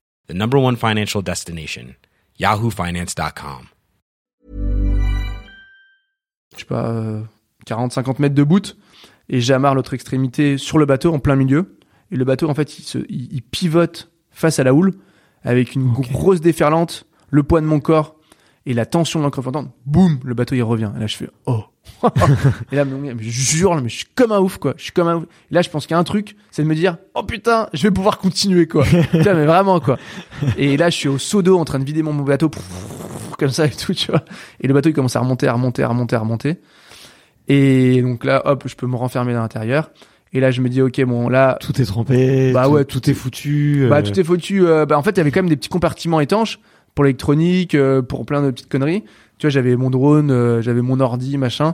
the 0.27 0.33
number 0.33 0.57
one 0.57 0.75
financial 0.75 1.21
destination, 1.21 1.95
yahoofinance.com. 2.39 3.67
Je 6.53 6.59
sais 6.59 6.65
pas, 6.65 6.89
euh, 6.89 7.21
40, 7.65 7.93
50 7.93 8.19
mètres 8.19 8.35
de 8.35 8.43
bout, 8.43 8.77
et 9.29 9.39
j'amarre 9.39 9.75
l'autre 9.75 9.93
extrémité 9.93 10.57
sur 10.57 10.77
le 10.77 10.85
bateau 10.85 11.13
en 11.13 11.19
plein 11.19 11.35
milieu. 11.35 11.77
Et 12.11 12.17
le 12.17 12.25
bateau, 12.25 12.49
en 12.49 12.53
fait, 12.53 12.77
il, 12.77 12.83
se, 12.83 12.97
il, 13.09 13.33
il 13.33 13.41
pivote 13.41 14.11
face 14.31 14.59
à 14.59 14.63
la 14.63 14.73
houle 14.73 14.93
avec 15.43 15.75
une 15.75 15.91
grosse 15.91 16.41
déferlante, 16.41 17.05
le 17.29 17.43
poids 17.43 17.61
de 17.61 17.65
mon 17.65 17.79
corps 17.79 18.17
et 18.65 18.73
la 18.73 18.85
tension 18.85 19.19
de 19.19 19.25
l'encre 19.25 19.41
flottante. 19.41 19.71
Boum, 19.85 20.19
le 20.23 20.33
bateau 20.33 20.55
il 20.55 20.61
revient. 20.61 20.91
Et 20.95 20.99
là, 20.99 21.07
je 21.07 21.17
fais 21.17 21.29
oh. 21.45 21.63
et 22.71 22.75
là, 22.75 22.85
mais 22.85 23.15
je 23.19 23.29
jure, 23.29 23.75
mais 23.81 23.89
je 23.89 23.97
suis 23.97 24.05
comme 24.15 24.31
un 24.31 24.39
ouf, 24.39 24.57
quoi. 24.57 24.73
Je 24.77 24.83
suis 24.83 24.91
comme 24.91 25.07
un 25.07 25.15
ouf. 25.17 25.23
Et 25.23 25.55
là, 25.55 25.61
je 25.61 25.69
pense 25.69 25.87
qu'il 25.87 25.95
y 25.95 25.97
a 25.97 25.99
un 25.99 26.03
truc, 26.03 26.35
c'est 26.51 26.63
de 26.63 26.67
me 26.67 26.75
dire, 26.75 26.97
oh 27.15 27.23
putain, 27.23 27.67
je 27.73 27.83
vais 27.83 27.91
pouvoir 27.91 28.17
continuer, 28.17 28.67
quoi. 28.67 28.83
putain, 29.11 29.33
mais 29.33 29.45
vraiment, 29.45 29.79
quoi. 29.79 29.97
Et 30.57 30.77
là, 30.77 30.89
je 30.89 30.95
suis 30.95 31.09
au 31.09 31.17
seau 31.17 31.41
d'eau 31.41 31.57
en 31.57 31.65
train 31.65 31.79
de 31.79 31.85
vider 31.85 32.03
mon, 32.03 32.13
bateau, 32.13 32.51
comme 33.37 33.49
ça 33.49 33.65
et 33.65 33.71
tout, 33.71 33.93
tu 33.93 34.11
vois. 34.11 34.23
Et 34.59 34.67
le 34.67 34.73
bateau, 34.73 34.89
il 34.89 34.93
commence 34.93 35.15
à 35.15 35.19
remonter, 35.19 35.47
à 35.47 35.53
remonter, 35.53 35.83
à 35.83 35.87
remonter, 35.87 36.15
à 36.15 36.19
remonter. 36.19 36.57
Et 37.47 38.01
donc 38.01 38.23
là, 38.23 38.43
hop, 38.45 38.63
je 38.67 38.75
peux 38.75 38.87
me 38.87 38.95
renfermer 38.95 39.33
à 39.33 39.39
l'intérieur. 39.39 39.91
Et 40.33 40.39
là, 40.39 40.51
je 40.51 40.61
me 40.61 40.69
dis, 40.69 40.81
ok, 40.81 41.03
bon, 41.03 41.27
là, 41.27 41.57
Tout 41.59 41.81
est 41.81 41.85
trempé. 41.85 42.53
Bah 42.53 42.65
tout, 42.65 42.71
ouais, 42.71 42.85
tout 42.85 43.09
est 43.09 43.13
foutu. 43.13 43.87
bah, 43.89 43.97
euh, 43.97 44.01
tout 44.01 44.17
est 44.17 44.23
foutu. 44.23 44.65
euh, 44.65 44.85
bah, 44.85 44.97
en 44.97 45.03
fait, 45.03 45.11
il 45.11 45.17
y 45.17 45.19
avait 45.19 45.31
quand 45.31 45.41
même 45.41 45.49
des 45.49 45.57
petits 45.57 45.67
compartiments 45.67 46.21
étanches 46.21 46.59
pour 46.95 47.03
l'électronique, 47.05 47.75
euh, 47.75 48.01
pour 48.01 48.25
plein 48.25 48.41
de 48.41 48.51
petites 48.51 48.69
conneries. 48.69 49.01
Tu 49.37 49.47
vois, 49.47 49.49
j'avais 49.49 49.75
mon 49.75 49.89
drone, 49.89 50.29
euh, 50.31 50.61
j'avais 50.61 50.81
mon 50.81 50.99
ordi, 50.99 51.37
machin. 51.37 51.73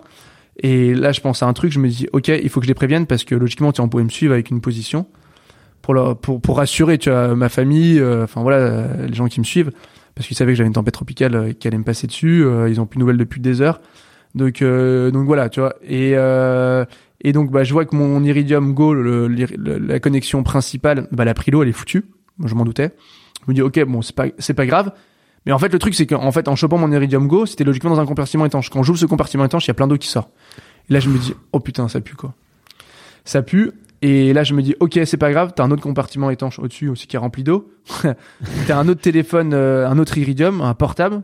Et 0.64 0.94
là, 0.96 1.12
je 1.12 1.22
pense 1.22 1.44
à 1.44 1.48
un 1.48 1.54
truc, 1.54 1.72
je 1.72 1.80
me 1.80 1.88
dis, 1.88 2.08
ok, 2.14 2.30
il 2.30 2.50
faut 2.50 2.60
que 2.60 2.66
je 2.66 2.72
les 2.72 2.76
prévienne 2.76 3.06
parce 3.06 3.24
que 3.24 3.36
logiquement, 3.36 3.72
tu 3.72 3.82
on 3.82 3.90
pouvait 3.90 4.04
me 4.04 4.10
suivre 4.10 4.34
avec 4.34 4.50
une 4.50 4.62
position 4.62 5.06
pour 5.82 5.94
leur, 5.94 6.18
pour, 6.18 6.42
pour 6.42 6.58
rassurer, 6.58 6.98
tu 6.98 7.10
vois, 7.10 7.36
ma 7.36 7.50
famille, 7.50 8.00
euh, 8.00 8.24
enfin 8.24 8.42
voilà, 8.42 8.88
les 9.08 9.14
gens 9.14 9.28
qui 9.28 9.40
me 9.40 9.46
suivent, 9.46 9.72
parce 10.16 10.28
qu'ils 10.28 10.36
savaient 10.36 10.54
que 10.54 10.58
j'avais 10.58 10.68
une 10.68 10.74
tempête 10.74 10.94
tropicale 10.96 11.54
qui 11.60 11.68
allait 11.68 11.78
me 11.78 11.84
passer 11.84 12.08
dessus. 12.08 12.44
ils 12.70 12.82
ont 12.82 12.86
plus 12.88 12.98
de 12.98 13.02
nouvelles 13.02 13.18
depuis 13.18 13.40
des 13.40 13.62
heures. 13.62 13.80
Donc, 14.34 14.64
donc 14.64 15.26
voilà, 15.26 15.50
tu 15.50 15.60
vois. 15.60 15.76
Et, 15.88 16.14
et 17.22 17.34
donc, 17.34 17.52
bah, 17.52 17.64
je 17.64 17.74
vois 17.74 17.86
que 17.86 17.96
mon 17.96 18.24
Iridium 18.24 18.74
Go, 18.74 18.94
le, 18.94 19.28
le- 19.28 19.78
la 19.78 20.00
connexion 20.00 20.42
principale, 20.44 21.08
bah, 21.12 21.24
la 21.26 21.34
Prilo, 21.34 21.62
elle 21.64 21.70
est 21.70 21.74
foutue. 21.74 22.06
Je 22.44 22.54
m'en 22.56 22.66
doutais. 22.66 22.92
Je 23.48 23.52
me 23.52 23.56
dis, 23.56 23.62
ok, 23.62 23.84
bon, 23.86 24.02
c'est 24.02 24.16
pas, 24.16 24.26
c'est 24.38 24.54
pas 24.54 24.66
grave. 24.66 24.92
Mais 25.46 25.54
en 25.54 25.60
fait, 25.60 25.72
le 25.72 25.80
truc, 25.80 25.96
c'est 25.96 26.06
qu'en 26.06 26.32
fait, 26.32 26.50
en 26.50 26.56
chopant 26.58 26.78
mon 26.78 26.92
Iridium 26.92 27.28
Go, 27.28 27.46
c'était 27.46 27.64
logiquement 27.64 27.92
dans 27.92 28.02
un 28.02 28.06
compartiment 28.06 28.46
étanche. 28.46 28.70
Quand 28.70 28.84
j'ouvre 28.84 29.00
ce 29.00 29.06
compartiment 29.06 29.46
étanche, 29.46 29.66
il 29.66 29.70
y 29.70 29.72
a 29.72 29.76
plein 29.76 29.88
d'eau 29.88 29.98
qui 29.98 30.10
sort. 30.10 30.30
Et 30.90 30.94
là, 30.94 31.00
je 31.00 31.10
me 31.10 31.18
dis, 31.18 31.34
oh 31.54 31.60
putain, 31.62 31.88
ça 31.88 32.02
pue, 32.02 32.16
quoi. 32.16 32.34
Ça 33.24 33.42
pue. 33.42 33.72
Et 34.02 34.34
là, 34.34 34.44
je 34.44 34.54
me 34.54 34.62
dis, 34.62 34.76
ok, 34.80 35.00
c'est 35.06 35.18
pas 35.18 35.32
grave, 35.32 35.54
t'as 35.56 35.64
un 35.64 35.72
autre 35.72 35.82
compartiment 35.82 36.30
étanche 36.30 36.60
au-dessus 36.60 36.90
aussi 36.90 37.08
qui 37.08 37.16
est 37.16 37.20
rempli 37.20 37.44
d'eau. 37.44 37.72
t'as 38.68 38.78
un 38.78 38.88
autre 38.90 39.02
téléphone, 39.02 39.54
euh, 39.54 39.88
un 39.88 39.98
autre 39.98 40.18
Iridium, 40.18 40.62
un 40.62 40.74
portable, 40.74 41.24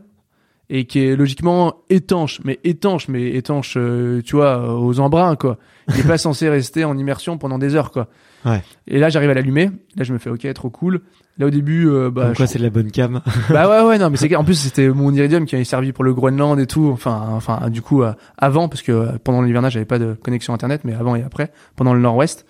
et 0.70 0.86
qui 0.86 1.00
est 1.00 1.16
logiquement 1.16 1.82
étanche, 1.90 2.40
mais 2.44 2.58
étanche, 2.64 3.08
mais 3.08 3.30
étanche, 3.36 3.74
euh, 3.76 4.22
tu 4.22 4.36
vois, 4.36 4.74
aux 4.74 4.98
embruns, 5.00 5.36
quoi. 5.36 5.58
Il 5.88 6.00
est 6.00 6.06
pas 6.06 6.18
censé 6.18 6.48
rester 6.48 6.84
en 6.84 6.96
immersion 6.96 7.38
pendant 7.38 7.58
des 7.58 7.74
heures, 7.74 7.90
quoi. 7.90 8.08
Ouais. 8.44 8.62
Et 8.86 8.98
là, 8.98 9.08
j'arrive 9.08 9.30
à 9.30 9.34
l'allumer. 9.34 9.70
Là, 9.96 10.04
je 10.04 10.12
me 10.12 10.18
fais, 10.18 10.30
ok, 10.30 10.52
trop 10.54 10.70
cool. 10.70 11.00
Là, 11.38 11.46
au 11.46 11.50
début, 11.50 11.88
euh, 11.88 12.10
bah, 12.10 12.26
Comme 12.26 12.36
quoi, 12.36 12.46
je- 12.46 12.52
c'est 12.52 12.58
de 12.58 12.64
la 12.64 12.70
bonne 12.70 12.90
cam. 12.90 13.20
bah 13.50 13.68
ouais 13.68 13.88
ouais 13.88 13.98
non 13.98 14.08
mais 14.08 14.16
c'est 14.16 14.32
en 14.36 14.44
plus 14.44 14.54
c'était 14.54 14.88
mon 14.88 15.12
iridium 15.12 15.46
qui 15.46 15.56
avait 15.56 15.64
servi 15.64 15.90
pour 15.92 16.04
le 16.04 16.14
Groenland 16.14 16.60
et 16.60 16.66
tout. 16.68 16.88
Enfin 16.92 17.26
enfin 17.32 17.70
du 17.70 17.82
coup 17.82 18.04
euh, 18.04 18.12
avant 18.38 18.68
parce 18.68 18.82
que 18.82 18.92
euh, 18.92 19.06
pendant 19.24 19.42
l'hivernage 19.42 19.72
j'avais 19.72 19.84
pas 19.84 19.98
de 19.98 20.14
connexion 20.14 20.54
internet 20.54 20.82
mais 20.84 20.94
avant 20.94 21.16
et 21.16 21.24
après 21.24 21.50
pendant 21.74 21.92
le 21.92 21.98
nord-ouest. 21.98 22.46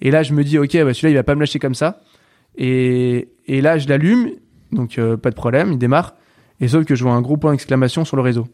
Et 0.00 0.10
là 0.10 0.24
je 0.24 0.32
me 0.32 0.42
dis 0.42 0.58
ok 0.58 0.72
bah 0.82 0.92
celui-là 0.92 1.10
il 1.10 1.14
va 1.14 1.22
pas 1.22 1.36
me 1.36 1.40
lâcher 1.40 1.60
comme 1.60 1.76
ça. 1.76 2.00
Et 2.56 3.28
et 3.46 3.60
là 3.60 3.78
je 3.78 3.88
l'allume. 3.88 4.30
Donc 4.72 4.98
euh, 4.98 5.16
pas 5.16 5.30
de 5.30 5.36
problème. 5.36 5.70
Il 5.72 5.78
démarre. 5.78 6.14
Et 6.60 6.66
sauf 6.66 6.84
que 6.84 6.96
je 6.96 7.04
vois 7.04 7.12
un 7.12 7.22
gros 7.22 7.36
point 7.36 7.52
d'exclamation 7.52 8.04
sur 8.04 8.16
le 8.16 8.22
réseau. 8.22 8.48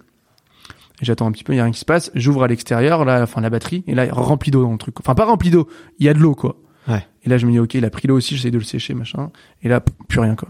J'attends 1.01 1.27
un 1.27 1.33
petit 1.33 1.45
peu. 1.45 1.55
Il 1.55 1.57
y 1.57 1.61
a 1.61 1.65
rien 1.65 1.73
qui 1.73 1.81
se 1.81 1.85
passe. 1.87 2.11
J'ouvre 2.15 2.45
à 2.45 2.47
l'extérieur 2.49 3.07
là 3.07 3.23
enfin 3.23 3.41
la 3.41 3.49
batterie. 3.49 3.85
Et 3.87 3.95
là 3.95 4.07
rempli 4.11 4.51
d'eau 4.51 4.63
dans 4.65 4.73
le 4.73 4.79
truc. 4.79 5.01
Enfin 5.01 5.15
pas 5.15 5.25
rempli 5.25 5.49
d'eau. 5.51 5.67
Il 5.99 6.05
y 6.05 6.11
a 6.11 6.15
de 6.15 6.19
l'eau 6.19 6.35
quoi 6.35 6.57
Et 6.89 7.29
là 7.29 7.39
je 7.39 7.47
me 7.47 7.53
dis 7.53 7.59
ok 7.59 7.75
il 7.75 7.85
a 7.85 7.91
pris 7.91 8.09
l'eau 8.09 8.17
aussi 8.17 8.37
j'essaie 8.37 8.51
de 8.51 8.59
le 8.59 8.65
sécher 8.65 8.95
machin 8.95 9.31
et 9.63 9.69
là 9.69 9.81
plus 9.81 10.21
rien 10.21 10.35
quoi 10.35 10.49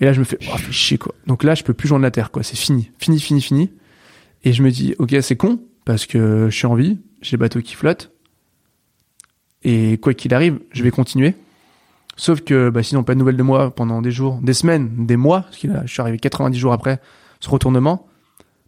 et 0.00 0.06
là, 0.06 0.12
je 0.12 0.20
me 0.20 0.24
fais, 0.24 0.38
oh, 0.52 0.56
fais 0.56 0.72
chier, 0.72 0.98
quoi. 0.98 1.14
Donc 1.26 1.44
là, 1.44 1.54
je 1.54 1.62
peux 1.62 1.74
plus 1.74 1.86
joindre 1.86 2.02
la 2.02 2.10
terre, 2.10 2.30
quoi. 2.30 2.42
C'est 2.42 2.56
fini. 2.56 2.90
Fini, 2.98 3.20
fini, 3.20 3.40
fini. 3.40 3.70
Et 4.44 4.52
je 4.52 4.62
me 4.62 4.70
dis, 4.70 4.94
ok, 4.98 5.14
c'est 5.20 5.36
con, 5.36 5.60
parce 5.84 6.06
que 6.06 6.48
je 6.48 6.56
suis 6.56 6.66
en 6.66 6.74
vie, 6.74 6.98
j'ai 7.20 7.36
le 7.36 7.40
bateau 7.40 7.60
qui 7.60 7.74
flotte. 7.74 8.10
Et 9.62 9.98
quoi 9.98 10.14
qu'il 10.14 10.32
arrive, 10.32 10.58
je 10.72 10.82
vais 10.82 10.90
continuer. 10.90 11.34
Sauf 12.16 12.40
que, 12.40 12.70
bah, 12.70 12.82
sinon, 12.82 13.04
pas 13.04 13.12
de 13.12 13.18
nouvelles 13.18 13.36
de 13.36 13.42
moi 13.42 13.74
pendant 13.74 14.00
des 14.00 14.10
jours, 14.10 14.40
des 14.42 14.54
semaines, 14.54 15.06
des 15.06 15.18
mois, 15.18 15.42
parce 15.42 15.58
que 15.58 15.68
là, 15.68 15.82
je 15.84 15.92
suis 15.92 16.00
arrivé 16.00 16.18
90 16.18 16.58
jours 16.58 16.72
après 16.72 16.98
ce 17.40 17.50
retournement. 17.50 18.06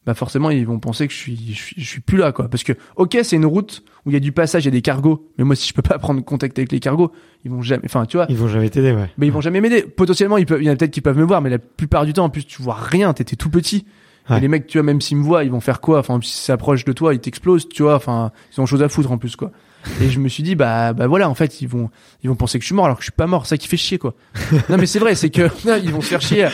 Bah, 0.05 0.13
forcément, 0.13 0.51
ils 0.51 0.67
vont 0.67 0.81
penser 0.81 1.07
que 1.09 1.15
je 1.15 1.19
suis, 1.19 1.55
je 1.55 1.63
suis, 1.63 1.81
je 1.81 1.89
suis 1.89 2.01
plus 2.01 2.19
là, 2.19 2.33
quoi. 2.33 2.49
Parce 2.49 2.63
que, 2.63 2.75
ok, 2.97 3.17
c'est 3.23 3.37
une 3.37 3.47
route 3.47 3.85
où 4.05 4.11
il 4.11 4.15
y 4.15 4.17
a 4.17 4.21
du 4.21 4.33
passage, 4.33 4.65
il 4.65 4.67
y 4.67 4.69
a 4.69 4.73
des 4.73 4.83
cargos. 4.83 5.29
Mais 5.39 5.45
moi, 5.45 5.55
si 5.55 5.69
je 5.69 5.75
peux 5.75 5.83
pas 5.83 5.99
prendre 6.01 6.23
contact 6.25 6.59
avec 6.59 6.73
les 6.73 6.81
cargos, 6.81 7.13
ils 7.45 7.51
vont 7.51 7.63
jamais, 7.63 7.83
enfin, 7.85 8.07
tu 8.07 8.17
vois. 8.17 8.27
Ils 8.29 8.37
vont 8.37 8.49
jamais 8.49 8.71
t'aider, 8.71 8.93
ouais. 8.93 9.11
Mais 9.19 9.27
ils 9.27 9.33
vont 9.33 9.41
jamais 9.41 9.61
m'aider. 9.61 9.83
Potentiellement, 9.83 10.39
ils 10.39 10.47
peuvent, 10.47 10.63
il 10.63 10.67
y 10.67 10.71
en 10.71 10.73
a 10.73 10.77
peut-être 10.77 10.91
qui 10.91 11.01
peuvent 11.01 11.19
me 11.19 11.25
voir, 11.25 11.41
mais 11.41 11.51
la 11.51 11.59
plupart 11.59 12.05
du 12.05 12.13
temps, 12.13 12.25
en 12.25 12.31
plus, 12.31 12.47
tu 12.47 12.63
vois 12.63 12.75
rien, 12.75 13.13
t'étais 13.13 13.37
tout 13.37 13.51
petit. 13.51 13.87
Ouais. 14.31 14.39
Et 14.39 14.41
les 14.41 14.49
mecs, 14.49 14.67
tu 14.67 14.79
vois, 14.79 14.85
même 14.85 15.01
s'ils 15.01 15.17
me 15.17 15.23
voient, 15.23 15.45
ils 15.45 15.51
vont 15.51 15.61
faire 15.61 15.81
quoi? 15.81 15.99
Enfin, 15.99 16.19
s'ils 16.23 16.43
s'approchent 16.43 16.85
de 16.85 16.93
toi, 16.93 17.15
ils 17.15 17.21
t'explosent, 17.21 17.69
tu 17.69 17.83
vois. 17.83 17.97
Enfin, 17.97 18.33
ils 18.57 18.61
ont 18.61 18.67
chose 18.67 18.83
à 18.83 18.89
foutre 18.89 19.11
en 19.11 19.19
plus, 19.19 19.37
quoi. 19.37 19.51
Et 20.01 20.09
je 20.11 20.19
me 20.19 20.29
suis 20.29 20.43
dit, 20.43 20.55
bah, 20.55 20.93
bah 20.93 21.07
voilà, 21.07 21.29
en 21.29 21.35
fait, 21.35 21.61
ils 21.61 21.69
vont, 21.69 21.91
ils 22.23 22.29
vont 22.29 22.37
penser 22.37 22.59
que 22.59 22.63
je 22.63 22.67
suis 22.67 22.75
mort 22.75 22.85
alors 22.85 22.97
que 22.97 23.03
je 23.03 23.07
suis 23.07 23.13
pas 23.13 23.27
mort. 23.27 23.47
Ça 23.47 23.57
qui 23.57 23.69
fait 23.69 23.77
chier, 23.77 23.99
quoi. 23.99 24.15
non, 24.69 24.77
mais 24.79 24.87
c'est 24.87 24.99
vrai, 24.99 25.15
c'est 25.15 25.31
que, 25.31 25.43
non, 25.67 25.77
ils 25.83 25.93
vont 25.93 26.01
se 26.01 26.09
faire 26.09 26.21
chier 26.21 26.49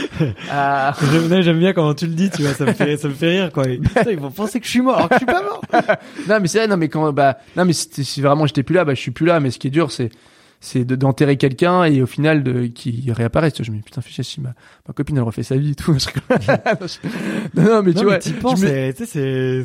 à, 0.51 0.95
J'aime 1.41 1.59
bien 1.59 1.73
quand 1.73 1.95
tu 1.95 2.07
le 2.07 2.15
dis, 2.15 2.31
tu 2.31 2.43
vois, 2.43 2.55
ça 2.55 2.65
me 2.65 2.73
fait, 2.73 2.97
ça 2.97 3.09
me 3.09 3.15
fait 3.15 3.41
rire, 3.41 3.53
quoi. 3.53 3.69
Et, 3.69 3.79
putain, 3.79 4.11
ils 4.11 4.19
vont 4.19 4.31
penser 4.31 4.61
que 4.61 4.67
je 4.67 4.71
suis 4.71 4.81
mort, 4.81 4.97
alors 4.97 5.09
que 5.09 5.15
je 5.15 5.19
suis 5.19 5.27
pas 5.27 5.43
mort. 5.43 5.63
non, 6.29 6.39
mais 6.41 6.49
c'est 6.49 6.59
vrai, 6.59 6.69
non, 6.69 6.77
mais 6.77 6.89
quand, 6.89 7.13
bah, 7.13 7.39
non, 7.57 7.65
mais 7.65 7.73
si 7.73 8.21
vraiment 8.21 8.47
j'étais 8.47 8.63
plus 8.63 8.75
là, 8.75 8.85
bah, 8.85 8.95
je 8.95 9.01
suis 9.01 9.11
plus 9.11 9.27
là. 9.27 9.41
Mais 9.41 9.51
ce 9.51 9.59
qui 9.59 9.69
est 9.69 9.71
dur, 9.71 9.93
c'est, 9.93 10.11
c'est 10.61 10.85
de- 10.85 10.97
d'enterrer 10.97 11.37
quelqu'un 11.37 11.85
et 11.85 12.03
au 12.03 12.07
final 12.07 12.43
de 12.43 12.67
qui 12.67 13.11
vois, 13.63 13.65
Je 13.65 13.71
me 13.71 13.77
dis 13.77 13.83
putain, 13.83 14.01
chier 14.01 14.25
si 14.25 14.41
ma, 14.41 14.55
ma 14.87 14.95
copine 14.95 15.17
elle 15.17 15.23
refait 15.23 15.43
sa 15.45 15.57
vie 15.57 15.71
et 15.71 15.75
tout. 15.75 15.97
Non, 17.55 17.63
non, 17.65 17.83
mais 17.83 17.93
tu 17.93 17.99
non, 17.99 18.05
vois, 18.05 18.19
penses, 18.33 18.61
me- 18.61 18.67
c'est, 19.07 19.65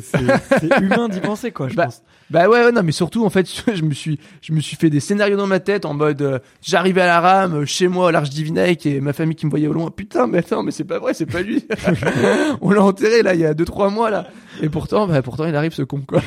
humain 0.80 1.08
d'y 1.08 1.20
penser, 1.20 1.50
quoi, 1.52 1.68
je 1.68 1.74
Bah, 1.74 1.86
pense. 1.86 2.02
Bah 2.30 2.48
ouais, 2.48 2.64
ouais, 2.64 2.72
non, 2.72 2.82
mais 2.82 2.92
surtout 2.92 3.24
en 3.26 3.30
fait, 3.30 3.46
je 3.74 3.82
me 3.82 3.92
suis, 3.92 4.18
je 4.40 4.52
me 4.52 4.60
suis 4.60 4.76
fait 4.76 4.88
des 4.88 5.00
scénarios 5.00 5.36
dans 5.36 5.46
ma 5.46 5.60
tête 5.60 5.84
en 5.84 5.92
mode, 5.94 6.22
euh, 6.22 6.38
j'arrivais 6.62 7.02
à 7.02 7.06
la 7.06 7.20
rame, 7.20 7.54
euh, 7.54 7.66
chez 7.66 7.86
moi, 7.88 8.08
à 8.08 8.12
l'Arche 8.12 8.30
Divinec 8.30 8.86
et 8.86 9.00
ma 9.00 9.12
famille 9.12 9.36
qui 9.36 9.44
me 9.46 9.50
voyait 9.50 9.66
au 9.68 9.72
loin. 9.74 9.90
Putain, 9.90 10.26
mais 10.26 10.38
attends, 10.38 10.62
mais 10.62 10.70
c'est 10.70 10.84
pas 10.84 10.98
vrai, 10.98 11.12
c'est 11.12 11.26
pas 11.26 11.42
lui. 11.42 11.66
On 12.62 12.70
l'a 12.70 12.82
enterré 12.82 13.22
là, 13.22 13.34
il 13.34 13.40
y 13.40 13.44
a 13.44 13.52
deux 13.52 13.64
trois 13.66 13.90
mois 13.90 14.10
là. 14.10 14.26
Et 14.62 14.68
pourtant, 14.68 15.06
bah 15.06 15.20
pourtant, 15.20 15.44
il 15.46 15.54
arrive 15.54 15.74
ce 15.74 15.82
con 15.82 16.00
quoi. 16.06 16.20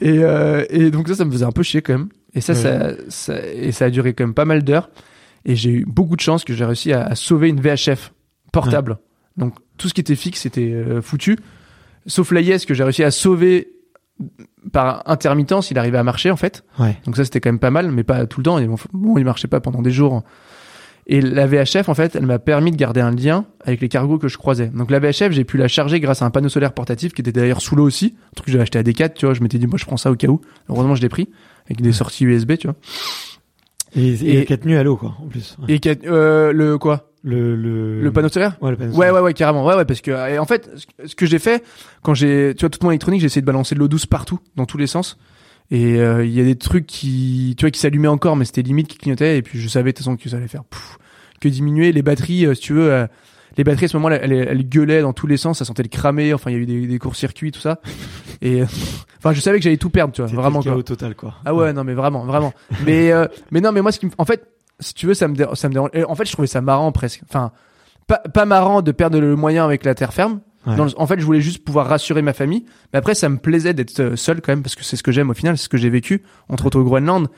et 0.00 0.18
euh, 0.22 0.64
et 0.70 0.90
donc 0.90 1.08
ça, 1.08 1.14
ça 1.14 1.24
me 1.24 1.30
faisait 1.30 1.44
un 1.44 1.52
peu 1.52 1.62
chier 1.62 1.82
quand 1.82 1.92
même. 1.94 2.08
Et 2.34 2.40
ça, 2.40 2.52
Ouais. 2.52 2.58
ça, 2.58 2.92
ça, 3.08 3.34
et 3.54 3.72
ça 3.72 3.86
a 3.86 3.90
duré 3.90 4.14
quand 4.14 4.24
même 4.24 4.34
pas 4.34 4.44
mal 4.44 4.62
d'heures. 4.62 4.90
Et 5.44 5.56
j'ai 5.56 5.70
eu 5.70 5.84
beaucoup 5.86 6.16
de 6.16 6.20
chance 6.20 6.44
que 6.44 6.52
j'ai 6.54 6.64
réussi 6.64 6.92
à, 6.92 7.04
à 7.04 7.14
sauver 7.14 7.48
une 7.48 7.60
VHF 7.60 8.12
portable. 8.52 8.98
Donc 9.36 9.54
tout 9.78 9.88
ce 9.88 9.94
qui 9.94 10.00
était 10.00 10.16
fixe 10.16 10.44
était 10.46 10.72
euh, 10.72 11.00
foutu. 11.00 11.38
Sauf 12.06 12.30
l'AIS 12.32 12.66
que 12.66 12.74
j'ai 12.74 12.84
réussi 12.84 13.02
à 13.04 13.10
sauver 13.10 13.68
par 14.72 15.02
intermittence, 15.06 15.70
il 15.70 15.78
arrivait 15.78 15.98
à 15.98 16.02
marcher 16.04 16.30
en 16.30 16.36
fait. 16.36 16.62
Ouais. 16.78 16.96
Donc 17.06 17.16
ça 17.16 17.24
c'était 17.24 17.40
quand 17.40 17.48
même 17.50 17.58
pas 17.58 17.70
mal, 17.70 17.90
mais 17.90 18.04
pas 18.04 18.26
tout 18.26 18.40
le 18.40 18.44
temps. 18.44 18.58
Et 18.58 18.66
bon, 18.66 18.76
bon, 18.92 19.16
il 19.18 19.24
marchait 19.24 19.48
pas 19.48 19.60
pendant 19.60 19.80
des 19.82 19.90
jours. 19.90 20.22
Et 21.06 21.20
la 21.22 21.46
VHF 21.46 21.88
en 21.88 21.94
fait, 21.94 22.14
elle 22.14 22.26
m'a 22.26 22.38
permis 22.38 22.70
de 22.70 22.76
garder 22.76 23.00
un 23.00 23.10
lien 23.10 23.46
avec 23.64 23.80
les 23.80 23.88
cargos 23.88 24.18
que 24.18 24.28
je 24.28 24.36
croisais. 24.36 24.66
Donc 24.68 24.90
la 24.90 24.98
VHF, 25.00 25.30
j'ai 25.32 25.44
pu 25.44 25.56
la 25.56 25.66
charger 25.68 25.98
grâce 25.98 26.20
à 26.22 26.26
un 26.26 26.30
panneau 26.30 26.48
solaire 26.50 26.72
portatif 26.72 27.14
qui 27.14 27.22
était 27.22 27.32
d'ailleurs 27.32 27.62
sous 27.62 27.74
l'eau 27.74 27.84
aussi, 27.84 28.14
un 28.26 28.34
truc 28.36 28.46
que 28.46 28.52
j'avais 28.52 28.62
acheté 28.62 28.78
à 28.78 28.82
Decat, 28.82 29.08
tu 29.08 29.24
vois. 29.24 29.34
Je 29.34 29.40
m'étais 29.42 29.58
dit 29.58 29.66
moi 29.66 29.78
je 29.78 29.86
prends 29.86 29.96
ça 29.96 30.10
au 30.10 30.16
cas 30.16 30.28
où. 30.28 30.40
Heureusement 30.68 30.94
je 30.94 31.00
l'ai 31.02 31.08
pris 31.08 31.28
avec 31.70 31.80
des 31.80 31.92
sorties 31.92 32.24
USB, 32.24 32.56
tu 32.58 32.66
vois. 32.66 32.76
Et, 33.96 34.08
et, 34.08 34.38
Et- 34.40 34.44
quatre 34.44 34.64
nuits 34.66 34.76
à 34.76 34.82
l'eau, 34.82 34.96
quoi, 34.96 35.16
en 35.20 35.26
plus. 35.26 35.56
Ouais. 35.66 35.74
Et 35.74 35.80
euh, 36.06 36.52
le 36.52 36.78
quoi? 36.78 37.06
Le, 37.22 37.54
le, 37.56 38.00
Le 38.00 38.12
panneau 38.12 38.28
solaire? 38.28 38.56
Ouais, 38.62 38.70
le 38.70 38.76
panneau 38.76 38.90
Ouais, 38.92 38.96
solaire. 38.96 39.14
ouais, 39.14 39.20
ouais, 39.20 39.34
carrément. 39.34 39.64
Ouais, 39.66 39.74
ouais, 39.74 39.84
parce 39.84 40.00
que, 40.00 40.10
et 40.30 40.38
en 40.38 40.46
fait, 40.46 40.70
ce 41.04 41.14
que- 41.14 41.26
j'ai 41.26 41.38
fait, 41.38 41.62
quand 42.02 42.14
j'ai, 42.14 42.54
tu 42.56 42.60
vois, 42.60 42.70
toute 42.70 42.82
mon 42.82 42.90
électronique, 42.90 43.20
j'ai 43.20 43.26
essayé 43.26 43.42
de 43.42 43.46
balancer 43.46 43.74
de 43.74 43.80
l'eau 43.80 43.88
douce 43.88 44.06
partout, 44.06 44.38
dans 44.56 44.64
tous 44.64 44.78
les 44.78 44.86
sens. 44.86 45.18
Et 45.72 46.00
euh, 46.00 46.24
il 46.24 46.32
y 46.32 46.40
a 46.40 46.44
des 46.44 46.56
trucs 46.56 46.86
qui, 46.86 47.54
tu 47.58 47.64
vois, 47.64 47.70
qui 47.70 47.78
s'allumaient 47.80 48.08
encore, 48.08 48.36
mais 48.36 48.44
c'était 48.44 48.62
limite 48.62 48.88
qui 48.88 48.96
clignotaient. 48.98 49.36
Et 49.38 49.42
puis 49.42 49.60
je 49.60 49.68
savais 49.68 49.92
de 49.92 49.96
toute 49.96 50.04
façon 50.04 50.16
que 50.16 50.28
ça 50.28 50.36
allait 50.36 50.48
faire 50.48 50.64
pouf, 50.64 50.98
que 51.40 51.48
diminuer 51.48 51.92
les 51.92 52.02
batteries, 52.02 52.46
euh, 52.46 52.54
si 52.54 52.62
tu 52.62 52.72
veux. 52.74 53.06
Euh, 53.50 53.54
les 53.56 53.64
batteries 53.64 53.86
à 53.86 53.88
ce 53.88 53.96
moment-là, 53.96 54.16
elles, 54.22 54.32
elles 54.32 54.68
gueulaient 54.68 55.02
dans 55.02 55.12
tous 55.12 55.26
les 55.26 55.36
sens, 55.36 55.58
ça 55.58 55.64
sentait 55.64 55.82
le 55.82 55.88
cramer. 55.88 56.32
Enfin, 56.34 56.50
il 56.50 56.54
y 56.54 56.56
a 56.56 56.62
eu 56.62 56.66
des, 56.66 56.86
des 56.86 56.98
courts-circuits, 56.98 57.52
tout 57.52 57.60
ça. 57.60 57.80
Et 58.42 58.62
enfin, 59.18 59.32
je 59.32 59.40
savais 59.40 59.58
que 59.58 59.64
j'allais 59.64 59.76
tout 59.76 59.90
perdre, 59.90 60.12
tu 60.14 60.22
vois, 60.22 60.30
vraiment 60.30 60.62
quoi. 60.62 60.82
total 60.82 61.14
quoi. 61.14 61.34
Ah 61.44 61.54
ouais, 61.54 61.72
non 61.72 61.84
mais 61.84 61.94
vraiment, 61.94 62.24
vraiment. 62.24 62.52
mais 62.86 63.12
euh, 63.12 63.26
mais 63.50 63.60
non, 63.60 63.72
mais 63.72 63.82
moi 63.82 63.92
ce 63.92 63.98
qui 64.00 64.06
me... 64.06 64.12
en 64.18 64.24
fait, 64.24 64.46
si 64.78 64.94
tu 64.94 65.06
veux, 65.06 65.14
ça 65.14 65.28
me 65.28 65.34
dé- 65.34 65.46
ça 65.54 65.68
me 65.68 65.74
dérange. 65.74 65.90
En 66.08 66.14
fait, 66.14 66.24
je 66.24 66.32
trouvais 66.32 66.46
ça 66.48 66.60
marrant 66.62 66.90
presque. 66.92 67.20
Enfin, 67.28 67.52
pas 68.06 68.18
pas 68.18 68.46
marrant 68.46 68.80
de 68.82 68.92
perdre 68.92 69.18
le 69.20 69.36
moyen 69.36 69.64
avec 69.64 69.84
la 69.84 69.94
terre 69.94 70.14
ferme. 70.14 70.40
Ouais. 70.66 70.76
Dans 70.76 70.84
le- 70.84 70.90
en 70.98 71.06
fait, 71.06 71.18
je 71.20 71.24
voulais 71.24 71.40
juste 71.42 71.64
pouvoir 71.64 71.86
rassurer 71.86 72.22
ma 72.22 72.32
famille. 72.32 72.64
Mais 72.92 72.98
après, 72.98 73.14
ça 73.14 73.28
me 73.28 73.36
plaisait 73.38 73.74
d'être 73.74 74.00
euh, 74.00 74.16
seul 74.16 74.40
quand 74.40 74.52
même 74.52 74.62
parce 74.62 74.74
que 74.74 74.84
c'est 74.84 74.96
ce 74.96 75.02
que 75.02 75.12
j'aime 75.12 75.28
au 75.30 75.34
final, 75.34 75.56
c'est 75.58 75.64
ce 75.64 75.68
que 75.68 75.76
j'ai 75.78 75.90
vécu 75.90 76.22
entre 76.48 76.66
autres 76.66 76.78
au 76.80 76.84
Groenland. 76.84 77.28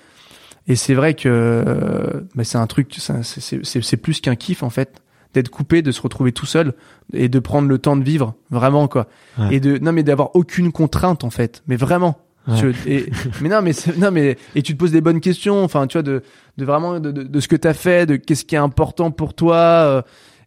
Et 0.68 0.76
c'est 0.76 0.94
vrai 0.94 1.14
que 1.14 1.28
euh, 1.28 2.20
bah, 2.36 2.44
c'est 2.44 2.58
un 2.58 2.66
truc, 2.68 2.94
c'est 3.22 3.96
plus 3.96 4.20
qu'un 4.20 4.36
kiff 4.36 4.62
en 4.62 4.70
fait 4.70 5.02
d'être 5.34 5.48
coupé, 5.50 5.82
de 5.82 5.90
se 5.92 6.00
retrouver 6.02 6.32
tout 6.32 6.46
seul 6.46 6.74
et 7.12 7.28
de 7.28 7.38
prendre 7.38 7.68
le 7.68 7.78
temps 7.78 7.96
de 7.96 8.04
vivre 8.04 8.34
vraiment 8.50 8.88
quoi. 8.88 9.06
Ouais. 9.38 9.54
Et 9.56 9.60
de 9.60 9.78
non 9.78 9.92
mais 9.92 10.02
d'avoir 10.02 10.34
aucune 10.36 10.72
contrainte 10.72 11.24
en 11.24 11.30
fait, 11.30 11.62
mais 11.66 11.76
vraiment. 11.76 12.18
Ouais. 12.48 12.56
Tu- 12.58 12.74
et, 12.90 13.06
mais 13.40 13.48
non 13.48 13.62
mais 13.62 13.72
non 13.98 14.10
mais 14.10 14.36
et 14.54 14.62
tu 14.62 14.74
te 14.74 14.78
poses 14.78 14.92
des 14.92 15.00
bonnes 15.00 15.20
questions, 15.20 15.62
enfin 15.64 15.86
tu 15.86 15.96
vois 15.96 16.02
de 16.02 16.22
de 16.58 16.64
vraiment 16.64 16.98
de, 17.00 17.10
de, 17.12 17.22
de 17.22 17.40
ce 17.40 17.48
que 17.48 17.56
t'as 17.56 17.74
fait, 17.74 18.04
de 18.06 18.16
qu'est-ce 18.16 18.44
qui 18.44 18.54
est 18.54 18.58
important 18.58 19.10
pour 19.10 19.34
toi. 19.34 19.56
euh, 19.56 20.02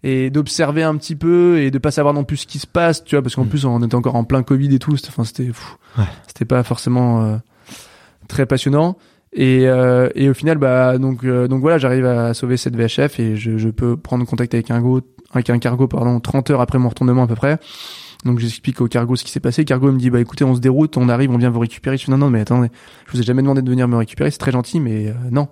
et 0.07 0.29
d'observer 0.29 0.83
un 0.83 0.95
petit 0.97 1.15
peu 1.15 1.57
et 1.61 1.71
de 1.71 1.79
pas 1.79 1.89
savoir 1.89 2.13
non 2.13 2.23
plus 2.25 2.37
ce 2.37 2.45
qui 2.45 2.59
se 2.59 2.67
passe, 2.67 3.03
tu 3.03 3.15
vois, 3.15 3.23
parce 3.23 3.33
qu'en 3.33 3.45
Mm. 3.45 3.49
plus 3.49 3.65
on 3.65 3.81
était 3.81 3.95
encore 3.95 4.13
en 4.15 4.23
plein 4.23 4.43
Covid 4.43 4.75
et 4.75 4.77
tout, 4.77 4.93
enfin 5.07 5.23
c'était 5.23 5.49
fou. 5.51 5.77
Ouais. 5.97 6.03
c'était 6.27 6.45
pas 6.45 6.61
forcément 6.61 7.23
euh, 7.23 7.37
très 8.27 8.45
passionnant. 8.45 8.97
Et, 9.37 9.67
euh, 9.67 10.07
et 10.15 10.29
au 10.29 10.33
final, 10.33 10.57
bah 10.57 10.97
donc 10.97 11.23
euh, 11.25 11.47
donc 11.49 11.59
voilà, 11.61 11.77
j'arrive 11.77 12.05
à 12.05 12.33
sauver 12.33 12.55
cette 12.57 12.75
VHF 12.75 13.19
et 13.19 13.35
je, 13.35 13.57
je 13.57 13.69
peux 13.69 13.97
prendre 13.97 14.25
contact 14.25 14.53
avec 14.53 14.71
un 14.71 14.79
go, 14.79 15.01
avec 15.33 15.49
un 15.49 15.59
cargo 15.59 15.87
pardon, 15.87 16.19
30 16.21 16.51
heures 16.51 16.61
après 16.61 16.77
mon 16.79 16.87
retournement 16.89 17.23
à 17.23 17.27
peu 17.27 17.35
près. 17.35 17.57
Donc 18.23 18.39
j'explique 18.39 18.79
au 18.81 18.87
cargo 18.87 19.15
ce 19.17 19.23
qui 19.25 19.31
s'est 19.31 19.41
passé. 19.41 19.61
Le 19.63 19.65
cargo 19.65 19.91
me 19.91 19.99
dit 19.99 20.09
bah 20.09 20.21
écoutez, 20.21 20.45
on 20.45 20.55
se 20.55 20.61
déroute, 20.61 20.95
on 20.97 21.09
arrive, 21.09 21.31
on 21.31 21.37
vient 21.37 21.49
vous 21.49 21.59
récupérer. 21.59 21.97
Je 21.97 22.05
dis 22.05 22.11
non 22.11 22.17
non 22.17 22.29
mais 22.29 22.39
attendez, 22.39 22.69
je 23.07 23.11
vous 23.11 23.19
ai 23.19 23.23
jamais 23.23 23.41
demandé 23.41 23.61
de 23.61 23.69
venir 23.69 23.87
me 23.89 23.97
récupérer, 23.97 24.31
c'est 24.31 24.37
très 24.37 24.51
gentil 24.53 24.79
mais 24.79 25.09
euh, 25.09 25.13
non. 25.31 25.49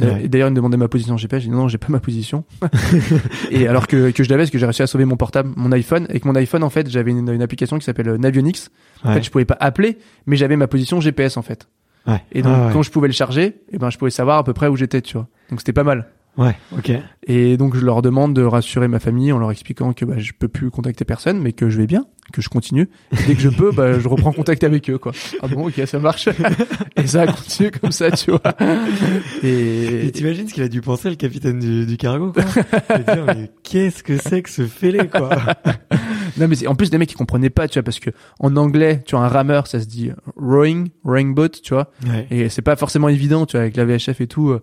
Ouais. 0.00 0.24
Et 0.24 0.28
d'ailleurs, 0.28 0.48
il 0.48 0.52
me 0.52 0.56
demandait 0.56 0.78
ma 0.78 0.88
position 0.88 1.18
GPS. 1.18 1.42
J'ai 1.42 1.48
dit 1.48 1.54
non, 1.54 1.62
non, 1.62 1.68
j'ai 1.68 1.76
pas 1.76 1.88
ma 1.90 2.00
position. 2.00 2.44
et 3.50 3.68
alors 3.68 3.86
que, 3.86 4.10
que 4.10 4.24
je 4.24 4.30
l'avais, 4.30 4.42
parce 4.44 4.50
que 4.50 4.56
j'ai 4.58 4.64
réussi 4.64 4.82
à 4.82 4.86
sauver 4.86 5.04
mon 5.04 5.16
portable, 5.16 5.50
mon 5.56 5.70
iPhone. 5.72 6.06
Avec 6.08 6.24
mon 6.24 6.34
iPhone, 6.34 6.62
en 6.62 6.70
fait, 6.70 6.88
j'avais 6.88 7.10
une, 7.10 7.28
une 7.28 7.42
application 7.42 7.78
qui 7.78 7.84
s'appelle 7.84 8.08
euh, 8.08 8.16
Navionics. 8.18 8.68
En 9.04 9.08
Ouais. 9.10 9.16
fait, 9.16 9.22
je 9.22 9.30
pouvais 9.30 9.44
pas 9.44 9.56
appeler, 9.60 9.98
mais 10.26 10.36
j'avais 10.36 10.56
ma 10.56 10.66
position 10.66 10.98
GPS, 11.02 11.36
en 11.36 11.42
fait. 11.42 11.68
Ouais. 12.06 12.22
Et 12.32 12.42
donc, 12.42 12.52
Ah 12.56 12.66
ouais. 12.66 12.72
quand 12.72 12.82
je 12.82 12.90
pouvais 12.90 13.06
le 13.08 13.12
charger, 13.14 13.56
eh 13.70 13.78
ben, 13.78 13.90
je 13.90 13.98
pouvais 13.98 14.10
savoir 14.10 14.38
à 14.38 14.44
peu 14.44 14.52
près 14.52 14.66
où 14.68 14.76
j'étais, 14.76 15.00
tu 15.02 15.14
vois. 15.16 15.28
Donc, 15.50 15.60
c'était 15.60 15.72
pas 15.72 15.84
mal. 15.84 16.08
Ouais, 16.38 16.56
ok. 16.76 16.92
Et 17.26 17.56
donc, 17.56 17.76
je 17.76 17.84
leur 17.84 18.00
demande 18.00 18.34
de 18.34 18.42
rassurer 18.42 18.88
ma 18.88 18.98
famille 18.98 19.32
en 19.32 19.38
leur 19.38 19.50
expliquant 19.50 19.92
que 19.92 20.04
bah, 20.04 20.18
je 20.18 20.32
peux 20.36 20.48
plus 20.48 20.70
contacter 20.70 21.04
personne, 21.04 21.38
mais 21.40 21.52
que 21.52 21.68
je 21.68 21.76
vais 21.76 21.86
bien, 21.86 22.06
que 22.32 22.40
je 22.40 22.48
continue. 22.48 22.88
Et 23.12 23.26
dès 23.26 23.34
que 23.34 23.40
je 23.40 23.50
peux, 23.50 23.70
bah, 23.70 23.98
je 23.98 24.08
reprends 24.08 24.32
contact 24.32 24.64
avec 24.64 24.88
eux, 24.88 24.96
quoi. 24.98 25.12
Ah 25.42 25.48
bon, 25.48 25.68
ok, 25.68 25.82
ça 25.86 25.98
marche. 25.98 26.28
et 26.96 27.06
ça 27.06 27.22
a 27.22 27.26
continué 27.26 27.70
comme 27.70 27.92
ça, 27.92 28.10
tu 28.10 28.30
vois. 28.30 28.40
Et, 29.42 30.10
t'imagines 30.12 30.48
ce 30.48 30.54
qu'il 30.54 30.62
a 30.62 30.68
dû 30.68 30.80
penser 30.80 31.10
le 31.10 31.16
capitaine 31.16 31.58
du, 31.58 31.86
du 31.86 31.96
cargo 31.96 32.32
quoi 32.32 32.44
Il 32.98 33.04
va 33.04 33.14
dire, 33.14 33.24
mais 33.26 33.50
qu'est-ce 33.62 34.02
que 34.02 34.16
c'est 34.16 34.42
que 34.42 34.50
ce 34.50 34.66
fêlé 34.66 35.08
quoi 35.08 35.30
Non 36.38 36.48
mais 36.48 36.66
en 36.66 36.74
plus 36.74 36.88
des 36.90 36.96
mecs 36.96 37.10
qui 37.10 37.14
comprenaient 37.14 37.50
pas, 37.50 37.68
tu 37.68 37.74
vois, 37.74 37.82
parce 37.82 38.00
que 38.00 38.10
en 38.40 38.56
anglais, 38.56 39.02
tu 39.04 39.16
vois, 39.16 39.24
un 39.24 39.28
rameur, 39.28 39.66
ça 39.66 39.80
se 39.80 39.86
dit 39.86 40.10
rowing, 40.36 40.88
rowing 41.04 41.34
boat, 41.34 41.50
tu 41.62 41.74
vois, 41.74 41.90
Ouais. 42.08 42.26
et 42.30 42.48
c'est 42.48 42.62
pas 42.62 42.74
forcément 42.76 43.08
évident, 43.08 43.44
tu 43.44 43.52
vois, 43.52 43.60
avec 43.62 43.76
la 43.76 43.84
VHF 43.84 44.20
et 44.20 44.26
tout, 44.26 44.48
euh, 44.48 44.62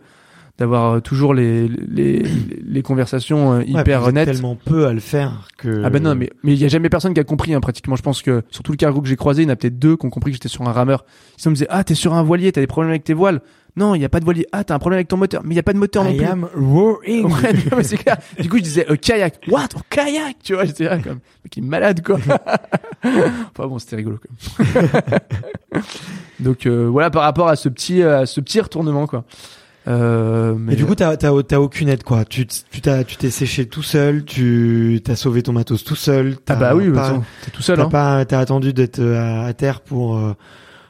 d'avoir 0.60 0.94
euh, 0.96 1.00
toujours 1.00 1.34
les 1.34 1.68
les, 1.68 2.22
les 2.68 2.82
conversations 2.84 3.54
euh, 3.54 3.58
Ouais, 3.60 3.66
hyper 3.82 4.08
êtes 4.10 4.14
nettes. 4.14 4.26
tellement 4.32 4.56
peu 4.56 4.86
à 4.86 4.94
le 4.94 5.00
faire 5.00 5.48
que. 5.58 5.82
Ah 5.84 5.90
ben 5.90 6.04
non, 6.04 6.14
mais 6.16 6.30
mais 6.44 6.54
il 6.54 6.60
y 6.60 6.66
a 6.66 6.68
jamais 6.68 6.90
personne 6.90 7.14
qui 7.14 7.20
a 7.20 7.24
compris, 7.24 7.54
hein, 7.54 7.62
pratiquement. 7.62 7.96
Je 7.96 8.04
pense 8.04 8.22
que 8.22 8.44
sur 8.52 8.62
tout 8.62 8.72
le 8.74 8.78
cargo 8.78 9.02
que 9.02 9.08
j'ai 9.08 9.16
croisé, 9.16 9.42
il 9.42 9.46
y 9.46 9.50
en 9.50 9.54
a 9.54 9.56
peut-être 9.56 9.80
deux 9.80 9.96
qui 9.98 10.06
ont 10.06 10.10
compris 10.10 10.32
que 10.32 10.36
j'étais 10.36 10.50
sur 10.50 10.68
un 10.68 10.72
rameur. 10.72 11.06
Ils 11.44 11.50
me 11.50 11.56
disaient 11.56 11.68
ah 11.70 11.84
t'es 11.84 11.96
sur 11.96 12.14
un 12.14 12.22
voilier, 12.24 12.52
t'as 12.52 12.62
des 12.62 12.68
problèmes 12.68 12.92
avec 12.92 13.04
tes 13.06 13.14
voiles. 13.14 13.42
Non, 13.76 13.96
il 13.96 14.02
y 14.02 14.06
a 14.06 14.10
pas 14.10 14.20
de 14.20 14.26
voilier. 14.26 14.46
Ah 14.52 14.64
t'as 14.66 14.74
un 14.76 14.80
problème 14.80 14.98
avec 14.98 15.08
ton 15.08 15.16
moteur, 15.16 15.42
mais 15.46 15.54
il 15.54 15.56
y 15.56 15.60
a 15.60 15.64
pas 15.64 15.72
de 15.74 15.78
moteur 15.78 16.04
non 16.04 16.10
I 16.10 16.18
plus. 16.18 16.26
am 16.26 16.48
roaring. 16.56 17.26
Ouais, 17.32 17.54
non, 17.54 17.78
mais 17.78 17.84
c'est 17.84 17.98
clair. 17.98 18.18
Du 18.40 18.50
coup, 18.50 18.58
je 18.58 18.64
disais 18.64 18.86
euh, 18.92 18.96
kayak. 18.98 19.40
What? 19.48 19.68
Oh, 19.78 19.80
kayak, 19.90 20.38
tu 20.44 20.56
vois, 20.56 20.66
j'étais 20.66 20.86
là 20.86 20.98
comme, 20.98 21.20
mais 21.44 21.50
qui 21.50 21.60
est 21.60 21.64
malade, 21.64 22.02
quoi. 22.04 22.18
enfin 23.06 23.68
bon, 23.68 23.80
c'était 23.80 23.96
rigolo, 23.98 24.18
quand 24.18 24.66
même. 24.74 24.92
Donc, 26.40 26.66
euh, 26.66 26.88
voilà, 26.90 27.10
par 27.10 27.24
rapport 27.24 27.48
à 27.48 27.56
ce 27.56 27.70
petit, 27.70 28.02
à 28.04 28.26
ce 28.26 28.42
petit 28.42 28.60
retournement, 28.60 29.08
quoi. 29.08 29.24
Euh, 29.90 30.54
mais 30.58 30.74
Et 30.74 30.76
du 30.76 30.86
coup, 30.86 30.94
t'as, 30.96 31.18
t'as, 31.18 31.32
t'as 31.44 31.60
aucune 31.60 31.90
aide, 31.90 32.04
quoi. 32.04 32.24
Tu, 32.26 32.46
tu 32.46 32.82
t'as, 32.82 33.04
tu 33.04 33.16
t'es 33.18 33.30
séché 33.32 33.66
tout 33.66 33.82
seul, 33.84 34.24
tu, 34.24 35.02
t'as 35.04 35.16
sauvé 35.16 35.42
ton 35.42 35.52
matos 35.54 35.84
tout 35.84 35.96
seul. 35.96 36.36
ah 36.38 36.42
t'as 36.46 36.56
bah 36.56 36.76
oui, 36.76 36.92
t'es 37.44 37.52
tout 37.52 37.62
seul, 37.64 37.78
t'as 37.78 37.86
hein. 37.86 37.90
pas, 37.90 38.26
t'as 38.26 38.40
attendu 38.40 38.72
d'être 38.74 39.00
euh, 39.00 39.18
à, 39.44 39.46
à 39.46 39.54
terre 39.54 39.82
pour 39.82 40.18
euh, 40.18 40.34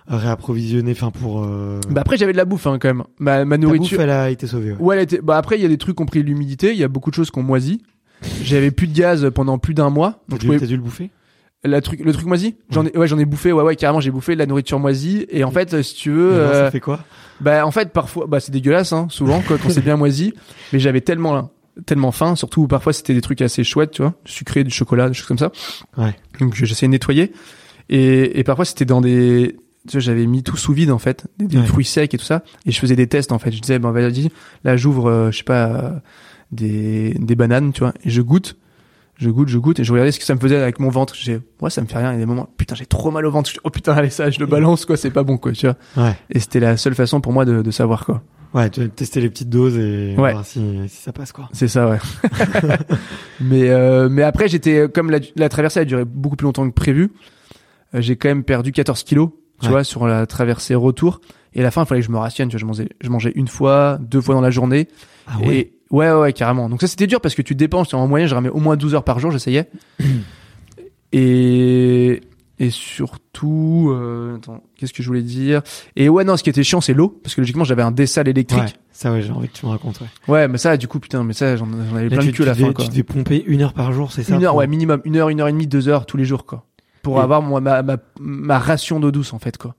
réapprovisionner, 0.07 0.91
enfin 0.91 1.11
pour. 1.11 1.43
Euh, 1.45 1.79
Bah 1.89 2.01
après, 2.01 2.17
j'avais 2.17 2.31
de 2.33 2.37
la 2.37 2.45
bouffe, 2.45 2.67
hein, 2.67 2.77
quand 2.79 2.89
même. 2.89 3.03
Ma, 3.19 3.45
ma 3.45 3.55
ta 3.57 3.61
bouffe, 3.61 3.73
nourriture. 3.75 4.01
elle 4.01 4.09
a 4.09 4.29
été 4.29 4.47
sauvée. 4.47 4.71
Ouais. 4.73 4.77
Ouais, 4.79 4.95
elle 4.97 5.03
était, 5.03 5.21
bah 5.21 5.37
après, 5.37 5.57
il 5.57 5.61
y 5.61 5.65
a 5.65 5.69
des 5.69 5.77
trucs 5.77 5.95
qui 5.95 6.03
ont 6.03 6.07
pris 6.07 6.23
l'humidité, 6.23 6.71
il 6.71 6.77
y 6.77 6.83
a 6.83 6.87
beaucoup 6.87 7.09
de 7.09 7.15
choses 7.15 7.31
qui 7.31 7.39
ont 7.39 7.43
moisi. 7.43 7.81
J'avais 8.43 8.71
plus 8.71 8.87
de 8.87 8.93
gaz 8.97 9.29
pendant 9.33 9.57
plus 9.59 9.73
d'un 9.73 9.89
mois. 9.89 10.19
T'as, 10.27 10.31
Donc, 10.33 10.39
je 10.39 10.41
dû, 10.41 10.47
pouvais- 10.47 10.59
t'as 10.59 10.65
dû 10.65 10.75
le 10.75 10.81
bouffer 10.81 11.09
la 11.63 11.81
truc, 11.81 11.99
le 11.99 12.13
truc 12.13 12.25
moisi? 12.25 12.55
J'en 12.69 12.85
ai, 12.85 12.97
ouais, 12.97 13.07
j'en 13.07 13.17
ai 13.19 13.25
bouffé, 13.25 13.51
ouais, 13.51 13.63
ouais, 13.63 13.75
carrément, 13.75 13.99
j'ai 13.99 14.11
bouffé 14.11 14.33
de 14.33 14.39
la 14.39 14.45
nourriture 14.45 14.79
moisie. 14.79 15.25
Et 15.29 15.43
en 15.43 15.51
fait, 15.51 15.81
si 15.81 15.95
tu 15.95 16.11
veux, 16.11 16.31
euh, 16.33 16.65
Ça 16.65 16.71
fait 16.71 16.79
quoi 16.79 16.99
Bah 17.41 17.65
en 17.65 17.71
fait 17.71 17.91
parfois 17.93 18.27
bah 18.27 18.39
c'est 18.39 18.51
dégueulasse 18.51 18.91
hein, 18.93 19.07
souvent 19.09 19.41
quand, 19.47 19.57
quand 19.61 19.69
c'est 19.69 19.81
bien 19.81 19.95
moisi 19.97 20.33
mais 20.73 20.79
j'avais 20.79 21.01
tellement 21.01 21.51
tellement 21.85 22.11
faim 22.11 22.35
surtout 22.35 22.67
parfois 22.67 22.91
c'était 22.91 23.13
des 23.13 23.21
trucs 23.21 23.41
assez 23.41 23.63
chouettes 23.63 23.91
tu 23.91 24.01
vois 24.01 24.13
sucré 24.25 24.65
du 24.65 24.69
chocolat 24.71 25.07
des 25.07 25.13
choses 25.13 25.27
comme 25.27 25.37
ça 25.37 25.49
Ouais. 25.97 26.13
donc 26.41 26.53
j'essayais 26.53 26.89
de 26.89 26.91
nettoyer 26.91 27.31
et, 27.89 28.37
et 28.37 28.43
parfois 28.43 28.65
c'était 28.65 28.83
dans 28.83 28.99
des 28.99 29.55
tu 29.87 29.93
vois, 29.93 30.01
j'avais 30.01 30.25
mis 30.25 30.43
tout 30.43 30.57
sous 30.57 30.73
vide 30.73 30.91
en 30.91 30.99
fait 30.99 31.27
des, 31.37 31.47
des 31.47 31.57
Ouais. 31.59 31.65
fruits 31.65 31.85
secs 31.85 32.13
et 32.13 32.17
tout 32.17 32.25
ça 32.25 32.43
et 32.65 32.73
je 32.73 32.79
faisais 32.81 32.97
des 32.97 33.07
tests 33.07 33.31
en 33.31 33.39
fait 33.39 33.51
je 33.53 33.61
disais 33.61 33.79
ben 33.79 33.91
vas-y 33.91 34.29
là 34.65 34.75
j'ouvre 34.75 35.09
euh, 35.09 35.31
je 35.31 35.37
sais 35.37 35.43
pas 35.45 35.67
euh, 35.67 35.89
des 36.51 37.13
des 37.17 37.35
bananes 37.35 37.71
tu 37.71 37.79
vois 37.79 37.93
et 38.03 38.09
je 38.09 38.21
goûte 38.21 38.57
je 39.21 39.29
goûte, 39.29 39.49
je 39.49 39.57
goûte, 39.57 39.79
et 39.79 39.83
je 39.83 39.91
regardais 39.91 40.11
ce 40.13 40.19
que 40.19 40.25
ça 40.25 40.33
me 40.33 40.39
faisait 40.39 40.55
avec 40.55 40.79
mon 40.79 40.89
ventre. 40.89 41.13
J'ai, 41.15 41.39
ouais, 41.61 41.69
ça 41.69 41.81
me 41.81 41.87
fait 41.87 41.97
rien. 41.97 42.11
Il 42.11 42.13
y 42.13 42.17
a 42.17 42.19
des 42.19 42.25
moments, 42.25 42.47
putain, 42.57 42.73
j'ai 42.75 42.85
trop 42.85 43.11
mal 43.11 43.25
au 43.25 43.31
ventre. 43.31 43.51
Oh 43.65 43.69
putain, 43.69 43.93
allez, 43.93 44.09
ça, 44.09 44.29
je 44.31 44.39
le 44.39 44.45
balance, 44.45 44.85
quoi, 44.85 44.95
c'est 44.97 45.11
pas 45.11 45.23
bon, 45.23 45.37
quoi, 45.37 45.51
tu 45.51 45.67
vois. 45.67 45.75
Ouais. 46.03 46.15
Et 46.29 46.39
c'était 46.39 46.59
la 46.61 46.77
seule 46.77 46.95
façon 46.95 47.19
pour 47.21 47.33
moi 47.33 47.43
de, 47.45 47.61
de 47.61 47.71
savoir, 47.71 48.05
quoi. 48.05 48.23
Ouais, 48.53 48.69
tu 48.71 48.89
testé 48.89 49.21
les 49.21 49.29
petites 49.29 49.49
doses 49.49 49.77
et 49.77 50.15
Ouais. 50.17 50.31
voir 50.31 50.43
si, 50.45 50.59
si 50.87 51.01
ça 51.03 51.11
passe, 51.13 51.31
quoi. 51.33 51.49
C'est 51.53 51.67
ça, 51.67 51.87
ouais. 51.87 51.99
mais 53.41 53.69
euh, 53.69 54.09
mais 54.09 54.23
après, 54.23 54.47
j'étais 54.47 54.87
comme 54.93 55.09
la, 55.11 55.19
la 55.35 55.49
traversée 55.49 55.79
a 55.81 55.85
duré 55.85 56.05
beaucoup 56.05 56.35
plus 56.35 56.45
longtemps 56.45 56.67
que 56.67 56.73
prévu. 56.73 57.11
euh, 57.95 58.01
j'ai 58.01 58.15
quand 58.15 58.29
même 58.29 58.43
perdu 58.43 58.71
14 58.71 59.03
kilos, 59.03 59.29
tu 59.59 59.65
Ouais. 59.67 59.71
vois, 59.71 59.83
sur 59.83 60.07
la 60.07 60.25
traversée 60.25 60.75
retour. 60.75 61.21
Et 61.53 61.61
à 61.61 61.63
la 61.63 61.71
fin, 61.71 61.83
il 61.83 61.87
fallait 61.87 62.01
que 62.01 62.07
je 62.07 62.11
me 62.11 62.17
rationne. 62.17 62.47
Tu 62.49 62.53
vois, 62.57 62.59
je 62.61 62.65
mangeais, 62.65 62.89
je 63.01 63.09
mangeais 63.09 63.31
une 63.35 63.47
fois, 63.47 63.97
deux 64.01 64.21
fois 64.21 64.35
dans 64.35 64.41
la 64.41 64.51
journée. 64.51 64.87
Ah 65.27 65.39
ouais. 65.39 65.45
Et 65.45 65.49
ouais, 65.49 65.71
ouais, 65.91 66.11
ouais, 66.11 66.33
carrément. 66.33 66.69
Donc 66.69 66.81
ça, 66.81 66.87
c'était 66.87 67.07
dur 67.07 67.21
parce 67.21 67.35
que 67.35 67.41
tu 67.41 67.55
dépenses. 67.55 67.93
En 67.93 68.07
moyenne, 68.07 68.27
je 68.29 68.35
ramais 68.35 68.49
au 68.49 68.59
moins 68.59 68.75
12 68.77 68.95
heures 68.95 69.03
par 69.03 69.19
jour. 69.19 69.31
J'essayais. 69.31 69.69
et 71.11 72.21
et 72.61 72.71
surtout, 72.71 73.89
euh, 73.93 74.35
attends, 74.35 74.61
qu'est-ce 74.75 74.91
que 74.91 75.01
je 75.01 75.07
voulais 75.07 75.21
dire? 75.21 75.61
Et 75.95 76.09
ouais, 76.09 76.25
non, 76.25 76.35
ce 76.35 76.43
qui 76.43 76.49
était 76.49 76.61
chiant, 76.61 76.81
c'est 76.81 76.93
l'eau, 76.93 77.07
parce 77.23 77.33
que 77.33 77.39
logiquement, 77.39 77.63
j'avais 77.63 77.83
un 77.83 77.91
dessal 77.91 78.27
électrique. 78.27 78.59
Ouais. 78.59 78.73
Ça, 78.91 79.13
ouais, 79.13 79.21
j'ai 79.21 79.31
envie 79.31 79.47
que 79.47 79.53
tu 79.57 79.65
me 79.65 79.71
racontes, 79.71 80.01
ouais. 80.01 80.07
Ouais, 80.27 80.47
mais 80.49 80.57
ça, 80.57 80.75
du 80.75 80.89
coup, 80.89 80.99
putain, 80.99 81.23
mais 81.23 81.31
ça, 81.31 81.55
j'en 81.55 81.67
avais 81.95 82.09
Là, 82.09 82.17
plein 82.17 82.19
tu, 82.19 82.27
le 82.27 82.31
cul 82.33 82.41
à 82.43 82.47
la 82.47 82.53
devais, 82.55 82.65
fin, 82.65 82.73
quoi. 82.73 82.83
tu 82.83 82.91
devais 82.91 83.03
pomper 83.03 83.41
une 83.47 83.61
heure 83.61 83.71
par 83.71 83.93
jour, 83.93 84.11
c'est 84.11 84.23
ça? 84.23 84.35
Une 84.35 84.43
heure, 84.43 84.55
ouais, 84.55 84.67
minimum. 84.67 84.99
Une 85.05 85.15
heure, 85.15 85.29
une 85.29 85.39
heure 85.39 85.47
et 85.47 85.53
demie, 85.53 85.67
deux 85.67 85.87
heures 85.87 86.05
tous 86.05 86.17
les 86.17 86.25
jours, 86.25 86.45
quoi. 86.45 86.65
Pour 87.01 87.19
Et- 87.19 87.21
avoir 87.23 87.41
moi, 87.41 87.61
ma, 87.61 87.81
ma, 87.81 87.95
ma 88.19 88.59
ration 88.59 88.99
d'eau 88.99 89.11
douce, 89.11 89.31
en 89.31 89.39
fait, 89.39 89.57
quoi. 89.57 89.75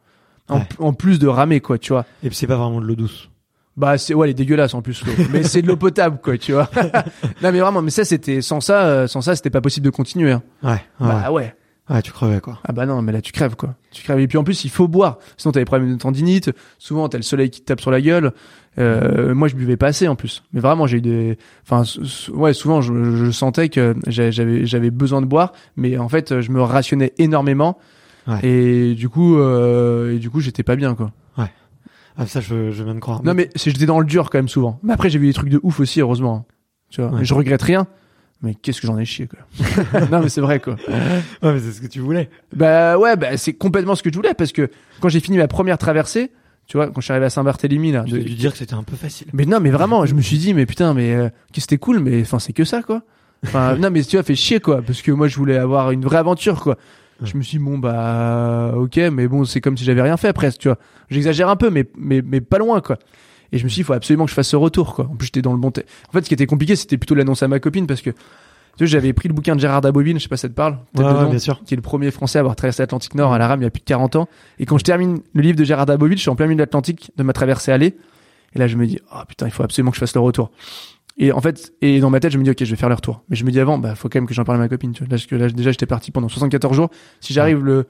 En, 0.48 0.56
Ouais. 0.60 0.66
en 0.78 0.94
plus 0.94 1.18
de 1.18 1.28
ramer, 1.28 1.60
quoi, 1.60 1.76
tu 1.76 1.92
vois. 1.92 2.06
Et 2.24 2.28
puis 2.28 2.36
c'est 2.36 2.46
pas 2.46 2.56
vraiment 2.56 2.80
de 2.80 2.86
l'eau 2.86 2.96
douce. 2.96 3.28
Bah, 3.80 3.96
c'est, 3.98 4.14
ouais, 4.14 4.26
elle 4.26 4.30
est 4.32 4.34
dégueulasse, 4.34 4.74
en 4.74 4.82
plus, 4.82 5.02
l'eau. 5.06 5.12
mais 5.32 5.42
c'est 5.42 5.62
de 5.62 5.66
l'eau 5.66 5.76
potable, 5.76 6.18
quoi, 6.22 6.36
tu 6.38 6.52
vois. 6.52 6.68
non, 7.42 7.50
mais 7.52 7.60
vraiment, 7.60 7.80
mais 7.82 7.90
ça, 7.90 8.04
c'était, 8.04 8.42
sans 8.42 8.60
ça, 8.60 8.82
euh, 8.84 9.06
sans 9.06 9.22
ça, 9.22 9.34
c'était 9.34 9.50
pas 9.50 9.60
possible 9.62 9.86
de 9.86 9.90
continuer, 9.90 10.32
hein. 10.32 10.42
Ouais. 10.62 10.70
Ouais, 10.72 10.78
Bah, 11.00 11.32
ouais. 11.32 11.54
ouais, 11.88 12.02
tu 12.02 12.12
crevais, 12.12 12.40
quoi. 12.40 12.58
Ah 12.64 12.72
bah 12.72 12.84
non, 12.86 13.00
mais 13.02 13.10
là, 13.12 13.20
tu 13.22 13.32
crèves, 13.32 13.56
quoi. 13.56 13.74
Tu 13.90 14.02
crèves. 14.02 14.20
Et 14.20 14.28
puis, 14.28 14.36
en 14.38 14.44
plus, 14.44 14.64
il 14.64 14.70
faut 14.70 14.86
boire. 14.86 15.18
Sinon, 15.38 15.52
t'as 15.52 15.60
des 15.60 15.64
problèmes 15.64 15.90
de 15.92 15.98
tendinite. 15.98 16.50
Souvent, 16.78 17.08
t'as 17.08 17.18
le 17.18 17.22
soleil 17.22 17.48
qui 17.50 17.60
te 17.62 17.66
tape 17.66 17.80
sur 17.80 17.90
la 17.90 18.00
gueule. 18.00 18.32
Euh, 18.78 19.34
moi, 19.34 19.48
je 19.48 19.56
buvais 19.56 19.76
pas 19.76 19.86
assez, 19.88 20.06
en 20.06 20.14
plus. 20.14 20.42
Mais 20.52 20.60
vraiment, 20.60 20.86
j'ai 20.86 20.98
eu 20.98 21.00
des, 21.00 21.38
enfin, 21.68 21.82
ouais, 22.32 22.52
souvent, 22.52 22.80
je, 22.82 22.92
je 23.16 23.30
sentais 23.30 23.68
que 23.68 23.96
j'a- 24.06 24.30
j'avais, 24.30 24.66
j'avais 24.66 24.90
besoin 24.90 25.20
de 25.22 25.26
boire. 25.26 25.52
Mais 25.76 25.96
en 25.98 26.08
fait, 26.08 26.40
je 26.40 26.50
me 26.52 26.62
rationnais 26.62 27.12
énormément. 27.18 27.78
Ouais. 28.28 28.38
Et 28.46 28.94
du 28.94 29.08
coup, 29.08 29.38
euh, 29.38 30.14
et 30.14 30.18
du 30.18 30.28
coup, 30.30 30.40
j'étais 30.40 30.62
pas 30.62 30.76
bien, 30.76 30.94
quoi. 30.94 31.10
Ah, 32.20 32.26
ça, 32.26 32.40
je, 32.40 32.70
je 32.70 32.84
viens 32.84 32.94
de 32.94 33.00
croire. 33.00 33.22
Non, 33.24 33.34
mais 33.34 33.50
c'est- 33.56 33.70
j'étais 33.70 33.86
dans 33.86 33.98
le 33.98 34.04
dur, 34.06 34.30
quand 34.30 34.38
même, 34.38 34.48
souvent. 34.48 34.78
Mais 34.82 34.92
après, 34.92 35.10
j'ai 35.10 35.18
vu 35.18 35.26
des 35.26 35.32
trucs 35.32 35.48
de 35.48 35.58
ouf 35.62 35.80
aussi, 35.80 36.00
heureusement. 36.00 36.46
hein. 36.48 36.52
Tu 36.90 37.00
vois. 37.00 37.10
Ouais. 37.12 37.24
Je 37.24 37.34
regrette 37.34 37.62
rien. 37.62 37.86
Mais 38.42 38.54
qu'est-ce 38.54 38.80
que 38.80 38.86
j'en 38.86 38.96
ai 38.98 39.04
chié, 39.04 39.26
quoi. 39.28 39.38
non, 40.10 40.20
mais 40.22 40.28
c'est 40.28 40.40
vrai, 40.40 40.60
quoi. 40.60 40.76
Ouais, 40.88 41.52
mais 41.52 41.58
c'est 41.60 41.72
ce 41.72 41.80
que 41.80 41.86
tu 41.86 42.00
voulais. 42.00 42.30
Bah 42.54 42.96
ouais, 42.98 43.16
bah 43.16 43.36
c'est 43.36 43.52
complètement 43.52 43.94
ce 43.94 44.02
que 44.02 44.10
je 44.10 44.16
voulais 44.16 44.32
parce 44.34 44.52
que 44.52 44.70
quand 45.00 45.08
j'ai 45.10 45.20
fini 45.20 45.36
ma 45.36 45.46
première 45.46 45.76
traversée, 45.76 46.30
tu 46.66 46.76
vois, 46.78 46.86
quand 46.88 47.00
je 47.00 47.04
suis 47.04 47.12
arrivé 47.12 47.26
à 47.26 47.30
Saint-Barthélemy 47.30 47.92
là, 47.92 48.04
Tu 48.06 48.12
de- 48.14 48.18
as 48.20 48.22
dû 48.22 48.34
dire 48.34 48.52
que 48.52 48.58
c'était 48.58 48.74
un 48.74 48.82
peu 48.82 48.96
facile. 48.96 49.26
mais 49.34 49.44
non, 49.44 49.60
mais 49.60 49.70
vraiment, 49.70 50.06
je 50.06 50.14
me 50.14 50.22
suis 50.22 50.38
dit 50.38 50.54
mais 50.54 50.64
putain, 50.64 50.94
mais 50.94 51.14
euh, 51.14 51.28
que 51.52 51.60
c'était 51.60 51.76
cool, 51.76 51.98
mais 52.00 52.22
enfin 52.22 52.38
c'est 52.38 52.54
que 52.54 52.64
ça 52.64 52.82
quoi. 52.82 53.02
Enfin 53.44 53.76
non, 53.80 53.90
mais 53.90 54.02
tu 54.04 54.16
vois, 54.16 54.22
fait 54.22 54.34
chier 54.34 54.60
quoi, 54.60 54.80
parce 54.80 55.02
que 55.02 55.12
moi 55.12 55.28
je 55.28 55.36
voulais 55.36 55.58
avoir 55.58 55.90
une 55.90 56.02
vraie 56.02 56.16
aventure 56.18 56.60
quoi. 56.62 56.78
Je 57.22 57.36
me 57.36 57.42
suis 57.42 57.58
dit, 57.58 57.64
bon, 57.64 57.78
bah, 57.78 58.72
ok, 58.76 58.96
mais 59.12 59.28
bon, 59.28 59.44
c'est 59.44 59.60
comme 59.60 59.76
si 59.76 59.84
j'avais 59.84 60.02
rien 60.02 60.16
fait 60.16 60.32
presque, 60.32 60.60
tu 60.60 60.68
vois. 60.68 60.78
J'exagère 61.10 61.48
un 61.48 61.56
peu, 61.56 61.70
mais, 61.70 61.86
mais, 61.96 62.22
mais 62.24 62.40
pas 62.40 62.58
loin, 62.58 62.80
quoi. 62.80 62.98
Et 63.52 63.58
je 63.58 63.64
me 63.64 63.68
suis 63.68 63.76
dit, 63.76 63.80
il 63.80 63.84
faut 63.84 63.92
absolument 63.92 64.24
que 64.24 64.30
je 64.30 64.34
fasse 64.34 64.48
ce 64.48 64.56
retour, 64.56 64.94
quoi. 64.94 65.06
En 65.06 65.16
plus, 65.16 65.26
j'étais 65.26 65.42
dans 65.42 65.52
le 65.52 65.58
bon. 65.58 65.68
En 65.68 66.12
fait, 66.12 66.22
ce 66.22 66.28
qui 66.28 66.34
était 66.34 66.46
compliqué, 66.46 66.76
c'était 66.76 66.96
plutôt 66.96 67.14
l'annoncer 67.14 67.44
à 67.44 67.48
ma 67.48 67.60
copine 67.60 67.86
parce 67.86 68.00
que, 68.00 68.10
j'avais 68.80 69.12
pris 69.12 69.28
le 69.28 69.34
bouquin 69.34 69.54
de 69.54 69.60
Gérard 69.60 69.82
Dabobine, 69.82 70.18
je 70.18 70.22
sais 70.22 70.28
pas 70.28 70.38
si 70.38 70.42
ça 70.42 70.48
te 70.48 70.54
parle. 70.54 70.78
Ouais, 70.94 71.04
de 71.04 71.08
ouais, 71.08 71.12
nom, 71.12 71.28
bien 71.28 71.38
sûr. 71.38 71.62
Qui 71.66 71.74
est 71.74 71.76
le 71.76 71.82
premier 71.82 72.10
français 72.10 72.38
à 72.38 72.40
avoir 72.40 72.56
traversé 72.56 72.82
l'Atlantique 72.82 73.14
Nord 73.14 73.34
à 73.34 73.38
la 73.38 73.46
rame 73.46 73.60
il 73.60 73.64
y 73.64 73.66
a 73.66 73.70
plus 73.70 73.80
de 73.80 73.84
40 73.84 74.16
ans. 74.16 74.28
Et 74.58 74.64
quand 74.64 74.78
je 74.78 74.84
termine 74.84 75.20
le 75.34 75.42
livre 75.42 75.58
de 75.58 75.64
Gérard 75.64 75.84
Daboville, 75.84 76.16
je 76.16 76.22
suis 76.22 76.30
en 76.30 76.36
plein 76.36 76.46
milieu 76.46 76.56
de 76.56 76.62
l'Atlantique, 76.62 77.10
de 77.14 77.22
ma 77.22 77.34
traversée 77.34 77.72
aller. 77.72 77.98
Et 78.54 78.58
là, 78.58 78.66
je 78.68 78.76
me 78.76 78.86
dis, 78.86 78.98
oh 79.14 79.20
putain, 79.28 79.46
il 79.46 79.52
faut 79.52 79.62
absolument 79.62 79.90
que 79.90 79.96
je 79.96 80.00
fasse 80.00 80.14
le 80.14 80.20
retour. 80.20 80.50
Et 81.22 81.32
en 81.32 81.40
fait, 81.42 81.72
et 81.82 82.00
dans 82.00 82.08
ma 82.10 82.18
tête, 82.18 82.32
je 82.32 82.38
me 82.38 82.42
dis, 82.44 82.50
ok, 82.50 82.64
je 82.64 82.70
vais 82.70 82.76
faire 82.76 82.88
le 82.88 82.94
retour. 82.94 83.22
Mais 83.28 83.36
je 83.36 83.44
me 83.44 83.50
dis 83.50 83.60
avant, 83.60 83.78
bah, 83.78 83.94
faut 83.94 84.08
quand 84.08 84.18
même 84.18 84.26
que 84.26 84.32
j'en 84.34 84.44
parle 84.44 84.56
à 84.56 84.60
ma 84.62 84.68
copine, 84.68 84.92
tu 84.92 85.00
vois. 85.04 85.08
Parce 85.10 85.26
que 85.26 85.36
là, 85.36 85.48
déjà, 85.50 85.70
j'étais 85.70 85.84
parti 85.86 86.10
pendant 86.10 86.28
74 86.28 86.74
jours. 86.74 86.88
Si 87.20 87.34
j'arrive 87.34 87.62
le, 87.62 87.84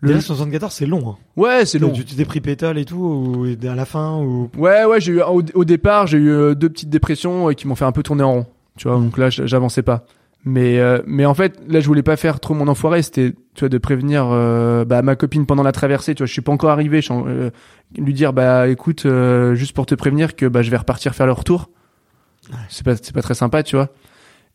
le, 0.00 0.08
Déjà 0.08 0.20
74, 0.20 0.72
c'est 0.72 0.86
long. 0.86 1.10
Hein. 1.10 1.16
ouais, 1.36 1.64
c'est 1.64 1.78
long. 1.78 1.92
Tu 1.92 2.04
t'es 2.04 2.24
pris 2.24 2.40
pétale 2.40 2.78
et 2.78 2.84
tout, 2.84 2.96
ou 2.96 3.46
et 3.46 3.56
à 3.68 3.76
la 3.76 3.84
fin, 3.84 4.18
ou? 4.18 4.50
Ouais, 4.58 4.84
ouais, 4.84 5.00
j'ai 5.00 5.12
eu, 5.12 5.20
au, 5.22 5.42
au 5.54 5.64
départ, 5.64 6.08
j'ai 6.08 6.18
eu 6.18 6.30
euh, 6.30 6.54
deux 6.56 6.68
petites 6.68 6.90
dépressions 6.90 7.48
euh, 7.50 7.52
qui 7.52 7.68
m'ont 7.68 7.76
fait 7.76 7.84
un 7.84 7.92
peu 7.92 8.02
tourner 8.02 8.24
en 8.24 8.32
rond. 8.32 8.46
Tu 8.76 8.88
vois, 8.88 8.96
donc 8.98 9.16
là, 9.16 9.30
j'avançais 9.30 9.82
pas. 9.82 10.04
Mais, 10.44 10.80
euh, 10.80 10.98
mais 11.06 11.24
en 11.24 11.34
fait, 11.34 11.60
là, 11.68 11.78
je 11.78 11.86
voulais 11.86 12.02
pas 12.02 12.16
faire 12.16 12.40
trop 12.40 12.54
mon 12.54 12.66
enfoiré. 12.66 13.00
C'était, 13.02 13.32
tu 13.54 13.60
vois, 13.60 13.68
de 13.68 13.78
prévenir 13.78 14.26
euh, 14.28 14.84
bah, 14.84 15.02
ma 15.02 15.14
copine 15.14 15.46
pendant 15.46 15.62
la 15.62 15.70
traversée. 15.70 16.16
Tu 16.16 16.22
vois, 16.24 16.26
je 16.26 16.32
suis 16.32 16.42
pas 16.42 16.50
encore 16.50 16.70
arrivé. 16.70 16.96
Je 16.96 17.02
suis 17.04 17.14
en- 17.14 17.28
euh, 17.28 17.50
lui 17.96 18.12
dire, 18.12 18.32
bah, 18.32 18.66
écoute, 18.66 19.06
juste 19.52 19.72
pour 19.76 19.86
te 19.86 19.94
prévenir 19.94 20.34
que 20.34 20.46
bah, 20.46 20.62
je 20.62 20.70
vais 20.72 20.76
repartir 20.78 21.14
faire 21.14 21.26
le 21.26 21.32
retour. 21.32 21.70
C'est 22.68 22.84
pas, 22.84 22.96
c'est 22.96 23.12
pas 23.14 23.22
très 23.22 23.34
sympa, 23.34 23.62
tu 23.62 23.76
vois. 23.76 23.88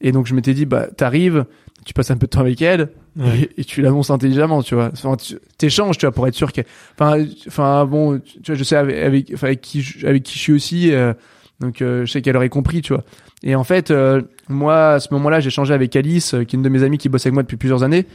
Et 0.02 0.12
donc, 0.12 0.28
je 0.28 0.36
m'étais 0.36 0.54
dit, 0.54 0.66
bah, 0.66 0.88
t'arrives, 0.96 1.46
tu 1.86 1.94
passes 1.94 2.12
un 2.12 2.18
peu 2.18 2.28
de 2.28 2.32
temps 2.32 2.42
avec 2.42 2.62
elle, 2.62 2.90
Ouais. 3.16 3.50
et, 3.58 3.62
et 3.62 3.64
tu 3.64 3.82
l'annonces 3.82 4.12
intelligemment, 4.12 4.62
tu 4.62 4.76
vois. 4.76 4.92
Enfin, 4.94 5.16
t'échanges, 5.58 5.98
tu 5.98 6.06
vois, 6.06 6.12
pour 6.14 6.28
être 6.28 6.36
sûr 6.36 6.52
que, 6.54 6.62
enfin, 7.00 7.26
enfin, 7.48 7.86
bon, 7.86 8.20
tu 8.20 8.40
vois, 8.46 8.56
je 8.56 8.64
sais 8.64 8.76
avec, 8.76 8.98
avec, 8.98 9.32
enfin, 9.34 9.48
avec 9.48 9.62
qui, 9.62 9.82
je- 9.82 10.06
avec 10.06 10.22
qui 10.22 10.36
je 10.36 10.40
suis 10.40 10.54
aussi, 10.54 10.92
euh, 10.94 11.14
donc 11.60 11.82
euh, 11.82 12.06
je 12.06 12.12
sais 12.12 12.22
qu'elle 12.22 12.38
aurait 12.38 12.50
compris, 12.50 12.82
tu 12.84 12.94
vois. 12.94 13.04
Et 13.42 13.56
en 13.56 13.64
fait, 13.64 13.90
euh, 13.90 14.22
moi, 14.50 14.92
à 14.94 15.00
ce 15.00 15.12
moment-là, 15.16 15.40
j'ai 15.40 15.50
changé 15.50 15.74
avec 15.74 15.96
Alice, 15.96 16.32
qui 16.32 16.36
est 16.38 16.54
une 16.54 16.62
de 16.62 16.70
mes 16.70 16.84
amies 16.84 17.00
qui 17.00 17.10
bosse 17.10 17.26
avec 17.26 17.34
moi 17.34 17.42
depuis 17.42 17.58
plusieurs 17.58 17.82
années, 17.82 18.06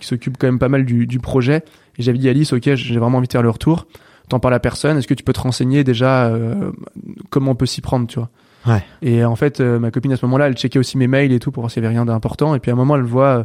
qui 0.00 0.06
s'occupe 0.08 0.36
quand 0.38 0.48
même 0.48 0.58
pas 0.58 0.68
mal 0.68 0.84
du, 0.84 1.06
du 1.06 1.20
projet. 1.20 1.62
Et 1.98 2.02
j'avais 2.02 2.18
dit 2.18 2.26
à 2.26 2.32
Alice, 2.32 2.52
ok, 2.52 2.74
j'ai 2.74 2.98
vraiment 2.98 3.18
envie 3.18 3.28
de 3.28 3.32
faire 3.32 3.42
le 3.42 3.50
retour. 3.50 3.86
T'en 4.28 4.40
parles 4.40 4.54
à 4.54 4.60
personne. 4.60 4.96
Est-ce 4.98 5.06
que 5.06 5.14
tu 5.14 5.22
peux 5.24 5.32
te 5.32 5.40
renseigner 5.40 5.84
déjà 5.84 6.32
comment 7.30 7.52
on 7.52 7.54
peut 7.54 7.66
s'y 7.66 7.80
prendre, 7.80 8.06
tu 8.08 8.18
vois? 8.18 8.28
Ouais. 8.68 8.84
Et 9.02 9.24
en 9.24 9.34
fait, 9.36 9.60
euh, 9.60 9.78
ma 9.78 9.90
copine 9.90 10.12
à 10.12 10.16
ce 10.16 10.24
moment-là, 10.26 10.46
elle 10.48 10.54
checkait 10.56 10.78
aussi 10.78 10.98
mes 10.98 11.06
mails 11.06 11.32
et 11.32 11.38
tout 11.38 11.50
pour 11.50 11.62
voir 11.62 11.70
s'il 11.70 11.82
y 11.82 11.86
avait 11.86 11.94
rien 11.94 12.04
d'important. 12.04 12.54
Et 12.54 12.60
puis 12.60 12.70
à 12.70 12.74
un 12.74 12.76
moment, 12.76 12.96
elle 12.96 13.02
voit 13.02 13.38
euh, 13.38 13.44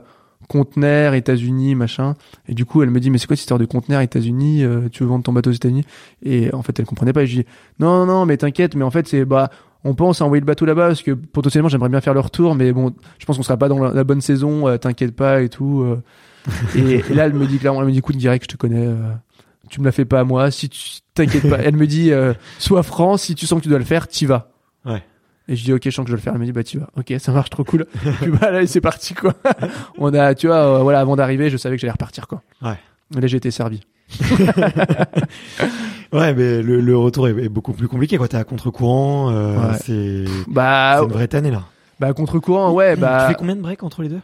conteneur 0.50 1.14
États-Unis, 1.14 1.76
machin. 1.76 2.16
Et 2.48 2.54
du 2.54 2.66
coup, 2.66 2.84
elle 2.84 2.90
me 2.90 3.00
dit, 3.00 3.10
mais 3.10 3.18
c'est 3.18 3.28
quoi 3.28 3.36
cette 3.36 3.44
histoire 3.44 3.60
de 3.60 3.66
conteneur 3.66 4.02
États-Unis 4.02 4.64
euh, 4.64 4.90
Tu 4.92 5.04
veux 5.04 5.10
vendre 5.10 5.24
ton 5.24 5.34
bateau 5.34 5.50
aux 5.50 5.54
États-Unis? 5.54 5.86
Et 6.24 6.54
en 6.54 6.62
fait, 6.62 6.78
elle 6.80 6.86
comprenait 6.86 7.14
pas. 7.14 7.24
Et 7.24 7.28
je 7.28 7.42
dis, 7.42 7.46
non, 7.80 8.00
non, 8.00 8.06
non, 8.06 8.26
mais 8.26 8.38
t'inquiète. 8.38 8.76
Mais 8.76 8.84
en 8.84 8.92
fait, 8.92 9.08
c'est 9.08 9.26
bah, 9.26 9.50
on 9.86 9.96
pense 9.96 10.22
à 10.22 10.26
envoyer 10.26 10.42
le 10.42 10.46
bateau 10.46 10.66
là-bas 10.66 10.88
parce 10.88 11.02
que 11.02 11.12
potentiellement, 11.12 11.70
j'aimerais 11.70 11.90
bien 11.90 12.02
faire 12.02 12.14
le 12.14 12.20
retour, 12.22 12.56
mais 12.56 12.72
bon, 12.72 12.94
je 13.20 13.26
pense 13.26 13.38
qu'on 13.38 13.44
sera 13.44 13.58
pas 13.58 13.68
dans 13.70 13.80
la, 13.80 13.94
la 13.94 14.04
bonne 14.04 14.22
saison. 14.22 14.68
euh, 14.68 14.78
t'inquiète 14.78 15.16
pas 15.16 15.42
et 15.42 15.50
tout. 15.50 15.82
euh. 15.84 16.02
et, 16.76 16.96
et 17.10 17.14
là, 17.14 17.26
elle 17.26 17.34
me 17.34 17.46
dit 17.48 17.58
clairement, 17.58 17.80
elle 17.82 17.88
me 17.88 17.92
dit, 17.92 18.00
écoute, 18.00 18.18
direct, 18.18 18.46
je 18.50 18.56
te 18.56 18.58
connais. 18.58 18.86
euh, 18.86 18.96
tu 19.70 19.80
me 19.80 19.86
la 19.86 19.92
fais 19.94 20.06
pas 20.06 20.20
à 20.20 20.24
moi. 20.26 20.52
Si 20.52 20.68
tu 20.70 20.80
t'inquiète 21.14 21.50
pas, 21.50 21.58
elle 21.60 21.76
me 21.76 21.88
dit, 21.88 22.12
euh, 22.12 22.34
sois 22.60 22.84
franc. 22.84 23.18
Si 23.18 23.34
tu 23.36 23.46
sens 23.48 23.60
que 23.60 23.64
tu 23.64 23.70
dois 23.70 23.80
le 23.80 23.86
faire, 23.86 24.08
t'y 24.08 24.26
vas. 24.26 24.53
Et 25.48 25.56
je 25.58 25.64
dis 25.64 25.74
ok, 25.74 25.82
je 25.84 25.90
sens 25.90 26.06
que 26.06 26.10
je 26.10 26.14
dois 26.14 26.18
le 26.18 26.22
faire. 26.22 26.34
Elle 26.34 26.40
me 26.40 26.46
dit 26.46 26.52
bah 26.54 26.64
tu 26.64 26.80
vas. 26.80 26.88
Ok, 26.98 27.14
ça 27.20 27.32
marche 27.32 27.50
trop 27.50 27.64
cool. 27.64 27.86
Puis 28.22 28.32
bah 28.32 28.50
là 28.52 28.66
c'est 28.66 28.82
parti 28.82 29.14
quoi. 29.14 29.34
On 29.98 30.14
a, 30.14 30.34
tu 30.36 30.48
vois, 30.48 30.56
euh, 30.58 30.80
voilà, 30.84 31.00
avant 31.02 31.16
d'arriver, 31.16 31.50
je 31.50 31.58
savais 31.58 31.76
que 31.76 31.82
j'allais 31.82 31.92
repartir 31.92 32.28
quoi. 32.28 32.42
Ouais. 32.62 32.78
Et 33.18 33.22
là 33.22 33.28
j'ai 33.28 33.38
été 33.38 33.52
servi. 33.52 33.82
Ouais, 36.12 36.34
mais 36.36 36.62
le, 36.62 36.80
le 36.80 36.96
retour 36.96 37.28
est, 37.28 37.32
est 37.46 37.50
beaucoup 37.50 37.74
plus 37.74 37.88
compliqué, 37.88 38.18
quoi. 38.18 38.28
T'es 38.28 38.38
à 38.38 38.44
contre-courant, 38.44 39.32
euh, 39.32 39.72
Ouais. 39.72 39.78
c'est 39.84 40.26
Bah, 40.48 40.98
c'est 41.00 41.06
une 41.06 41.12
vraie 41.12 41.28
tannée, 41.28 41.50
là. 41.50 41.64
bah 42.00 42.14
contre 42.14 42.38
courant, 42.38 42.72
ouais, 42.72 42.94
Tu 42.94 43.02
bah, 43.02 43.28
fais 43.28 43.34
combien 43.34 43.56
de 43.56 43.62
breaks 43.62 43.82
entre 43.82 44.04
les 44.04 44.10
deux? 44.10 44.22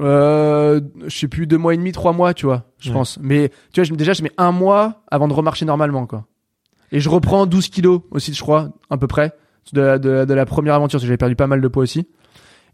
Euh, 0.00 0.80
je 1.06 1.16
sais 1.16 1.28
plus 1.28 1.46
deux 1.46 1.58
mois 1.58 1.74
et 1.74 1.76
demi, 1.76 1.92
trois 1.92 2.12
mois, 2.12 2.34
tu 2.34 2.46
vois, 2.46 2.64
je 2.80 2.88
Ouais. 2.88 2.94
pense. 2.94 3.18
Mais 3.22 3.50
tu 3.72 3.80
vois, 3.80 3.84
je, 3.84 3.94
déjà 3.94 4.14
je 4.14 4.22
mets 4.24 4.32
un 4.36 4.50
mois 4.50 5.04
avant 5.08 5.28
de 5.28 5.32
remarcher 5.32 5.64
normalement 5.64 6.06
quoi. 6.06 6.24
Et 6.90 6.98
je 7.00 7.08
reprends 7.08 7.46
12 7.46 7.68
kilos 7.68 8.00
aussi, 8.10 8.34
je 8.34 8.40
crois, 8.42 8.70
à 8.90 8.96
peu 8.96 9.06
près, 9.06 9.32
de 9.72 9.80
la, 9.80 9.98
de, 9.98 10.24
de 10.24 10.34
la 10.34 10.46
première 10.46 10.74
aventure, 10.74 10.98
j'avais 10.98 11.16
perdu 11.16 11.36
pas 11.36 11.46
mal 11.46 11.60
de 11.60 11.68
poids 11.68 11.82
aussi. 11.82 12.06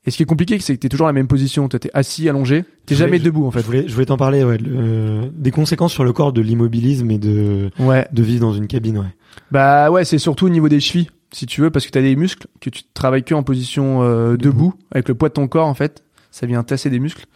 Et 0.04 0.10
ce 0.10 0.16
qui 0.16 0.24
est 0.24 0.26
compliqué, 0.26 0.58
c'est 0.58 0.74
que 0.74 0.80
t'es 0.80 0.88
toujours 0.88 1.04
dans 1.04 1.10
la 1.10 1.12
même 1.12 1.28
position. 1.28 1.68
T'es 1.68 1.88
assis, 1.94 2.28
allongé. 2.28 2.64
T'es 2.86 2.94
Je 2.96 2.98
jamais 3.00 3.20
debout, 3.20 3.46
en 3.46 3.50
Je 3.52 3.58
fait. 3.58 3.64
voulais, 3.64 3.84
je 3.86 3.92
voulais 3.94 4.06
t'en 4.06 4.16
parler, 4.16 4.42
ouais. 4.42 4.58
le- 4.58 5.30
des 5.32 5.52
conséquences 5.52 5.92
sur 5.92 6.02
le 6.02 6.12
corps 6.12 6.32
de 6.32 6.40
l'immobilisme 6.40 7.08
et 7.12 7.18
de, 7.18 7.70
Ouais. 7.78 8.08
de 8.12 8.22
vivre 8.22 8.40
dans 8.40 8.52
une 8.52 8.66
cabine, 8.66 8.98
ouais. 8.98 9.14
Bah 9.52 9.90
ouais, 9.92 10.04
c'est 10.04 10.18
surtout 10.18 10.46
au 10.46 10.48
niveau 10.48 10.68
des 10.68 10.80
chevilles, 10.80 11.08
si 11.30 11.46
tu 11.46 11.60
veux, 11.60 11.70
parce 11.70 11.86
que 11.86 11.92
t'as 11.92 12.02
des 12.02 12.16
muscles 12.16 12.48
que 12.60 12.68
tu 12.68 12.82
travailles 12.94 13.22
que 13.22 13.34
en 13.34 13.44
position 13.44 14.02
euh, 14.02 14.36
debout, 14.36 14.74
avec 14.90 15.08
le 15.08 15.14
poids 15.14 15.28
de 15.28 15.34
ton 15.34 15.46
corps 15.46 15.68
en 15.68 15.74
fait, 15.74 16.02
ça 16.32 16.46
vient 16.46 16.64
tasser 16.64 16.90
des 16.90 16.98
muscles. 16.98 17.26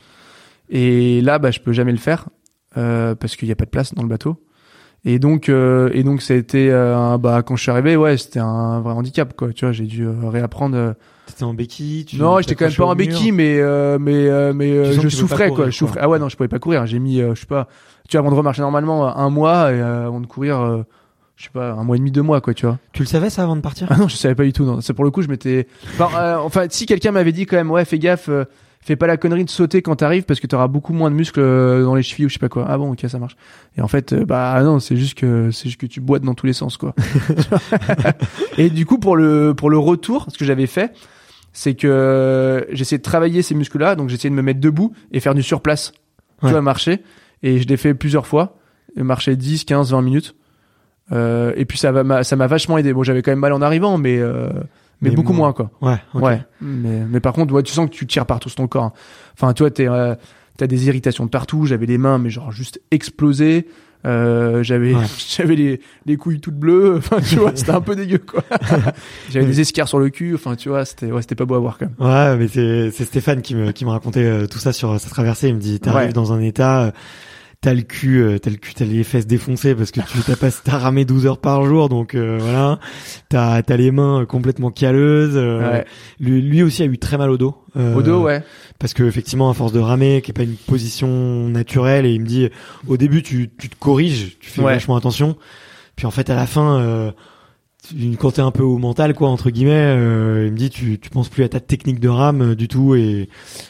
Et 0.69 1.21
là, 1.21 1.39
bah 1.39 1.51
je 1.53 1.61
peux 1.61 1.73
jamais 1.73 1.93
le 1.93 1.99
faire 1.99 2.29
euh, 2.77 3.15
parce 3.15 3.37
qu'il 3.37 3.49
y 3.49 3.53
a 3.53 3.57
pas 3.57 3.65
de 3.65 3.71
place 3.71 3.95
dans 3.95 4.03
le 4.03 4.09
bateau. 4.09 4.37
Et 5.09 5.19
donc, 5.21 5.49
euh, 5.49 5.89
et 5.95 6.03
donc 6.03 6.21
ça 6.21 6.35
a 6.35 6.37
été, 6.37 6.69
euh, 6.71 7.17
bah 7.17 7.43
quand 7.47 7.55
je 7.55 7.63
suis 7.63 7.71
arrivé, 7.71 7.97
ouais, 7.97 8.17
c'était 8.19 8.41
un 8.41 8.81
vrai 8.81 8.93
handicap 8.93 9.35
quoi. 9.37 9.53
Tu 9.55 9.65
vois, 9.65 9.71
j'ai 9.73 9.85
dû 9.85 10.05
euh, 10.05 10.13
réapprendre. 10.29 10.77
euh, 10.77 10.93
T'étais 11.27 11.45
en 11.45 11.55
béquille 11.55 12.05
tu 12.05 12.17
non, 12.19 12.39
j'étais 12.41 12.55
quand 12.57 12.67
même 12.67 12.75
pas 12.75 12.85
en 12.87 12.95
béquille, 12.97 13.31
mais 13.33 13.59
euh, 13.61 13.99
mais 14.01 14.29
euh, 14.29 14.53
mais 14.53 14.71
euh, 14.73 14.93
je 14.93 15.09
souffrais 15.09 15.49
courir, 15.49 15.55
quoi. 15.55 15.71
Je 15.71 15.77
souffrais. 15.77 16.01
Ah 16.03 16.09
ouais, 16.09 16.19
non, 16.19 16.29
je 16.29 16.37
pouvais 16.37 16.49
pas 16.49 16.59
courir. 16.59 16.87
J'ai 16.87 16.99
mis, 16.99 17.21
euh, 17.21 17.35
je 17.37 17.41
sais 17.41 17.47
pas, 17.47 17.69
tu 18.09 18.17
vois, 18.17 18.21
avant 18.27 18.31
de 18.31 18.37
remarcher 18.37 18.63
normalement 18.63 19.17
un 19.17 19.31
mois 19.31 19.71
et 19.73 19.81
euh, 19.81 20.07
avant 20.09 20.21
de 20.21 20.27
courir, 20.27 20.61
euh, 20.61 20.83
je 21.37 21.45
sais 21.45 21.51
pas, 21.53 21.71
un 21.73 21.85
mois 21.85 21.95
et 21.97 21.99
demi, 22.01 22.11
deux 22.11 22.23
mois 22.23 22.41
quoi, 22.41 22.53
tu 22.55 22.67
vois. 22.67 22.79
Tu 22.93 23.03
le 23.03 23.07
savais, 23.09 23.31
ça, 23.31 23.43
avant 23.45 23.55
de 23.57 23.61
partir? 23.61 23.87
Ah 23.91 23.97
non, 23.99 24.09
je 24.09 24.17
savais 24.17 24.35
pas 24.35 24.45
du 24.45 24.53
tout. 24.53 24.65
Non. 24.65 24.81
C'est 24.81 24.93
pour 24.93 25.05
le 25.05 25.11
coup, 25.13 25.23
je 25.23 25.29
m'étais. 25.29 25.69
Enfin, 25.99 26.09
euh, 26.19 26.37
enfin, 26.39 26.67
si 26.69 26.85
quelqu'un 26.87 27.13
m'avait 27.13 27.33
dit 27.33 27.47
quand 27.47 27.57
même, 27.57 27.71
ouais, 27.71 27.85
fais 27.85 27.99
gaffe, 28.01 28.29
euh, 28.29 28.45
fais 28.87 28.97
pas 28.97 29.07
la 29.07 29.17
connerie 29.17 29.45
de 29.45 29.51
sauter 29.51 29.83
quand 29.83 29.97
t'arrives 29.97 30.23
parce 30.25 30.41
que 30.41 30.47
t'auras 30.47 30.69
beaucoup 30.69 30.93
moins 30.93 31.11
de 31.11 31.17
muscles 31.17 31.41
euh, 31.41 31.83
dans 31.85 31.95
les 31.95 32.03
chevilles 32.03 32.27
ou 32.27 32.29
je 32.29 32.35
sais 32.35 32.39
pas 32.39 32.49
quoi. 32.49 32.67
Ah 32.69 32.79
bon, 32.79 32.93
ok, 32.93 33.05
ça 33.09 33.19
marche. 33.19 33.37
Et 33.77 33.81
en 33.81 33.89
fait, 33.89 34.13
euh, 34.13 34.25
bah 34.25 34.63
non, 34.63 34.79
c'est 34.79 34.97
juste 34.97 35.19
que 35.19 35.51
c'est 35.51 35.65
juste 35.65 35.81
que 35.81 35.87
tu 35.87 36.01
boites 36.01 36.23
dans 36.23 36.35
tous 36.35 36.47
les 36.47 36.53
sens, 36.53 36.77
quoi. 36.77 36.95
et 38.59 38.71
du 38.71 38.87
coup, 38.87 38.99
pour 38.99 39.17
le 39.17 39.55
pour 39.55 39.71
le 39.71 39.79
retour, 39.79 40.27
ce 40.31 40.39
que 40.39 40.45
j'avais 40.45 40.67
fait, 40.67 40.93
c'est 41.53 41.75
que 41.75 42.67
j'essayais 42.71 42.99
de 42.99 43.03
travailler 43.03 43.43
ces 43.43 43.55
muscles-là, 43.55 43.97
donc 43.97 44.09
j'essayais 44.09 44.31
de 44.31 44.35
me 44.35 44.43
mettre 44.43 44.61
debout 44.61 44.93
et 45.13 45.21
faire 45.21 45.35
du 45.35 45.43
surplace. 45.43 45.93
Ouais. 46.43 46.49
Tu 46.49 46.53
vois, 46.53 46.63
marcher. 46.63 47.03
Et 47.43 47.59
je 47.61 47.67
l'ai 47.67 47.77
fait 47.77 47.95
plusieurs 47.95 48.27
fois. 48.27 48.57
Marcher 48.97 49.37
10, 49.37 49.65
15, 49.65 49.93
20 49.93 50.03
minutes. 50.03 50.35
Euh, 51.13 51.53
et 51.57 51.65
puis 51.65 51.79
ça 51.79 51.93
m'a- 51.93 52.25
ça 52.25 52.37
m'a 52.37 52.47
vachement 52.47 52.79
aidé. 52.79 52.93
Bon, 52.93 53.03
j'avais 53.03 53.23
quand 53.23 53.31
même 53.31 53.39
mal 53.41 53.53
en 53.53 53.63
arrivant, 53.63 53.97
mais 53.99 54.19
euh, 54.19 54.49
mais, 55.01 55.11
Mais 55.11 55.17
beaucoup 55.17 55.33
moins. 55.33 55.53
quoi. 55.53 55.71
Ouais, 55.83 55.99
ok. 56.15 56.23
Ouais. 56.23 56.41
Mais 56.61 57.05
mais 57.09 57.21
par 57.21 57.33
contre, 57.33 57.53
ouais, 57.55 57.63
tu 57.63 57.73
sens 57.73 57.87
que 57.89 57.95
tu 57.95 58.07
tires 58.07 58.27
partout 58.27 58.49
sur 58.49 58.57
ton 58.57 58.67
corps. 58.69 58.85
hein. 58.85 58.93
Enfin, 59.35 59.53
tu 59.53 59.63
vois, 59.63 59.71
t'es 59.71 59.89
euh, 59.89 60.15
t'as 60.57 60.67
des 60.67 60.87
irritations 60.89 61.25
de 61.27 61.31
partout. 61.31 61.67
J'avais 61.67 61.87
les 61.87 61.99
mains, 61.99 62.19
mais 62.19 62.31
genre 62.31 62.51
juste 62.53 62.81
explosées. 62.91 63.67
Euh, 64.05 64.63
j'avais 64.63 64.95
Ouais. 64.95 65.03
j'avais 65.37 65.57
les 65.57 65.81
les 66.07 66.17
couilles 66.17 66.41
toutes 66.41 66.55
bleues. 66.59 66.95
Enfin, 66.99 67.19
tu 67.21 67.37
vois, 67.37 67.53
c'était 67.55 67.73
un 67.73 67.81
peu 67.81 67.97
dégueu 67.97 68.19
quoi. 68.19 68.43
j'avais 69.31 69.47
des 69.47 69.61
escarres 69.61 69.89
sur 69.89 69.99
le 69.99 70.11
cul. 70.11 70.35
Enfin, 70.35 70.55
tu 70.55 70.69
vois, 70.69 70.85
c'était 70.85 71.11
ouais, 71.11 71.23
c'était 71.23 71.35
pas 71.35 71.45
beau 71.45 71.55
à 71.57 71.59
voir 71.59 71.77
quand 71.79 71.87
même. 71.87 71.97
Ouais, 71.99 72.37
mais 72.37 72.49
c'est 72.49 72.91
c'est 72.93 73.05
Stéphane 73.05 73.43
qui 73.43 73.55
me 73.55 73.73
qui 73.73 73.85
me 73.85 73.91
racontait 73.91 74.25
euh, 74.25 74.47
tout 74.47 74.59
ça 74.59 74.73
sur 74.73 74.99
sa 75.01 75.11
traversée. 75.11 75.49
Il 75.49 75.55
me 75.57 75.61
dit 75.61 75.81
t'arrives 75.81 76.09
Ouais. 76.09 76.13
dans 76.13 76.33
un 76.33 76.41
état, 76.41 76.85
euh, 76.85 76.91
t'as 77.61 77.75
le 77.75 77.83
cul, 77.83 78.21
euh, 78.23 78.39
t'as 78.39 78.51
le 78.51 78.57
cul, 78.57 78.75
t'as 78.75 78.85
les 78.85 79.03
fesses 79.03 79.27
défoncées 79.27 79.75
parce 79.75 79.91
que 79.91 80.01
tu 80.01 80.19
t'as 80.25 80.37
pas 80.37 80.51
t'as 80.51 80.79
ramé 80.79 81.05
12 81.05 81.27
heures 81.27 81.39
par 81.41 81.65
jour, 81.65 81.89
donc 81.89 82.15
euh, 82.15 82.39
voilà. 82.41 82.79
T'as 83.29 83.63
t'as 83.63 83.77
les 83.77 83.91
mains 83.91 84.25
complètement 84.27 84.71
calleuses. 84.71 85.37
euh, 85.37 85.71
Ouais. 85.73 85.85
lui, 86.21 86.41
lui 86.43 86.63
aussi 86.63 86.83
a 86.83 86.87
eu 86.87 86.99
très 86.99 87.19
mal 87.19 87.31
au 87.31 87.37
dos. 87.39 87.57
euh, 87.77 87.95
Au 87.95 88.03
dos, 88.03 88.23
ouais. 88.23 88.43
Parce 88.79 88.93
que 88.95 89.03
effectivement, 89.03 89.51
à 89.51 89.55
force 89.55 89.73
de 89.73 89.81
ramer, 89.81 90.21
qui 90.23 90.31
est 90.31 90.35
pas 90.35 90.43
une 90.45 90.55
position 90.57 91.49
naturelle, 91.49 92.07
et 92.07 92.13
il 92.13 92.21
me 92.21 92.27
dit 92.27 92.49
au 92.87 92.97
début 92.97 93.23
tu 93.23 93.51
tu 93.59 93.69
te 93.69 93.77
corriges, 93.79 94.37
tu 94.41 94.51
fais 94.51 94.63
Ouais. 94.63 94.75
vachement 94.75 94.97
attention, 94.97 95.37
puis 95.97 96.07
en 96.07 96.11
fait 96.11 96.31
à 96.31 96.37
la 96.37 96.47
fin. 96.47 96.79
Euh, 96.81 97.11
tu- 97.89 98.17
quand 98.17 98.33
t'es 98.33 98.43
un 98.43 98.51
peu 98.51 98.65
au 98.65 98.79
mental 98.79 99.15
quoi 99.15 99.29
entre 99.29 99.49
guillemets 99.51 99.73
euh, 99.97 100.45
il 100.47 100.53
me 100.53 100.57
dit 100.57 100.71
tu 100.71 100.99
tu 100.99 101.09
penses 101.09 101.29
plus 101.29 101.45
à 101.45 101.49
ta 101.49 101.61
technique 101.61 102.01
de 102.01 102.09
rame 102.09 102.43
euh, 102.43 102.55
du 102.57 102.67
tout 102.67 102.97
et 102.97 103.29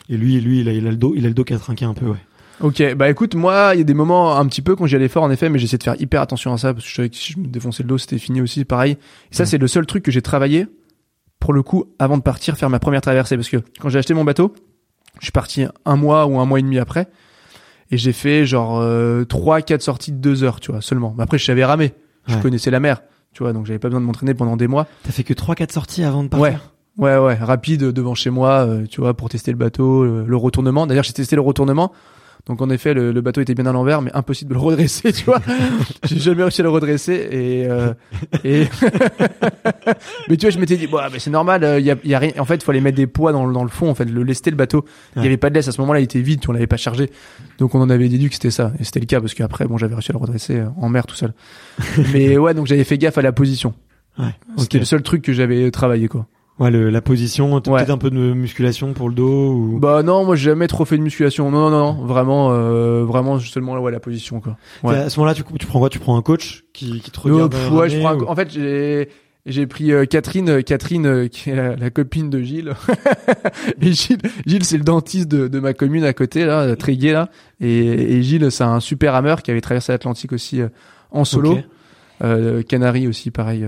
et 0.09 0.17
lui 0.17 0.41
lui 0.41 0.61
il 0.61 0.69
a, 0.71 0.73
il 0.73 0.87
a 0.87 0.91
le 0.91 0.97
dos 0.97 1.13
il 1.15 1.27
a 1.27 1.29
le 1.29 1.35
dos 1.35 1.45
qui 1.45 1.53
a 1.53 1.59
trinqué 1.59 1.85
un 1.85 1.93
peu 1.93 2.07
ouais 2.07 2.17
Ok, 2.61 2.95
bah 2.95 3.11
écoute, 3.11 3.35
moi, 3.35 3.73
il 3.75 3.79
y 3.79 3.81
a 3.83 3.85
des 3.85 3.93
moments 3.95 4.37
un 4.39 4.47
petit 4.47 4.63
peu 4.63 4.77
quand 4.77 4.87
j'y 4.87 4.97
allais 4.97 5.09
fort, 5.09 5.23
en 5.25 5.31
effet, 5.31 5.49
mais 5.51 5.59
j'essaie 5.59 5.77
de 5.77 5.83
faire 5.83 6.01
hyper 6.01 6.23
attention 6.23 6.53
à 6.55 6.59
ça, 6.59 6.73
parce 6.73 6.85
que 6.85 6.91
je 6.91 6.95
savais 6.97 7.11
que 7.11 7.17
si 7.17 7.33
je 7.35 7.39
me 7.39 7.47
défonçais 7.47 7.83
le 7.83 7.89
dos, 7.89 7.99
c'était 7.99 8.19
fini 8.19 8.41
aussi, 8.41 8.65
pareil. 8.65 8.93
Et 9.31 9.35
ça, 9.35 9.45
c'est 9.45 9.59
le 9.59 9.67
seul 9.69 9.85
truc 9.85 10.03
que 10.03 10.11
j'ai 10.11 10.23
travaillé, 10.23 10.67
pour 11.39 11.53
le 11.53 11.63
coup, 11.63 11.85
avant 11.99 12.17
de 12.17 12.23
partir 12.23 12.57
faire 12.57 12.71
ma 12.71 12.79
première 12.79 13.03
traversée, 13.03 13.37
parce 13.37 13.51
que 13.51 13.59
quand 13.79 13.91
j'ai 13.91 13.99
acheté 13.99 14.15
mon 14.15 14.25
bateau, 14.25 14.55
je 15.21 15.27
suis 15.27 15.33
parti 15.33 15.67
un 15.85 15.97
mois 15.97 16.27
ou 16.27 16.39
un 16.41 16.47
mois 16.47 16.59
et 16.59 16.63
demi 16.63 16.79
après, 16.79 17.09
et 17.91 17.99
j'ai 17.99 18.13
fait 18.13 18.47
genre 18.47 18.79
euh, 18.81 19.25
trois, 19.25 19.61
quatre 19.61 19.83
sorties 19.83 20.13
de 20.13 20.19
deux 20.19 20.43
heures, 20.43 20.59
tu 20.61 20.73
vois, 20.73 20.81
seulement. 20.81 21.15
Mais 21.17 21.25
après, 21.25 21.37
je 21.39 21.45
savais 21.45 21.65
ramer, 21.65 21.93
je 22.27 22.37
Ouais. 22.37 22.41
connaissais 22.41 22.71
la 22.71 22.81
mer, 22.81 23.03
tu 23.35 23.43
vois, 23.43 23.53
donc 23.53 23.67
j'avais 23.67 23.79
pas 23.79 23.89
besoin 23.89 24.01
de 24.01 24.07
m'entraîner 24.07 24.33
pendant 24.33 24.57
des 24.57 24.67
mois. 24.67 24.87
t'as 25.05 25.13
fait 25.13 25.25
que 25.25 25.35
trois 25.35 25.55
quatre 25.55 25.73
sorties 25.73 26.05
avant 26.05 26.23
de 26.25 26.29
partir? 26.29 26.73
Ouais, 26.97 27.17
ouais, 27.19 27.23
ouais, 27.27 27.35
rapide 27.35 27.83
devant 27.93 28.15
chez 28.15 28.31
moi, 28.31 28.67
euh, 28.67 28.87
tu 28.87 29.03
vois, 29.03 29.13
pour 29.15 29.29
tester 29.29 29.51
le 29.53 29.59
bateau, 29.59 30.05
le, 30.05 30.25
le 30.25 30.37
retournement. 30.37 30.87
D'ailleurs, 30.87 31.05
j'ai 31.05 31.13
testé 31.13 31.37
le 31.37 31.43
retournement 31.43 31.93
Donc 32.47 32.63
en 32.63 32.71
effet, 32.71 32.95
le, 32.95 33.11
le 33.11 33.21
bateau 33.23 33.41
était 33.41 33.55
bien 33.55 33.67
à 33.67 33.73
l'envers, 33.73 34.03
mais 34.03 34.11
impossible 34.15 34.51
de 34.51 34.55
le 34.55 34.61
redresser, 34.61 35.13
tu 35.13 35.25
vois. 35.25 35.41
J'ai 36.05 36.19
jamais 36.21 36.43
réussi 36.43 36.61
à 36.61 36.65
le 36.65 36.71
redresser 36.71 37.13
et 37.31 37.67
euh, 37.67 37.93
et 38.45 38.67
mais 40.29 40.37
tu 40.37 40.47
vois, 40.47 40.51
je 40.51 40.59
m'étais 40.59 40.77
dit, 40.77 40.89
ah, 40.99 41.09
mais 41.13 41.19
c'est 41.19 41.31
normal, 41.31 41.67
il 41.81 41.85
y 41.85 41.91
a, 41.91 41.97
y 42.05 42.15
a 42.15 42.19
rien. 42.19 42.33
En 42.39 42.45
fait, 42.45 42.57
il 42.57 42.63
fallait 42.63 42.81
mettre 42.81 42.97
des 42.97 43.07
poids 43.07 43.33
dans, 43.33 43.47
le- 43.47 43.53
dans 43.53 43.63
le 43.65 43.69
fond, 43.69 43.89
en 43.91 43.95
fait, 43.95 44.05
le 44.05 44.23
lester 44.23 44.51
le 44.51 44.57
bateau. 44.57 44.85
Il 45.15 45.19
y 45.19 45.21
Ouais. 45.23 45.27
avait 45.27 45.37
pas 45.37 45.51
de 45.51 45.55
laisse 45.55 45.69
à 45.69 45.73
ce 45.73 45.81
moment-là, 45.81 46.01
il 46.01 46.05
était 46.05 46.21
vide, 46.21 46.41
on 46.49 46.53
l'avait 46.53 46.67
pas 46.67 46.77
chargé. 46.77 47.11
Donc 47.59 47.75
on 47.75 47.81
en 47.81 47.91
avait 47.91 48.09
déduit 48.09 48.29
que 48.29 48.35
c'était 48.35 48.51
ça, 48.51 48.73
et 48.79 48.85
c'était 48.85 49.01
le 49.01 49.07
cas 49.07 49.21
parce 49.21 49.35
qu'après, 49.35 49.67
bon, 49.67 49.77
j'avais 49.79 49.95
réussi 49.95 50.13
à 50.13 50.15
le 50.15 50.19
redresser 50.21 50.57
euh, 50.61 50.67
en 50.81 50.89
mer 50.89 51.07
tout 51.07 51.17
seul. 51.17 51.33
mais 52.13 52.37
ouais, 52.39 52.55
donc 52.55 52.67
j'avais 52.67 52.85
fait 52.85 52.99
gaffe 52.99 53.19
à 53.19 53.23
la 53.23 53.33
position. 53.33 53.75
Ouais. 54.19 54.27
C'était 54.59 54.79
le 54.79 54.85
seul 54.85 55.03
truc 55.03 55.23
que 55.23 55.33
j'avais 55.33 55.71
travaillé, 55.71 56.09
quoi. 56.09 56.27
Ouais, 56.59 56.71
le- 56.71 56.89
la 56.89 57.03
position, 57.03 57.61
t'as 57.61 57.71
Ouais. 57.71 57.79
peut-être 57.81 57.91
un 57.91 57.99
peu 57.99 58.09
de 58.11 58.17
musculation 58.33 58.95
pour 58.95 59.09
le 59.11 59.15
dos 59.15 59.53
ou? 59.53 59.79
Bah 59.79 60.03
non, 60.03 60.25
moi 60.25 60.37
j'ai 60.37 60.47
jamais 60.51 60.67
trop 60.69 60.85
fait 60.87 60.97
de 60.97 61.03
musculation. 61.03 61.51
Non, 61.51 61.69
non, 61.69 61.71
non, 61.71 61.95
non. 61.95 62.05
vraiment, 62.07 62.51
euh, 62.53 63.05
vraiment 63.05 63.39
seulement 63.39 63.79
ouais, 63.79 63.93
la 63.93 64.01
position 64.01 64.41
quoi. 64.41 64.57
Ouais. 64.83 64.97
À 64.97 65.11
ce 65.11 65.21
moment-là, 65.21 65.35
tu, 65.35 65.43
tu 65.59 65.67
prends 65.67 65.81
quoi? 65.81 65.91
Tu 65.91 65.99
prends 65.99 66.17
un 66.17 66.23
coach 66.23 66.65
qui, 66.73 67.01
qui 67.01 67.11
te 67.11 67.21
regarde. 67.21 67.53
pff, 67.53 67.71
ouais, 67.73 67.91
je 67.91 67.99
prends 67.99 68.09
un- 68.11 68.19
ou- 68.19 68.27
En 68.29 68.35
fait, 68.35 68.51
j'ai 68.51 69.09
j'ai 69.45 69.67
pris 69.67 69.93
euh, 69.93 70.07
Catherine, 70.07 70.49
euh, 70.49 70.63
Catherine 70.63 71.07
euh, 71.07 71.29
qui 71.29 71.51
est 71.51 71.55
la, 71.55 71.77
la 71.77 71.91
copine 71.91 72.31
de 72.31 72.41
Gilles. 72.41 72.73
et 73.83 73.93
Gilles, 73.93 74.19
Gilles 74.47 74.65
c'est 74.65 74.79
le 74.79 74.83
dentiste 74.85 75.29
de, 75.29 75.49
de 75.49 75.61
ma 75.61 75.75
commune 75.75 76.05
à 76.05 76.13
côté 76.15 76.47
là, 76.47 76.75
très 76.75 76.97
gai 76.97 77.13
là. 77.13 77.29
Et, 77.61 78.17
et 78.17 78.23
Gilles, 78.23 78.51
c'est 78.51 78.65
un 78.65 78.81
super 78.81 79.13
rameur 79.13 79.43
qui 79.43 79.51
avait 79.51 79.61
traversé 79.61 79.93
l'Atlantique 79.93 80.33
aussi 80.33 80.63
euh, 80.63 80.69
en 81.11 81.25
solo. 81.25 81.53
Ok. 81.53 81.65
Euh, 82.25 82.63
Canaries 82.63 83.07
aussi, 83.09 83.31
pareil, 83.31 83.67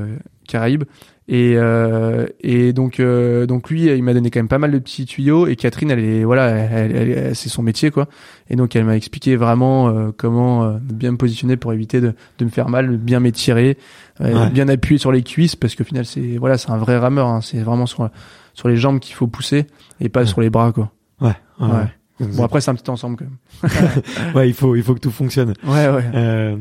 Caraïbes. 0.48 0.84
Et, 1.30 1.52
euh, 1.56 2.26
et 2.40 2.72
donc, 2.72 3.00
euh, 3.00 3.44
donc 3.44 3.68
lui, 3.68 3.84
il 3.84 4.02
m'a 4.02 4.14
donné 4.14 4.30
quand 4.30 4.38
même 4.40 4.48
pas 4.48 4.56
mal 4.58 4.70
de 4.72 4.78
petits 4.78 5.04
tuyaux. 5.04 5.46
Et 5.46 5.56
Catherine, 5.56 5.90
elle 5.90 5.98
est, 5.98 6.24
voilà, 6.24 6.48
elle, 6.48 6.96
elle- 6.96 7.10
elle- 7.10 7.36
c'est 7.36 7.50
son 7.50 7.62
métier, 7.62 7.90
quoi. 7.90 8.08
Et 8.48 8.56
donc, 8.56 8.74
elle 8.74 8.84
m'a 8.84 8.96
expliqué 8.96 9.36
vraiment 9.36 9.88
euh, 9.90 10.10
comment 10.16 10.64
euh, 10.64 10.78
bien 10.82 11.12
me 11.12 11.18
positionner 11.18 11.58
pour 11.58 11.72
éviter 11.74 12.00
de, 12.00 12.14
de 12.38 12.44
me 12.46 12.50
faire 12.50 12.70
mal, 12.70 12.96
bien 12.96 13.20
m'étirer, 13.20 13.76
euh, 14.22 14.44
Ouais. 14.44 14.50
bien 14.50 14.68
appuyer 14.68 14.98
sur 14.98 15.12
les 15.12 15.22
cuisses, 15.22 15.54
parce 15.54 15.74
qu'au 15.74 15.84
final, 15.84 16.06
c'est, 16.06 16.38
voilà, 16.38 16.56
c'est 16.56 16.70
un 16.70 16.78
vrai 16.78 16.96
rameur. 16.96 17.26
hein. 17.28 17.40
c'est 17.42 17.58
vraiment 17.58 17.84
sur, 17.86 18.08
sur 18.54 18.68
les 18.68 18.76
jambes 18.78 18.98
qu'il 18.98 19.14
faut 19.14 19.26
pousser 19.26 19.66
et 20.00 20.08
pas 20.08 20.20
Ouais. 20.20 20.26
sur 20.26 20.40
les 20.40 20.48
bras, 20.48 20.72
quoi. 20.72 20.90
Ouais. 21.20 21.28
ouais, 21.60 21.66
Ouais. 21.68 21.74
ouais. 22.20 22.26
Bon, 22.36 22.42
après, 22.44 22.60
c'est 22.62 22.70
un 22.70 22.74
petit 22.74 22.90
ensemble, 22.90 23.16
quand 23.16 23.26
même. 23.26 23.70
Ouais, 24.34 24.48
il 24.48 24.54
faut, 24.54 24.74
il 24.74 24.82
faut 24.82 24.94
que 24.94 25.00
tout 25.00 25.10
fonctionne. 25.10 25.52
Ouais, 25.66 25.88
ouais. 25.88 26.04
Euh, 26.14 26.56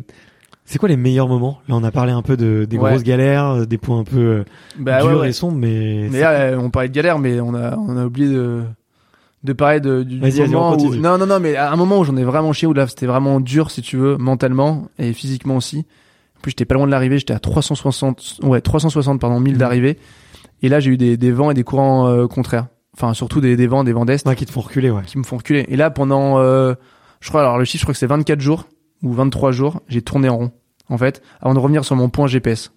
c'est 0.68 0.78
quoi 0.78 0.88
les 0.90 0.98
meilleurs 0.98 1.28
moments? 1.28 1.60
Là, 1.68 1.76
on 1.76 1.84
a 1.84 1.92
parlé 1.92 2.12
un 2.12 2.22
peu 2.22 2.38
de, 2.38 2.66
des 2.70 2.78
Ouais. 2.78 2.92
grosses 2.92 3.04
galères, 3.04 3.46
euh, 3.48 3.66
des 3.66 3.78
points 3.80 4.00
un 4.00 4.04
peu 4.04 4.18
euh, 4.20 4.44
Bah, 4.78 5.00
durs 5.02 5.08
ouais, 5.08 5.16
ouais. 5.22 5.30
et 5.30 5.34
sombres, 5.34 5.58
mais. 5.58 6.08
Mais 6.12 6.20
là, 6.20 6.32
euh, 6.32 6.58
on 6.60 6.70
parlait 6.70 6.90
de 6.90 6.94
galère, 6.94 7.18
mais 7.18 7.40
on 7.40 7.56
a, 7.56 7.76
on 7.78 7.98
a 7.98 8.06
oublié 8.06 8.28
de, 8.30 8.62
de 9.44 9.54
parler 9.54 9.80
de, 9.80 10.04
du 10.04 10.20
moment 10.20 10.76
où, 10.78 10.96
non, 10.96 11.18
non, 11.18 11.26
non, 11.26 11.40
mais 11.40 11.56
à 11.56 11.72
un 11.72 11.76
moment 11.76 11.98
où 12.00 12.04
j'en 12.04 12.16
ai 12.18 12.24
vraiment 12.24 12.54
chié, 12.54 12.68
où 12.68 12.74
là, 12.74 12.86
c'était 12.88 13.06
vraiment 13.08 13.40
dur, 13.40 13.72
si 13.72 13.82
tu 13.82 13.98
veux, 13.98 14.18
mentalement 14.18 14.88
et 15.00 15.14
physiquement 15.14 15.56
aussi. 15.56 15.86
En 16.38 16.42
plus, 16.42 16.52
j'étais 16.52 16.66
pas 16.66 16.76
loin 16.76 16.86
de 16.86 16.92
l'arrivée, 16.92 17.18
j'étais 17.18 17.34
à 17.34 17.40
360, 17.40 18.42
ouais, 18.44 18.62
360, 18.62 19.20
pardon, 19.20 19.40
1000 19.40 19.54
Mhm. 19.54 19.60
d'arrivée. 19.60 19.98
Et 20.62 20.70
là, 20.70 20.80
j'ai 20.80 20.92
eu 20.92 20.98
des, 20.98 21.18
des 21.18 21.32
vents 21.32 21.50
et 21.52 21.54
des 21.54 21.64
courants 21.64 22.08
euh, 22.08 22.28
contraires. 22.28 22.68
Enfin, 22.96 23.14
surtout 23.14 23.42
des, 23.42 23.56
des 23.56 23.68
vents, 23.68 23.84
des 23.84 23.94
vents 23.94 24.06
d'est 24.06 24.28
Ouais, 24.28 24.36
qui 24.36 24.46
te 24.46 24.52
font 24.52 24.62
reculer, 24.62 24.90
ouais. 24.90 25.04
qui 25.06 25.18
me 25.20 25.24
font 25.24 25.38
reculer. 25.38 25.66
Et 25.70 25.76
là, 25.78 25.92
pendant, 25.92 26.40
euh, 26.40 26.74
je 27.22 27.30
crois, 27.30 27.42
alors 27.42 27.58
le 27.60 27.64
chiffre, 27.66 27.82
je 27.82 27.86
crois 27.86 27.94
que 27.94 28.00
c'est 28.00 28.08
24 28.08 28.42
jours 28.42 28.66
ou 29.04 29.14
23 29.14 29.52
jours, 29.52 29.82
j'ai 29.88 30.02
tourné 30.02 30.30
en 30.30 30.38
rond, 30.38 30.52
en 30.90 30.98
fait, 30.98 31.22
avant 31.42 31.54
de 31.54 31.60
revenir 31.60 31.86
sur 31.86 31.96
mon 31.96 32.10
point 32.10 32.28
GPS. 32.28 32.72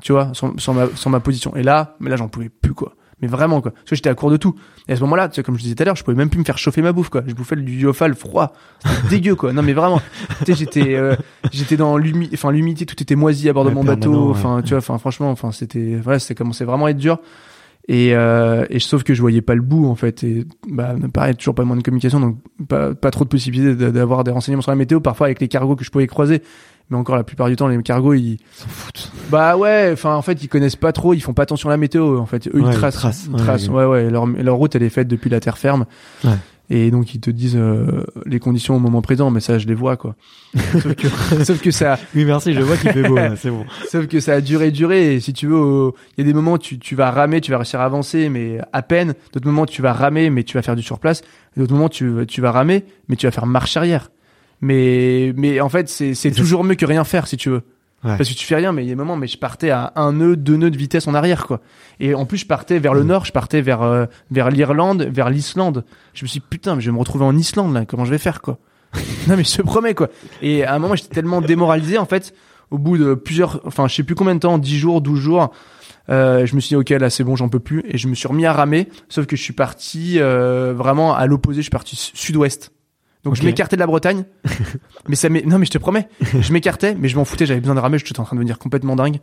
Tu 0.00 0.12
vois, 0.12 0.30
sur, 0.32 0.52
sur 0.58 0.74
ma, 0.74 0.86
sur 0.94 1.10
ma 1.10 1.18
position. 1.20 1.56
Et 1.56 1.62
là, 1.64 1.96
mais 1.98 2.08
là, 2.08 2.16
j'en 2.16 2.28
pouvais 2.28 2.48
plus, 2.48 2.72
quoi. 2.72 2.94
Mais 3.20 3.26
vraiment, 3.26 3.60
quoi. 3.60 3.72
Parce 3.72 3.84
que 3.90 3.96
j'étais 3.96 4.08
à 4.08 4.14
court 4.14 4.30
de 4.30 4.36
tout. 4.36 4.54
Et 4.86 4.92
à 4.92 4.96
ce 4.96 5.00
moment-là, 5.00 5.28
tu 5.28 5.34
sais, 5.34 5.42
comme 5.42 5.56
je 5.56 5.62
disais 5.62 5.74
tout 5.74 5.82
à 5.82 5.86
l'heure, 5.86 5.96
je 5.96 6.04
pouvais 6.04 6.16
même 6.16 6.30
plus 6.30 6.38
me 6.38 6.44
faire 6.44 6.56
chauffer 6.56 6.82
ma 6.82 6.92
bouffe, 6.92 7.08
quoi. 7.08 7.24
Je 7.26 7.34
bouffais 7.34 7.56
du 7.56 7.76
diofal 7.76 8.14
froid. 8.14 8.52
C'était 8.86 9.08
dégueu, 9.10 9.34
quoi. 9.34 9.52
Non, 9.52 9.62
mais 9.64 9.72
vraiment. 9.72 10.00
Tu 10.38 10.44
sais, 10.46 10.54
j'étais, 10.54 10.94
euh, 10.94 11.16
j'étais 11.50 11.76
dans 11.76 11.96
l'humidité, 11.96 12.36
enfin, 12.38 12.52
l'humidité, 12.52 12.86
tout 12.86 13.02
était 13.02 13.16
moisi 13.16 13.48
à 13.48 13.52
bord 13.52 13.64
de 13.64 13.70
Ouais, 13.70 13.74
mon 13.74 13.82
bateau. 13.82 14.26
ouais. 14.26 14.30
Enfin, 14.30 14.62
tu 14.62 14.68
vois, 14.68 14.78
enfin, 14.78 14.98
franchement, 14.98 15.32
enfin, 15.32 15.50
c'était, 15.50 15.96
voilà, 15.96 16.20
c'était 16.20 16.36
commencé 16.36 16.64
vraiment 16.64 16.86
à 16.86 16.90
être 16.90 16.96
dur. 16.96 17.18
Et, 17.90 18.14
euh, 18.14 18.66
et 18.68 18.80
sauf 18.80 19.02
que 19.02 19.14
je 19.14 19.20
voyais 19.22 19.40
pas 19.40 19.54
le 19.54 19.62
bout 19.62 19.86
en 19.86 19.94
fait 19.94 20.22
et 20.22 20.44
bah 20.70 20.94
pareil 21.10 21.34
toujours 21.34 21.54
pas 21.54 21.64
moins 21.64 21.74
de 21.76 21.82
communication 21.82 22.20
donc 22.20 22.36
pas, 22.68 22.94
pas 22.94 23.10
trop 23.10 23.24
de 23.24 23.30
possibilités 23.30 23.90
d'avoir 23.90 24.24
des 24.24 24.30
renseignements 24.30 24.60
sur 24.60 24.70
la 24.70 24.76
météo 24.76 25.00
parfois 25.00 25.28
avec 25.28 25.40
les 25.40 25.48
cargos 25.48 25.74
que 25.74 25.84
je 25.84 25.90
pouvais 25.90 26.06
croiser 26.06 26.42
mais 26.90 26.98
encore 26.98 27.16
la 27.16 27.24
plupart 27.24 27.48
du 27.48 27.56
temps 27.56 27.66
les 27.66 27.82
cargos 27.82 28.12
ils 28.12 28.36
s'en 28.52 28.68
foutent. 28.68 29.10
bah 29.30 29.56
ouais 29.56 29.88
enfin 29.90 30.14
en 30.16 30.20
fait 30.20 30.42
ils 30.44 30.48
connaissent 30.48 30.76
pas 30.76 30.92
trop 30.92 31.14
ils 31.14 31.20
font 31.20 31.32
pas 31.32 31.44
attention 31.44 31.70
à 31.70 31.72
la 31.72 31.76
météo 31.78 32.18
en 32.18 32.26
fait 32.26 32.46
eux 32.48 32.60
Ouais, 32.60 32.68
ils 32.68 32.72
ils 32.74 32.76
tracent 32.76 33.26
ils 33.26 33.36
tracent, 33.36 33.68
ouais. 33.68 33.74
ouais 33.76 33.84
ouais, 33.86 34.10
leur, 34.10 34.26
leur 34.26 34.56
route 34.56 34.74
elle 34.76 34.82
est 34.82 34.90
faite 34.90 35.08
depuis 35.08 35.30
la 35.30 35.40
terre 35.40 35.56
ferme 35.56 35.86
Ouais. 36.24 36.32
Et 36.70 36.90
donc 36.90 37.14
ils 37.14 37.20
te 37.20 37.30
disent 37.30 37.56
euh, 37.56 38.04
les 38.26 38.38
conditions 38.38 38.76
au 38.76 38.78
moment 38.78 39.00
présent 39.00 39.30
mais 39.30 39.40
ça 39.40 39.58
je 39.58 39.66
les 39.66 39.74
vois 39.74 39.96
quoi 39.96 40.16
sauf 40.72 40.94
que 40.94 41.08
sauf 41.44 41.60
que 41.60 41.70
ça 41.70 41.98
Oui, 42.14 42.24
merci, 42.24 42.54
je 42.54 42.60
vois 42.60 42.76
qu'il 42.76 42.90
fait 42.90 43.02
beau, 43.02 43.18
c'est 43.36 43.50
bon. 43.50 43.64
Sauf 43.90 44.06
que 44.06 44.20
ça 44.20 44.34
a 44.34 44.40
duré, 44.40 44.70
duré. 44.70 45.14
Et 45.14 45.20
si 45.20 45.32
tu 45.32 45.46
veux, 45.46 45.92
il 46.16 46.20
y 46.20 46.22
a 46.22 46.24
des 46.24 46.34
moments 46.34 46.52
où 46.52 46.58
tu, 46.58 46.78
tu 46.78 46.94
vas 46.94 47.10
ramer, 47.10 47.40
tu 47.40 47.50
vas 47.50 47.58
réussir 47.58 47.80
à 47.80 47.84
avancer, 47.84 48.28
mais 48.28 48.58
à 48.72 48.82
peine. 48.82 49.14
D'autres 49.32 49.46
moments, 49.46 49.66
tu 49.66 49.82
vas 49.82 49.92
ramer, 49.92 50.30
mais 50.30 50.44
tu 50.44 50.54
vas 50.54 50.62
faire 50.62 50.76
du 50.76 50.82
surplace. 50.82 51.22
D'autres 51.56 51.72
moments, 51.72 51.88
tu, 51.88 52.12
tu 52.26 52.40
vas 52.40 52.52
ramer, 52.52 52.84
mais 53.08 53.16
tu 53.16 53.26
vas 53.26 53.30
faire 53.30 53.46
marche 53.46 53.76
arrière. 53.76 54.10
Mais, 54.60 55.32
mais 55.36 55.60
en 55.60 55.68
fait, 55.68 55.88
c'est, 55.88 56.14
c'est 56.14 56.30
toujours 56.30 56.64
mieux 56.64 56.74
que 56.74 56.86
rien 56.86 57.04
faire, 57.04 57.26
si 57.26 57.36
tu 57.36 57.50
veux. 57.50 57.62
Ouais. 58.04 58.16
Parce 58.16 58.28
que 58.28 58.34
tu 58.34 58.46
fais 58.46 58.54
rien, 58.54 58.70
mais 58.72 58.82
il 58.84 58.86
y 58.86 58.90
a 58.90 58.92
des 58.92 58.96
moments, 58.96 59.16
mais 59.16 59.26
je 59.26 59.36
partais 59.38 59.70
à 59.70 59.92
un 59.96 60.12
nœud, 60.12 60.36
deux 60.36 60.56
nœuds 60.56 60.70
de 60.70 60.76
vitesse 60.76 61.08
en 61.08 61.14
arrière, 61.14 61.46
quoi. 61.46 61.60
Et 61.98 62.14
en 62.14 62.26
plus, 62.26 62.38
je 62.38 62.46
partais 62.46 62.78
vers 62.78 62.94
le 62.94 63.02
Mm. 63.02 63.06
nord, 63.08 63.24
je 63.24 63.32
partais 63.32 63.60
vers, 63.60 63.82
euh, 63.82 64.06
vers 64.30 64.50
l'Irlande, 64.50 65.02
vers 65.02 65.30
l'Islande. 65.30 65.84
Je 66.14 66.24
me 66.24 66.28
suis 66.28 66.38
dit, 66.38 66.46
putain, 66.48 66.76
mais 66.76 66.80
je 66.80 66.86
vais 66.90 66.94
me 66.94 66.98
retrouver 67.00 67.24
en 67.24 67.36
Islande, 67.36 67.74
là. 67.74 67.84
Comment 67.86 68.04
je 68.04 68.10
vais 68.12 68.18
faire, 68.18 68.40
quoi? 68.40 68.58
non, 69.28 69.36
mais 69.36 69.42
je 69.44 69.56
te 69.56 69.62
promets, 69.62 69.94
quoi. 69.94 70.08
Et 70.42 70.64
à 70.64 70.74
un 70.74 70.78
moment, 70.78 70.94
j'étais 70.94 71.12
tellement 71.14 71.40
démoralisé, 71.40 71.98
en 71.98 72.06
fait, 72.06 72.34
au 72.70 72.78
bout 72.78 72.98
de 72.98 73.14
plusieurs, 73.14 73.60
enfin, 73.66 73.88
je 73.88 73.96
sais 73.96 74.02
plus 74.04 74.14
combien 74.14 74.34
de 74.36 74.40
temps, 74.40 74.58
10 74.58 74.78
jours, 74.78 75.00
12 75.00 75.18
jours, 75.18 75.50
euh, 76.08 76.46
je 76.46 76.54
me 76.54 76.60
suis 76.60 76.68
dit, 76.68 76.76
ok, 76.76 76.90
là, 76.90 77.10
c'est 77.10 77.24
bon, 77.24 77.34
j'en 77.34 77.48
peux 77.48 77.58
plus. 77.58 77.82
Et 77.88 77.98
je 77.98 78.06
me 78.06 78.14
suis 78.14 78.28
remis 78.28 78.46
à 78.46 78.52
ramer, 78.52 78.88
sauf 79.08 79.26
que 79.26 79.34
je 79.36 79.42
suis 79.42 79.52
parti, 79.52 80.18
euh, 80.20 80.72
vraiment 80.72 81.14
à 81.16 81.26
l'opposé, 81.26 81.58
je 81.58 81.62
suis 81.62 81.70
parti 81.70 81.96
su- 81.96 82.12
sud-ouest. 82.14 82.70
Donc, 83.24 83.34
je 83.34 83.42
m'écartais 83.42 83.76
de 83.76 83.80
la 83.80 83.86
Bretagne. 83.86 84.24
mais 85.08 85.16
ça 85.16 85.28
m'est, 85.28 85.44
non, 85.44 85.58
mais 85.58 85.66
je 85.66 85.70
te 85.70 85.78
promets, 85.78 86.08
je 86.20 86.52
m'écartais, 86.52 86.94
mais 86.94 87.08
je 87.08 87.16
m'en 87.16 87.24
foutais, 87.24 87.46
j'avais 87.46 87.60
besoin 87.60 87.74
de 87.74 87.80
ramer, 87.80 87.98
j'étais 87.98 88.20
en 88.20 88.24
train 88.24 88.36
de 88.36 88.40
devenir 88.40 88.58
complètement 88.58 88.96
dingue. 88.96 89.18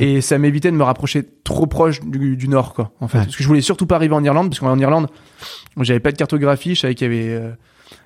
Et 0.00 0.20
ça 0.20 0.38
m'évitait 0.38 0.70
de 0.70 0.76
me 0.76 0.84
rapprocher 0.84 1.24
trop 1.44 1.66
proche 1.66 2.00
du, 2.02 2.36
du 2.36 2.48
nord, 2.48 2.72
quoi, 2.72 2.92
en 3.00 3.08
fait. 3.08 3.18
Ouais. 3.18 3.24
Parce 3.24 3.36
que 3.36 3.42
je 3.42 3.48
voulais 3.48 3.60
surtout 3.60 3.86
pas 3.86 3.96
arriver 3.96 4.14
en 4.14 4.22
Irlande, 4.22 4.50
parce 4.50 4.60
qu'en 4.60 4.78
Irlande, 4.78 5.08
j'avais 5.80 6.00
pas 6.00 6.12
de 6.12 6.16
cartographie, 6.16 6.74
je 6.74 6.80
savais 6.80 6.94
qu'il 6.94 7.12
y 7.12 7.14
avait, 7.14 7.28
euh, 7.30 7.50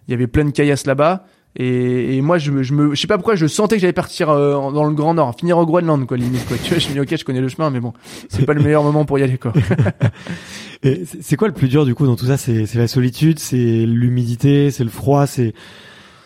il 0.09 0.13
y 0.13 0.15
avait 0.15 0.27
plein 0.27 0.45
de 0.45 0.51
caillasses 0.51 0.87
là-bas. 0.87 1.27
Et, 1.57 2.17
et 2.17 2.21
moi, 2.21 2.39
je 2.39 2.53
me, 2.53 2.63
je 2.63 2.73
me, 2.75 2.95
je 2.95 3.01
sais 3.01 3.09
pas 3.09 3.17
pourquoi, 3.17 3.35
je 3.35 3.47
sentais 3.47 3.75
que 3.77 3.81
j'allais 3.81 3.93
partir 3.93 4.31
euh, 4.31 4.53
dans 4.71 4.85
le 4.85 4.95
Grand 4.95 5.15
Nord, 5.15 5.35
finir 5.37 5.59
au 5.59 5.67
Groenland, 5.67 6.07
quoi, 6.07 6.17
limite, 6.17 6.47
quoi. 6.47 6.57
Tu 6.63 6.71
vois, 6.71 6.79
je 6.79 6.89
me 6.89 6.93
dis, 6.95 7.01
ok, 7.01 7.17
je 7.19 7.25
connais 7.25 7.41
le 7.41 7.49
chemin, 7.49 7.71
mais 7.71 7.81
bon, 7.81 7.93
c'est 8.29 8.47
pas 8.47 8.55
le 8.55 8.63
meilleur 8.63 8.85
moment 8.85 9.05
pour 9.05 9.19
y 9.19 9.23
aller, 9.25 9.37
quoi. 9.37 9.53
Et 10.83 11.03
c'est 11.21 11.37
quoi 11.37 11.49
le 11.49 11.55
plus 11.55 11.69
dur 11.69 11.85
du 11.85 11.95
coup 11.95 12.07
dans 12.07 12.17
tout 12.17 12.27
ça? 12.27 12.37
C'est 12.39 12.65
c'est 12.67 12.79
la 12.79 12.89
solitude, 12.89 13.39
c'est 13.39 13.85
l'humidité, 13.87 14.71
c'est 14.71 14.85
le 14.85 14.89
froid, 14.91 15.27
c'est 15.27 15.53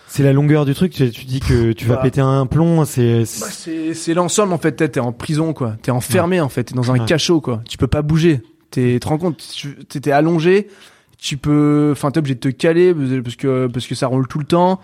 c'est 0.07 0.23
la 0.23 0.33
longueur 0.33 0.65
du 0.65 0.75
truc? 0.75 0.93
Tu, 0.93 1.11
tu 1.11 1.25
dis 1.25 1.41
que 1.41 1.73
tu 1.73 1.87
vas 1.87 1.97
Bah. 1.97 2.03
péter 2.03 2.21
un 2.21 2.47
plomb, 2.47 2.85
c'est 2.85 3.21
Bah, 3.21 3.25
c'est- 3.51 3.95
c'est 3.95 4.15
l'ensemble, 4.15 4.53
en 4.53 4.59
fait. 4.59 4.73
T'es 4.73 4.89
t'es 4.89 5.01
en 5.01 5.11
prison, 5.13 5.53
quoi. 5.53 5.75
T'es 5.83 5.91
enfermé, 5.91 6.41
en 6.41 6.49
fait. 6.49 6.65
T'es 6.65 6.75
dans 6.75 6.93
un 6.93 6.99
Ouais. 7.01 7.05
cachot, 7.05 7.41
quoi. 7.41 7.63
Tu 7.69 7.79
peux 7.79 7.89
pas 7.89 8.03
bouger. 8.03 8.43
T'es, 8.71 8.93
tu 8.95 9.01
te 9.01 9.09
rends 9.09 9.19
compte, 9.19 9.43
t'étais 9.89 10.13
allongé. 10.13 10.69
Tu 11.19 11.37
peux, 11.37 11.89
enfin, 11.93 12.11
t'es 12.13 12.19
obligé 12.19 12.35
de 12.37 12.41
te 12.41 12.49
caler 12.49 12.95
parce 13.25 13.35
que, 13.37 13.67
parce 13.67 13.87
que 13.89 13.95
ça 13.97 14.07
roule 14.07 14.29
tout 14.29 14.39
le 14.39 14.45
temps. 14.45 14.81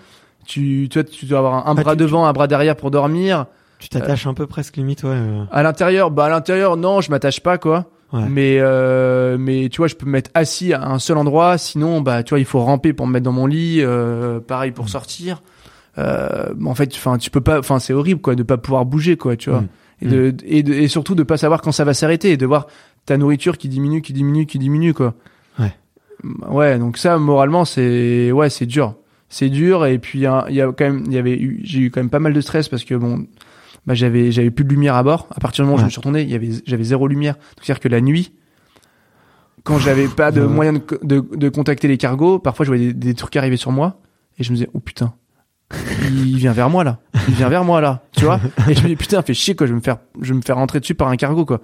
Tu, 0.46 0.88
tu 0.90 0.98
vois, 1.00 1.04
tu 1.08 1.26
dois 1.26 1.38
avoir 1.38 1.54
un, 1.54 1.70
un 1.70 1.74
Ah, 1.76 1.82
bras 1.82 1.92
tu- 1.92 1.98
devant, 1.98 2.26
un 2.26 2.32
bras 2.32 2.46
derrière 2.46 2.76
pour 2.76 2.90
dormir. 2.90 3.46
tu 3.78 3.88
t'attaches 3.88 4.26
un 4.26 4.34
peu 4.34 4.46
presque 4.46 4.76
limite, 4.76 5.02
ouais. 5.04 5.10
euh, 5.12 5.44
À 5.52 5.62
l'intérieur, 5.62 6.10
bah, 6.10 6.24
à 6.26 6.28
l'intérieur, 6.28 6.76
non, 6.76 7.00
je 7.00 7.10
m'attache 7.10 7.40
pas, 7.40 7.56
quoi. 7.58 7.86
ouais. 8.12 8.24
Mais, 8.28 8.58
euh, 8.60 9.36
mais 9.38 9.68
tu 9.68 9.78
vois, 9.78 9.86
je 9.86 9.94
peux 9.94 10.06
me 10.06 10.10
mettre 10.12 10.30
assis 10.34 10.72
à 10.72 10.82
un 10.88 10.98
seul 10.98 11.16
endroit. 11.18 11.56
Sinon, 11.58 12.00
bah, 12.00 12.22
tu 12.22 12.30
vois, 12.30 12.38
il 12.40 12.44
faut 12.44 12.60
ramper 12.60 12.92
pour 12.92 13.06
me 13.06 13.12
mettre 13.12 13.24
dans 13.24 13.32
mon 13.32 13.46
lit. 13.46 13.78
Euh, 13.80 14.40
pareil 14.40 14.70
Mm. 14.70 14.74
pour 14.74 14.88
sortir. 14.88 15.42
Euh, 15.98 16.46
en 16.64 16.74
fait, 16.74 16.92
enfin, 16.94 17.18
tu 17.18 17.30
peux 17.30 17.40
pas, 17.40 17.58
enfin, 17.58 17.78
c'est 17.78 17.92
horrible, 17.92 18.20
quoi, 18.20 18.34
de 18.34 18.42
pas 18.42 18.56
pouvoir 18.56 18.84
bouger, 18.86 19.16
quoi, 19.16 19.36
tu 19.36 19.50
vois. 19.50 19.60
Mm. 19.60 19.68
Et, 20.02 20.06
de, 20.08 20.34
et, 20.46 20.62
de- 20.62 20.72
et 20.72 20.88
surtout 20.88 21.14
de 21.14 21.22
pas 21.22 21.36
savoir 21.36 21.60
quand 21.60 21.72
ça 21.72 21.84
va 21.84 21.92
s'arrêter 21.94 22.30
et 22.30 22.36
de 22.36 22.46
voir 22.46 22.66
ta 23.06 23.16
nourriture 23.18 23.58
qui 23.58 23.68
diminue, 23.68 24.00
qui 24.02 24.12
diminue, 24.14 24.46
qui 24.46 24.58
diminue, 24.58 24.94
quoi. 24.94 25.14
Ouais. 25.58 25.72
Ouais, 26.48 26.78
donc 26.78 26.96
ça, 26.96 27.18
moralement, 27.18 27.64
c'est, 27.64 28.30
ouais, 28.32 28.48
c'est 28.50 28.66
dur. 28.66 28.94
C'est 29.30 29.48
dur. 29.48 29.86
Et 29.86 29.98
puis, 29.98 30.26
hein, 30.26 30.44
il 30.50 30.56
y 30.56 30.60
a 30.60 30.66
quand 30.66 30.84
même, 30.84 31.04
il 31.06 31.12
y 31.12 31.18
avait 31.18 31.38
eu, 31.38 31.60
j'ai 31.64 31.78
eu 31.80 31.90
quand 31.90 32.00
même 32.00 32.10
pas 32.10 32.18
mal 32.18 32.32
de 32.34 32.40
stress 32.42 32.68
parce 32.68 32.84
que 32.84 32.94
bon, 32.94 33.26
bah, 33.86 33.94
j'avais, 33.94 34.30
j'avais 34.32 34.50
plus 34.50 34.64
de 34.64 34.70
lumière 34.70 34.94
à 34.96 35.02
bord. 35.02 35.28
À 35.34 35.40
partir 35.40 35.64
du 35.64 35.66
moment 35.70 35.76
où 35.76 35.80
je 35.80 35.84
me 35.86 35.90
suis 35.90 35.98
retourné, 35.98 36.20
il 36.22 36.30
y 36.30 36.34
avait, 36.34 36.50
j'avais 36.66 36.84
zéro 36.84 37.06
lumière. 37.08 37.34
Donc, 37.36 37.44
c'est-à-dire 37.62 37.80
que 37.80 37.88
la 37.88 38.00
nuit, 38.02 38.32
quand 39.64 39.78
j'avais 39.78 40.08
pas 40.08 40.32
de 40.32 40.40
Ouais. 40.40 40.46
moyen 40.48 40.72
de, 40.74 40.80
de, 41.02 41.20
de 41.36 41.48
contacter 41.48 41.86
les 41.88 41.96
cargos, 41.98 42.38
parfois 42.38 42.64
je 42.64 42.70
voyais 42.70 42.88
des, 42.88 42.92
des 42.92 43.14
trucs 43.14 43.36
arriver 43.36 43.56
sur 43.56 43.72
moi 43.72 44.00
et 44.38 44.42
je 44.44 44.50
me 44.50 44.56
disais, 44.56 44.68
oh 44.74 44.80
putain, 44.80 45.12
il 46.10 46.36
vient 46.38 46.52
vers 46.52 46.70
moi 46.70 46.82
là, 46.82 46.98
il 47.28 47.34
vient 47.34 47.48
vers 47.48 47.62
moi 47.64 47.80
là, 47.80 48.02
tu 48.16 48.24
vois? 48.24 48.40
Et 48.68 48.74
je 48.74 48.82
me 48.82 48.88
dis 48.88 48.96
putain, 48.96 49.22
fait 49.22 49.34
chier 49.34 49.54
quoi, 49.54 49.66
je 49.66 49.72
vais 49.72 49.76
me 49.76 49.82
faire, 49.82 49.98
je 50.20 50.30
vais 50.32 50.36
me 50.38 50.42
faire 50.42 50.56
rentrer 50.56 50.80
dessus 50.80 50.94
par 50.94 51.08
un 51.08 51.16
cargo 51.16 51.44
quoi. 51.44 51.60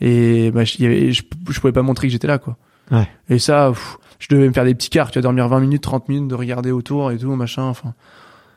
Et 0.00 0.50
bah, 0.50 0.64
je, 0.64 0.82
y 0.82 0.86
avait- 0.86 1.12
je, 1.12 1.22
je 1.50 1.60
pouvais 1.60 1.72
pas 1.72 1.82
montrer 1.82 2.08
que 2.08 2.12
j'étais 2.12 2.26
là 2.26 2.38
quoi. 2.38 2.56
Ouais. 2.90 3.06
Et 3.28 3.38
ça, 3.38 3.68
pff, 3.72 3.98
je 4.28 4.34
devais 4.34 4.48
me 4.48 4.52
faire 4.52 4.64
des 4.64 4.74
petits 4.74 4.88
quarts, 4.90 5.10
tu 5.10 5.18
vas 5.18 5.22
dormir 5.22 5.46
20 5.48 5.60
minutes, 5.60 5.82
30 5.82 6.08
minutes, 6.08 6.28
de 6.28 6.34
regarder 6.34 6.70
autour 6.70 7.10
et 7.12 7.18
tout, 7.18 7.34
machin, 7.34 7.64
enfin. 7.64 7.94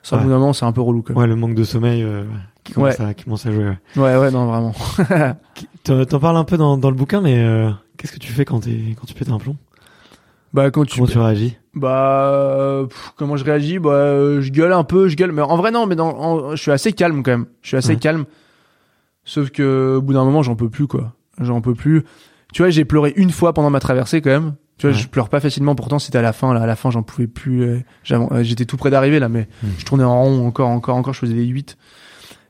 Ça, 0.03 0.15
au 0.15 0.19
Ouais. 0.19 0.25
bout 0.25 0.29
d'un 0.29 0.37
moment, 0.39 0.53
c'est 0.53 0.65
un 0.65 0.71
peu 0.71 0.79
relou, 0.81 1.01
quoi. 1.01 1.15
Ouais, 1.15 1.27
le 1.27 1.35
manque 1.35 1.53
de 1.55 1.63
sommeil 1.65 2.01
euh, 2.03 2.23
qui, 2.63 2.71
commence 2.73 2.99
à, 3.01 3.13
qui 3.13 3.25
commence 3.25 3.45
à 3.45 3.51
jouer. 3.51 3.65
ouais. 3.65 3.77
Ouais, 3.97 4.17
ouais, 4.17 4.31
non, 4.31 4.45
vraiment. 4.45 4.73
T'en 5.83 6.05
t'en 6.05 6.19
parles 6.19 6.37
un 6.37 6.43
peu 6.45 6.55
dans, 6.57 6.77
dans 6.77 6.89
le 6.89 6.95
bouquin, 6.95 7.19
mais 7.19 7.37
euh, 7.43 7.69
qu'est-ce 7.97 8.13
que 8.13 8.19
tu 8.19 8.31
fais 8.31 8.45
quand, 8.45 8.61
t'es 8.61 8.95
quand 8.99 9.05
tu 9.05 9.13
pètes 9.13 9.29
un 9.29 9.37
plomb? 9.37 9.57
Bah, 10.53 10.71
quand 10.71 10.85
tu, 10.85 10.95
Comment 10.95 11.07
tu 11.07 11.17
réagis? 11.17 11.57
Bah, 11.73 12.29
euh, 12.31 12.85
pff, 12.85 13.11
comment 13.17 13.35
je 13.35 13.43
réagis? 13.43 13.79
Bah, 13.79 13.89
euh, 13.89 14.39
je 14.41 14.51
gueule 14.51 14.71
un 14.71 14.83
peu, 14.85 15.09
je 15.09 15.15
gueule, 15.17 15.31
mais 15.33 15.41
en 15.41 15.57
vrai, 15.57 15.71
non, 15.71 15.85
mais 15.87 15.95
dans, 15.95 16.09
en- 16.17 16.51
je 16.55 16.61
suis 16.61 16.71
assez 16.71 16.93
calme, 16.93 17.21
quand 17.23 17.31
même. 17.31 17.45
Je 17.61 17.67
suis 17.69 17.77
assez 17.77 17.89
Ouais. 17.89 17.95
calme. 17.97 18.25
Sauf 19.25 19.49
que, 19.49 19.95
au 19.97 20.01
bout 20.01 20.13
d'un 20.13 20.23
moment, 20.23 20.41
j'en 20.41 20.55
peux 20.55 20.69
plus, 20.69 20.87
quoi. 20.87 21.13
J'en 21.39 21.59
peux 21.61 21.73
plus. 21.75 22.03
Tu 22.53 22.61
vois, 22.61 22.69
j'ai 22.69 22.85
pleuré 22.85 23.13
une 23.17 23.29
fois 23.31 23.51
pendant 23.53 23.69
ma 23.69 23.79
traversée, 23.81 24.21
quand 24.21 24.29
même. 24.29 24.53
Tu 24.77 24.85
vois, 24.87 24.95
Ouais. 24.95 25.01
je 25.01 25.07
pleure 25.07 25.29
pas 25.29 25.39
facilement, 25.39 25.73
pourtant 25.75 25.97
c'était 25.99 26.19
à 26.19 26.21
la 26.21 26.33
fin, 26.33 26.53
là, 26.53 26.61
à 26.61 26.65
la 26.67 26.75
fin, 26.75 26.91
j'en 26.91 27.01
pouvais 27.03 27.27
plus. 27.27 27.63
euh, 27.63 27.79
j'avais- 28.03 28.25
euh, 28.31 28.43
J'étais 28.43 28.65
tout 28.65 28.77
près 28.77 28.89
d'arriver, 28.91 29.19
là, 29.19 29.27
mais 29.29 29.47
Hmm. 29.63 29.67
je 29.79 29.85
tournais 29.85 30.03
en 30.03 30.21
rond 30.23 30.45
encore, 30.47 30.69
encore, 30.69 30.95
encore, 30.95 31.13
je 31.13 31.19
faisais 31.19 31.33
des 31.33 31.45
8. 31.45 31.77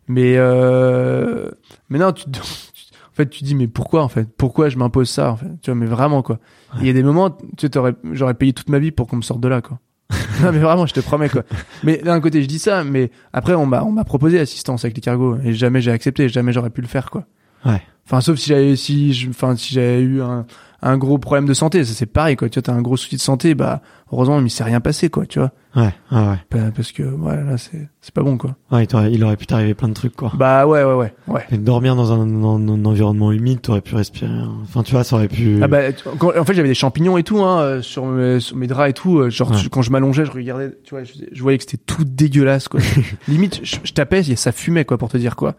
Mais, 0.09 0.35
euh, 0.37 1.49
mais 1.89 1.99
non, 1.99 2.11
tu, 2.13 2.25
te- 2.25 2.39
en 2.39 3.13
fait, 3.13 3.29
tu 3.29 3.39
te 3.41 3.45
dis, 3.45 3.55
mais 3.55 3.67
pourquoi, 3.67 4.03
en 4.03 4.07
fait? 4.09 4.27
Pourquoi 4.37 4.69
je 4.69 4.77
m'impose 4.77 5.09
ça, 5.09 5.31
en 5.31 5.37
fait? 5.37 5.47
Tu 5.61 5.71
vois, 5.71 5.75
mais 5.79 5.85
vraiment, 5.85 6.21
quoi. 6.21 6.39
Ouais. 6.73 6.79
Il 6.81 6.87
y 6.87 6.89
a 6.89 6.93
des 6.93 7.03
moments, 7.03 7.29
tu 7.31 7.45
sais, 7.61 7.69
t'aurais- 7.69 7.95
j'aurais 8.13 8.33
payé 8.33 8.53
toute 8.53 8.69
ma 8.69 8.79
vie 8.79 8.91
pour 8.91 9.07
qu'on 9.07 9.17
me 9.17 9.21
sorte 9.21 9.41
de 9.41 9.47
là, 9.47 9.61
quoi. 9.61 9.79
non, 10.41 10.51
mais 10.53 10.59
vraiment, 10.59 10.85
je 10.85 10.93
te 10.93 10.99
promets, 11.01 11.27
quoi. 11.29 11.43
Mais 11.83 11.97
d'un 11.97 12.19
côté, 12.21 12.41
je 12.41 12.47
dis 12.47 12.59
ça, 12.59 12.83
mais 12.83 13.11
après, 13.33 13.53
on 13.55 13.65
m'a, 13.65 13.83
on 13.83 13.91
m'a 13.91 14.05
proposé 14.05 14.39
assistance 14.39 14.85
avec 14.85 14.95
les 14.95 15.01
cargos, 15.01 15.37
et 15.43 15.53
jamais 15.53 15.81
j'ai 15.81 15.91
accepté, 15.91 16.29
jamais 16.29 16.53
j'aurais 16.53 16.69
pu 16.69 16.81
le 16.81 16.87
faire, 16.87 17.09
quoi. 17.09 17.25
Ouais. 17.65 17.81
Enfin, 18.05 18.21
sauf 18.21 18.37
si 18.37 18.49
j'avais, 18.49 18.75
si 18.77 19.13
je, 19.13 19.29
enfin, 19.29 19.55
si 19.57 19.73
j'avais 19.73 19.99
eu 20.01 20.21
un, 20.21 20.45
un 20.87 20.97
gros 20.97 21.17
problème 21.17 21.45
de 21.45 21.53
santé, 21.53 21.83
ça 21.83 21.93
c'est 21.93 22.05
pareil, 22.05 22.35
quoi. 22.35 22.49
Tu 22.49 22.55
vois, 22.59 22.63
t'as 22.63 22.73
un 22.73 22.81
gros 22.81 22.97
souci 22.97 23.15
de 23.15 23.21
santé, 23.21 23.55
bah, 23.55 23.81
heureusement, 24.11 24.39
il 24.39 24.49
s'est 24.49 24.63
rien 24.63 24.79
passé, 24.79 25.09
quoi, 25.09 25.25
tu 25.25 25.39
vois. 25.39 25.51
Ouais, 25.75 25.93
ouais, 26.11 26.17
ouais. 26.19 26.35
Bah, 26.51 26.59
Parce 26.75 26.91
que, 26.91 27.03
ouais, 27.03 27.35
là, 27.43 27.57
c'est, 27.57 27.87
c'est 28.01 28.13
pas 28.13 28.23
bon, 28.23 28.37
quoi. 28.37 28.55
Ouais, 28.71 28.85
il, 29.11 29.23
aurait 29.23 29.37
pu 29.37 29.45
t'arriver 29.45 29.73
plein 29.73 29.87
de 29.89 29.93
trucs, 29.93 30.15
quoi. 30.15 30.31
Bah, 30.35 30.65
ouais, 30.67 30.83
ouais, 30.83 30.93
ouais, 30.93 31.13
ouais. 31.27 31.45
Et 31.51 31.57
dormir 31.57 31.95
dans 31.95 32.11
un, 32.11 32.25
dans 32.25 32.55
un 32.57 32.85
environnement 32.85 33.31
humide, 33.31 33.61
t'aurais 33.61 33.81
pu 33.81 33.95
respirer. 33.95 34.31
hein. 34.31 34.51
Enfin, 34.63 34.83
tu 34.83 34.91
vois, 34.93 35.03
ça 35.03 35.15
aurait 35.15 35.27
pu. 35.27 35.59
Ah 35.61 35.67
bah, 35.67 35.91
quand- 36.19 36.37
en 36.37 36.43
fait, 36.45 36.53
j'avais 36.53 36.67
des 36.69 36.73
champignons 36.75 37.17
et 37.17 37.23
tout, 37.23 37.39
hein, 37.43 37.59
euh, 37.61 37.81
sur 37.81 38.05
mes, 38.05 38.39
sur 38.39 38.55
mes 38.57 38.67
draps 38.67 38.89
et 38.89 38.93
tout. 38.93 39.19
euh, 39.19 39.29
Genre, 39.29 39.51
Ouais. 39.51 39.57
tu- 39.57 39.69
quand 39.69 39.81
je 39.81 39.91
m'allongeais, 39.91 40.25
je 40.25 40.31
regardais, 40.31 40.71
tu 40.83 40.91
vois, 40.91 41.03
je, 41.03 41.13
je 41.31 41.41
voyais 41.43 41.57
que 41.57 41.63
c'était 41.63 41.83
tout 41.85 42.03
dégueulasse, 42.03 42.67
quoi. 42.67 42.79
Limite, 43.27 43.59
je, 43.63 43.77
je 43.83 43.93
tapais, 43.93 44.23
ça 44.23 44.51
fumait, 44.51 44.85
quoi, 44.85 44.97
pour 44.97 45.09
te 45.09 45.17
dire 45.17 45.35
quoi. 45.35 45.55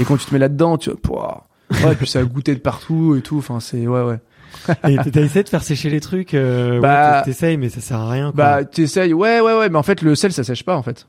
Et 0.00 0.04
quand 0.04 0.16
tu 0.16 0.24
te 0.26 0.32
mets 0.32 0.38
là-dedans, 0.40 0.78
tu 0.78 0.90
vois, 0.90 0.98
pouah. 1.00 1.46
ouais, 1.86 1.94
puis 1.94 2.06
ça 2.06 2.22
goûtait 2.24 2.54
de 2.54 2.60
partout 2.60 3.14
et 3.16 3.20
tout. 3.22 3.38
Enfin, 3.38 3.60
c'est, 3.60 3.86
ouais, 3.86 4.02
ouais. 4.02 4.18
Et 4.88 4.96
t'as 5.10 5.20
essayé 5.20 5.42
de 5.42 5.48
faire 5.48 5.62
sécher 5.62 5.90
les 5.90 6.00
trucs. 6.00 6.34
Euh, 6.34 6.80
Bah- 6.80 7.18
ouais, 7.18 7.22
t'essayes, 7.24 7.56
mais 7.56 7.68
ça 7.68 7.80
sert 7.80 7.98
à 7.98 8.10
rien. 8.10 8.32
Quoi. 8.32 8.36
Bah, 8.36 8.64
t'essayes, 8.64 9.12
ouais, 9.12 9.40
ouais, 9.40 9.54
ouais, 9.58 9.68
mais 9.68 9.78
en 9.78 9.82
fait, 9.82 10.02
le 10.02 10.14
sel, 10.14 10.32
ça 10.32 10.44
sèche 10.44 10.64
pas, 10.64 10.76
en 10.76 10.82
fait. 10.82 11.06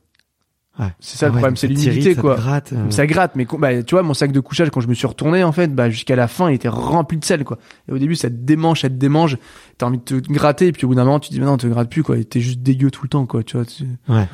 ouais. 0.79 0.87
C'est 0.99 1.17
ça 1.17 1.27
le 1.27 1.31
Ah 1.31 1.35
ouais, 1.35 1.39
problème, 1.41 1.55
c'est 1.57 1.67
l'humidité, 1.67 1.91
t'irrite, 1.91 2.09
ça 2.15 2.15
te 2.15 2.21
quoi. 2.21 2.35
gratte, 2.35 2.73
euh. 2.73 2.89
Ça 2.89 3.05
gratte, 3.05 3.31
mais 3.35 3.45
bah, 3.59 3.83
tu 3.83 3.93
vois, 3.95 4.01
mon 4.03 4.13
sac 4.13 4.31
de 4.31 4.39
couchage, 4.39 4.69
quand 4.71 4.81
je 4.81 4.87
me 4.87 4.93
suis 4.95 5.05
retourné, 5.07 5.43
en 5.43 5.51
fait, 5.51 5.67
bah, 5.73 5.89
jusqu'à 5.89 6.15
la 6.15 6.27
fin, 6.27 6.49
il 6.49 6.55
était 6.55 6.67
rempli 6.69 7.17
de 7.17 7.25
sel, 7.25 7.43
quoi. 7.43 7.57
Et 7.87 7.91
au 7.91 7.97
début, 7.99 8.15
ça 8.15 8.29
te 8.29 8.35
démange, 8.35 8.81
ça 8.81 8.89
te 8.89 8.95
démange. 8.95 9.37
T'as 9.77 9.85
envie 9.85 9.99
de 9.99 10.03
te 10.03 10.13
gratter, 10.31 10.67
et 10.67 10.71
puis 10.71 10.85
au 10.85 10.87
bout 10.89 10.95
d'un 10.95 11.03
moment, 11.05 11.19
tu 11.19 11.29
te 11.29 11.33
dis, 11.33 11.39
mais 11.39 11.45
non, 11.45 11.57
te 11.57 11.67
gratte 11.67 11.89
plus, 11.89 12.03
quoi. 12.03 12.15
T'es 12.23 12.39
juste 12.41 12.61
dégueu 12.61 12.89
tout 12.91 13.03
le 13.03 13.09
temps, 13.09 13.25
quoi, 13.25 13.43
tu 13.43 13.57
vois. 13.57 13.65
tu- 13.65 13.83
Ouais. 14.09 14.27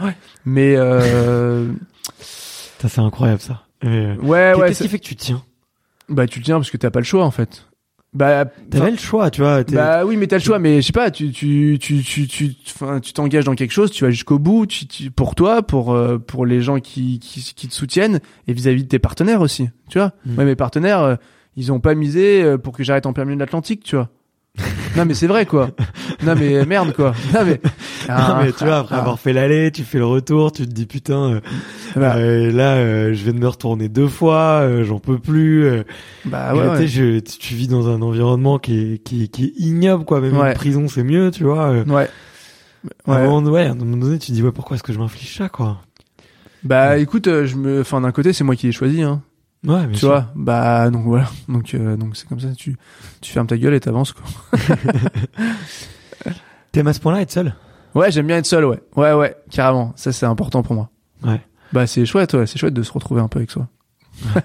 Mais, 0.45 0.75
euh, 0.77 1.67
Ça, 2.81 2.87
c'est 2.87 3.01
incroyable, 3.01 3.41
ça. 3.41 3.63
Euh, 3.83 4.15
ouais, 4.17 4.53
ouais. 4.55 4.67
Qu'est-ce 4.69 4.83
qui 4.83 4.89
fait 4.89 4.99
que 4.99 5.05
tu 5.05 5.15
tiens? 5.17 5.43
Bah, 6.07 6.25
tu 6.27 6.41
tiens 6.41 6.55
parce 6.57 6.71
que 6.71 6.77
t'as 6.77 6.89
pas 6.91 6.99
le 6.99 7.05
choix, 7.05 7.25
en 7.25 7.31
fait. 7.31 7.65
Bah, 8.11 8.45
T'avais 8.71 8.89
le 8.91 8.97
choix, 8.97 9.29
tu 9.29 9.41
vois. 9.41 9.63
bah 9.63 10.03
oui, 10.03 10.17
mais 10.17 10.25
t'as 10.25 10.37
le 10.37 10.41
choix, 10.43 10.57
mais 10.57 10.81
je 10.81 10.87
sais 10.87 10.91
pas, 10.91 11.11
tu 11.11 11.31
tu 11.31 11.77
tu 11.79 12.01
tu 12.03 12.27
tu 12.27 12.55
enfin, 12.65 12.99
tu 12.99 13.13
t'engages 13.13 13.43
dans 13.45 13.53
quelque 13.53 13.71
chose, 13.71 13.91
tu 13.91 14.03
vas 14.03 14.09
jusqu'au 14.09 14.39
bout, 14.39 14.65
tu, 14.65 14.87
tu- 14.87 15.11
pour 15.11 15.35
toi, 15.35 15.61
pour 15.61 15.93
euh, 15.93 16.17
pour 16.17 16.45
les 16.47 16.61
gens 16.61 16.79
qui 16.79 17.19
qui, 17.19 17.41
qui 17.55 17.67
te 17.67 17.73
soutiennent 17.73 18.19
et 18.47 18.53
vis-à-vis 18.53 18.83
de 18.83 18.87
tes 18.89 18.97
partenaires 18.99 19.41
aussi, 19.41 19.69
tu 19.89 19.99
vois. 19.99 20.13
Mm. 20.25 20.33
Moi, 20.35 20.45
mes 20.45 20.55
partenaires, 20.55 21.01
euh, 21.03 21.15
ils 21.55 21.71
ont 21.71 21.79
pas 21.79 21.93
misé 21.93 22.41
euh, 22.41 22.57
pour 22.57 22.75
que 22.75 22.83
j'arrête 22.83 23.05
en 23.05 23.13
plein 23.13 23.25
milieu 23.25 23.35
de 23.35 23.41
l'Atlantique, 23.41 23.83
tu 23.83 23.95
vois. 23.95 24.09
Non 24.97 25.05
mais 25.05 25.13
c'est 25.13 25.27
vrai 25.27 25.45
quoi. 25.45 25.69
Non 26.23 26.35
mais 26.35 26.65
merde 26.65 26.93
quoi. 26.93 27.13
Non 27.33 27.41
mais, 27.45 27.61
Non, 28.09 28.37
mais 28.41 28.51
tu 28.51 28.63
vois, 28.65 28.77
après 28.79 28.95
ah, 28.95 28.99
avoir 28.99 29.19
fait 29.19 29.33
l'aller, 29.33 29.71
tu 29.71 29.83
fais 29.83 29.99
le 29.99 30.05
retour, 30.05 30.51
tu 30.51 30.65
te 30.65 30.71
dis 30.71 30.85
putain, 30.87 31.33
euh, 31.33 31.39
bah, 31.95 32.15
euh, 32.15 32.51
là, 32.51 32.73
euh, 32.75 33.13
je 33.13 33.23
viens 33.23 33.33
de 33.33 33.39
me 33.39 33.47
retourner 33.47 33.87
deux 33.87 34.07
fois, 34.07 34.67
j'en 34.83 34.99
peux 34.99 35.19
plus. 35.19 35.69
bah 36.25 36.53
ouais, 36.55 36.63
tu 36.63 36.69
ouais. 36.69 36.77
sais, 36.77 36.87
je- 36.87 37.19
tu, 37.19 37.37
tu 37.37 37.53
vis 37.53 37.67
dans 37.67 37.87
un 37.87 38.01
environnement 38.01 38.57
qui 38.57 38.93
est, 38.95 38.97
qui 39.03 39.23
est, 39.23 39.27
qui 39.27 39.45
est 39.45 39.53
ignoble, 39.57 40.05
quoi. 40.05 40.21
Même 40.21 40.35
Ouais. 40.37 40.47
une 40.49 40.53
prison, 40.55 40.87
c'est 40.87 41.03
mieux, 41.03 41.29
tu 41.31 41.43
vois. 41.43 41.69
euh. 41.69 41.85
Ouais. 41.85 42.09
À, 43.07 43.11
un 43.11 43.21
Ouais. 43.21 43.27
moment, 43.27 43.49
ouais, 43.51 43.65
à 43.67 43.71
un 43.71 43.75
moment 43.75 43.97
donné, 43.97 44.17
tu 44.17 44.27
te 44.27 44.31
dis, 44.31 44.41
ouais, 44.41 44.51
pourquoi 44.51 44.75
est-ce 44.75 44.83
que 44.83 44.91
je 44.93 44.97
m'inflige 44.99 45.37
ça, 45.37 45.49
quoi? 45.49 45.77
Bah 46.63 46.97
écoute, 46.97 47.25
je 47.45 47.55
me, 47.55 47.81
enfin 47.81 48.01
d'un 48.01 48.11
côté 48.11 48.33
c'est 48.33 48.43
moi 48.43 48.55
qui 48.55 48.65
l'ai 48.65 48.73
choisi, 48.73 49.01
hein. 49.01 49.21
Ouais, 49.65 49.87
tu 49.91 49.97
sûr. 49.99 50.07
vois. 50.09 50.27
Bah 50.35 50.89
donc 50.89 51.03
voilà, 51.05 51.29
donc 51.49 51.73
euh, 51.73 51.97
donc 51.97 52.15
c'est 52.15 52.27
comme 52.27 52.39
ça, 52.39 52.47
tu 52.55 52.77
tu 53.21 53.31
fermes 53.31 53.47
ta 53.47 53.57
gueule 53.57 53.73
et 53.73 53.79
t'avances 53.79 54.13
quoi. 54.13 54.23
T'aimes 56.71 56.87
à 56.87 56.93
ce 56.93 56.99
point-là 56.99 57.21
être 57.21 57.31
seul? 57.31 57.55
Ouais, 57.95 58.11
j'aime 58.11 58.27
bien 58.27 58.37
être 58.37 58.45
seul, 58.45 58.65
ouais. 58.65 58.79
Ouais, 58.95 59.13
ouais, 59.13 59.35
carrément. 59.49 59.93
Ça, 59.95 60.11
c'est 60.11 60.25
important 60.27 60.61
pour 60.61 60.75
moi. 60.75 60.89
Ouais. 61.23 61.41
Bah, 61.73 61.87
c'est 61.87 62.05
chouette, 62.05 62.33
ouais. 62.35 62.45
C'est 62.45 62.59
chouette 62.59 62.73
de 62.73 62.83
se 62.83 62.91
retrouver 62.91 63.21
un 63.21 63.27
peu 63.27 63.39
avec 63.39 63.49
soi. 63.51 63.67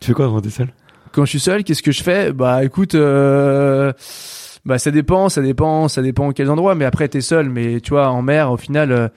Tu 0.00 0.06
fais 0.06 0.12
quoi 0.12 0.26
quand 0.28 0.40
t'es 0.40 0.50
seul? 0.50 0.68
Quand 1.12 1.24
je 1.24 1.30
suis 1.30 1.40
seul, 1.40 1.64
qu'est-ce 1.64 1.82
que 1.82 1.90
je 1.92 2.02
fais? 2.02 2.32
Bah, 2.32 2.62
écoute, 2.64 2.94
euh... 2.94 3.92
bah, 4.64 4.78
ça 4.78 4.90
dépend, 4.92 5.28
ça 5.28 5.42
dépend, 5.42 5.88
ça 5.88 6.02
dépend 6.02 6.30
quels 6.32 6.50
endroits. 6.50 6.74
Mais 6.76 6.84
après, 6.84 7.08
t'es 7.08 7.20
seul. 7.20 7.48
Mais 7.48 7.80
tu 7.80 7.90
vois, 7.90 8.08
en 8.10 8.22
mer, 8.22 8.52
au 8.52 8.56
final, 8.56 8.92
euh, 8.92 9.08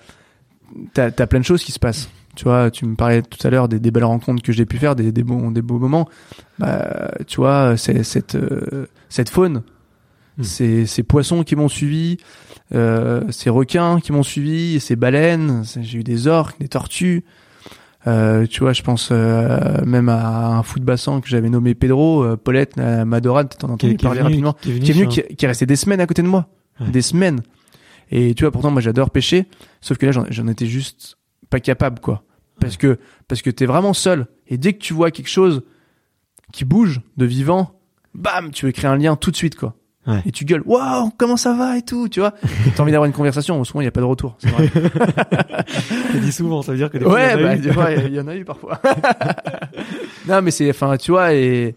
t'as 0.94 1.12
as 1.16 1.28
plein 1.28 1.40
de 1.40 1.46
choses 1.46 1.64
qui 1.64 1.72
se 1.72 1.80
passent. 1.80 2.10
Tu 2.36 2.46
vois, 2.46 2.72
tu 2.72 2.86
me 2.86 2.96
parlais 2.96 3.22
tout 3.22 3.46
à 3.46 3.50
l'heure 3.50 3.68
des, 3.68 3.80
des 3.80 3.92
belles 3.92 4.06
rencontres 4.06 4.42
que 4.42 4.52
j'ai 4.54 4.66
pu 4.66 4.78
faire, 4.78 4.96
des, 4.96 5.12
des 5.12 5.24
bons, 5.24 5.52
des 5.52 5.62
beaux 5.62 5.80
moments. 5.80 6.08
Bah, 6.60 7.12
tu 7.28 7.38
vois, 7.38 7.76
c'est 7.78 8.04
cette 8.04 8.36
euh, 8.36 8.86
cette 9.10 9.30
faune, 9.30 9.64
Hmm. 10.38 10.44
ces, 10.44 10.86
ces 10.86 11.04
poissons 11.04 11.44
qui 11.44 11.58
m'ont 11.58 11.68
suivi, 11.68 12.16
euh, 12.74 13.22
ces 13.32 13.50
requins 13.50 14.00
qui 14.00 14.14
m'ont 14.14 14.24
suivi, 14.24 14.80
ces 14.80 14.96
baleines. 14.96 15.64
J'ai 15.82 16.00
eu 16.00 16.04
des 16.06 16.28
orques, 16.28 16.58
des 16.62 16.70
tortues. 16.70 17.26
Euh, 18.08 18.48
tu 18.48 18.62
vois, 18.62 18.72
je 18.72 18.82
pense 18.82 19.10
euh, 19.12 19.84
même 19.86 20.08
à 20.08 20.48
un 20.58 20.62
de 20.62 20.84
bassin 20.84 21.20
que 21.20 21.28
j'avais 21.28 21.50
nommé 21.50 21.76
Pedro, 21.76 22.24
euh, 22.24 22.38
Paulette, 22.38 22.78
Madorade, 22.78 23.54
t'en 23.58 23.74
as 23.74 23.78
Qui 23.78 23.88
est- 23.88 23.90
entendu 23.90 24.04
parler 24.04 24.22
rapidement 24.22 24.54
qui 24.54 24.70
est 24.70 24.74
venu 24.74 24.84
qui 24.86 24.92
est 24.92 24.94
venu, 24.94 25.08
qui, 25.10 25.36
qui 25.36 25.46
est 25.46 25.48
resté 25.50 25.66
des 25.66 25.76
semaines 25.76 26.00
à 26.00 26.08
côté 26.08 26.22
de 26.22 26.28
moi. 26.28 26.48
Ouais. 26.80 26.90
Des 26.90 27.02
semaines. 27.02 27.42
Et 28.10 28.34
tu 28.34 28.44
vois, 28.46 28.52
pourtant, 28.52 28.72
moi, 28.72 28.82
j'adore 28.82 29.10
pêcher. 29.12 29.48
Sauf 29.82 29.98
que 29.98 30.06
là, 30.06 30.12
j'en 30.30 30.48
étais 30.48 30.66
juste 30.66 31.18
pas 31.52 31.60
capable, 31.60 32.00
quoi. 32.00 32.24
Parce 32.60 32.78
que, 32.78 32.98
parce 33.28 33.44
que 33.44 33.52
t'es 33.52 33.68
vraiment 33.68 33.94
seul. 33.94 34.26
Et 34.48 34.58
dès 34.58 34.74
que 34.74 34.80
tu 34.80 34.94
vois 34.94 35.12
quelque 35.12 35.30
chose 35.30 35.64
qui 36.52 36.66
bouge 36.66 37.02
de 37.18 37.26
vivant, 37.26 37.80
bam, 38.16 38.50
tu 38.50 38.66
veux 38.66 38.72
créer 38.72 38.90
un 38.90 38.98
lien 38.98 39.16
tout 39.16 39.30
de 39.30 39.36
suite, 39.36 39.56
quoi. 39.56 39.76
Ouais. 40.08 40.22
Et 40.26 40.32
tu 40.32 40.46
gueules, 40.46 40.64
waouh, 40.66 41.12
comment 41.16 41.38
ça 41.38 41.54
va 41.54 41.78
et 41.78 41.84
tout, 41.84 42.10
tu 42.10 42.22
vois. 42.22 42.34
T'as 42.76 42.82
envie 42.82 42.92
d'avoir 42.92 43.06
une 43.06 43.14
conversation. 43.14 43.64
Souvent, 43.64 43.82
il 43.82 43.84
n'y 43.84 43.90
a 43.90 43.92
pas 43.92 44.00
de 44.00 44.06
retour. 44.06 44.36
c'est 44.40 44.50
vrai. 44.50 44.72
Dis 46.22 46.32
souvent, 46.32 46.64
ça 46.64 46.72
veut 46.72 46.78
dire 46.80 46.90
que 46.90 46.98
des 46.98 47.06
fois, 47.06 47.14
ouais, 47.14 47.36
il 47.36 47.40
y 47.40 47.44
en 47.44 47.46
a 47.46 47.50
bah, 47.50 47.56
eu. 47.56 47.60
des 47.60 47.74
fois, 47.74 47.92
il 47.92 48.14
y 48.14 48.20
en 48.20 48.28
a 48.28 48.36
eu 48.36 48.46
parfois. 48.46 48.82
non, 50.28 50.42
mais 50.42 50.50
c'est, 50.50 50.70
enfin, 50.72 50.98
tu 50.98 51.12
vois, 51.12 51.36
et, 51.36 51.76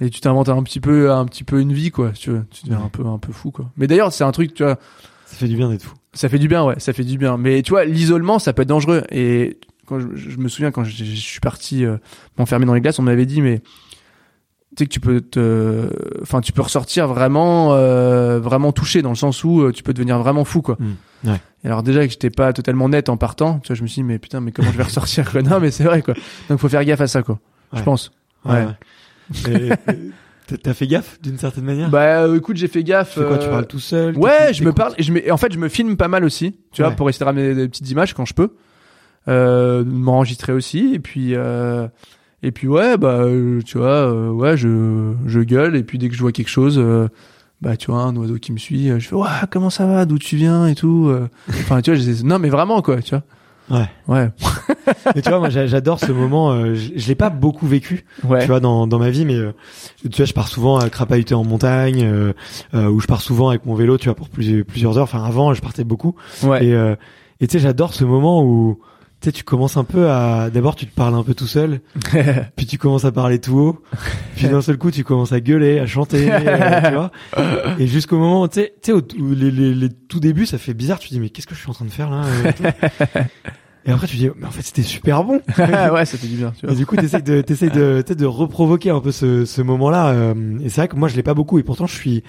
et 0.00 0.10
tu 0.10 0.20
t'inventes 0.20 0.48
un 0.48 0.62
petit 0.62 0.80
peu, 0.80 1.12
un 1.12 1.26
petit 1.26 1.44
peu 1.44 1.60
une 1.60 1.74
vie, 1.74 1.90
quoi. 1.90 2.12
Tu 2.12 2.30
tu 2.50 2.64
deviens 2.64 2.82
un 2.82 2.88
peu, 2.88 3.04
un 3.04 3.18
peu 3.18 3.32
fou, 3.32 3.50
quoi. 3.50 3.70
Mais 3.76 3.86
d'ailleurs, 3.86 4.12
c'est 4.12 4.24
un 4.24 4.32
truc, 4.32 4.54
tu 4.54 4.62
vois, 4.62 4.78
Ça 5.26 5.36
fait 5.36 5.48
du 5.48 5.56
bien 5.56 5.68
d'être 5.68 5.82
fou. 5.84 5.94
Ça 6.12 6.28
fait 6.28 6.38
du 6.38 6.48
bien, 6.48 6.64
ouais, 6.64 6.74
ça 6.78 6.92
fait 6.92 7.04
du 7.04 7.18
bien. 7.18 7.36
Mais 7.36 7.62
tu 7.62 7.70
vois, 7.70 7.84
l'isolement, 7.84 8.38
ça 8.38 8.52
peut 8.52 8.62
être 8.62 8.68
dangereux. 8.68 9.04
Et 9.10 9.58
quand 9.86 10.00
je, 10.00 10.06
je 10.14 10.36
me 10.38 10.48
souviens 10.48 10.70
quand 10.70 10.84
je, 10.84 10.90
je 10.90 11.04
suis 11.04 11.40
parti 11.40 11.84
euh, 11.84 11.96
m'enfermer 12.38 12.66
dans 12.66 12.74
les 12.74 12.80
glaces, 12.80 12.98
on 12.98 13.02
m'avait 13.02 13.26
dit, 13.26 13.40
mais 13.42 13.60
tu 13.60 14.84
sais 14.84 14.86
que 14.86 14.92
tu 14.92 15.00
peux 15.00 15.20
te, 15.20 15.88
enfin, 16.22 16.40
tu 16.40 16.52
peux 16.52 16.62
ressortir 16.62 17.08
vraiment, 17.08 17.72
euh, 17.74 18.38
vraiment 18.38 18.72
touché 18.72 19.02
dans 19.02 19.08
le 19.10 19.16
sens 19.16 19.42
où 19.44 19.62
euh, 19.62 19.72
tu 19.72 19.82
peux 19.82 19.92
devenir 19.94 20.18
vraiment 20.18 20.44
fou, 20.44 20.62
quoi. 20.62 20.76
Mm. 20.78 21.28
Ouais. 21.30 21.40
Et 21.64 21.66
alors 21.66 21.82
déjà 21.82 22.04
que 22.06 22.12
j'étais 22.12 22.30
pas 22.30 22.52
totalement 22.52 22.88
net 22.88 23.08
en 23.08 23.16
partant, 23.16 23.58
tu 23.60 23.68
vois, 23.68 23.76
je 23.76 23.82
me 23.82 23.88
suis 23.88 24.02
dit, 24.02 24.04
mais 24.04 24.18
putain, 24.18 24.40
mais 24.40 24.52
comment 24.52 24.70
je 24.70 24.76
vais 24.76 24.82
ressortir, 24.84 25.30
quoi. 25.30 25.42
Non, 25.42 25.58
mais 25.60 25.70
c'est 25.70 25.84
vrai, 25.84 26.02
quoi. 26.02 26.14
Donc 26.48 26.58
faut 26.60 26.68
faire 26.68 26.84
gaffe 26.84 27.00
à 27.00 27.06
ça, 27.08 27.22
quoi. 27.22 27.38
Je 27.72 27.82
pense. 27.82 28.12
Ouais. 28.44 28.64
ouais. 28.64 29.50
Et- 29.52 29.92
et 29.92 30.10
t'as- 30.48 30.56
T'as 30.56 30.74
fait 30.74 30.86
gaffe 30.86 31.20
d'une 31.22 31.38
certaine 31.38 31.64
manière 31.64 31.88
Bah, 31.90 32.22
euh, 32.24 32.36
écoute, 32.36 32.56
j'ai 32.56 32.66
fait 32.68 32.82
gaffe. 32.82 33.14
Tu 33.14 33.20
fais 33.20 33.26
quoi 33.26 33.38
Tu 33.38 33.46
euh, 33.46 33.50
parles 33.50 33.66
tout 33.66 33.78
seul 33.78 34.16
Ouais, 34.18 34.52
je 34.52 34.64
me 34.64 34.72
parle. 34.72 34.94
et 34.98 35.02
Je 35.02 35.12
me, 35.12 35.24
et 35.26 35.30
en 35.30 35.36
fait, 35.36 35.52
je 35.52 35.58
me 35.58 35.68
filme 35.68 35.96
pas 35.96 36.08
mal 36.08 36.24
aussi, 36.24 36.56
tu 36.72 36.82
vois, 36.82 36.90
pour 36.92 37.08
essayer 37.08 37.20
de 37.20 37.24
ramener 37.26 37.54
des 37.54 37.68
petites 37.68 37.90
images 37.90 38.14
quand 38.14 38.24
je 38.24 38.34
peux, 38.34 38.50
euh, 39.28 39.84
m'enregistrer 39.84 40.52
aussi, 40.52 40.94
et 40.94 40.98
puis 40.98 41.34
euh, 41.34 41.86
et 42.42 42.50
puis 42.52 42.66
ouais, 42.68 42.96
bah 42.96 43.18
euh, 43.20 43.60
tu 43.62 43.78
vois, 43.78 44.10
euh, 44.10 44.30
ouais, 44.30 44.56
je 44.56 45.12
je 45.26 45.40
gueule, 45.40 45.76
et 45.76 45.82
puis 45.82 45.98
dès 45.98 46.08
que 46.08 46.14
je 46.14 46.20
vois 46.20 46.32
quelque 46.32 46.48
chose, 46.48 46.78
euh, 46.78 47.08
bah 47.60 47.76
tu 47.76 47.90
vois, 47.90 48.02
un 48.02 48.16
oiseau 48.16 48.36
qui 48.36 48.52
me 48.52 48.58
suit, 48.58 48.88
je 48.98 49.08
fais 49.08 49.14
ouais, 49.16 49.26
comment 49.50 49.70
ça 49.70 49.86
va, 49.86 50.04
d'où 50.06 50.18
tu 50.18 50.36
viens 50.36 50.66
et 50.66 50.74
tout. 50.74 51.12
Enfin, 51.48 51.82
tu 51.82 51.90
vois, 51.90 51.98
j'essaie- 52.00 52.24
non 52.24 52.38
mais 52.38 52.48
vraiment 52.48 52.80
quoi, 52.82 53.02
tu 53.02 53.10
vois. 53.10 53.24
Ouais. 53.70 53.86
Ouais. 54.08 54.30
Mais 55.14 55.20
tu 55.22 55.28
vois, 55.28 55.38
moi, 55.40 55.50
j'a- 55.50 55.66
j'adore 55.66 56.00
ce 56.00 56.12
moment. 56.12 56.50
euh, 56.52 56.74
je 56.74 56.90
je 56.96 57.08
l'ai 57.08 57.14
pas 57.14 57.30
beaucoup 57.30 57.66
vécu, 57.66 58.04
Ouais. 58.24 58.40
tu 58.40 58.46
vois, 58.46 58.60
dans, 58.60 58.86
dans 58.86 58.98
ma 58.98 59.10
vie, 59.10 59.24
mais 59.24 59.34
euh, 59.36 59.52
tu 60.10 60.16
vois, 60.16 60.24
je 60.24 60.32
pars 60.32 60.48
souvent 60.48 60.78
à 60.78 60.88
crapahuter 60.90 61.34
en 61.34 61.44
montagne, 61.44 62.02
euh, 62.04 62.32
euh, 62.74 62.88
ou 62.88 63.00
je 63.00 63.06
pars 63.06 63.20
souvent 63.20 63.48
avec 63.50 63.66
mon 63.66 63.74
vélo, 63.74 63.98
tu 63.98 64.06
vois, 64.06 64.14
pour 64.14 64.28
plusieurs, 64.28 64.64
plusieurs 64.64 64.96
heures. 64.98 65.04
Enfin, 65.04 65.22
avant, 65.24 65.52
je 65.54 65.60
partais 65.60 65.84
beaucoup. 65.84 66.14
ouais. 66.42 66.64
Et 66.66 66.74
euh, 66.74 66.94
et 67.40 67.46
tu 67.46 67.52
sais, 67.52 67.58
j'adore 67.60 67.94
ce 67.94 68.04
moment 68.04 68.42
où 68.42 68.78
tu 69.20 69.26
sais, 69.26 69.32
tu 69.32 69.42
commences 69.42 69.76
un 69.76 69.84
peu 69.84 70.08
à. 70.10 70.48
D'abord, 70.50 70.76
tu 70.76 70.86
te 70.86 70.94
parles 70.94 71.14
un 71.14 71.22
peu 71.24 71.34
tout 71.34 71.46
seul, 71.46 71.80
puis 72.56 72.66
tu 72.66 72.78
commences 72.78 73.04
à 73.04 73.10
parler 73.12 73.40
tout 73.40 73.58
haut, 73.58 73.82
puis 74.36 74.46
d'un 74.48 74.60
seul 74.62 74.78
coup, 74.78 74.90
tu 74.90 75.02
commences 75.04 75.32
à 75.32 75.40
gueuler, 75.40 75.78
à 75.80 75.86
chanter, 75.86 76.28
euh, 76.32 76.80
tu 76.88 76.94
vois. 76.94 77.10
Et 77.78 77.86
jusqu'au 77.86 78.18
moment, 78.18 78.46
tu 78.48 78.60
sais, 78.60 78.74
tu 78.82 78.92
sais, 78.92 79.00
les, 79.18 79.50
les, 79.50 79.74
les 79.74 79.88
tout 79.88 80.20
débuts, 80.20 80.46
ça 80.46 80.58
fait 80.58 80.74
bizarre. 80.74 80.98
Tu 81.00 81.08
te 81.08 81.14
dis, 81.14 81.20
mais 81.20 81.30
qu'est-ce 81.30 81.46
que 81.46 81.54
je 81.54 81.60
suis 81.60 81.70
en 81.70 81.74
train 81.74 81.84
de 81.84 81.90
faire 81.90 82.10
là 82.10 82.22
euh, 82.24 82.52
et. 83.16 83.20
Et 83.86 83.90
après, 83.90 84.06
tu 84.06 84.16
te 84.16 84.20
dis, 84.20 84.28
mais 84.36 84.46
en 84.46 84.50
fait, 84.50 84.60
c'était 84.62 84.82
super 84.82 85.24
bon. 85.24 85.40
ouais, 85.58 86.04
ça 86.04 86.18
fait 86.18 86.26
du 86.26 86.36
bien. 86.36 86.52
Tu 86.58 86.66
Et 86.66 86.68
vois. 86.68 86.76
du 86.76 86.84
coup, 86.84 86.96
t'essayes 86.96 87.22
de, 87.22 87.40
t'essayes 87.40 87.70
de, 87.70 88.04
de 88.06 88.26
reprovoquer 88.26 88.90
un 88.90 89.00
peu 89.00 89.12
ce, 89.12 89.46
ce 89.46 89.62
moment-là. 89.62 90.08
euh, 90.08 90.58
et 90.62 90.68
c'est 90.68 90.82
vrai 90.82 90.88
que 90.88 90.96
moi, 90.96 91.08
je 91.08 91.16
l'ai 91.16 91.22
pas 91.22 91.32
beaucoup. 91.32 91.58
Et 91.58 91.62
pourtant, 91.62 91.86
je 91.86 91.94
suis, 91.94 92.22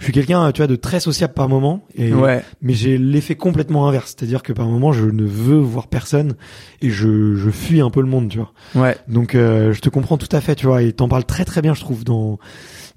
je 0.00 0.04
suis 0.04 0.12
quelqu'un, 0.12 0.50
tu 0.50 0.58
vois, 0.58 0.66
de 0.66 0.74
très 0.76 0.98
sociable 0.98 1.34
par 1.34 1.48
moment. 1.48 1.84
Et, 1.94 2.12
Ouais. 2.12 2.42
mais 2.62 2.72
j'ai 2.72 2.98
l'effet 2.98 3.36
complètement 3.36 3.86
inverse. 3.86 4.16
C'est-à-dire 4.18 4.42
que 4.42 4.52
par 4.52 4.66
moment, 4.66 4.92
je 4.92 5.04
ne 5.04 5.22
veux 5.24 5.58
voir 5.58 5.86
personne 5.86 6.34
et 6.82 6.90
je, 6.90 7.36
je 7.36 7.50
fuis 7.50 7.80
un 7.80 7.90
peu 7.90 8.00
le 8.00 8.08
monde, 8.08 8.28
tu 8.28 8.38
vois. 8.38 8.52
Ouais. 8.74 8.96
Donc, 9.06 9.34
euh, 9.36 9.72
je 9.72 9.80
te 9.80 9.88
comprends 9.90 10.16
tout 10.18 10.34
à 10.34 10.40
fait, 10.40 10.56
tu 10.56 10.66
vois. 10.66 10.82
Et 10.82 10.92
t'en 10.92 11.06
parles 11.06 11.24
très 11.24 11.44
très 11.44 11.62
bien, 11.62 11.74
je 11.74 11.80
trouve, 11.80 12.02
dans, 12.02 12.38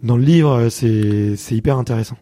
dans 0.02 0.18
le 0.18 0.24
livre. 0.24 0.70
C'est, 0.70 1.36
c'est 1.36 1.56
hyper 1.56 1.78
intéressant. 1.78 2.18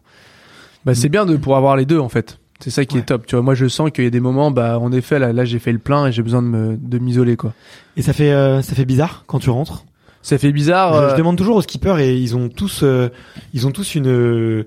Bah, 0.84 0.94
c'est 0.96 1.08
bien 1.08 1.24
de 1.26 1.36
pouvoir 1.36 1.58
avoir 1.58 1.76
les 1.76 1.86
deux, 1.86 2.00
en 2.00 2.08
fait. 2.08 2.38
C'est 2.58 2.70
ça 2.70 2.84
qui 2.84 2.96
Ouais. 2.96 3.02
est 3.02 3.04
top. 3.06 3.24
Tu 3.26 3.36
vois, 3.36 3.42
moi, 3.42 3.54
je 3.54 3.66
sens 3.68 3.90
qu'il 3.92 4.04
y 4.04 4.06
a 4.06 4.10
des 4.10 4.20
moments, 4.20 4.50
bah, 4.50 4.78
en 4.80 4.90
effet, 4.92 5.18
là, 5.20 5.32
là, 5.32 5.44
j'ai 5.44 5.58
fait 5.60 5.72
le 5.72 5.78
plein 5.78 6.06
et 6.08 6.12
j'ai 6.12 6.22
besoin 6.22 6.42
de 6.42 6.48
me, 6.48 6.76
de 6.76 6.98
m'isoler, 6.98 7.36
quoi. 7.36 7.54
Et 7.96 8.02
ça 8.02 8.12
fait, 8.12 8.32
euh, 8.32 8.62
ça 8.62 8.74
fait 8.74 8.84
bizarre 8.84 9.22
quand 9.28 9.38
tu 9.38 9.50
rentres. 9.50 9.84
Ça 10.22 10.38
fait 10.38 10.52
bizarre. 10.52 10.92
Je, 10.94 10.98
euh, 10.98 11.10
je 11.10 11.16
demande 11.16 11.36
toujours 11.36 11.56
aux 11.56 11.62
skippers 11.62 11.98
et 11.98 12.16
ils 12.16 12.36
ont 12.36 12.48
tous, 12.48 12.80
euh, 12.82 13.08
ils 13.54 13.66
ont 13.66 13.70
tous 13.72 13.94
une, 13.96 14.64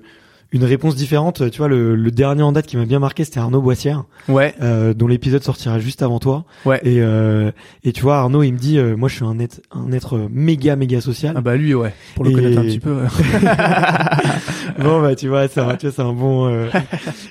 une 0.52 0.64
réponse 0.64 0.94
différente. 0.96 1.50
Tu 1.50 1.58
vois, 1.58 1.68
le, 1.68 1.96
le 1.96 2.10
dernier 2.10 2.42
en 2.42 2.52
date 2.52 2.66
qui 2.66 2.76
m'a 2.76 2.84
bien 2.84 2.98
marqué, 2.98 3.24
c'était 3.24 3.40
Arnaud 3.40 3.60
Boissière, 3.62 4.04
Ouais. 4.28 4.54
euh, 4.62 4.92
dont 4.94 5.06
l'épisode 5.08 5.42
sortira 5.42 5.78
juste 5.78 6.02
avant 6.02 6.18
toi. 6.18 6.44
Ouais. 6.66 6.78
Et, 6.84 7.00
euh, 7.00 7.50
et 7.84 7.92
tu 7.92 8.02
vois, 8.02 8.18
Arnaud, 8.18 8.42
il 8.42 8.52
me 8.52 8.58
dit, 8.58 8.78
euh, 8.78 8.96
moi, 8.96 9.08
je 9.08 9.14
suis 9.16 9.24
un 9.24 9.38
être, 9.38 9.60
un 9.72 9.90
être 9.92 10.28
méga, 10.30 10.76
méga 10.76 11.00
social. 11.00 11.34
Ah 11.36 11.40
bah 11.40 11.56
lui, 11.56 11.74
ouais. 11.74 11.94
Pour 12.14 12.24
le 12.24 12.30
Et- 12.30 12.34
connaître 12.34 12.58
un 12.58 12.62
petit 12.62 12.78
peu. 12.80 12.98
bon, 14.78 15.00
bah, 15.00 15.14
tu 15.14 15.28
vois, 15.28 15.48
c'est 15.48 15.60
un, 15.60 15.74
tu 15.76 15.86
vois, 15.86 15.94
c'est 15.94 16.02
un 16.02 16.12
bon. 16.12 16.46
Euh, 16.48 16.66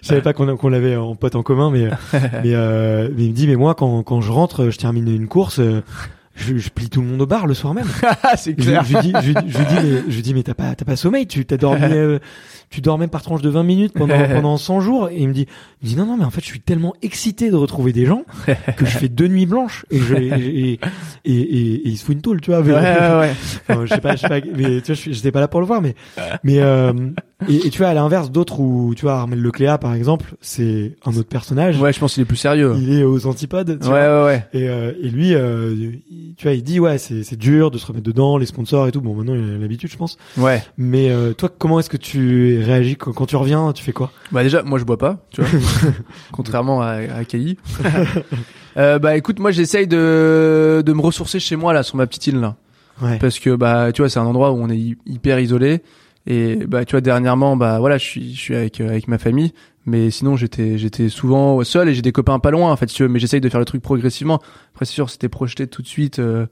je 0.02 0.08
savais 0.08 0.22
pas 0.22 0.34
qu'on 0.34 0.56
qu'on 0.58 0.70
l'avait 0.70 0.96
en 0.96 1.16
pote 1.16 1.36
en 1.36 1.44
commun, 1.44 1.70
mais 1.72 1.90
mais, 2.14 2.54
euh, 2.54 3.10
mais 3.16 3.26
il 3.26 3.30
me 3.30 3.36
dit, 3.36 3.48
mais 3.48 3.56
moi, 3.56 3.76
quand 3.76 4.04
quand 4.04 4.22
je 4.22 4.32
rentre, 4.32 4.70
je 4.70 4.78
termine 4.78 5.08
une 5.14 5.28
course. 5.28 5.60
Je, 6.36 6.58
je 6.58 6.70
plie 6.70 6.90
tout 6.90 7.02
le 7.02 7.08
monde 7.08 7.22
au 7.22 7.26
bar 7.26 7.48
le 7.48 7.54
soir 7.54 7.74
même. 7.74 7.88
c'est 8.38 8.52
Je, 8.60 8.64
clair. 8.66 8.84
je 8.84 8.94
lui 8.96 9.02
dis, 9.02 9.14
je, 9.22 9.32
je 9.32 9.58
dis, 9.64 9.76
mais, 9.84 10.04
je 10.12 10.20
dis, 10.22 10.34
mais 10.34 10.44
t'as 10.44 10.54
pas, 10.54 10.76
t'as 10.76 10.86
pas 10.86 10.96
sommeil, 10.96 11.28
tu 11.28 11.46
t'as 11.46 11.58
dormi, 11.58 11.80
euh, 11.92 12.20
tu 12.70 12.82
dormais 12.82 13.08
par 13.08 13.22
tranche 13.22 13.42
de 13.42 13.50
20 13.50 13.64
minutes 13.64 13.94
pendant, 13.94 14.18
pendant 14.34 14.58
100 14.58 14.82
jours. 14.82 15.10
Et 15.10 15.18
il 15.20 15.28
me 15.30 15.34
dit, 15.34 15.48
il 15.82 15.86
me 15.86 15.90
dit, 15.94 15.96
non, 15.98 16.06
non, 16.06 16.18
mais 16.18 16.26
en 16.26 16.30
fait, 16.32 16.42
je 16.42 16.48
suis 16.48 16.60
tellement 16.60 16.94
excité 17.02 17.50
de 17.52 17.56
retrouver 17.56 17.94
des 17.94 18.06
gens 18.06 18.24
que 18.78 18.86
je 18.86 18.98
fais 18.98 19.08
deux 19.10 19.28
nuits 19.28 19.46
blanches 19.46 19.86
et 19.92 20.00
je, 20.00 20.16
et, 20.16 20.74
et, 20.74 20.80
et, 21.26 21.88
il 21.88 21.98
se 21.98 22.06
fout 22.06 22.16
une 22.16 22.22
tôle, 22.22 22.42
tu 22.42 22.52
vois. 22.52 22.60
Ouais, 22.62 22.66
mais- 22.66 22.82
ouais, 22.82 23.20
ouais. 23.20 23.34
Enfin, 23.70 23.86
je 23.86 23.94
sais 23.94 24.02
pas, 24.02 24.16
je 24.16 24.22
sais 24.22 24.30
pas, 24.30 24.40
mais 24.56 24.82
tu 24.82 24.94
vois, 24.94 24.96
je 24.96 25.12
j'étais 25.12 25.32
pas 25.32 25.40
là 25.40 25.48
pour 25.48 25.62
le 25.62 25.68
voir, 25.68 25.82
mais, 25.82 25.96
mais, 26.44 26.60
euh, 26.60 26.92
et, 27.50 27.68
et 27.68 27.70
tu 27.70 27.80
vois, 27.80 27.88
à 27.90 27.94
l'inverse, 27.94 28.32
d'autres 28.32 28.60
où, 28.60 28.94
tu 28.96 29.04
vois, 29.04 29.16
Armel 29.16 29.42
Lecléa, 29.42 29.78
par 29.78 29.94
exemple, 29.94 30.34
c'est 30.42 30.96
un 31.06 31.12
autre 31.16 31.28
personnage. 31.30 31.80
Ouais, 31.80 31.94
je 31.94 32.00
pense 32.00 32.14
qu'il 32.14 32.22
est 32.24 32.26
plus 32.26 32.38
sérieux. 32.38 32.74
Il 32.78 32.92
est 33.00 33.04
aux 33.04 33.28
antipodes, 33.28 33.80
tu 33.82 33.88
Ouais, 33.88 34.08
vois. 34.08 34.26
ouais, 34.26 34.26
ouais. 34.26 34.46
Et, 34.54 34.70
euh, 34.70 34.92
et 35.02 35.10
lui, 35.10 35.34
euh, 35.36 35.74
il- 36.10 36.34
tu 36.38 36.44
vois, 36.48 36.54
il 36.54 36.64
dit 36.64 36.80
ouais, 36.80 36.98
c'est 36.98 37.24
c'est 37.24 37.38
dur 37.38 37.72
de 37.72 37.78
se 37.78 37.86
remettre 37.86 38.06
dedans, 38.06 38.38
les 38.38 38.46
sponsors 38.46 38.88
et 38.88 38.92
tout. 38.92 39.00
Bon, 39.02 39.14
maintenant 39.16 39.36
il 39.36 39.54
a 39.56 39.58
l'habitude, 39.58 39.90
je 39.90 39.96
pense. 39.98 40.18
Ouais. 40.38 40.62
Mais 40.78 41.10
euh, 41.10 41.34
toi, 41.34 41.50
comment 41.58 41.80
est-ce 41.80 41.90
que 41.90 41.96
tu 41.98 42.62
réagis 42.62 42.98
quand, 42.98 43.14
quand 43.14 43.26
tu 43.26 43.36
reviens 43.38 43.72
Tu 43.74 43.84
fais 43.84 43.94
quoi? 43.94 44.12
Bah 44.34 44.44
déjà, 44.44 44.62
moi 44.62 44.78
je 44.78 44.84
bois 44.84 44.98
pas, 44.98 45.18
tu 45.32 45.42
vois. 45.42 45.50
Contrairement 46.34 46.82
à, 46.82 46.88
à 47.18 47.24
Kelly. 47.24 47.58
euh, 48.78 49.00
bah 49.00 49.16
écoute, 49.16 49.40
moi 49.40 49.52
j'essaye 49.52 49.88
de, 49.88 50.84
de 50.86 50.94
me 50.94 51.02
ressourcer 51.02 51.40
chez 51.40 51.56
moi 51.56 51.74
là, 51.74 51.84
sur 51.84 51.96
ma 51.96 52.08
petite 52.08 52.28
île 52.28 52.40
là. 52.40 52.56
Ouais. 53.02 53.18
Parce 53.20 53.40
que 53.40 53.56
bah 53.56 53.92
tu 53.94 54.02
vois, 54.02 54.10
c'est 54.10 54.20
un 54.20 54.26
endroit 54.26 54.52
où 54.52 54.58
on 54.62 54.70
est 54.70 54.78
hy- 54.78 54.98
hyper 55.06 55.40
isolé. 55.40 55.82
Et 56.28 56.56
bah 56.68 56.86
tu 56.86 56.92
vois, 56.92 57.02
dernièrement, 57.02 57.56
bah 57.56 57.80
voilà, 57.80 57.98
je 57.98 58.04
suis, 58.04 58.34
je 58.34 58.40
suis 58.40 58.56
avec, 58.56 58.82
euh, 58.82 58.90
avec 58.90 59.08
ma 59.08 59.18
famille. 59.18 59.54
Mais 59.86 60.10
sinon, 60.10 60.36
j'étais, 60.36 60.78
j'étais 60.80 61.10
souvent 61.10 61.64
seul 61.64 61.88
et 61.90 61.94
j'ai 61.94 62.02
des 62.02 62.12
copains 62.12 62.40
pas 62.40 62.50
loin, 62.50 62.72
en 62.72 62.76
fait, 62.76 62.90
si 62.90 62.96
tu 62.96 63.04
veux. 63.04 63.10
Mais 63.10 63.20
j'essaye 63.20 63.42
de 63.42 63.50
faire 63.50 63.60
le 63.60 63.66
truc 63.66 63.84
progressivement. 63.84 64.42
Après, 64.74 64.86
c'est 64.86 64.94
sûr, 64.94 65.10
c'était 65.12 65.30
projeté 65.30 65.68
tout 65.68 65.84
de 65.84 65.88
suite. 65.88 66.18
euh, 66.18 66.48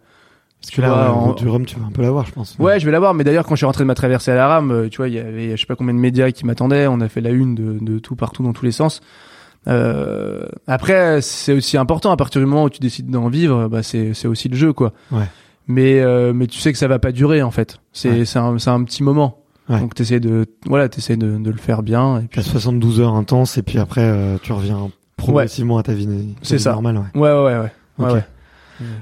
Parce 0.62 0.70
tu 0.72 0.76
que 0.78 0.82
là, 0.82 0.90
vois, 0.90 0.98
euh, 0.98 1.10
en- 1.10 1.34
du 1.34 1.48
rhum, 1.48 1.66
tu 1.66 1.80
vas 1.80 1.88
un 1.88 1.92
peu 1.92 2.04
l'avoir, 2.04 2.28
je 2.28 2.32
pense. 2.32 2.56
Ouais, 2.60 2.80
je 2.80 2.86
vais 2.86 2.92
l'avoir. 2.92 3.16
Mais 3.16 3.24
d'ailleurs, 3.24 3.46
quand 3.46 3.56
je 3.56 3.62
suis 3.62 3.66
rentré 3.66 3.84
de 3.84 3.88
ma 3.88 3.96
traversée 3.96 4.30
à 4.30 4.36
la 4.36 4.48
rame, 4.48 4.70
euh, 4.72 4.88
tu 4.90 4.98
vois, 4.98 5.08
il 5.08 5.16
y 5.16 5.20
avait 5.20 5.52
je 5.58 5.62
sais 5.62 5.66
pas 5.66 5.76
combien 5.76 5.96
de 5.96 6.00
médias 6.00 6.30
qui 6.32 6.46
m'attendaient. 6.46 6.86
On 6.86 7.02
a 7.02 7.10
fait 7.10 7.22
la 7.22 7.32
une 7.32 7.56
de, 7.56 7.80
de 7.82 7.98
tout 7.98 8.16
partout 8.16 8.44
dans 8.44 8.54
tous 8.54 8.66
les 8.66 8.72
sens. 8.72 9.02
Euh, 9.68 10.46
après, 10.68 11.22
c'est 11.22 11.54
aussi 11.54 11.78
important. 11.78 12.12
À 12.12 12.18
partir 12.18 12.42
du 12.42 12.46
moment 12.46 12.66
où 12.66 12.70
tu 12.70 12.80
décides 12.80 13.10
d'en 13.10 13.30
vivre, 13.30 13.68
bah 13.68 13.82
c'est 13.84 14.14
c'est 14.14 14.28
aussi 14.28 14.50
le 14.50 14.56
jeu, 14.56 14.74
quoi. 14.74 14.94
Ouais. 15.12 15.24
Mais 15.68 16.02
euh, 16.02 16.34
mais 16.34 16.48
tu 16.48 16.60
sais 16.60 16.72
que 16.72 16.78
ça 16.78 16.88
va 16.88 17.00
pas 17.00 17.12
durer 17.12 17.42
en 17.42 17.52
fait. 17.52 17.80
C'est 17.94 18.10
Ouais. 18.10 18.26
c'est 18.26 18.40
un 18.40 18.58
c'est 18.60 18.70
un 18.70 18.84
petit 18.84 19.04
moment. 19.04 19.40
Ouais. 19.70 19.80
Donc 19.80 19.96
t'essaies 19.96 20.20
de 20.20 20.46
voilà, 20.66 20.90
t'essaies 20.90 21.16
de 21.16 21.38
de 21.38 21.50
le 21.50 21.58
faire 21.58 21.84
bien. 21.84 22.20
Et 22.20 22.28
puis 22.28 22.44
72 22.44 23.00
heures 23.00 23.16
intenses 23.16 23.58
et 23.58 23.64
puis 23.64 23.80
après, 23.80 24.04
euh, 24.04 24.38
tu 24.42 24.52
reviens 24.52 24.90
progressivement 25.16 25.78
à 25.78 25.84
ta 25.84 25.94
vie, 25.94 26.08
ta 26.08 26.14
C'est 26.42 26.58
vie 26.58 26.62
ça. 26.62 26.78
Ouais. 26.78 26.92
ouais 27.16 27.32
ouais 27.32 27.70
ouais. 27.98 28.12
ouais. 28.12 28.24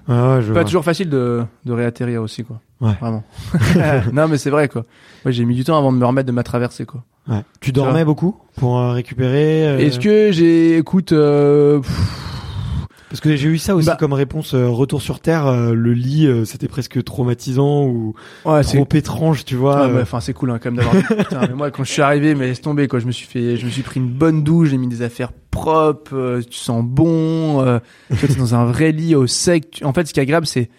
Je 0.07 0.53
Pas 0.53 0.63
toujours 0.63 0.83
facile 0.83 1.09
de 1.09 1.43
de 1.65 1.73
réatterrir 1.73 2.21
aussi, 2.21 2.43
quoi. 2.43 2.59
Ouais. 2.81 2.93
Vraiment. 2.99 3.23
non, 4.13 4.27
mais 4.27 4.37
c'est 4.37 4.49
vrai, 4.49 4.67
quoi. 4.67 4.85
Ouais, 5.25 5.31
j'ai 5.31 5.45
mis 5.45 5.55
du 5.55 5.63
temps 5.63 5.77
avant 5.77 5.93
de 5.93 5.97
me 5.97 6.05
remettre 6.05 6.27
de 6.27 6.31
ma 6.31 6.43
traversée, 6.43 6.85
quoi. 6.85 7.03
Ouais. 7.29 7.43
Tu 7.59 7.71
dormais 7.71 8.03
beaucoup 8.03 8.35
pour 8.55 8.79
euh, 8.79 8.91
récupérer 8.93 9.67
euh, 9.67 9.77
Est-ce 9.77 9.99
que 9.99 10.31
j'ai, 10.31 10.77
écoute, 10.77 11.11
euh, 11.11 11.79
pff, 11.79 12.20
Parce 13.11 13.19
que 13.19 13.35
j'ai 13.35 13.49
eu 13.49 13.57
ça 13.57 13.75
aussi 13.75 13.87
Bah- 13.87 13.97
comme 13.99 14.13
réponse. 14.13 14.53
euh, 14.53 14.69
retour 14.69 15.01
sur 15.01 15.19
terre, 15.19 15.45
euh, 15.45 15.73
le 15.73 15.91
lit, 15.93 16.27
euh, 16.27 16.45
c'était 16.45 16.69
presque 16.69 17.03
traumatisant 17.03 17.83
ou 17.85 18.13
ouais, 18.45 18.63
c'est, 18.63 18.77
trop 18.77 18.87
étrange, 18.97 19.43
tu 19.43 19.55
vois. 19.55 19.81
ouais, 19.81 19.89
euh, 19.91 19.93
bah, 19.95 19.99
enfin, 20.03 20.21
c'est 20.21 20.31
cool, 20.31 20.49
hein, 20.51 20.59
quand 20.63 20.71
même 20.71 20.77
d'avoir. 20.83 20.95
Putain, 21.17 21.41
mais 21.49 21.53
moi, 21.53 21.71
quand 21.71 21.83
je 21.83 21.91
suis 21.91 22.01
arrivé, 22.01 22.35
mais 22.35 22.47
laisse 22.47 22.61
tomber, 22.61 22.87
quoi. 22.87 22.99
Je 22.99 23.05
me 23.07 23.11
suis 23.11 23.27
fait, 23.27 23.57
je 23.57 23.65
me 23.65 23.69
suis 23.69 23.81
pris 23.81 23.99
une 23.99 24.07
bonne 24.07 24.43
douche, 24.45 24.69
j'ai 24.69 24.77
mis 24.77 24.87
des 24.87 25.01
affaires 25.01 25.33
propres, 25.51 26.15
euh, 26.15 26.41
tu 26.41 26.57
sens 26.57 26.85
bon, 26.85 27.61
euh, 27.61 27.79
tu 28.11 28.15
vois, 28.15 28.29
t'es 28.29 28.35
dans 28.39 28.55
un 28.55 28.63
vrai 28.63 28.93
lit 28.93 29.13
au 29.13 29.27
sec. 29.27 29.69
Tu- 29.71 29.83
En 29.83 29.91
fait, 29.91 30.07
ce 30.07 30.13
qui 30.13 30.21
est 30.21 30.23
agréable, 30.23 30.47
c'est 30.47 30.69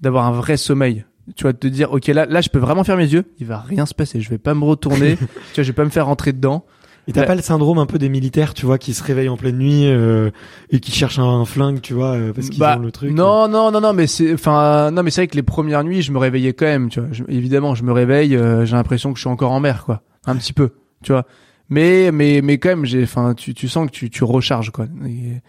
d'avoir 0.00 0.24
un 0.26 0.32
vrai 0.32 0.56
sommeil. 0.56 1.04
Tu 1.36 1.42
vois, 1.42 1.52
de 1.52 1.58
te 1.58 1.66
dire, 1.66 1.92
ok, 1.92 2.06
là, 2.08 2.26
là, 2.26 2.40
je 2.40 2.48
peux 2.48 2.58
vraiment 2.60 2.84
faire 2.84 2.96
mes 2.96 3.12
yeux. 3.12 3.24
Il 3.40 3.46
va 3.46 3.58
rien 3.58 3.86
se 3.86 3.94
passer. 3.94 4.20
Je 4.20 4.30
vais 4.30 4.38
pas 4.38 4.54
me 4.54 4.62
retourner. 4.64 5.16
tu 5.16 5.24
vois, 5.26 5.64
je 5.64 5.68
vais 5.70 5.72
pas 5.72 5.84
me 5.84 5.90
faire 5.90 6.06
rentrer 6.06 6.32
dedans. 6.32 6.64
Et 7.08 7.12
t'as 7.12 7.22
Ouais. 7.22 7.26
pas 7.26 7.34
le 7.34 7.42
syndrome 7.42 7.78
un 7.78 7.86
peu 7.86 7.98
des 7.98 8.08
militaires, 8.08 8.54
tu 8.54 8.64
vois, 8.64 8.78
qui 8.78 8.94
se 8.94 9.02
réveillent 9.02 9.28
en 9.28 9.36
pleine 9.36 9.58
nuit 9.58 9.86
euh, 9.86 10.30
et 10.70 10.78
qui 10.78 10.92
cherchent 10.92 11.18
un 11.18 11.44
flingue, 11.44 11.80
tu 11.80 11.94
vois, 11.94 12.12
euh, 12.12 12.32
parce 12.32 12.48
qu'ils 12.48 12.60
Bah, 12.60 12.76
ont 12.78 12.80
le 12.82 12.92
truc. 12.92 13.10
Non, 13.12 13.48
non, 13.48 13.72
non, 13.72 13.80
non, 13.80 13.92
mais 13.92 14.06
c'est, 14.06 14.32
enfin, 14.34 14.90
non, 14.92 15.02
mais 15.02 15.10
c'est 15.10 15.22
vrai 15.22 15.26
que 15.28 15.34
les 15.36 15.42
premières 15.42 15.82
nuits, 15.82 16.02
je 16.02 16.12
me 16.12 16.18
réveillais 16.18 16.52
quand 16.52 16.66
même, 16.66 16.88
tu 16.90 17.00
vois. 17.00 17.08
Je- 17.10 17.24
évidemment, 17.28 17.74
je 17.74 17.82
me 17.82 17.90
réveille, 17.92 18.36
euh, 18.36 18.64
j'ai 18.64 18.76
l'impression 18.76 19.10
que 19.12 19.16
je 19.18 19.22
suis 19.22 19.30
encore 19.30 19.50
en 19.50 19.58
mer, 19.58 19.82
quoi. 19.84 20.02
Un 20.26 20.36
petit 20.36 20.52
peu, 20.52 20.70
tu 21.02 21.10
vois. 21.10 21.24
Mais, 21.68 22.10
mais, 22.12 22.40
mais 22.40 22.58
quand 22.58 22.68
même, 22.68 22.84
j'ai, 22.84 23.02
enfin, 23.02 23.34
tu, 23.34 23.52
tu 23.54 23.66
sens 23.68 23.86
que 23.86 23.92
tu, 23.92 24.08
tu 24.08 24.22
recharges, 24.22 24.70
quoi. 24.70 24.86
Et, 25.04 25.40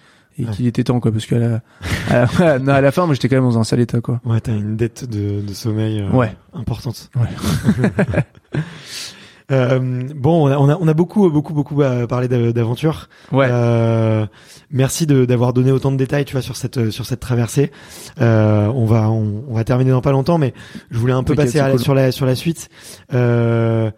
et 0.42 0.46
Ouais. 0.46 0.52
qu'il 0.52 0.66
était 0.66 0.84
temps, 0.84 1.00
quoi, 1.00 1.12
parce 1.12 1.28
qu'à 1.28 1.38
la, 1.38 1.62
à 2.10 2.26
la, 2.40 2.60
non, 2.60 2.74
à 2.74 2.82
la 2.82 2.92
fin, 2.92 3.06
moi, 3.06 3.14
j'étais 3.14 3.30
quand 3.30 3.36
même 3.36 3.44
dans 3.44 3.60
un 3.60 3.64
sale 3.64 3.82
état, 3.82 4.02
quoi. 4.02 4.20
Ouais, 4.26 4.42
t'as 4.42 4.54
une 4.54 4.76
dette 4.76 5.08
de, 5.08 5.42
de 5.42 5.54
sommeil 5.54 6.00
euh, 6.02 6.10
Ouais. 6.10 6.36
importante. 6.56 7.12
Ouais. 7.16 7.28
Euh, 9.54 9.80
bon, 10.16 10.48
on 10.48 10.52
a, 10.52 10.58
on 10.58 10.70
a, 10.70 10.78
on 10.80 10.88
a 10.88 10.94
beaucoup, 10.94 11.30
beaucoup, 11.30 11.54
beaucoup 11.54 11.82
parlé 12.10 12.28
d'a- 12.28 12.52
d'aventure. 12.52 13.08
Ouais. 13.32 13.48
Euh, 13.50 14.26
merci 14.72 15.06
de- 15.06 15.26
d'avoir 15.26 15.54
donné 15.54 15.72
autant 15.72 15.92
de 15.92 15.98
détails, 15.98 16.26
tu 16.26 16.34
vois, 16.34 16.42
sur 16.42 16.56
cette 16.56 16.90
sur 16.90 17.06
cette 17.06 17.20
traversée. 17.20 17.72
Euh, 18.22 18.68
on 18.68 18.86
va 18.86 19.10
on, 19.10 19.44
on 19.50 19.54
va 19.56 19.64
terminer 19.64 19.92
dans 19.92 20.02
pas 20.02 20.12
longtemps, 20.12 20.38
mais 20.38 20.54
je 20.92 20.98
voulais 20.98 21.14
un 21.14 21.24
peu 21.24 21.36
passer 21.36 21.60
à 21.60 21.70
cool. 21.72 21.80
sur 21.80 21.94
la 21.94 22.12
sur 22.12 22.26
la 22.26 22.36
suite. 22.36 22.70
Euh, 23.14 23.92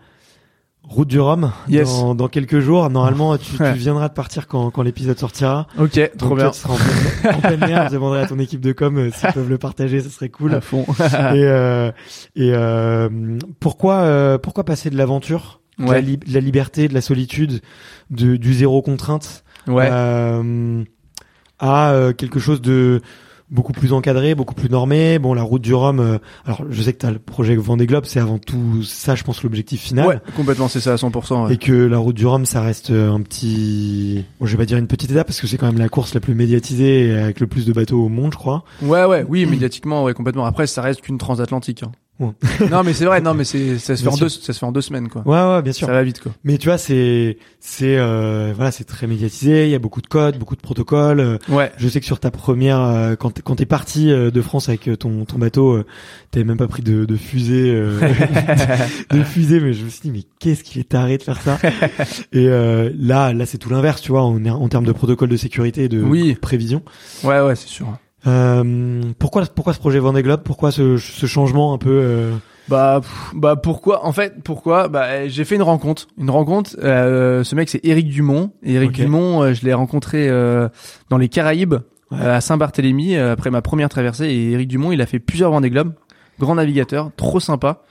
route 0.88 1.08
du 1.08 1.20
Rhum 1.20 1.52
Yes. 1.68 1.88
dans, 1.90 2.16
dans 2.16 2.28
quelques 2.28 2.60
jours. 2.60 2.90
Normalement, 2.90 3.38
tu, 3.38 3.52
tu 3.58 3.64
viendras 3.74 4.08
de 4.10 4.14
partir 4.14 4.48
quand, 4.48 4.70
quand 4.72 4.82
l'épisode 4.84 5.18
sortira. 5.18 5.68
Ok, 5.80 6.00
trop 6.18 6.36
bien. 6.36 6.52
tu 6.52 6.60
seras 6.60 6.74
en 6.74 6.78
pleine, 6.78 7.36
en 7.36 7.40
pleine 7.40 7.60
mer. 7.60 7.88
Je 7.90 7.94
demanderai 7.94 8.22
à 8.22 8.28
ton 8.28 8.40
équipe 8.40 8.62
de 8.62 8.72
com 8.72 8.98
euh, 8.98 9.10
s'ils 9.12 9.32
peuvent 9.34 9.50
le 9.50 9.58
partager, 9.58 10.00
ce 10.02 10.10
serait 10.10 10.30
cool. 10.30 10.54
À 10.56 10.62
fond. 10.62 10.86
et 11.00 11.04
euh, 11.46 11.92
et 12.36 12.52
euh, 12.54 13.10
pourquoi 13.60 13.96
euh, 14.02 14.38
pourquoi 14.38 14.64
passer 14.64 14.90
de 14.90 14.98
l'aventure, 14.98 15.60
de, 15.80 15.86
la 15.86 15.90
ouais. 15.92 16.02
li- 16.02 16.18
de 16.18 16.34
la 16.34 16.40
liberté, 16.40 16.88
de 16.88 16.94
la 16.94 17.02
solitude, 17.02 17.62
de, 18.12 18.36
du 18.38 18.54
zéro 18.54 18.82
contrainte 18.82 19.44
Ouais. 19.68 19.90
euh, 19.92 20.84
à 21.60 21.92
euh, 21.92 22.14
quelque 22.14 22.40
chose 22.40 22.62
de 22.62 23.02
beaucoup 23.50 23.74
plus 23.74 23.94
encadré, 23.94 24.36
beaucoup 24.36 24.56
plus 24.56 24.70
normé. 24.70 25.20
Bon, 25.20 25.34
la 25.34 25.44
route 25.44 25.62
du 25.62 25.74
Rhum. 25.74 26.00
euh, 26.00 26.18
alors, 26.46 26.64
je 26.70 26.82
sais 26.82 26.94
que 26.94 26.98
t'as 27.00 27.12
le 27.12 27.20
projet 27.20 27.56
Vendée 27.56 27.86
Globe, 27.86 28.06
c'est 28.06 28.20
avant 28.20 28.38
tout 28.40 28.84
ça, 28.84 29.16
je 29.16 29.24
pense, 29.24 29.44
l'objectif 29.44 29.82
final. 29.82 30.08
Ouais, 30.08 30.20
complètement, 30.36 30.68
c'est 30.68 30.80
ça 30.80 30.94
à 30.94 30.96
100%. 30.96 31.48
ouais. 31.48 31.54
Et 31.54 31.58
que 31.58 31.72
la 31.74 31.98
route 31.98 32.16
du 32.16 32.26
Rhum, 32.26 32.46
ça 32.46 32.62
reste 32.62 32.90
euh, 32.92 33.12
un 33.12 33.22
petit, 33.22 34.26
bon, 34.40 34.46
je 34.46 34.52
vais 34.52 34.58
pas 34.58 34.66
dire 34.66 34.78
une 34.78 34.88
petite 34.88 35.12
étape 35.12 35.28
parce 35.28 35.40
que 35.42 35.48
c'est 35.48 35.58
quand 35.58 35.68
même 35.68 35.78
la 35.80 35.90
course 35.90 36.14
la 36.14 36.20
plus 36.20 36.34
médiatisée 36.36 37.08
et 37.08 37.16
avec 37.16 37.40
le 37.40 37.48
plus 37.48 37.66
de 37.66 37.74
bateaux 37.74 38.04
au 38.04 38.10
monde, 38.10 38.32
je 38.34 38.38
crois. 38.38 38.64
Ouais, 38.82 39.06
ouais, 39.06 39.26
oui, 39.28 39.46
médiatiquement, 39.46 40.04
ouais, 40.04 40.14
complètement. 40.14 40.46
Après, 40.46 40.68
ça 40.68 40.82
reste 40.82 41.02
qu'une 41.02 41.18
transatlantique. 41.18 41.84
Hein. 41.84 41.92
Ouais. 42.18 42.30
non, 42.72 42.84
mais 42.84 42.94
c'est 42.94 43.04
vrai, 43.06 43.20
non, 43.20 43.34
mais 43.34 43.44
c'est, 43.44 43.78
ça 43.78 43.96
se 43.98 44.04
fait 44.04 44.08
en 44.10 44.16
deux, 44.16 44.30
ça 44.30 44.54
se 44.54 44.58
fait 44.60 44.66
en 44.66 44.72
deux 44.72 44.82
semaines, 44.82 45.10
quoi. 45.10 45.22
Ouais, 45.26 45.56
ouais, 45.56 45.62
bien 45.62 45.74
sûr. 45.74 45.88
Ça 45.88 45.94
va 45.94 46.02
vite, 46.04 46.22
quoi. 46.22 46.32
Mais 46.46 46.58
tu 46.58 46.70
vois, 46.70 46.78
c'est, 46.78 47.38
c'est, 47.60 47.98
euh, 47.98 48.54
voilà, 48.56 48.72
c'est 48.72 48.86
très 48.86 49.06
médiatisé. 49.06 49.66
Il 49.66 49.70
y 49.72 49.76
a 49.76 49.80
beaucoup 49.80 50.02
de 50.02 50.08
codes, 50.08 50.38
beaucoup 50.40 50.56
de 50.56 50.62
protocoles. 50.62 51.20
Euh, 51.20 51.38
Ouais. 51.50 51.72
Je 51.78 51.88
sais 51.90 52.00
que 52.00 52.06
sur 52.06 52.20
ta 52.22 52.32
première, 52.32 52.80
euh, 52.80 53.16
quand 53.16 53.32
t'es, 53.32 53.42
quand 53.42 53.56
t'es 53.58 53.66
parti 53.66 54.12
euh, 54.12 54.32
de 54.32 54.42
France 54.42 54.70
avec 54.70 54.88
euh, 54.88 54.96
ton 54.96 55.26
ton 55.26 55.38
bateau, 55.38 55.84
t'avais 56.32 56.46
même 56.46 56.58
pas 56.58 56.68
pris 56.68 56.84
de, 56.84 57.04
de 57.06 57.16
fusée, 57.18 57.70
euh, 57.74 58.00
de 59.12 59.22
fusée, 59.24 59.60
mais 59.60 59.74
je 59.74 59.84
me 59.84 59.90
suis 59.90 60.02
dit 60.04 60.12
mais 60.12 60.24
qu'est-ce 60.40 60.64
qu'il 60.64 60.80
est 60.80 60.90
taré 60.90 61.18
de 61.18 61.24
faire 61.24 61.42
ça? 61.42 61.58
Et 62.32 62.48
euh, 62.48 62.92
là, 62.98 63.34
là 63.34 63.46
c'est 63.46 63.58
tout 63.58 63.70
l'inverse, 63.70 64.02
tu 64.02 64.12
vois, 64.12 64.24
en, 64.24 64.44
en 64.46 64.70
termes 64.70 64.86
de 64.86 64.92
protocole 64.94 65.28
de 65.30 65.38
sécurité 65.38 65.84
et 65.84 65.90
de 65.90 66.02
Oui. 66.02 66.36
prévision. 66.36 66.82
Ouais, 67.24 67.42
ouais, 67.42 67.56
c'est 67.56 67.68
sûr. 67.68 67.88
Euh, 68.28 69.02
pourquoi 69.20 69.44
pourquoi 69.46 69.74
ce 69.74 69.80
projet 69.80 70.00
Vendée 70.00 70.24
Globe? 70.24 70.42
Pourquoi 70.44 70.72
ce, 70.72 70.98
ce 70.98 71.26
changement 71.26 71.74
un 71.74 71.78
peu 71.78 71.90
euh, 71.92 72.32
Bah, 72.70 73.00
pff, 73.02 73.32
bah 73.36 73.56
pourquoi 73.56 74.06
En 74.06 74.12
fait, 74.12 74.42
pourquoi? 74.44 74.88
Bah, 74.88 75.28
j'ai 75.28 75.46
fait 75.46 75.56
une 75.56 75.62
rencontre. 75.62 76.08
Une 76.18 76.30
rencontre. 76.30 76.76
euh, 76.84 77.44
ce 77.44 77.56
mec, 77.56 77.70
c'est 77.70 77.84
Éric 77.86 78.08
Dumont. 78.10 78.52
Et 78.64 78.74
Éric 78.74 78.90
Ok. 78.92 78.96
Dumont, 78.96 79.44
euh, 79.44 79.54
je 79.54 79.64
l'ai 79.66 79.74
rencontré 79.74 80.28
euh, 80.30 80.68
dans 81.10 81.18
les 81.18 81.30
Caraïbes, 81.30 81.76
Ouais. 82.12 82.20
à 82.22 82.40
Saint-Barthélemy, 82.40 83.18
après 83.18 83.50
ma 83.50 83.62
première 83.64 83.90
traversée. 83.90 84.26
Et 84.26 84.52
Éric 84.52 84.68
Dumont, 84.70 84.92
il 84.92 85.02
a 85.02 85.06
fait 85.08 85.20
plusieurs 85.20 85.52
Vendée 85.52 85.70
Globe. 85.70 85.94
Grand 86.40 86.56
navigateur, 86.56 87.12
trop 87.18 87.40
sympa. 87.40 87.82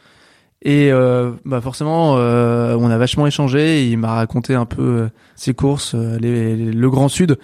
Et 0.62 0.90
euh, 0.92 1.32
bah 1.44 1.60
forcément, 1.60 2.14
euh, 2.16 2.74
on 2.78 2.88
a 2.90 2.96
vachement 2.96 3.26
échangé. 3.26 3.86
Il 3.88 3.98
m'a 3.98 4.14
raconté 4.14 4.54
un 4.54 4.64
peu 4.66 4.82
euh, 4.82 5.08
ses 5.36 5.52
courses, 5.52 5.94
les- 5.94 6.56
les- 6.56 6.72
le 6.72 6.90
Grand 6.90 7.08
Sud. 7.08 7.38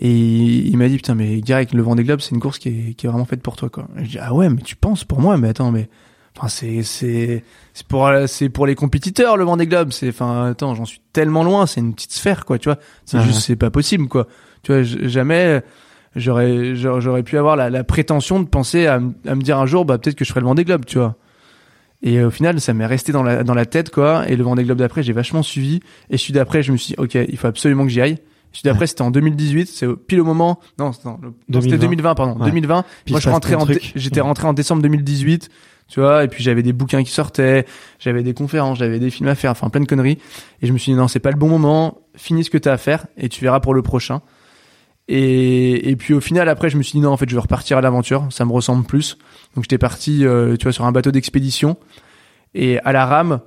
Et 0.00 0.10
il, 0.10 0.76
m'a 0.76 0.88
dit 0.88 0.96
putain 0.96 1.14
mais 1.14 1.40
direct 1.40 1.72
le 1.72 1.82
Vendée 1.82 2.02
Globe 2.02 2.20
c'est 2.20 2.34
une 2.34 2.40
course 2.40 2.58
qui 2.58 2.68
est, 2.68 2.94
qui 2.94 3.06
est 3.06 3.08
vraiment 3.08 3.24
faite 3.24 3.42
pour 3.42 3.54
toi 3.54 3.68
quoi. 3.68 3.86
Et 3.96 4.04
je 4.04 4.10
dis 4.10 4.18
ah 4.18 4.34
ouais 4.34 4.48
mais 4.48 4.60
tu 4.60 4.74
penses 4.74 5.04
pour 5.04 5.20
moi 5.20 5.36
mais 5.36 5.48
attends 5.48 5.70
mais 5.70 5.88
enfin 6.36 6.48
c'est 6.48 6.82
c'est 6.82 7.44
c'est 7.74 7.86
pour 7.86 8.10
c'est 8.26 8.48
pour 8.48 8.66
les 8.66 8.74
compétiteurs 8.74 9.36
le 9.36 9.44
Vendée 9.44 9.68
Globe. 9.68 9.92
C'est 9.92 10.08
enfin 10.08 10.46
attends 10.46 10.74
j'en 10.74 10.84
suis 10.84 11.00
tellement 11.12 11.44
loin 11.44 11.66
c'est 11.66 11.80
une 11.80 11.94
petite 11.94 12.12
sphère 12.12 12.44
quoi 12.44 12.58
tu 12.58 12.68
vois. 12.68 12.78
C'est 13.04 13.18
Ah 13.18 13.22
juste 13.22 13.36
ouais. 13.36 13.42
c'est 13.42 13.56
pas 13.56 13.70
possible 13.70 14.08
quoi. 14.08 14.26
Tu 14.64 14.72
vois 14.72 14.82
jamais 14.82 15.62
j'aurais 16.16 16.74
j'aurais 16.74 17.22
pu 17.22 17.38
avoir 17.38 17.54
la, 17.54 17.70
la 17.70 17.84
prétention 17.84 18.40
de 18.40 18.48
penser 18.48 18.86
à, 18.86 18.98
me 18.98 19.42
dire 19.42 19.58
un 19.58 19.66
jour 19.66 19.84
bah 19.84 19.98
peut-être 19.98 20.16
que 20.16 20.24
je 20.24 20.30
ferai 20.30 20.40
le 20.40 20.46
Vendée 20.46 20.64
Globe 20.64 20.84
tu 20.86 20.98
vois. 20.98 21.14
Et 22.02 22.20
au 22.20 22.30
final 22.32 22.60
ça 22.60 22.74
m'est 22.74 22.84
resté 22.84 23.12
dans 23.12 23.22
la 23.22 23.44
dans 23.44 23.54
la 23.54 23.64
tête 23.64 23.90
quoi. 23.90 24.28
Et 24.28 24.34
le 24.34 24.42
Vendée 24.42 24.64
Globe 24.64 24.78
d'après 24.78 25.04
j'ai 25.04 25.12
vachement 25.12 25.44
suivi. 25.44 25.78
Et 26.10 26.18
celui 26.18 26.32
d'après 26.32 26.64
je 26.64 26.72
me 26.72 26.76
suis 26.76 26.94
dit 26.94 27.00
ok 27.00 27.14
il 27.14 27.36
faut 27.38 27.46
absolument 27.46 27.84
que 27.84 27.90
j'y 27.90 28.00
aille 28.00 28.18
d'après 28.62 28.86
c'était 28.86 29.02
en 29.02 29.10
2018 29.10 29.66
c'est 29.66 29.86
au- 29.86 29.96
pile 29.96 30.20
au 30.20 30.24
moment 30.24 30.60
non 30.78 30.92
c'était 30.92 31.08
non, 31.08 31.18
le- 31.20 31.34
non, 31.48 31.60
c'était 31.60 31.78
2020. 31.78 31.80
2020 31.80 32.14
pardon 32.14 32.38
Ouais. 32.40 32.46
2020 32.50 32.84
Puis 33.04 33.12
moi 33.14 33.20
je 33.20 33.28
rentrais 33.28 33.54
en 33.56 33.66
j'étais 33.96 34.20
rentré 34.20 34.46
en 34.46 34.52
décembre 34.52 34.82
2018 34.82 35.48
tu 35.88 36.00
vois 36.00 36.24
et 36.24 36.28
puis 36.28 36.42
j'avais 36.42 36.62
des 36.62 36.72
bouquins 36.72 37.02
qui 37.02 37.10
sortaient 37.10 37.66
j'avais 37.98 38.22
des 38.22 38.32
conférences 38.32 38.78
j'avais 38.78 38.98
des 38.98 39.10
films 39.10 39.28
à 39.28 39.34
faire 39.34 39.50
enfin 39.50 39.68
plein 39.70 39.80
de 39.82 39.86
conneries. 39.86 40.18
Et 40.62 40.66
je 40.66 40.72
me 40.72 40.78
suis 40.78 40.92
dit 40.92 40.96
non 40.98 41.08
c'est 41.08 41.18
pas 41.20 41.30
le 41.30 41.36
bon 41.36 41.48
moment 41.48 41.98
finis 42.16 42.44
ce 42.44 42.50
que 42.50 42.56
t'as 42.58 42.72
à 42.72 42.76
faire 42.78 43.06
et 43.18 43.28
tu 43.28 43.42
verras 43.42 43.60
pour 43.60 43.74
le 43.74 43.82
prochain. 43.82 44.22
Et, 45.08 45.90
et 45.90 45.96
puis 45.96 46.14
au 46.14 46.20
final 46.20 46.48
après 46.48 46.70
je 46.70 46.78
me 46.78 46.82
suis 46.82 46.92
dit 46.92 47.00
non 47.00 47.10
en 47.12 47.16
fait 47.18 47.28
je 47.28 47.34
vais 47.34 47.40
repartir 47.40 47.76
à 47.76 47.80
l'aventure 47.82 48.26
ça 48.30 48.44
me 48.46 48.52
ressemble 48.52 48.84
plus. 48.84 49.18
Donc 49.54 49.64
j'étais 49.64 49.76
parti 49.78 50.24
euh, 50.24 50.56
tu 50.56 50.62
vois 50.62 50.72
sur 50.72 50.86
un 50.86 50.92
bateau 50.92 51.10
d'expédition. 51.10 51.76
Et 52.54 52.78
à 52.80 52.92
la 52.92 53.04
rame 53.04 53.40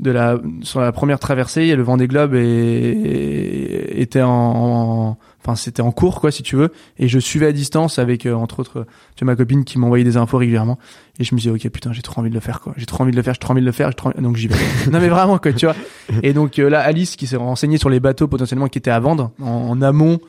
de 0.00 0.10
la 0.12 0.38
sur 0.62 0.80
la 0.80 0.92
première 0.92 1.18
traversée 1.18 1.74
le 1.74 1.82
Vendée 1.82 2.06
Globe 2.06 2.34
et, 2.34 4.00
était 4.00 4.22
en, 4.22 4.30
en- 4.30 5.18
enfin 5.40 5.56
c'était 5.56 5.82
en 5.82 5.90
cours 5.90 6.20
quoi 6.20 6.30
si 6.30 6.42
tu 6.42 6.54
veux. 6.56 6.70
Et 6.98 7.08
je 7.08 7.18
suivais 7.18 7.46
à 7.46 7.52
distance 7.52 7.98
avec 7.98 8.26
euh, 8.26 8.34
entre 8.34 8.60
autres 8.60 8.86
tu 9.16 9.24
vois 9.24 9.32
ma 9.32 9.36
copine 9.36 9.64
qui 9.64 9.78
m'envoyait 9.78 10.04
des 10.04 10.16
infos 10.16 10.38
régulièrement. 10.38 10.78
Et 11.18 11.24
je 11.24 11.34
me 11.34 11.40
disais 11.40 11.50
ok 11.50 11.68
putain 11.70 11.92
j'ai 11.92 12.02
trop 12.02 12.20
envie 12.20 12.30
de 12.30 12.34
le 12.34 12.40
faire 12.40 12.60
quoi. 12.60 12.74
J'ai 12.76 12.86
trop 12.86 13.02
envie 13.02 13.10
de 13.10 13.16
le 13.16 13.22
faire 13.22 13.34
j'ai 13.34 13.40
trop 13.40 13.52
envie 13.52 13.60
de 13.60 13.66
le 13.66 13.72
faire 13.72 13.92
trop 13.94 14.12
donc 14.12 14.36
j'y 14.36 14.46
vais. 14.48 14.54
Non 14.92 15.00
mais 15.00 15.08
vraiment 15.08 15.38
quoi 15.38 15.52
tu 15.52 15.66
vois. 15.66 15.74
Et 16.22 16.32
donc 16.32 16.58
euh, 16.58 16.70
là 16.70 16.80
Alice 16.80 17.16
qui 17.16 17.26
s'est 17.26 17.36
renseignée 17.36 17.78
sur 17.78 17.90
les 17.90 18.00
bateaux 18.00 18.28
potentiellement 18.28 18.68
qui 18.68 18.78
étaient 18.78 18.90
à 18.90 19.00
vendre 19.00 19.32
en, 19.42 19.82
amont 19.82 20.20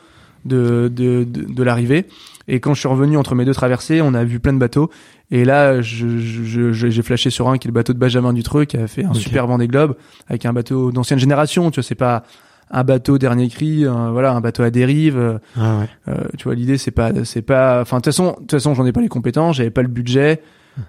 de, 0.45 0.91
de, 0.93 1.25
de 1.25 1.63
l'arrivée 1.63 2.05
et 2.47 2.59
quand 2.59 2.73
je 2.73 2.79
suis 2.79 2.89
revenu 2.89 3.17
entre 3.17 3.35
mes 3.35 3.45
deux 3.45 3.53
traversées 3.53 4.01
on 4.01 4.13
a 4.13 4.23
vu 4.23 4.39
plein 4.39 4.53
de 4.53 4.57
bateaux 4.59 4.89
et 5.31 5.45
là 5.45 5.81
je 5.81 6.17
je- 6.19 6.71
je- 6.73 6.89
j'ai 6.89 7.01
flashé 7.01 7.29
sur 7.29 7.47
un 7.49 7.57
qui 7.57 7.67
est 7.67 7.69
le 7.71 7.73
bateau 7.73 7.93
de 7.93 7.97
Benjamin 7.99 8.33
Dutreux 8.33 8.65
qui 8.65 8.77
a 8.77 8.87
fait 8.87 9.05
un 9.05 9.09
Ok. 9.11 9.17
super 9.17 9.47
Vendée 9.47 9.67
Globe 9.67 9.95
avec 10.27 10.45
un 10.45 10.53
bateau 10.53 10.91
d'ancienne 10.91 11.19
génération 11.19 11.71
tu 11.71 11.79
vois 11.79 11.83
c'est 11.87 11.95
pas 11.95 12.23
un 12.71 12.83
bateau 12.83 13.17
dernier 13.17 13.49
cri 13.49 13.85
un- 13.85 14.11
voilà 14.11 14.33
un 14.33 14.41
bateau 14.41 14.63
à 14.63 14.71
dérive 14.71 15.17
euh, 15.17 15.37
Ah 15.57 15.79
ouais. 15.79 15.89
euh, 16.07 16.23
tu 16.37 16.45
vois, 16.45 16.55
l'idée 16.55 16.77
c'est 16.77 16.91
pas, 16.91 17.11
c'est 17.23 17.41
pas, 17.43 17.81
enfin 17.81 17.97
de 17.97 18.01
toute 18.01 18.05
façon, 18.13 18.31
de 18.31 18.35
toute 18.37 18.51
façon, 18.51 18.73
j'en 18.73 18.85
ai 18.85 18.91
pas 18.91 19.01
les 19.01 19.09
compétences, 19.09 19.57
j'avais 19.57 19.69
pas 19.69 19.83
le 19.83 19.89
budget, 19.89 20.41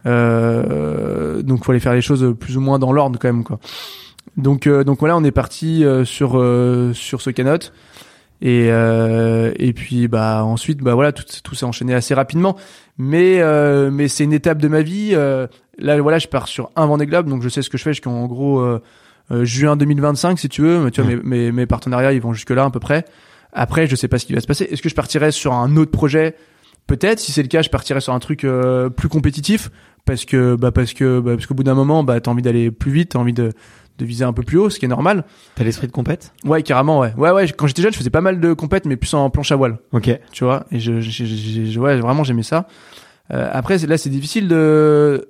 euh, 0.06 1.42
donc 1.42 1.68
aller 1.68 1.80
faire 1.80 1.94
les 1.94 2.00
choses 2.00 2.34
plus 2.38 2.56
ou 2.56 2.60
moins 2.60 2.78
dans 2.78 2.92
l'ordre 2.92 3.18
quand 3.20 3.28
même 3.28 3.44
quoi. 3.44 3.58
Donc 4.36 4.66
euh, 4.66 4.84
donc 4.84 5.00
voilà, 5.00 5.16
on 5.16 5.24
est 5.24 5.30
parti 5.30 5.84
euh, 5.84 6.04
sur 6.04 6.32
euh, 6.38 6.92
sur 6.94 7.20
ce 7.20 7.30
canot 7.30 7.58
et 8.42 8.68
euh, 8.70 9.52
et 9.58 9.72
puis 9.72 10.08
bah 10.08 10.44
ensuite 10.44 10.78
bah 10.80 10.94
voilà 10.94 11.12
tout 11.12 11.24
tout 11.42 11.54
s'est 11.54 11.64
enchaîné 11.64 11.94
assez 11.94 12.14
rapidement, 12.14 12.56
mais 12.98 13.40
euh, 13.40 13.90
mais 13.90 14.08
c'est 14.08 14.24
une 14.24 14.32
étape 14.32 14.58
de 14.60 14.68
ma 14.68 14.82
vie. 14.82 15.10
euh, 15.12 15.46
là 15.78 16.00
voilà, 16.00 16.18
je 16.18 16.28
pars 16.28 16.48
sur 16.48 16.70
un 16.76 16.86
Vendée 16.86 17.06
Globe, 17.06 17.28
donc 17.28 17.42
je 17.42 17.48
sais 17.48 17.62
ce 17.62 17.70
que 17.70 17.78
je 17.78 17.82
fais 17.82 17.92
jusqu'en 17.92 18.26
gros 18.26 18.60
euh, 18.60 18.80
euh, 19.30 19.44
juin 19.44 19.76
2025 19.76 20.38
si 20.38 20.48
tu 20.48 20.62
veux. 20.62 20.90
Tu 20.90 21.00
vois, 21.00 21.10
mes, 21.14 21.22
mes 21.22 21.52
mes 21.52 21.66
partenariats 21.66 22.12
ils 22.12 22.20
vont 22.20 22.32
jusque 22.32 22.50
là 22.50 22.64
à 22.64 22.70
peu 22.70 22.80
près. 22.80 23.04
Après, 23.52 23.86
je 23.86 23.94
sais 23.94 24.08
pas 24.08 24.18
ce 24.18 24.26
qui 24.26 24.34
va 24.34 24.40
se 24.40 24.46
passer. 24.48 24.64
Est-ce 24.64 24.82
que 24.82 24.88
je 24.88 24.96
partirais 24.96 25.30
sur 25.30 25.52
un 25.52 25.76
autre 25.76 25.92
projet? 25.92 26.34
Peut-être. 26.86 27.20
Si 27.20 27.32
c'est 27.32 27.40
le 27.42 27.48
cas, 27.48 27.62
je 27.62 27.70
partirais 27.70 28.00
sur 28.00 28.12
un 28.12 28.18
truc 28.18 28.44
euh, 28.44 28.90
plus 28.90 29.08
compétitif 29.08 29.70
parce 30.04 30.24
que 30.26 30.54
bah 30.56 30.70
parce 30.70 30.92
que 30.92 31.20
bah, 31.20 31.34
parce 31.36 31.46
qu'au 31.46 31.54
bout 31.54 31.62
d'un 31.62 31.74
moment, 31.74 32.04
bah 32.04 32.20
t'as 32.20 32.30
envie 32.30 32.42
d'aller 32.42 32.70
plus 32.70 32.90
vite, 32.92 33.10
t'as 33.12 33.20
envie 33.20 33.32
de 33.32 33.52
de 33.98 34.04
viser 34.04 34.24
un 34.24 34.32
peu 34.32 34.42
plus 34.42 34.58
haut, 34.58 34.70
ce 34.70 34.78
qui 34.78 34.84
est 34.86 34.88
normal. 34.88 35.24
T'as 35.54 35.64
l'esprit 35.64 35.86
de 35.86 35.92
compète? 35.92 36.32
Ouais, 36.44 36.62
carrément, 36.62 36.98
ouais. 37.00 37.12
Ouais, 37.16 37.30
ouais. 37.30 37.48
Quand 37.52 37.66
j'étais 37.66 37.82
jeune, 37.82 37.92
je 37.92 37.98
faisais 37.98 38.10
pas 38.10 38.20
mal 38.20 38.40
de 38.40 38.52
compètes, 38.52 38.86
mais 38.86 38.96
plus 38.96 39.14
en 39.14 39.30
planche 39.30 39.52
à 39.52 39.56
voile, 39.56 39.78
Ok. 39.92 40.10
tu 40.32 40.44
vois. 40.44 40.64
Et 40.72 40.80
je, 40.80 41.00
je, 41.00 41.24
je- 41.24 41.64
je- 41.66 41.80
ouais, 41.80 41.98
vraiment, 42.00 42.24
j'aimais 42.24 42.42
ça. 42.42 42.66
Euh, 43.32 43.48
après, 43.52 43.78
là, 43.78 43.96
c'est 43.96 44.10
difficile 44.10 44.48
de 44.48 45.28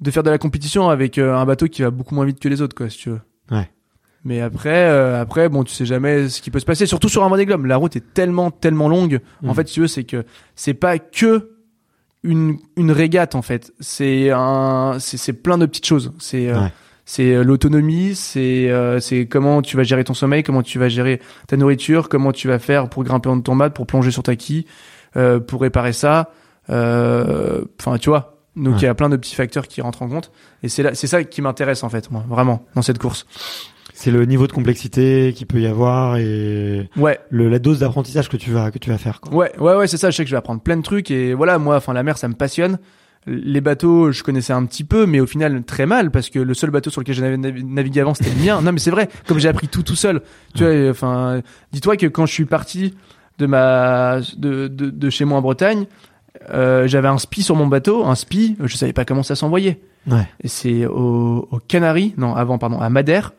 de 0.00 0.10
faire 0.10 0.22
de 0.22 0.30
la 0.30 0.38
compétition 0.38 0.88
avec 0.88 1.18
euh, 1.18 1.34
un 1.36 1.44
bateau 1.44 1.66
qui 1.66 1.82
va 1.82 1.90
beaucoup 1.90 2.14
moins 2.14 2.24
vite 2.24 2.40
que 2.40 2.48
les 2.48 2.62
autres, 2.62 2.74
quoi, 2.74 2.88
si 2.88 2.96
tu 2.98 3.10
veux. 3.10 3.20
Ouais. 3.50 3.68
Mais 4.24 4.40
après, 4.40 4.88
euh, 4.88 5.20
après, 5.20 5.48
bon, 5.50 5.62
tu 5.62 5.74
sais 5.74 5.84
jamais 5.86 6.28
ce 6.30 6.40
qui 6.42 6.50
peut 6.50 6.58
se 6.58 6.64
passer. 6.64 6.86
Surtout 6.86 7.08
sur 7.10 7.22
un 7.22 7.28
Vendée 7.28 7.44
Globe, 7.46 7.66
la 7.66 7.76
route 7.76 7.96
est 7.96 8.14
tellement, 8.14 8.50
tellement 8.50 8.88
longue. 8.88 9.20
En 9.44 9.48
Mhm. 9.48 9.54
fait, 9.54 9.68
si 9.68 9.74
tu 9.74 9.80
veux, 9.80 9.86
c'est 9.88 10.04
que 10.04 10.24
c'est 10.56 10.74
pas 10.74 10.98
que 10.98 11.50
une 12.22 12.58
une 12.76 12.92
régate 12.92 13.34
en 13.34 13.42
fait. 13.42 13.72
C'est 13.80 14.30
un, 14.30 14.96
c'est 14.98 15.32
plein 15.34 15.56
de 15.58 15.66
petites 15.66 15.86
choses. 15.86 16.12
C'est 16.18 16.48
euh, 16.50 16.60
Ouais. 16.60 16.72
C'est 17.12 17.34
euh, 17.34 17.42
l'autonomie, 17.42 18.14
c'est 18.14 18.70
euh, 18.70 19.00
c'est 19.00 19.26
comment 19.26 19.62
tu 19.62 19.76
vas 19.76 19.82
gérer 19.82 20.04
ton 20.04 20.14
sommeil, 20.14 20.44
comment 20.44 20.62
tu 20.62 20.78
vas 20.78 20.88
gérer 20.88 21.20
ta 21.48 21.56
nourriture, 21.56 22.08
comment 22.08 22.30
tu 22.30 22.46
vas 22.46 22.60
faire 22.60 22.88
pour 22.88 23.02
grimper 23.02 23.28
en 23.28 23.40
ton 23.40 23.56
mat, 23.56 23.70
pour 23.70 23.84
plonger 23.86 24.12
sur 24.12 24.22
ta 24.22 24.36
quille, 24.36 24.64
euh, 25.16 25.40
pour 25.40 25.60
réparer 25.62 25.92
ça. 25.92 26.30
Euh, 26.70 27.64
Enfin, 27.80 27.98
tu 27.98 28.10
vois. 28.10 28.36
Donc 28.56 28.74
il 28.74 28.76
Ouais. 28.76 28.82
y 28.82 28.86
a 28.86 28.94
plein 28.94 29.08
de 29.08 29.16
petits 29.16 29.34
facteurs 29.34 29.66
qui 29.66 29.80
rentrent 29.80 30.02
en 30.02 30.08
compte. 30.08 30.30
Et 30.62 30.68
c'est 30.68 30.82
là, 30.84 30.94
c'est 30.94 31.06
ça 31.08 31.24
qui 31.24 31.42
m'intéresse 31.42 31.82
en 31.82 31.88
fait, 31.88 32.10
moi, 32.12 32.24
vraiment, 32.28 32.64
dans 32.74 32.82
cette 32.82 32.98
course. 32.98 33.26
C'est 33.92 34.10
le 34.12 34.24
niveau 34.24 34.46
de 34.46 34.52
complexité 34.52 35.32
qu'il 35.36 35.46
peut 35.48 35.60
y 35.60 35.66
avoir 35.66 36.16
et 36.16 36.88
Ouais, 36.96 37.18
le, 37.28 37.48
la 37.48 37.58
dose 37.58 37.80
d'apprentissage 37.80 38.28
que 38.28 38.36
tu 38.36 38.50
vas 38.52 38.70
que 38.70 38.78
tu 38.78 38.88
vas 38.90 38.98
faire. 38.98 39.20
Quoi. 39.20 39.34
Ouais, 39.34 39.52
ouais, 39.58 39.74
ouais, 39.74 39.86
c'est 39.88 39.96
ça. 39.98 40.10
Je 40.10 40.16
sais 40.16 40.22
que 40.24 40.30
je 40.30 40.34
vais 40.34 40.38
apprendre 40.38 40.60
plein 40.62 40.76
de 40.76 40.82
trucs 40.82 41.10
et 41.10 41.34
voilà, 41.34 41.58
moi, 41.58 41.76
enfin, 41.76 41.92
la 41.92 42.02
mer, 42.02 42.16
ça 42.18 42.28
me 42.28 42.34
passionne. 42.34 42.78
Les 43.26 43.60
bateaux, 43.60 44.12
je 44.12 44.22
connaissais 44.22 44.52
un 44.54 44.64
petit 44.64 44.82
peu, 44.84 45.04
mais 45.06 45.20
au 45.20 45.26
final 45.26 45.62
très 45.64 45.84
mal 45.84 46.10
parce 46.10 46.30
que 46.30 46.38
le 46.38 46.54
seul 46.54 46.70
bateau 46.70 46.88
sur 46.90 47.02
lequel 47.02 47.14
j'avais 47.14 47.36
navi- 47.36 47.64
navigué 47.64 48.00
avant, 48.00 48.14
c'était 48.14 48.30
le 48.30 48.42
mien. 48.44 48.60
Non, 48.62 48.72
mais 48.72 48.78
c'est 48.78 48.90
vrai. 48.90 49.08
Comme 49.26 49.38
j'ai 49.38 49.48
appris 49.48 49.68
tout 49.68 49.82
tout 49.82 49.94
seul. 49.94 50.22
Tu 50.54 50.64
vois, 50.64 50.90
enfin, 50.90 51.42
dis-toi 51.72 51.96
que 51.98 52.06
quand 52.06 52.24
je 52.26 52.32
suis 52.32 52.46
parti 52.46 52.94
de 53.38 53.46
ma 53.46 54.20
de 54.38 54.68
de, 54.68 54.88
de 54.90 55.10
chez 55.10 55.26
moi 55.26 55.36
en 55.38 55.42
Bretagne, 55.42 55.84
euh, 56.50 56.86
j'avais 56.86 57.08
un 57.08 57.18
spi 57.18 57.42
sur 57.42 57.56
mon 57.56 57.66
bateau, 57.66 58.06
un 58.06 58.14
spi. 58.14 58.56
Je 58.58 58.74
savais 58.76 58.94
pas 58.94 59.04
comment 59.04 59.22
ça 59.22 59.34
s'envoyait. 59.36 59.80
Ouais. 60.10 60.26
Et 60.42 60.48
c'est 60.48 60.86
au, 60.86 61.46
au 61.50 61.58
Canaries, 61.58 62.14
non, 62.16 62.34
avant, 62.34 62.56
pardon, 62.56 62.80
à 62.80 62.88
Madère, 62.88 63.32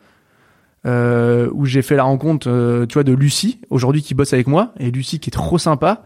euh, 0.86 1.48
où 1.52 1.66
j'ai 1.66 1.82
fait 1.82 1.96
la 1.96 2.04
rencontre, 2.04 2.48
euh, 2.48 2.86
tu 2.86 2.94
vois, 2.94 3.04
de 3.04 3.12
Lucie, 3.12 3.60
aujourd'hui 3.70 4.02
qui 4.02 4.14
bosse 4.14 4.32
avec 4.32 4.46
moi, 4.46 4.72
et 4.78 4.90
Lucie 4.92 5.18
qui 5.18 5.30
est 5.30 5.32
trop 5.32 5.58
sympa, 5.58 6.04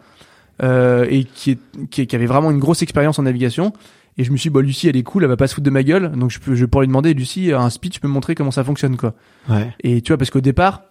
euh, 0.62 1.06
et 1.10 1.24
qui, 1.24 1.52
est, 1.52 1.58
qui, 1.90 2.06
qui 2.06 2.16
avait 2.16 2.26
vraiment 2.26 2.50
une 2.50 2.58
grosse 2.58 2.82
expérience 2.82 3.18
en 3.18 3.22
navigation. 3.22 3.72
Et 4.18 4.24
je 4.24 4.32
me 4.32 4.36
suis 4.36 4.48
dit, 4.48 4.54
bah, 4.54 4.62
Lucie, 4.62 4.88
elle 4.88 4.96
est 4.96 5.02
cool, 5.02 5.24
elle 5.24 5.28
va 5.28 5.36
pas 5.36 5.46
se 5.46 5.54
foutre 5.54 5.66
de 5.66 5.70
ma 5.70 5.82
gueule, 5.82 6.10
donc 6.12 6.30
je 6.30 6.38
peux, 6.40 6.54
je 6.54 6.64
pourrais 6.64 6.84
lui 6.86 6.88
demander, 6.88 7.12
Lucie, 7.12 7.52
un 7.52 7.68
speed, 7.68 7.92
tu 7.92 8.00
peux 8.00 8.08
me 8.08 8.12
montrer 8.14 8.34
comment 8.34 8.50
ça 8.50 8.64
fonctionne, 8.64 8.96
quoi. 8.96 9.12
Ouais. 9.50 9.74
Et 9.82 10.00
tu 10.00 10.12
vois, 10.12 10.16
parce 10.18 10.30
qu'au 10.30 10.40
départ, 10.40 10.84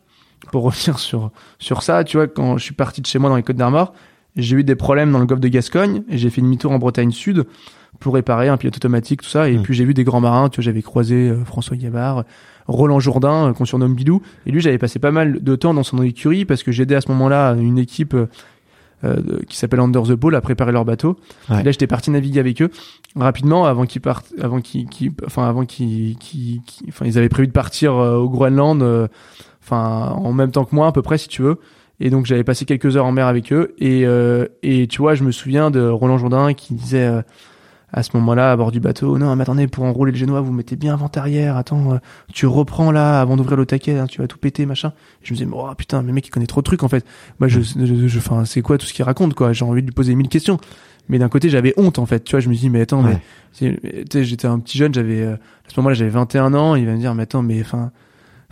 pour 0.52 0.64
revenir 0.66 1.00
sur, 1.00 1.32
sur 1.58 1.82
ça, 1.82 2.04
tu 2.04 2.18
vois, 2.18 2.28
quand 2.28 2.58
je 2.58 2.64
suis 2.64 2.76
parti 2.76 3.02
de 3.02 3.08
chez 3.08 3.18
moi 3.18 3.30
dans 3.32 3.36
les 3.36 3.44
Côtes 3.44 3.56
d'Armor, 3.56 3.94
j'ai 4.36 4.58
eu 4.58 4.64
des 4.64 4.76
problèmes 4.76 5.12
dans 5.12 5.20
le 5.20 5.26
golfe 5.26 5.40
de 5.42 5.48
Gascogne 5.48 6.04
et 6.10 6.18
j'ai 6.18 6.30
fait 6.30 6.42
demi-tour 6.42 6.72
en 6.72 6.78
Bretagne 6.78 7.12
Sud 7.12 7.46
pour 8.02 8.14
réparer 8.16 8.50
un 8.50 8.58
pilote 8.58 8.76
automatique, 8.76 9.22
tout 9.22 9.30
ça. 9.30 9.50
Et 9.50 9.58
Mm. 9.58 9.62
puis 9.64 9.74
j'ai 9.74 9.86
vu 9.86 9.94
des 9.94 10.04
grands 10.04 10.20
marins, 10.20 10.50
tu 10.50 10.58
vois, 10.58 10.64
j'avais 10.66 10.82
croisé 10.82 11.30
euh, 11.30 11.46
François 11.46 11.78
Gavard, 11.78 12.26
Roland 12.68 13.00
Jourdain, 13.00 13.48
euh, 13.50 13.54
qu'on 13.54 13.64
surnomme 13.66 13.96
Bidou. 13.96 14.22
Et 14.46 14.52
lui, 14.52 14.60
j'avais 14.60 14.78
passé 14.78 15.00
pas 15.00 15.12
mal 15.12 15.42
de 15.42 15.56
temps 15.56 15.74
dans 15.74 15.84
son 15.84 16.04
écurie 16.04 16.44
parce 16.46 16.62
que 16.64 16.72
j'aidais 16.74 16.96
à 16.96 17.02
ce 17.02 17.08
moment-là 17.12 17.54
une 17.56 17.78
équipe 17.80 18.16
euh, 19.06 19.40
qui 19.48 19.57
s'appelle 19.57 19.80
Under 19.80 20.03
the 20.03 20.14
Ball 20.14 20.36
à 20.36 20.41
préparer 20.41 20.72
leur 20.72 20.86
bateau. 20.86 21.18
Ouais. 21.49 21.61
Et 21.61 21.64
là, 21.64 21.72
j'étais 21.72 21.88
parti 21.88 22.11
naviguer 22.11 22.40
avec 22.40 22.61
eux 22.61 22.69
rapidement 23.15 23.65
avant 23.65 23.86
qu'ils 23.86 24.02
partent, 24.02 24.34
avant 24.41 24.60
qu'ils, 24.61 24.88
enfin 25.26 25.48
avant 25.48 25.65
qu'ils, 25.65 26.18
enfin 26.88 27.06
ils 27.06 27.18
avaient 27.18 27.30
prévu 27.30 27.48
de 27.48 27.53
partir 27.53 27.95
euh, 27.95 28.18
au 28.18 28.30
Groenland, 28.30 28.82
euh, 28.82 29.07
enfin 29.64 30.11
en 30.15 30.34
même 30.34 30.52
temps 30.52 30.65
que 30.65 30.76
moi 30.76 30.88
à 30.88 30.91
peu 30.91 31.02
près 31.02 31.18
si 31.18 31.27
tu 31.27 31.41
veux. 31.41 31.60
Et 31.99 32.10
donc 32.10 32.26
j'avais 32.26 32.44
passé 32.44 32.65
quelques 32.65 32.98
heures 32.98 33.06
en 33.06 33.14
mer 33.14 33.27
avec 33.27 33.53
eux 33.53 33.73
et 33.80 34.06
et 34.64 34.88
tu 34.88 34.98
vois, 34.98 35.15
je 35.15 35.23
me 35.23 35.32
souviens 35.32 35.72
de 35.72 35.88
Roland 35.88 36.18
Jourdain 36.18 36.53
qui 36.53 36.73
disait 36.73 37.23
à 37.98 38.04
ce 38.04 38.10
moment-là 38.16 38.52
à 38.52 38.56
bord 38.58 38.72
du 38.72 38.80
bateau, 38.82 39.18
non 39.18 39.34
mais 39.38 39.44
attendez 39.44 39.68
pour 39.68 39.86
enrouler 39.86 40.12
le 40.12 40.18
génois, 40.18 40.42
vous 40.42 40.52
mettez 40.52 40.76
bien 40.76 40.94
avant 40.94 41.10
arrière, 41.16 41.56
attends, 41.56 41.94
euh, 41.94 41.98
tu 42.34 42.46
reprends 42.46 42.92
là 42.92 43.22
avant 43.22 43.38
d'ouvrir 43.38 43.56
le 43.58 43.66
taquet, 43.66 43.98
hein, 43.98 44.06
tu 44.06 44.22
vas 44.22 44.28
tout 44.28 44.38
péter 44.38 44.66
machin. 44.66 44.90
Et 45.24 45.26
je 45.28 45.34
me 45.34 45.38
disais 45.38 45.50
oh 45.52 45.70
putain, 45.78 46.02
mais 46.04 46.12
mec 46.12 46.28
il 46.28 46.30
connaît 46.30 46.46
trop 46.46 46.60
de 46.62 46.66
trucs 46.66 46.84
en 46.84 46.90
fait. 46.90 47.06
Moi 47.40 47.48
je 47.48 47.62
je, 47.62 48.08
je- 48.08 48.18
enfin 48.20 48.44
c'est 48.46 48.62
quoi 48.62 48.78
tout 48.78 48.86
ce 48.86 48.94
qu'il 48.94 49.06
raconte 49.06 49.34
quoi? 49.34 49.54
J'ai 49.54 49.64
envie 49.66 49.82
de 49.82 49.88
lui 49.88 49.94
poser 49.94 50.14
mille 50.14 50.28
questions. 50.30 50.60
Mais 51.08 51.20
d'un 51.20 51.30
côté, 51.30 51.50
j'avais 51.50 51.72
honte 51.78 52.00
en 52.00 52.08
fait. 52.08 52.24
Tu 52.24 52.32
vois, 52.32 52.40
je 52.40 52.50
me 52.50 52.56
dis 52.56 52.68
mais 52.70 52.82
attends, 52.82 53.04
Ouais. 53.06 53.20
mais 53.62 53.78
j'étais 54.24 54.48
un 54.48 54.58
petit 54.60 54.78
jeune, 54.80 54.92
j'avais 54.92 55.22
euh, 55.22 55.34
à 55.36 55.70
ce 55.70 55.80
moment-là, 55.80 55.94
j'avais 55.94 56.10
21 56.10 56.54
ans. 56.56 56.74
Il 56.76 56.86
va 56.88 56.94
me 56.94 56.98
dire 56.98 57.14
mais 57.14 57.24
attends, 57.24 57.44
mais 57.44 57.62
enfin, 57.62 57.92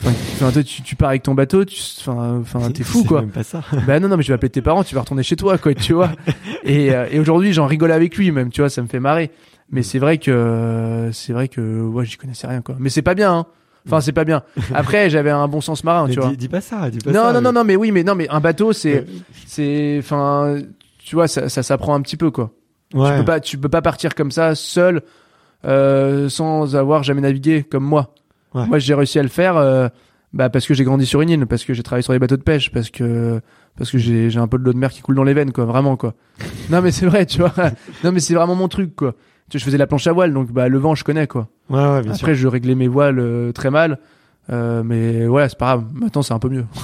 enfin, 0.02 0.52
toi, 0.52 0.64
tu, 0.64 0.82
tu 0.82 0.96
pars 0.96 1.10
avec 1.10 1.24
ton 1.24 1.34
bateau, 1.34 1.66
tu, 1.66 1.80
enfin, 2.00 2.40
enfin, 2.42 2.70
t'es 2.74 2.84
fou 2.84 3.04
quoi. 3.04 3.22
même 3.22 3.32
pas 3.32 3.44
ça. 3.44 3.62
bah 3.88 4.00
non 4.00 4.08
non, 4.08 4.18
mais 4.18 4.24
je 4.24 4.30
vais 4.30 4.34
appeler 4.36 4.50
tes 4.50 4.62
parents, 4.62 4.84
tu 4.84 4.96
vas 4.96 5.02
retourner 5.02 5.24
chez 5.24 5.36
toi 5.36 5.58
quoi, 5.58 5.74
tu 5.74 5.94
vois. 5.94 6.12
et 6.64 6.94
euh, 6.94 7.08
et 7.12 7.20
aujourd'hui, 7.20 7.54
j'en 7.54 7.66
rigole 7.66 7.92
avec 7.92 8.18
lui 8.18 8.32
même, 8.32 8.50
tu 8.50 8.62
vois, 8.62 8.70
ça 8.70 8.82
me 8.82 8.88
fait 8.88 9.00
marrer. 9.00 9.32
Mais 9.72 9.82
c'est 9.82 10.00
vrai 10.00 10.18
que 10.18 11.10
c'est 11.14 11.34
vrai 11.34 11.48
que 11.48 11.82
ouais, 11.82 12.06
j'y 12.06 12.18
connaissais 12.18 12.48
rien 12.48 12.62
quoi. 12.62 12.76
Mais 12.80 12.90
c'est 12.90 13.02
pas 13.02 13.16
bien. 13.16 13.34
Hein. 13.34 13.46
Enfin, 13.86 14.02
c'est 14.02 14.12
pas 14.14 14.24
bien. 14.24 14.44
Après, 14.74 15.10
j'avais 15.10 15.30
un 15.30 15.48
bon 15.48 15.62
sens 15.62 15.84
marin, 15.84 16.06
Mais 16.08 16.14
tu 16.14 16.20
vois. 16.20 16.30
dis, 16.30 16.38
dis 16.38 16.48
pas 16.48 16.62
ça, 16.62 16.90
dis 16.90 17.00
pas 17.00 17.12
Non, 17.12 17.24
ça. 17.24 17.34
non, 17.34 17.42
non, 17.42 17.52
non, 17.52 17.64
mais 17.64 17.76
oui, 17.76 17.92
mais 17.92 18.04
non, 18.04 18.16
mais 18.16 18.30
un 18.30 18.40
bateau, 18.40 18.72
c'est, 18.72 19.06
c'est, 19.46 19.98
enfin, 20.00 20.58
tu 21.00 21.16
vois, 21.16 21.28
ça, 21.28 21.50
ça 21.50 21.64
s'apprend 21.64 21.94
un 21.94 22.02
petit 22.02 22.18
peu, 22.18 22.32
quoi. 22.32 22.52
Ouais. 22.94 23.12
Tu 23.12 23.18
peux 23.20 23.26
pas, 23.26 23.40
tu 23.40 23.58
peux 23.58 23.70
pas 23.70 23.82
partir 23.82 24.16
comme 24.16 24.32
ça, 24.32 24.56
seul, 24.56 25.02
euh, 25.66 26.30
sans 26.30 26.76
avoir 26.76 27.04
jamais 27.04 27.22
navigué, 27.22 27.64
comme 27.64 27.84
moi. 27.84 28.14
Ouais. 28.54 28.66
Moi, 28.68 28.80
j'ai 28.80 28.94
réussi 28.94 29.20
à 29.20 29.24
le 29.24 29.30
faire, 29.30 29.58
euh, 29.58 29.88
bah, 30.34 30.50
parce 30.50 30.66
que 30.68 30.74
j'ai 30.74 30.84
grandi 30.84 31.06
sur 31.06 31.22
une 31.22 31.30
île, 31.30 31.46
parce 31.48 31.64
que 31.66 31.74
j'ai 31.74 31.84
travaillé 31.84 32.04
sur 32.04 32.14
les 32.14 32.20
bateaux 32.20 32.38
de 32.38 32.44
pêche, 32.44 32.72
parce 32.72 32.90
que, 32.90 33.40
parce 33.78 33.90
que 33.92 33.98
j'ai, 33.98 34.30
j'ai 34.30 34.40
un 34.40 34.48
peu 34.48 34.58
de 34.58 34.64
l'eau 34.64 34.74
de 34.74 34.78
mer 34.78 34.92
qui 34.92 35.02
coule 35.02 35.16
dans 35.16 35.24
les 35.24 35.34
veines, 35.34 35.52
quoi, 35.52 35.66
vraiment, 35.66 35.96
quoi. 35.98 36.14
non, 36.70 36.82
mais 36.82 36.92
c'est 36.92 37.06
vrai, 37.06 37.26
tu 37.26 37.40
vois. 37.40 37.54
non, 38.04 38.12
mais 38.12 38.20
c'est 38.20 38.34
vraiment 38.36 38.56
mon 38.56 38.68
truc, 38.68 38.96
quoi. 38.96 39.14
Tu 39.50 39.58
vois, 39.58 39.60
je 39.60 39.66
faisais 39.66 39.78
la 39.78 39.88
planche 39.88 40.08
à 40.08 40.14
voile, 40.14 40.34
donc, 40.34 40.52
bah, 40.52 40.68
le 40.70 40.78
vent, 40.78 40.96
je 40.96 41.04
connais, 41.04 41.28
quoi. 41.28 41.48
Ouais, 41.70 41.78
ouais, 41.80 42.02
bien 42.02 42.14
sûr. 42.14 42.26
Après, 42.26 42.36
je 42.36 42.48
réglais 42.48 42.76
mes 42.76 42.88
voiles 42.88 43.20
euh, 43.20 43.52
très 43.52 43.70
mal. 43.72 44.00
Euh, 44.52 44.84
mais 44.84 45.26
ouais, 45.26 45.48
c'est 45.48 45.58
pas 45.58 45.68
grave. 45.78 45.86
Maintenant, 45.94 46.22
c'est 46.22 46.34
un 46.34 46.40
peu 46.40 46.50
mieux. 46.50 46.66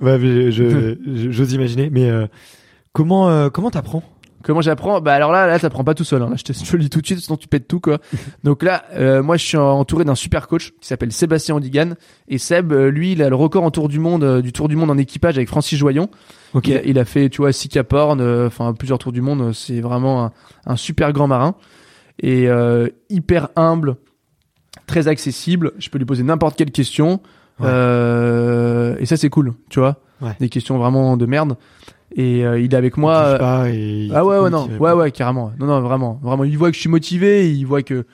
Ouais, 0.00 0.18
mais 0.18 0.50
je- 0.52 0.96
j'ose 1.30 1.52
imaginer. 1.52 1.88
Mais 1.90 2.10
euh, 2.10 2.26
comment, 2.92 3.28
euh, 3.30 3.48
comment 3.48 3.70
t'apprends? 3.70 4.02
Comment 4.44 4.60
j'apprends 4.60 5.00
Bah 5.00 5.14
alors 5.14 5.32
là, 5.32 5.46
là, 5.46 5.58
t'apprends 5.58 5.82
pas 5.84 5.94
tout 5.94 6.04
seul. 6.04 6.22
Hein. 6.22 6.28
Là, 6.30 6.36
je 6.36 6.44
te, 6.44 6.52
je 6.52 6.62
te 6.70 6.76
le 6.76 6.82
dis 6.82 6.90
tout 6.90 7.00
de 7.00 7.06
suite, 7.06 7.18
sinon 7.18 7.36
tu 7.36 7.48
pètes 7.48 7.66
tout 7.66 7.80
quoi. 7.80 7.98
Donc 8.44 8.62
là, 8.62 8.84
euh, 8.92 9.22
moi, 9.22 9.36
je 9.36 9.44
suis 9.44 9.56
entouré 9.56 10.04
d'un 10.04 10.14
super 10.14 10.46
coach 10.46 10.72
qui 10.80 10.86
s'appelle 10.86 11.12
Sébastien 11.12 11.54
Ondigan. 11.56 11.94
Et 12.28 12.38
Seb, 12.38 12.72
euh, 12.72 12.90
lui, 12.90 13.12
il 13.12 13.22
a 13.22 13.28
le 13.28 13.36
record 13.36 13.64
en 13.64 13.70
tour 13.70 13.88
du 13.88 13.98
monde, 13.98 14.22
euh, 14.22 14.42
du 14.42 14.52
tour 14.52 14.68
du 14.68 14.76
monde 14.76 14.90
en 14.90 14.98
équipage 14.98 15.36
avec 15.36 15.48
Francis 15.48 15.78
Joyon. 15.78 16.10
Ok. 16.52 16.68
Il, 16.68 16.76
a, 16.76 16.82
il 16.84 16.98
a 16.98 17.04
fait, 17.04 17.30
tu 17.30 17.38
vois, 17.38 17.52
six 17.52 17.68
Cap 17.68 17.92
Horn, 17.92 18.20
euh, 18.20 18.46
enfin 18.46 18.74
plusieurs 18.74 18.98
tours 18.98 19.12
du 19.12 19.22
monde. 19.22 19.52
C'est 19.54 19.80
vraiment 19.80 20.26
un, 20.26 20.32
un 20.66 20.76
super 20.76 21.12
grand 21.12 21.26
marin 21.26 21.54
et 22.22 22.48
euh, 22.48 22.88
hyper 23.10 23.48
humble, 23.56 23.96
très 24.86 25.08
accessible. 25.08 25.72
Je 25.78 25.88
peux 25.90 25.98
lui 25.98 26.04
poser 26.04 26.22
n'importe 26.22 26.56
quelle 26.56 26.70
question. 26.70 27.20
Ouais. 27.60 27.66
Euh, 27.68 28.96
et 28.98 29.06
ça, 29.06 29.16
c'est 29.16 29.30
cool, 29.30 29.54
tu 29.70 29.80
vois. 29.80 30.00
Ouais. 30.20 30.36
Des 30.40 30.48
questions 30.48 30.78
vraiment 30.78 31.16
de 31.16 31.26
merde. 31.26 31.56
Et 32.16 32.44
euh, 32.46 32.60
il 32.60 32.72
est 32.72 32.76
avec 32.76 32.96
moi. 32.96 33.30
touche 33.30 33.38
pas 33.40 33.70
et 33.70 34.04
il 34.04 34.14
Ah 34.14 34.24
ouais, 34.24 34.38
ouais, 34.38 34.50
non, 34.50 34.68
ouais, 34.78 34.92
ouais, 34.92 35.10
carrément. 35.10 35.52
Non, 35.58 35.66
non, 35.66 35.80
vraiment, 35.80 36.20
vraiment. 36.22 36.44
Il 36.44 36.56
voit 36.56 36.70
que 36.70 36.76
je 36.76 36.80
suis 36.80 36.88
motivé, 36.88 37.50
il 37.52 37.64
voit 37.64 37.82
que, 37.82 38.06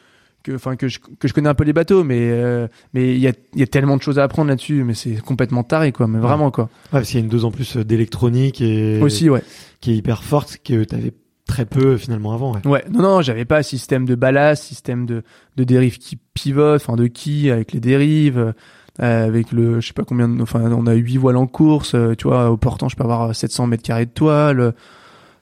que, 0.43 0.53
enfin, 0.53 0.77
que 0.77 0.89
je, 0.89 1.01
que 1.19 1.29
je 1.29 1.35
connais 1.35 1.51
un 1.51 1.55
peu 1.55 1.65
les 1.65 1.75
bateaux, 1.75 2.03
mais, 2.03 2.19
euh, 2.21 2.67
mais 2.95 3.15
il 3.15 3.21
y 3.21 3.29
a, 3.29 3.33
il 3.53 3.61
y 3.61 3.63
a 3.63 3.67
tellement 3.67 3.99
de 3.99 4.03
choses 4.03 4.19
à 4.19 4.25
apprendre 4.25 4.49
là-dessus, 4.49 4.85
mais 4.85 4.95
c'est 4.95 5.17
complètement 5.17 5.65
taré, 5.65 5.93
quoi. 5.93 6.07
Mais 6.07 6.19
vraiment, 6.19 6.51
quoi. 6.51 6.65
Ouais, 6.65 6.71
parce 7.01 7.09
qu'il 7.09 7.19
y 7.19 7.23
a 7.23 7.25
une 7.25 7.31
dose 7.31 7.45
en 7.45 7.51
plus 7.51 7.77
d'électronique 7.77 8.63
et 8.63 9.01
Aussi, 9.03 9.29
ouais. 9.29 9.43
qui 9.81 9.93
est 9.93 9.97
hyper 9.97 10.23
forte 10.23 10.59
que 10.65 10.85
t'avais 10.85 11.13
très 11.47 11.67
peu 11.67 11.97
finalement 11.97 12.33
avant. 12.33 12.55
Ouais. 12.55 12.67
Ouais, 12.67 12.85
non, 12.91 13.03
non, 13.03 13.23
j'avais 13.23 13.45
pas 13.45 13.63
système 13.65 14.07
de 14.07 14.15
ballast, 14.15 14.63
système 14.63 15.05
de, 15.05 15.25
de 15.57 15.65
dérive 15.65 15.99
qui 15.99 16.17
pivote, 16.33 16.81
enfin, 16.81 16.97
de 16.97 17.07
qui, 17.09 17.51
avec 17.51 17.73
les 17.73 17.81
dérives, 17.81 18.39
euh, 18.39 18.53
avec 18.99 19.53
le, 19.53 19.81
je 19.81 19.87
sais 19.89 19.93
pas 19.93 20.05
combien, 20.05 20.29
de- 20.29 20.43
enfin, 20.43 20.61
on 20.73 20.87
a 20.87 20.95
8 20.95 21.17
voiles 21.17 21.37
en 21.37 21.47
course, 21.47 21.95
euh, 21.95 22.15
tu 22.17 22.29
vois, 22.29 22.51
au 22.51 22.57
portant, 22.57 22.89
je 22.89 22.97
peux 22.97 23.05
avoir 23.05 23.35
700 23.35 23.67
mètres 23.67 23.83
carrés 23.83 24.07
de 24.07 24.11
toile, 24.11 24.75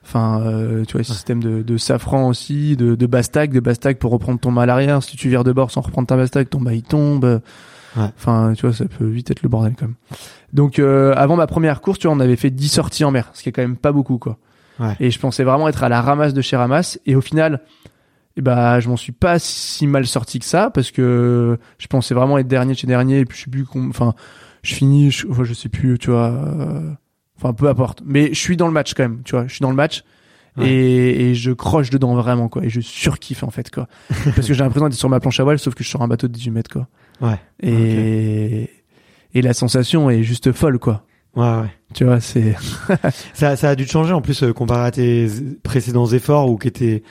Enfin, 0.01 0.41
euh, 0.41 0.85
tu 0.85 0.93
vois, 0.93 1.03
système 1.03 1.43
de, 1.43 1.61
de 1.61 1.77
safran 1.77 2.29
aussi, 2.29 2.75
de, 2.77 2.95
de 2.95 3.05
bastac, 3.05 3.51
de 3.51 3.59
bastac 3.59 3.99
pour 3.99 4.11
reprendre 4.11 4.39
ton 4.39 4.49
mât 4.49 4.63
à 4.63 4.65
l'arrière. 4.65 5.03
Si 5.03 5.17
tu 5.17 5.27
vires 5.29 5.43
de 5.43 5.51
bord 5.51 5.69
sans 5.71 5.81
reprendre 5.81 6.07
ta 6.07 6.15
bastac, 6.15 6.49
ton 6.49 6.59
mât 6.61 6.73
il 6.73 6.81
tombe. 6.83 7.41
Ouais. 7.97 8.03
Enfin, 8.17 8.53
tu 8.57 8.65
vois, 8.65 8.73
ça 8.73 8.85
peut 8.85 9.05
vite 9.05 9.29
être 9.29 9.43
le 9.43 9.49
bordel 9.49 9.73
quand 9.77 9.85
même. 9.87 9.95
Donc, 10.53 10.79
euh, 10.79 11.13
avant 11.15 11.35
ma 11.35 11.45
première 11.47 11.81
course, 11.81 11.99
tu 11.99 12.07
vois, 12.07 12.15
on 12.15 12.19
avait 12.21 12.37
fait 12.37 12.49
10 12.49 12.69
sorties 12.69 13.03
en 13.03 13.11
mer, 13.11 13.29
ce 13.33 13.43
qui 13.43 13.49
est 13.49 13.51
quand 13.51 13.61
même 13.61 13.75
pas 13.77 13.91
beaucoup, 13.91 14.17
quoi. 14.17 14.37
Ouais. 14.79 14.95
Et 14.99 15.11
je 15.11 15.19
pensais 15.19 15.43
vraiment 15.43 15.67
être 15.67 15.83
à 15.83 15.89
la 15.89 16.01
ramasse 16.01 16.33
de 16.33 16.41
chez 16.41 16.55
Ramasse. 16.55 16.97
Et 17.05 17.15
au 17.15 17.21
final, 17.21 17.59
eh 18.37 18.41
ben, 18.41 18.79
je 18.79 18.89
m'en 18.89 18.97
suis 18.97 19.11
pas 19.11 19.39
si 19.39 19.87
mal 19.87 20.05
sorti 20.07 20.39
que 20.39 20.45
ça, 20.45 20.69
parce 20.69 20.91
que 20.91 21.57
je 21.77 21.87
pensais 21.87 22.13
vraiment 22.13 22.37
être 22.37 22.47
dernier 22.47 22.73
de 22.73 22.77
chez 22.77 22.87
dernier, 22.87 23.19
et 23.19 23.25
puis 23.25 23.37
je 23.37 23.43
sais 23.45 23.49
plus, 23.49 23.65
enfin, 23.89 24.13
je 24.63 24.75
finis, 24.75 25.11
je, 25.11 25.27
enfin, 25.29 25.43
je 25.43 25.53
sais 25.53 25.69
plus, 25.69 25.97
tu 25.99 26.09
vois, 26.11 26.27
euh, 26.31 26.91
enfin, 27.37 27.53
peu 27.53 27.67
importe. 27.67 28.01
Mais 28.05 28.29
je 28.33 28.39
suis 28.39 28.55
dans 28.57 28.67
le 28.67 28.73
match 28.73 28.93
quand 28.93 29.03
même, 29.03 29.21
tu 29.23 29.31
vois, 29.35 29.45
je 29.47 29.53
suis 29.53 29.61
dans 29.63 29.69
le 29.71 29.75
match. 29.75 30.03
Ouais. 30.57 30.67
Et, 30.67 31.29
et 31.29 31.35
je 31.35 31.51
croche 31.51 31.89
dedans 31.91 32.15
vraiment 32.15 32.49
quoi 32.49 32.65
et 32.65 32.69
je 32.69 32.81
surkiffe 32.81 33.43
en 33.43 33.51
fait 33.51 33.69
quoi 33.71 33.87
parce 34.35 34.47
que 34.47 34.53
j'ai 34.53 34.63
l'impression 34.63 34.89
d'être 34.89 34.97
sur 34.97 35.07
ma 35.07 35.19
planche 35.19 35.39
à 35.39 35.43
voile 35.43 35.59
sauf 35.59 35.75
que 35.75 35.83
je 35.83 35.87
suis 35.87 35.91
sur 35.91 36.01
un 36.01 36.07
bateau 36.07 36.27
de 36.27 36.33
18 36.33 36.49
mètres 36.51 36.71
quoi 36.71 36.87
Ouais. 37.21 37.39
et 37.61 38.69
et 39.35 39.41
la 39.43 39.53
sensation 39.53 40.09
est 40.09 40.23
juste 40.23 40.51
folle 40.51 40.79
quoi 40.79 41.05
Ouais, 41.35 41.43
ouais. 41.61 41.69
tu 41.93 42.03
vois 42.03 42.19
c'est 42.19 42.55
Ça, 43.33 43.55
ça 43.55 43.69
a 43.69 43.75
dû 43.75 43.85
te 43.85 43.91
changer 43.91 44.11
en 44.11 44.21
plus 44.21 44.41
euh, 44.41 44.51
comparé 44.51 44.87
à 44.87 44.91
tes 44.91 45.27
précédents 45.63 46.07
efforts 46.07 46.49
où 46.49 46.57
qui 46.57 46.67
étaient 46.67 47.03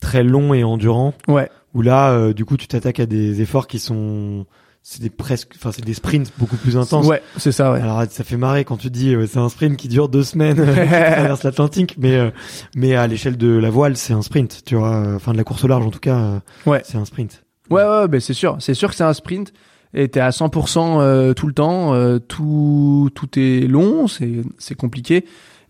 très 0.00 0.22
longs 0.22 0.54
et 0.54 0.64
endurants. 0.64 1.14
ouais 1.28 1.48
Où 1.74 1.82
là, 1.82 2.10
euh, 2.12 2.32
du 2.32 2.44
coup, 2.44 2.56
tu 2.56 2.66
t'attaques 2.68 3.00
à 3.00 3.06
des 3.06 3.40
efforts 3.42 3.66
qui 3.66 3.78
sont, 3.78 4.46
c'est 4.82 5.00
des 5.02 5.10
presque, 5.10 5.52
enfin, 5.56 5.72
c'est 5.72 5.84
des 5.84 5.94
sprints 5.94 6.32
beaucoup 6.38 6.56
plus 6.56 6.76
intenses. 6.76 7.06
ouais 7.06 7.22
c'est 7.38 7.50
ça 7.52 7.72
ouais 7.72 7.80
Alors 7.80 8.02
ça 8.08 8.22
fait 8.24 8.36
marrer 8.36 8.64
quand 8.64 8.76
tu 8.76 8.88
dis 8.90 9.14
euh, 9.14 9.26
c'est 9.26 9.38
un 9.38 9.48
sprint 9.48 9.76
qui 9.76 9.88
dure 9.88 10.08
deux 10.08 10.22
semaines, 10.22 10.56
traverse 10.64 11.42
l'Atlantique, 11.42 11.96
mais 11.98 12.14
euh, 12.16 12.30
mais 12.76 12.94
à 12.94 13.06
l'échelle 13.06 13.36
de 13.36 13.48
la 13.48 13.70
voile 13.70 13.96
c'est 13.96 14.12
un 14.12 14.22
sprint, 14.22 14.62
tu 14.64 14.76
vois, 14.76 15.14
enfin 15.16 15.32
de 15.32 15.36
la 15.38 15.44
course 15.44 15.64
au 15.64 15.68
large 15.68 15.84
en 15.86 15.90
tout 15.90 15.98
cas, 15.98 16.16
euh, 16.18 16.38
Ouais. 16.66 16.82
c'est 16.84 16.98
un 16.98 17.04
sprint. 17.04 17.42
Ouais, 17.68 17.82
ouais, 17.82 18.06
ben 18.06 18.20
c'est 18.20 18.32
sûr. 18.34 18.56
C'est 18.60 18.74
sûr 18.74 18.90
que 18.90 18.94
c'est 18.94 19.02
un 19.04 19.12
sprint. 19.12 19.52
Et 19.94 20.08
t'es 20.08 20.20
à 20.20 20.28
100% 20.30 21.00
euh, 21.00 21.32
tout 21.32 21.46
le 21.48 21.52
temps. 21.54 21.94
euh, 21.94 22.18
tout, 22.18 23.08
tout 23.14 23.38
est 23.38 23.66
long. 23.66 24.06
C'est, 24.08 24.42
c'est 24.58 24.74
compliqué. 24.76 25.24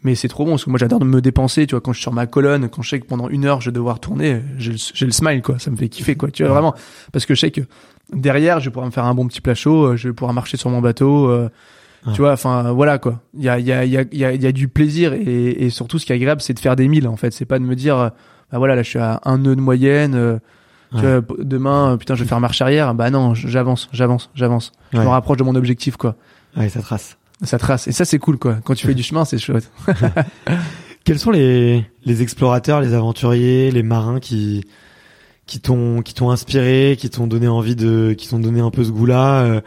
Mais 0.06 0.14
c'est 0.14 0.28
trop 0.28 0.44
bon. 0.44 0.52
Parce 0.52 0.64
que 0.64 0.70
moi, 0.70 0.78
j'adore 0.78 1.04
me 1.04 1.20
dépenser. 1.20 1.66
Tu 1.66 1.74
vois, 1.74 1.80
quand 1.80 1.92
je 1.92 1.98
suis 1.98 2.02
sur 2.04 2.12
ma 2.12 2.26
colonne, 2.26 2.68
quand 2.68 2.82
je 2.82 2.90
sais 2.90 3.00
que 3.00 3.06
pendant 3.06 3.28
une 3.28 3.44
heure, 3.44 3.60
je 3.60 3.70
vais 3.70 3.74
devoir 3.74 3.98
tourner, 3.98 4.40
j'ai 4.56 4.70
le, 4.72 5.10
smile, 5.12 5.42
quoi. 5.42 5.58
Ça 5.58 5.70
me 5.70 5.76
fait 5.76 5.88
kiffer, 5.88 6.14
quoi. 6.14 6.30
Tu 6.30 6.44
vois, 6.44 6.52
vraiment. 6.52 6.74
Parce 7.12 7.26
que 7.26 7.34
je 7.34 7.40
sais 7.40 7.50
que 7.50 7.62
derrière, 8.12 8.60
je 8.60 8.66
vais 8.66 8.70
pouvoir 8.70 8.86
me 8.86 8.92
faire 8.92 9.04
un 9.04 9.14
bon 9.14 9.26
petit 9.26 9.40
plat 9.40 9.54
chaud. 9.54 9.84
euh, 9.86 9.96
Je 9.96 10.08
vais 10.08 10.14
pouvoir 10.14 10.32
marcher 10.32 10.56
sur 10.56 10.70
mon 10.70 10.80
bateau. 10.80 11.28
euh. 11.28 11.48
Tu 12.14 12.20
vois, 12.20 12.32
enfin, 12.32 12.70
voilà, 12.70 12.98
quoi. 12.98 13.20
Il 13.34 13.42
y 13.42 13.48
a, 13.48 13.58
il 13.58 13.66
y 13.66 13.72
a, 13.72 13.84
il 13.84 13.90
y 13.90 13.98
a, 13.98 14.02
il 14.12 14.18
y 14.18 14.24
a, 14.24 14.32
il 14.32 14.40
y 14.40 14.46
a 14.46 14.52
du 14.52 14.68
plaisir. 14.68 15.12
Et, 15.12 15.64
et 15.64 15.70
surtout, 15.70 15.98
ce 15.98 16.06
qui 16.06 16.12
est 16.12 16.14
agréable, 16.14 16.40
c'est 16.40 16.54
de 16.54 16.60
faire 16.60 16.76
des 16.76 16.86
milles, 16.86 17.08
en 17.08 17.16
fait. 17.16 17.32
C'est 17.32 17.46
pas 17.46 17.58
de 17.58 17.64
me 17.64 17.74
dire, 17.74 17.98
euh, 17.98 18.08
bah 18.52 18.58
voilà, 18.58 18.76
là, 18.76 18.84
je 18.84 18.88
suis 18.90 18.98
à 19.00 19.20
un 19.24 19.38
nœud 19.38 19.56
de 19.56 19.60
moyenne. 19.60 20.14
euh, 20.14 20.38
tu 20.92 20.98
Ouais. 20.98 21.18
vois, 21.18 21.22
p- 21.22 21.34
demain, 21.40 21.96
putain, 21.98 22.14
je 22.14 22.22
vais 22.22 22.28
faire 22.28 22.38
marche 22.38 22.62
arrière. 22.62 22.94
Bah 22.94 23.10
non, 23.10 23.34
j'avance, 23.34 23.88
j'avance, 23.92 24.30
j'avance. 24.36 24.70
Je 24.92 24.98
Ouais. 24.98 25.04
me 25.04 25.08
rapproche 25.08 25.36
de 25.38 25.42
mon 25.42 25.56
objectif, 25.56 25.96
quoi. 25.96 26.14
Ouais, 26.56 26.68
ça 26.68 26.80
trace. 26.80 27.18
Ça 27.42 27.58
trace. 27.58 27.86
Et 27.88 27.92
ça, 27.92 28.04
c'est 28.04 28.18
cool, 28.18 28.38
quoi. 28.38 28.56
Quand 28.64 28.74
tu 28.74 28.86
fais 28.86 28.94
du 28.94 29.02
chemin, 29.02 29.24
c'est 29.24 29.38
chouette. 29.38 29.70
Quels 31.04 31.18
sont 31.18 31.30
les 31.30 31.84
les 32.04 32.22
explorateurs, 32.22 32.80
les 32.80 32.94
aventuriers, 32.94 33.70
les 33.70 33.82
marins 33.82 34.18
qui 34.20 34.64
qui 35.46 35.60
t'ont 35.60 36.02
qui 36.02 36.14
t'ont 36.14 36.30
inspiré, 36.30 36.96
qui 36.98 37.08
t'ont 37.10 37.26
donné 37.28 37.46
envie 37.46 37.76
de, 37.76 38.14
qui 38.18 38.28
t'ont 38.28 38.40
donné 38.40 38.60
un 38.60 38.70
peu 38.70 38.82
ce 38.82 38.90
goût-là 38.90 39.42
euh, 39.44 39.60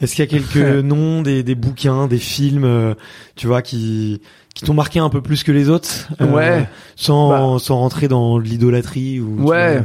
Est-ce 0.00 0.16
qu'il 0.16 0.24
y 0.24 0.28
a 0.28 0.30
quelques 0.40 0.56
noms, 0.84 1.22
des 1.22 1.42
des 1.44 1.54
bouquins, 1.54 2.08
des 2.08 2.18
films, 2.18 2.64
euh, 2.64 2.94
tu 3.36 3.46
vois, 3.46 3.62
qui 3.62 4.20
qui 4.54 4.64
t'ont 4.64 4.74
marqué 4.74 4.98
un 4.98 5.08
peu 5.08 5.20
plus 5.22 5.44
que 5.44 5.52
les 5.52 5.68
autres 5.68 6.08
euh, 6.20 6.26
Ouais. 6.26 6.68
sans 6.96 7.28
Bah. 7.54 7.58
sans 7.60 7.76
rentrer 7.78 8.08
dans 8.08 8.38
l'idolâtrie 8.38 9.20
ou 9.20 9.44
Ouais. 9.48 9.82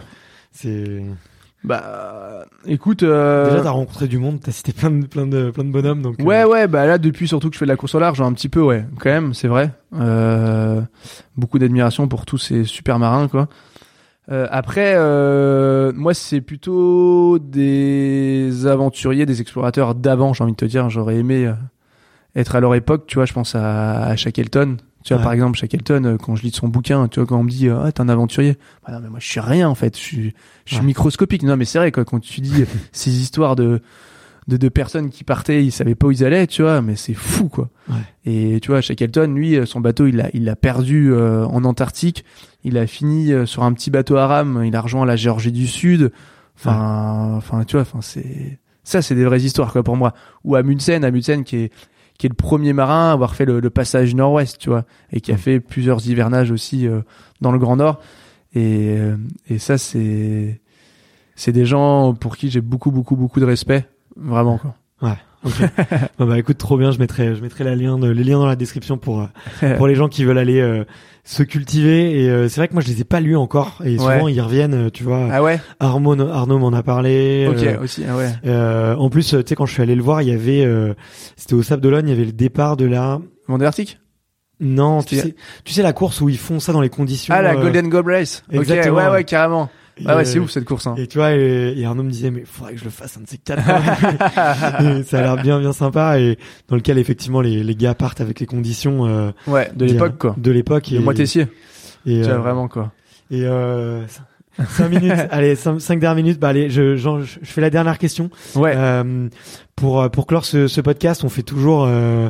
c'est 0.51 1.03
Bah, 1.63 2.45
écoute. 2.65 3.03
Euh... 3.03 3.49
Déjà, 3.49 3.63
t'as 3.63 3.71
rencontré 3.71 4.07
du 4.07 4.19
monde, 4.19 4.39
t'as 4.41 4.51
cité 4.51 4.71
plein 4.73 4.91
de, 4.91 5.05
plein 5.05 5.25
de, 5.25 5.51
plein 5.51 5.63
de 5.63 5.71
bonhommes, 5.71 6.01
donc. 6.01 6.15
Ouais, 6.19 6.43
euh, 6.43 6.47
ouais, 6.47 6.67
bah 6.67 6.85
là, 6.85 6.97
depuis 6.97 7.27
surtout 7.27 7.49
que 7.49 7.55
je 7.55 7.59
fais 7.59 7.65
de 7.65 7.71
la 7.71 7.75
course 7.75 7.95
au 7.95 7.99
large, 7.99 8.21
un 8.21 8.33
petit 8.33 8.49
peu, 8.49 8.61
ouais, 8.61 8.85
quand 8.99 9.09
même, 9.09 9.33
c'est 9.33 9.47
vrai. 9.47 9.71
Euh, 9.95 10.81
beaucoup 11.35 11.59
d'admiration 11.59 12.07
pour 12.07 12.25
tous 12.25 12.37
ces 12.37 12.63
super 12.63 12.99
marins, 12.99 13.27
quoi. 13.27 13.47
Euh, 14.29 14.47
après, 14.51 14.93
euh, 14.95 15.91
moi, 15.95 16.13
c'est 16.13 16.41
plutôt 16.41 17.39
des 17.39 18.65
aventuriers, 18.67 19.25
des 19.25 19.41
explorateurs 19.41 19.95
d'avant, 19.95 20.33
j'ai 20.33 20.43
envie 20.43 20.53
de 20.53 20.57
te 20.57 20.65
dire. 20.65 20.89
J'aurais 20.89 21.15
aimé 21.15 21.51
être 22.35 22.55
à 22.55 22.59
leur 22.59 22.75
époque, 22.75 23.05
tu 23.07 23.15
vois, 23.15 23.25
je 23.25 23.33
pense 23.33 23.55
à, 23.55 24.03
à 24.03 24.15
Shackleton, 24.15 24.77
tu 25.07 25.13
vois, 25.13 25.23
par 25.23 25.31
exemple, 25.31 25.57
Shackleton, 25.57 26.03
euh, 26.03 26.17
quand 26.17 26.35
je 26.35 26.43
lis 26.43 26.51
de 26.51 26.55
son 26.57 26.67
bouquin, 26.67 27.07
tu 27.07 27.21
vois, 27.21 27.27
quand 27.27 27.39
on 27.39 27.43
me 27.43 27.49
dit, 27.49 27.69
ah, 27.69 27.89
t'es 27.93 28.01
un 28.01 28.09
aventurier. 28.09 28.57
Bah 28.85 28.91
non, 28.91 28.99
mais 29.01 29.07
moi, 29.07 29.19
je 29.21 29.25
suis 29.25 29.39
rien, 29.39 29.69
en 29.69 29.73
fait. 29.73 29.95
Je 29.95 30.01
suis, 30.01 30.33
je 30.65 30.75
suis 30.75 30.83
microscopique. 30.83 31.43
Non, 31.43 31.55
mais 31.55 31.63
c'est 31.63 31.77
vrai, 31.77 31.93
quoi, 31.93 32.03
quand 32.03 32.19
tu 32.19 32.41
dis 32.41 32.65
ces 32.91 33.21
histoires 33.21 33.55
de, 33.55 33.79
de, 34.49 34.57
de 34.57 34.67
personnes 34.67 35.09
qui 35.09 35.23
partaient, 35.23 35.63
ils 35.63 35.71
savaient 35.71 35.95
pas 35.95 36.07
où 36.07 36.11
ils 36.11 36.25
allaient, 36.25 36.45
tu 36.45 36.61
vois, 36.61 36.81
mais 36.81 36.97
c'est 36.97 37.13
fou, 37.13 37.47
quoi. 37.47 37.69
Ouais. 37.87 37.95
Et 38.25 38.59
tu 38.59 38.71
vois, 38.71 38.81
Shackleton, 38.81 39.33
lui, 39.33 39.55
euh, 39.55 39.65
son 39.65 39.79
bateau, 39.79 40.07
il 40.07 40.17
l'a, 40.17 40.29
il 40.33 40.43
l'a 40.43 40.57
perdu 40.57 41.13
euh, 41.13 41.45
en 41.45 41.63
Antarctique. 41.63 42.25
Il 42.65 42.77
a 42.77 42.85
fini 42.85 43.31
sur 43.47 43.63
un 43.63 43.71
petit 43.71 43.89
bateau 43.89 44.17
à 44.17 44.27
rame. 44.27 44.61
Il 44.65 44.75
a 44.75 44.81
rejoint 44.81 45.05
la 45.05 45.15
Géorgie 45.15 45.53
du 45.53 45.67
Sud. 45.67 46.11
Enfin, 46.57 47.35
enfin, 47.37 47.63
tu 47.63 47.77
vois, 47.77 47.83
enfin, 47.83 48.01
c'est, 48.01 48.59
ça, 48.83 49.01
c'est 49.01 49.15
des 49.15 49.23
vraies 49.23 49.39
histoires, 49.39 49.71
quoi, 49.71 49.83
pour 49.83 49.95
moi. 49.95 50.13
Ou 50.43 50.57
Amundsen, 50.57 51.05
Amundsen 51.05 51.45
qui 51.45 51.55
est, 51.55 51.71
qui 52.17 52.25
est 52.25 52.29
le 52.29 52.35
premier 52.35 52.73
marin 52.73 53.09
à 53.09 53.11
avoir 53.11 53.35
fait 53.35 53.45
le, 53.45 53.69
passage 53.69 54.15
nord-ouest, 54.15 54.57
tu 54.59 54.69
vois, 54.69 54.85
et 55.11 55.21
qui 55.21 55.31
a 55.31 55.35
mm. 55.35 55.39
fait 55.39 55.59
plusieurs 55.59 56.07
hivernages 56.07 56.51
aussi 56.51 56.87
euh, 56.87 57.01
dans 57.41 57.51
le 57.51 57.59
Grand 57.59 57.75
Nord. 57.75 57.99
Et, 58.53 58.95
euh, 58.97 59.17
et 59.49 59.59
ça, 59.59 59.77
c'est 59.77 60.61
c'est 61.35 61.51
des 61.51 61.65
gens 61.65 62.15
pour 62.15 62.35
qui 62.35 62.49
j'ai 62.49 62.61
beaucoup, 62.61 62.91
beaucoup, 62.91 63.15
beaucoup 63.15 63.39
de 63.39 63.45
respect, 63.45 63.87
vraiment 64.15 64.57
quoi. 64.57 64.75
Ouais. 65.01 65.17
Okay. 65.45 65.65
bah 66.19 66.37
écoute, 66.37 66.57
trop 66.57 66.77
bien. 66.77 66.91
Je 66.91 66.99
mettrai, 66.99 67.35
je 67.35 67.41
mettrai 67.41 67.63
la 67.63 67.75
lien, 67.75 67.97
les 67.99 68.23
liens 68.23 68.39
dans 68.39 68.45
la 68.45 68.55
description 68.55 68.97
pour 68.97 69.21
euh, 69.21 69.75
pour 69.75 69.87
les 69.87 69.95
gens 69.95 70.07
qui 70.07 70.23
veulent 70.23 70.37
aller 70.37 70.59
euh, 70.59 70.83
se 71.23 71.43
cultiver. 71.43 72.19
Et 72.19 72.29
euh, 72.29 72.49
c'est 72.49 72.59
vrai 72.59 72.67
que 72.67 72.73
moi 72.73 72.81
je 72.81 72.87
les 72.87 73.01
ai 73.01 73.03
pas 73.03 73.19
lus 73.19 73.37
encore. 73.37 73.81
Et 73.85 73.97
souvent 73.97 74.27
ils 74.27 74.41
reviennent, 74.41 74.89
tu 74.91 75.03
vois. 75.03 75.27
Ah 75.31 75.43
ouais? 75.43 75.59
Arnaud, 75.79 76.19
Arnaud 76.29 76.59
m'en 76.59 76.73
a 76.73 76.83
parlé. 76.83 77.47
Ok, 77.49 77.81
aussi. 77.83 78.03
Ah 78.07 78.15
ouais. 78.15 78.95
en 78.95 79.09
plus, 79.09 79.29
tu 79.29 79.37
sais 79.45 79.55
quand 79.55 79.65
je 79.65 79.73
suis 79.73 79.83
allé 79.83 79.95
le 79.95 80.03
voir, 80.03 80.21
il 80.21 80.29
y 80.29 80.33
avait, 80.33 80.67
c'était 81.35 81.53
au 81.53 81.63
Sable 81.63 81.81
d'Olonne, 81.81 82.07
il 82.07 82.11
y 82.11 82.15
avait 82.15 82.25
le 82.25 82.33
départ 82.33 82.77
de 82.77 82.85
la. 82.85 83.19
Vendée 83.47 83.65
Arctique. 83.65 83.99
Non, 84.59 85.03
tu 85.03 85.15
sais, 85.15 85.35
tu 85.63 85.73
sais 85.73 85.83
la 85.83 85.93
course 85.93 86.19
où 86.19 86.29
ils 86.29 86.37
font 86.37 86.59
ça 86.59 86.73
dans 86.73 86.81
les 86.81 86.89
conditions. 86.89 87.33
Ah 87.37 87.43
la 87.43 87.55
Golden 87.55 87.89
Gold 87.89 88.07
Race. 88.07 88.43
Exactement. 88.51 88.97
ouais, 88.97 89.09
ouais, 89.09 89.23
carrément. 89.23 89.69
Ah 90.05 90.15
ouais, 90.15 90.25
c'est 90.25 90.39
ouf 90.39 90.51
cette 90.51 90.65
course. 90.65 90.87
Hein. 90.87 90.95
Et 90.97 91.07
tu 91.07 91.17
vois, 91.17 91.31
et, 91.31 91.85
un 91.85 91.97
homme 91.97 92.07
me 92.07 92.11
disait, 92.11 92.31
mais 92.31 92.43
faudrait 92.45 92.73
que 92.73 92.79
je 92.79 92.85
le 92.85 92.89
fasse 92.89 93.17
un 93.17 93.21
de 93.21 93.27
ces 93.27 93.37
quatre. 93.37 93.63
ça 95.05 95.19
a 95.19 95.21
l'air 95.21 95.37
bien, 95.37 95.59
bien 95.59 95.73
sympa 95.73 96.19
et 96.19 96.37
dans 96.67 96.75
lequel 96.75 96.97
effectivement 96.97 97.41
les, 97.41 97.63
les 97.63 97.75
gars 97.75 97.95
partent 97.95 98.21
avec 98.21 98.39
les 98.39 98.45
conditions. 98.45 99.05
Euh, 99.07 99.31
ouais, 99.47 99.71
de 99.75 99.85
l'époque 99.85 100.17
quoi. 100.17 100.35
De 100.37 100.51
l'époque. 100.51 100.91
Et 100.91 100.99
moi 100.99 101.13
Tessier. 101.13 101.47
Et 102.05 102.21
tu 102.21 102.27
vois, 102.27 102.37
vraiment 102.37 102.67
quoi. 102.67 102.91
Et 103.31 103.41
euh, 103.43 104.03
5 104.65 104.89
minutes, 104.89 105.13
allez, 105.31 105.55
5, 105.55 105.99
dernières 105.99 106.15
minutes. 106.15 106.39
Bah 106.39 106.49
allez, 106.49 106.69
je, 106.69 106.95
je, 106.95 107.09
je, 107.21 107.37
fais 107.43 107.61
la 107.61 107.69
dernière 107.69 107.97
question. 107.97 108.29
Ouais. 108.55 108.73
Euh, 108.75 109.29
pour 109.77 110.01
euh, 110.01 110.09
pour 110.09 110.25
clore 110.25 110.43
ce, 110.43 110.67
ce, 110.67 110.81
podcast, 110.81 111.23
on 111.23 111.29
fait 111.29 111.43
toujours. 111.43 111.85
Euh, 111.87 112.29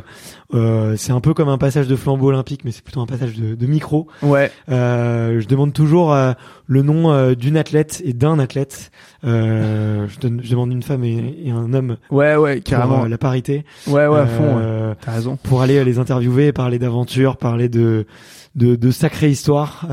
euh, 0.54 0.96
c'est 0.96 1.12
un 1.12 1.20
peu 1.20 1.32
comme 1.34 1.48
un 1.48 1.56
passage 1.58 1.88
de 1.88 1.96
flambeau 1.96 2.28
olympique, 2.28 2.60
mais 2.64 2.72
c'est 2.72 2.84
plutôt 2.84 3.00
un 3.00 3.06
passage 3.06 3.34
de, 3.34 3.54
de 3.54 3.66
micro. 3.66 4.06
Ouais. 4.22 4.52
Euh, 4.68 5.40
je 5.40 5.48
demande 5.48 5.72
toujours 5.72 6.12
euh, 6.12 6.32
le 6.66 6.82
nom 6.82 7.32
d'une 7.32 7.56
athlète 7.56 8.02
et 8.04 8.12
d'un 8.12 8.38
athlète. 8.38 8.90
je, 9.22 10.20
donne, 10.20 10.40
je 10.44 10.50
demande 10.50 10.72
une 10.72 10.82
femme 10.82 11.04
et, 11.04 11.42
et 11.44 11.50
un 11.50 11.72
homme. 11.72 11.96
Ouais, 12.10 12.36
ouais, 12.36 12.60
carrément. 12.60 13.06
la 13.06 13.18
parité. 13.18 13.64
Ouais, 13.86 14.06
ouais, 14.06 14.20
à 14.20 14.26
fond. 14.26 14.94
T'as 15.00 15.12
raison. 15.12 15.36
Pour 15.42 15.62
aller 15.62 15.82
les 15.84 15.98
interviewer, 15.98 16.52
parler 16.52 16.78
d'aventure, 16.78 17.38
parler 17.38 17.70
de 17.70 18.06
de, 18.54 18.76
de 18.76 18.90
sacrées 18.90 19.30
histoires. 19.30 19.86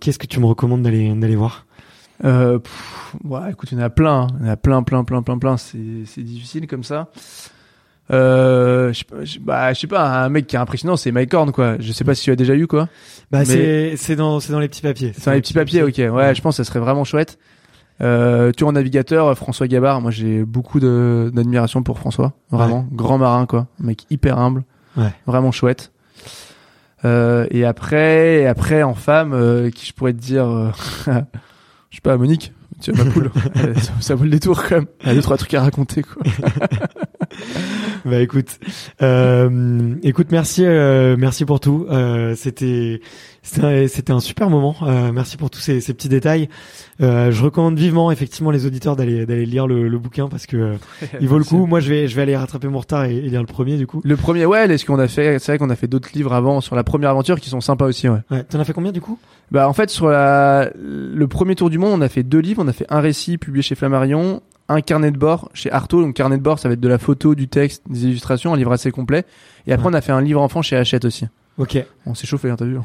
Qu'est-ce 0.00 0.18
que 0.18 0.26
tu 0.26 0.40
me 0.40 0.46
recommandes 0.46 0.82
d'aller 0.82 1.14
d'aller 1.14 1.36
voir? 1.36 1.66
Euh, 2.24 2.60
ouais, 3.24 3.50
écoute, 3.50 3.72
il 3.72 3.78
y 3.78 3.80
en 3.80 3.84
a 3.84 3.90
plein, 3.90 4.22
hein. 4.22 4.26
il 4.40 4.46
y 4.46 4.48
en 4.48 4.52
a 4.52 4.56
plein, 4.56 4.82
plein, 4.82 5.02
plein, 5.02 5.22
plein, 5.22 5.38
plein. 5.38 5.56
C'est, 5.56 6.04
c'est 6.06 6.22
difficile 6.22 6.68
comme 6.68 6.84
ça. 6.84 7.08
Euh, 8.12 8.92
je 8.92 8.98
sais 8.98 9.04
pas, 9.04 9.16
bah, 9.40 9.72
je 9.72 9.80
sais 9.80 9.86
pas, 9.86 10.24
un 10.24 10.28
mec 10.28 10.46
qui 10.46 10.56
est 10.56 10.58
impressionnant, 10.58 10.96
c'est 10.96 11.10
Mike 11.10 11.32
Horn, 11.34 11.50
quoi. 11.50 11.76
Je 11.80 11.92
sais 11.92 12.04
pas 12.04 12.14
si 12.14 12.24
tu 12.24 12.30
as 12.30 12.36
déjà 12.36 12.54
eu, 12.54 12.66
quoi. 12.66 12.88
Bah, 13.30 13.44
c'est, 13.44 13.94
c'est 13.96 14.16
dans, 14.16 14.38
c'est 14.38 14.52
dans 14.52 14.60
les 14.60 14.68
petits 14.68 14.82
papiers. 14.82 15.12
C'est 15.16 15.26
dans 15.26 15.32
les 15.32 15.40
petits 15.40 15.54
papiers, 15.54 15.82
ok. 15.82 16.14
Ouais, 16.14 16.34
je 16.34 16.42
pense 16.42 16.56
que 16.56 16.62
ça 16.62 16.68
serait 16.68 16.80
vraiment 16.80 17.04
chouette. 17.04 17.38
Euh, 18.00 18.52
tu 18.56 18.64
en 18.64 18.72
navigateur, 18.72 19.36
François 19.36 19.68
Gabard. 19.68 20.00
Moi, 20.00 20.10
j'ai 20.10 20.44
beaucoup 20.44 20.80
d'admiration 20.80 21.82
pour 21.82 21.98
François. 21.98 22.32
Vraiment. 22.50 22.86
Grand 22.92 23.18
marin, 23.18 23.46
quoi. 23.46 23.68
Un 23.80 23.86
mec 23.86 24.06
hyper 24.10 24.38
humble. 24.38 24.64
Ouais. 24.96 25.12
Vraiment 25.26 25.52
chouette. 25.52 25.91
Euh, 27.04 27.46
et 27.50 27.64
après, 27.64 28.42
et 28.42 28.46
après, 28.46 28.82
en 28.82 28.94
femme, 28.94 29.32
euh, 29.32 29.70
qui 29.70 29.86
je 29.86 29.92
pourrais 29.92 30.12
te 30.12 30.20
dire, 30.20 30.46
euh, 30.46 30.70
je 31.90 31.96
sais 31.96 32.00
pas, 32.02 32.16
Monique, 32.16 32.52
tu 32.80 32.92
as 32.92 33.04
ma 33.04 33.10
poule. 33.10 33.30
ça, 33.80 33.92
ça, 34.00 34.14
vaut 34.14 34.24
le 34.24 34.30
détour 34.30 34.62
quand 34.62 34.76
même. 34.76 34.86
Il 35.02 35.08
y 35.08 35.10
a 35.10 35.14
deux, 35.14 35.22
trois 35.22 35.36
trucs 35.36 35.54
à 35.54 35.62
raconter, 35.62 36.02
quoi. 36.02 36.22
bah 38.04 38.20
écoute, 38.20 38.58
euh, 39.02 39.94
écoute, 40.02 40.28
merci, 40.30 40.64
euh, 40.64 41.16
merci 41.18 41.44
pour 41.44 41.60
tout. 41.60 41.86
Euh, 41.90 42.34
c'était, 42.36 43.00
c'était 43.42 44.10
un 44.10 44.20
super 44.20 44.50
moment. 44.50 44.74
Euh, 44.82 45.12
merci 45.12 45.36
pour 45.36 45.50
tous 45.50 45.60
ces, 45.60 45.80
ces 45.80 45.94
petits 45.94 46.08
détails. 46.08 46.48
Euh, 47.00 47.30
je 47.30 47.42
recommande 47.42 47.78
vivement, 47.78 48.10
effectivement, 48.10 48.50
les 48.50 48.66
auditeurs 48.66 48.96
d'aller 48.96 49.26
d'aller 49.26 49.46
lire 49.46 49.66
le, 49.66 49.88
le, 49.88 49.98
bouquin 49.98 50.28
parce 50.28 50.46
que 50.46 50.56
euh, 50.56 50.74
il 51.20 51.28
vaut 51.28 51.38
le 51.38 51.44
coup. 51.44 51.66
Moi, 51.66 51.80
je 51.80 51.88
vais 51.88 52.08
je 52.08 52.16
vais 52.16 52.22
aller 52.22 52.36
rattraper 52.36 52.68
mon 52.68 52.78
retard 52.78 53.04
et, 53.04 53.16
et 53.16 53.28
lire 53.28 53.40
le 53.40 53.46
premier 53.46 53.76
du 53.76 53.86
coup. 53.86 54.00
Le 54.04 54.16
premier, 54.16 54.46
ouais. 54.46 54.70
Est-ce 54.70 54.84
qu'on 54.84 54.98
a 54.98 55.08
fait 55.08 55.38
C'est 55.38 55.52
vrai 55.52 55.58
qu'on 55.58 55.70
a 55.70 55.76
fait 55.76 55.88
d'autres 55.88 56.10
livres 56.14 56.32
avant 56.32 56.60
sur 56.60 56.76
la 56.76 56.84
première 56.84 57.10
aventure 57.10 57.40
qui 57.40 57.50
sont 57.50 57.60
sympas 57.60 57.86
aussi, 57.86 58.08
ouais. 58.08 58.20
Ouais. 58.30 58.44
T'en 58.44 58.60
as 58.60 58.64
fait 58.64 58.72
combien 58.72 58.92
du 58.92 59.00
coup? 59.00 59.18
Bah 59.50 59.68
en 59.68 59.72
fait 59.72 59.90
sur 59.90 60.08
la 60.08 60.70
le 60.74 61.28
premier 61.28 61.54
tour 61.54 61.70
du 61.70 61.78
monde, 61.78 61.92
on 61.94 62.00
a 62.00 62.08
fait 62.08 62.22
deux 62.22 62.38
livres. 62.40 62.62
On 62.64 62.68
a 62.68 62.72
fait 62.72 62.86
un 62.88 63.00
récit 63.00 63.38
publié 63.38 63.62
chez 63.62 63.74
Flammarion, 63.74 64.42
un 64.72 64.80
carnet 64.80 65.10
de 65.10 65.18
bord 65.18 65.50
chez 65.54 65.70
Artaud. 65.70 66.02
Donc 66.02 66.14
carnet 66.14 66.38
de 66.38 66.42
bord, 66.42 66.58
ça 66.58 66.68
va 66.68 66.74
être 66.74 66.80
de 66.80 66.88
la 66.88 66.98
photo, 66.98 67.34
du 67.34 67.48
texte, 67.48 67.82
des 67.88 68.04
illustrations, 68.04 68.52
un 68.54 68.56
livre 68.56 68.72
assez 68.72 68.90
complet. 68.90 69.24
Et 69.66 69.72
après, 69.72 69.88
on 69.88 69.94
a 69.94 70.00
fait 70.00 70.12
un 70.12 70.20
livre 70.20 70.40
enfant 70.40 70.62
chez 70.62 70.76
Hachette 70.76 71.04
aussi. 71.04 71.26
Ok. 71.58 71.84
On 72.06 72.14
s'est 72.14 72.26
chauffé, 72.26 72.48
hein, 72.48 72.56
t'as 72.56 72.64
vu 72.64 72.78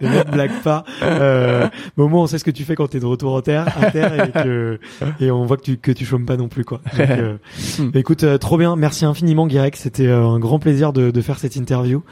Les 0.00 0.08
mecs 0.08 0.30
blaguent 0.30 0.62
pas. 0.64 0.84
Euh, 1.02 1.68
mais 1.96 2.04
au 2.04 2.08
moins, 2.08 2.22
on 2.22 2.26
sait 2.26 2.38
ce 2.38 2.44
que 2.44 2.50
tu 2.50 2.64
fais 2.64 2.74
quand 2.74 2.88
t'es 2.88 3.00
de 3.00 3.06
retour 3.06 3.34
en 3.34 3.42
terre, 3.42 3.66
à 3.80 3.90
terre, 3.90 4.24
et, 4.24 4.30
que, 4.30 4.80
et 5.20 5.30
on 5.30 5.44
voit 5.44 5.58
que 5.58 5.62
tu 5.62 5.76
que 5.76 5.92
tu 5.92 6.06
chômes 6.06 6.24
pas 6.24 6.36
non 6.36 6.48
plus, 6.48 6.64
quoi. 6.64 6.80
Donc, 6.96 7.10
euh, 7.10 7.36
hmm. 7.78 7.90
écoute, 7.94 8.24
euh, 8.24 8.38
trop 8.38 8.56
bien. 8.56 8.76
Merci 8.76 9.04
infiniment, 9.04 9.46
Guirec. 9.46 9.76
C'était 9.76 10.06
euh, 10.06 10.26
un 10.26 10.38
grand 10.38 10.58
plaisir 10.58 10.92
de, 10.94 11.10
de, 11.10 11.20
faire 11.20 11.38
cette 11.38 11.56
interview. 11.56 12.02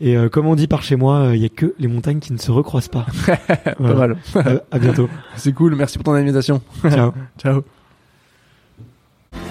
Et 0.00 0.16
euh, 0.16 0.28
comme 0.28 0.46
on 0.46 0.54
dit 0.54 0.66
par 0.66 0.82
chez 0.82 0.96
moi, 0.96 1.30
il 1.32 1.40
y 1.40 1.46
a 1.46 1.50
que 1.50 1.74
les 1.78 1.88
montagnes 1.88 2.20
qui 2.20 2.34
ne 2.34 2.38
se 2.38 2.50
recroisent 2.50 2.88
pas. 2.88 3.06
pas 3.78 3.94
mal. 3.94 4.16
à 4.70 4.78
bientôt. 4.78 5.08
C'est 5.36 5.52
cool. 5.52 5.74
Merci 5.74 5.96
pour 5.96 6.04
ton 6.04 6.12
invitation. 6.12 6.60
Ciao. 6.82 7.12
Ciao. 7.38 7.64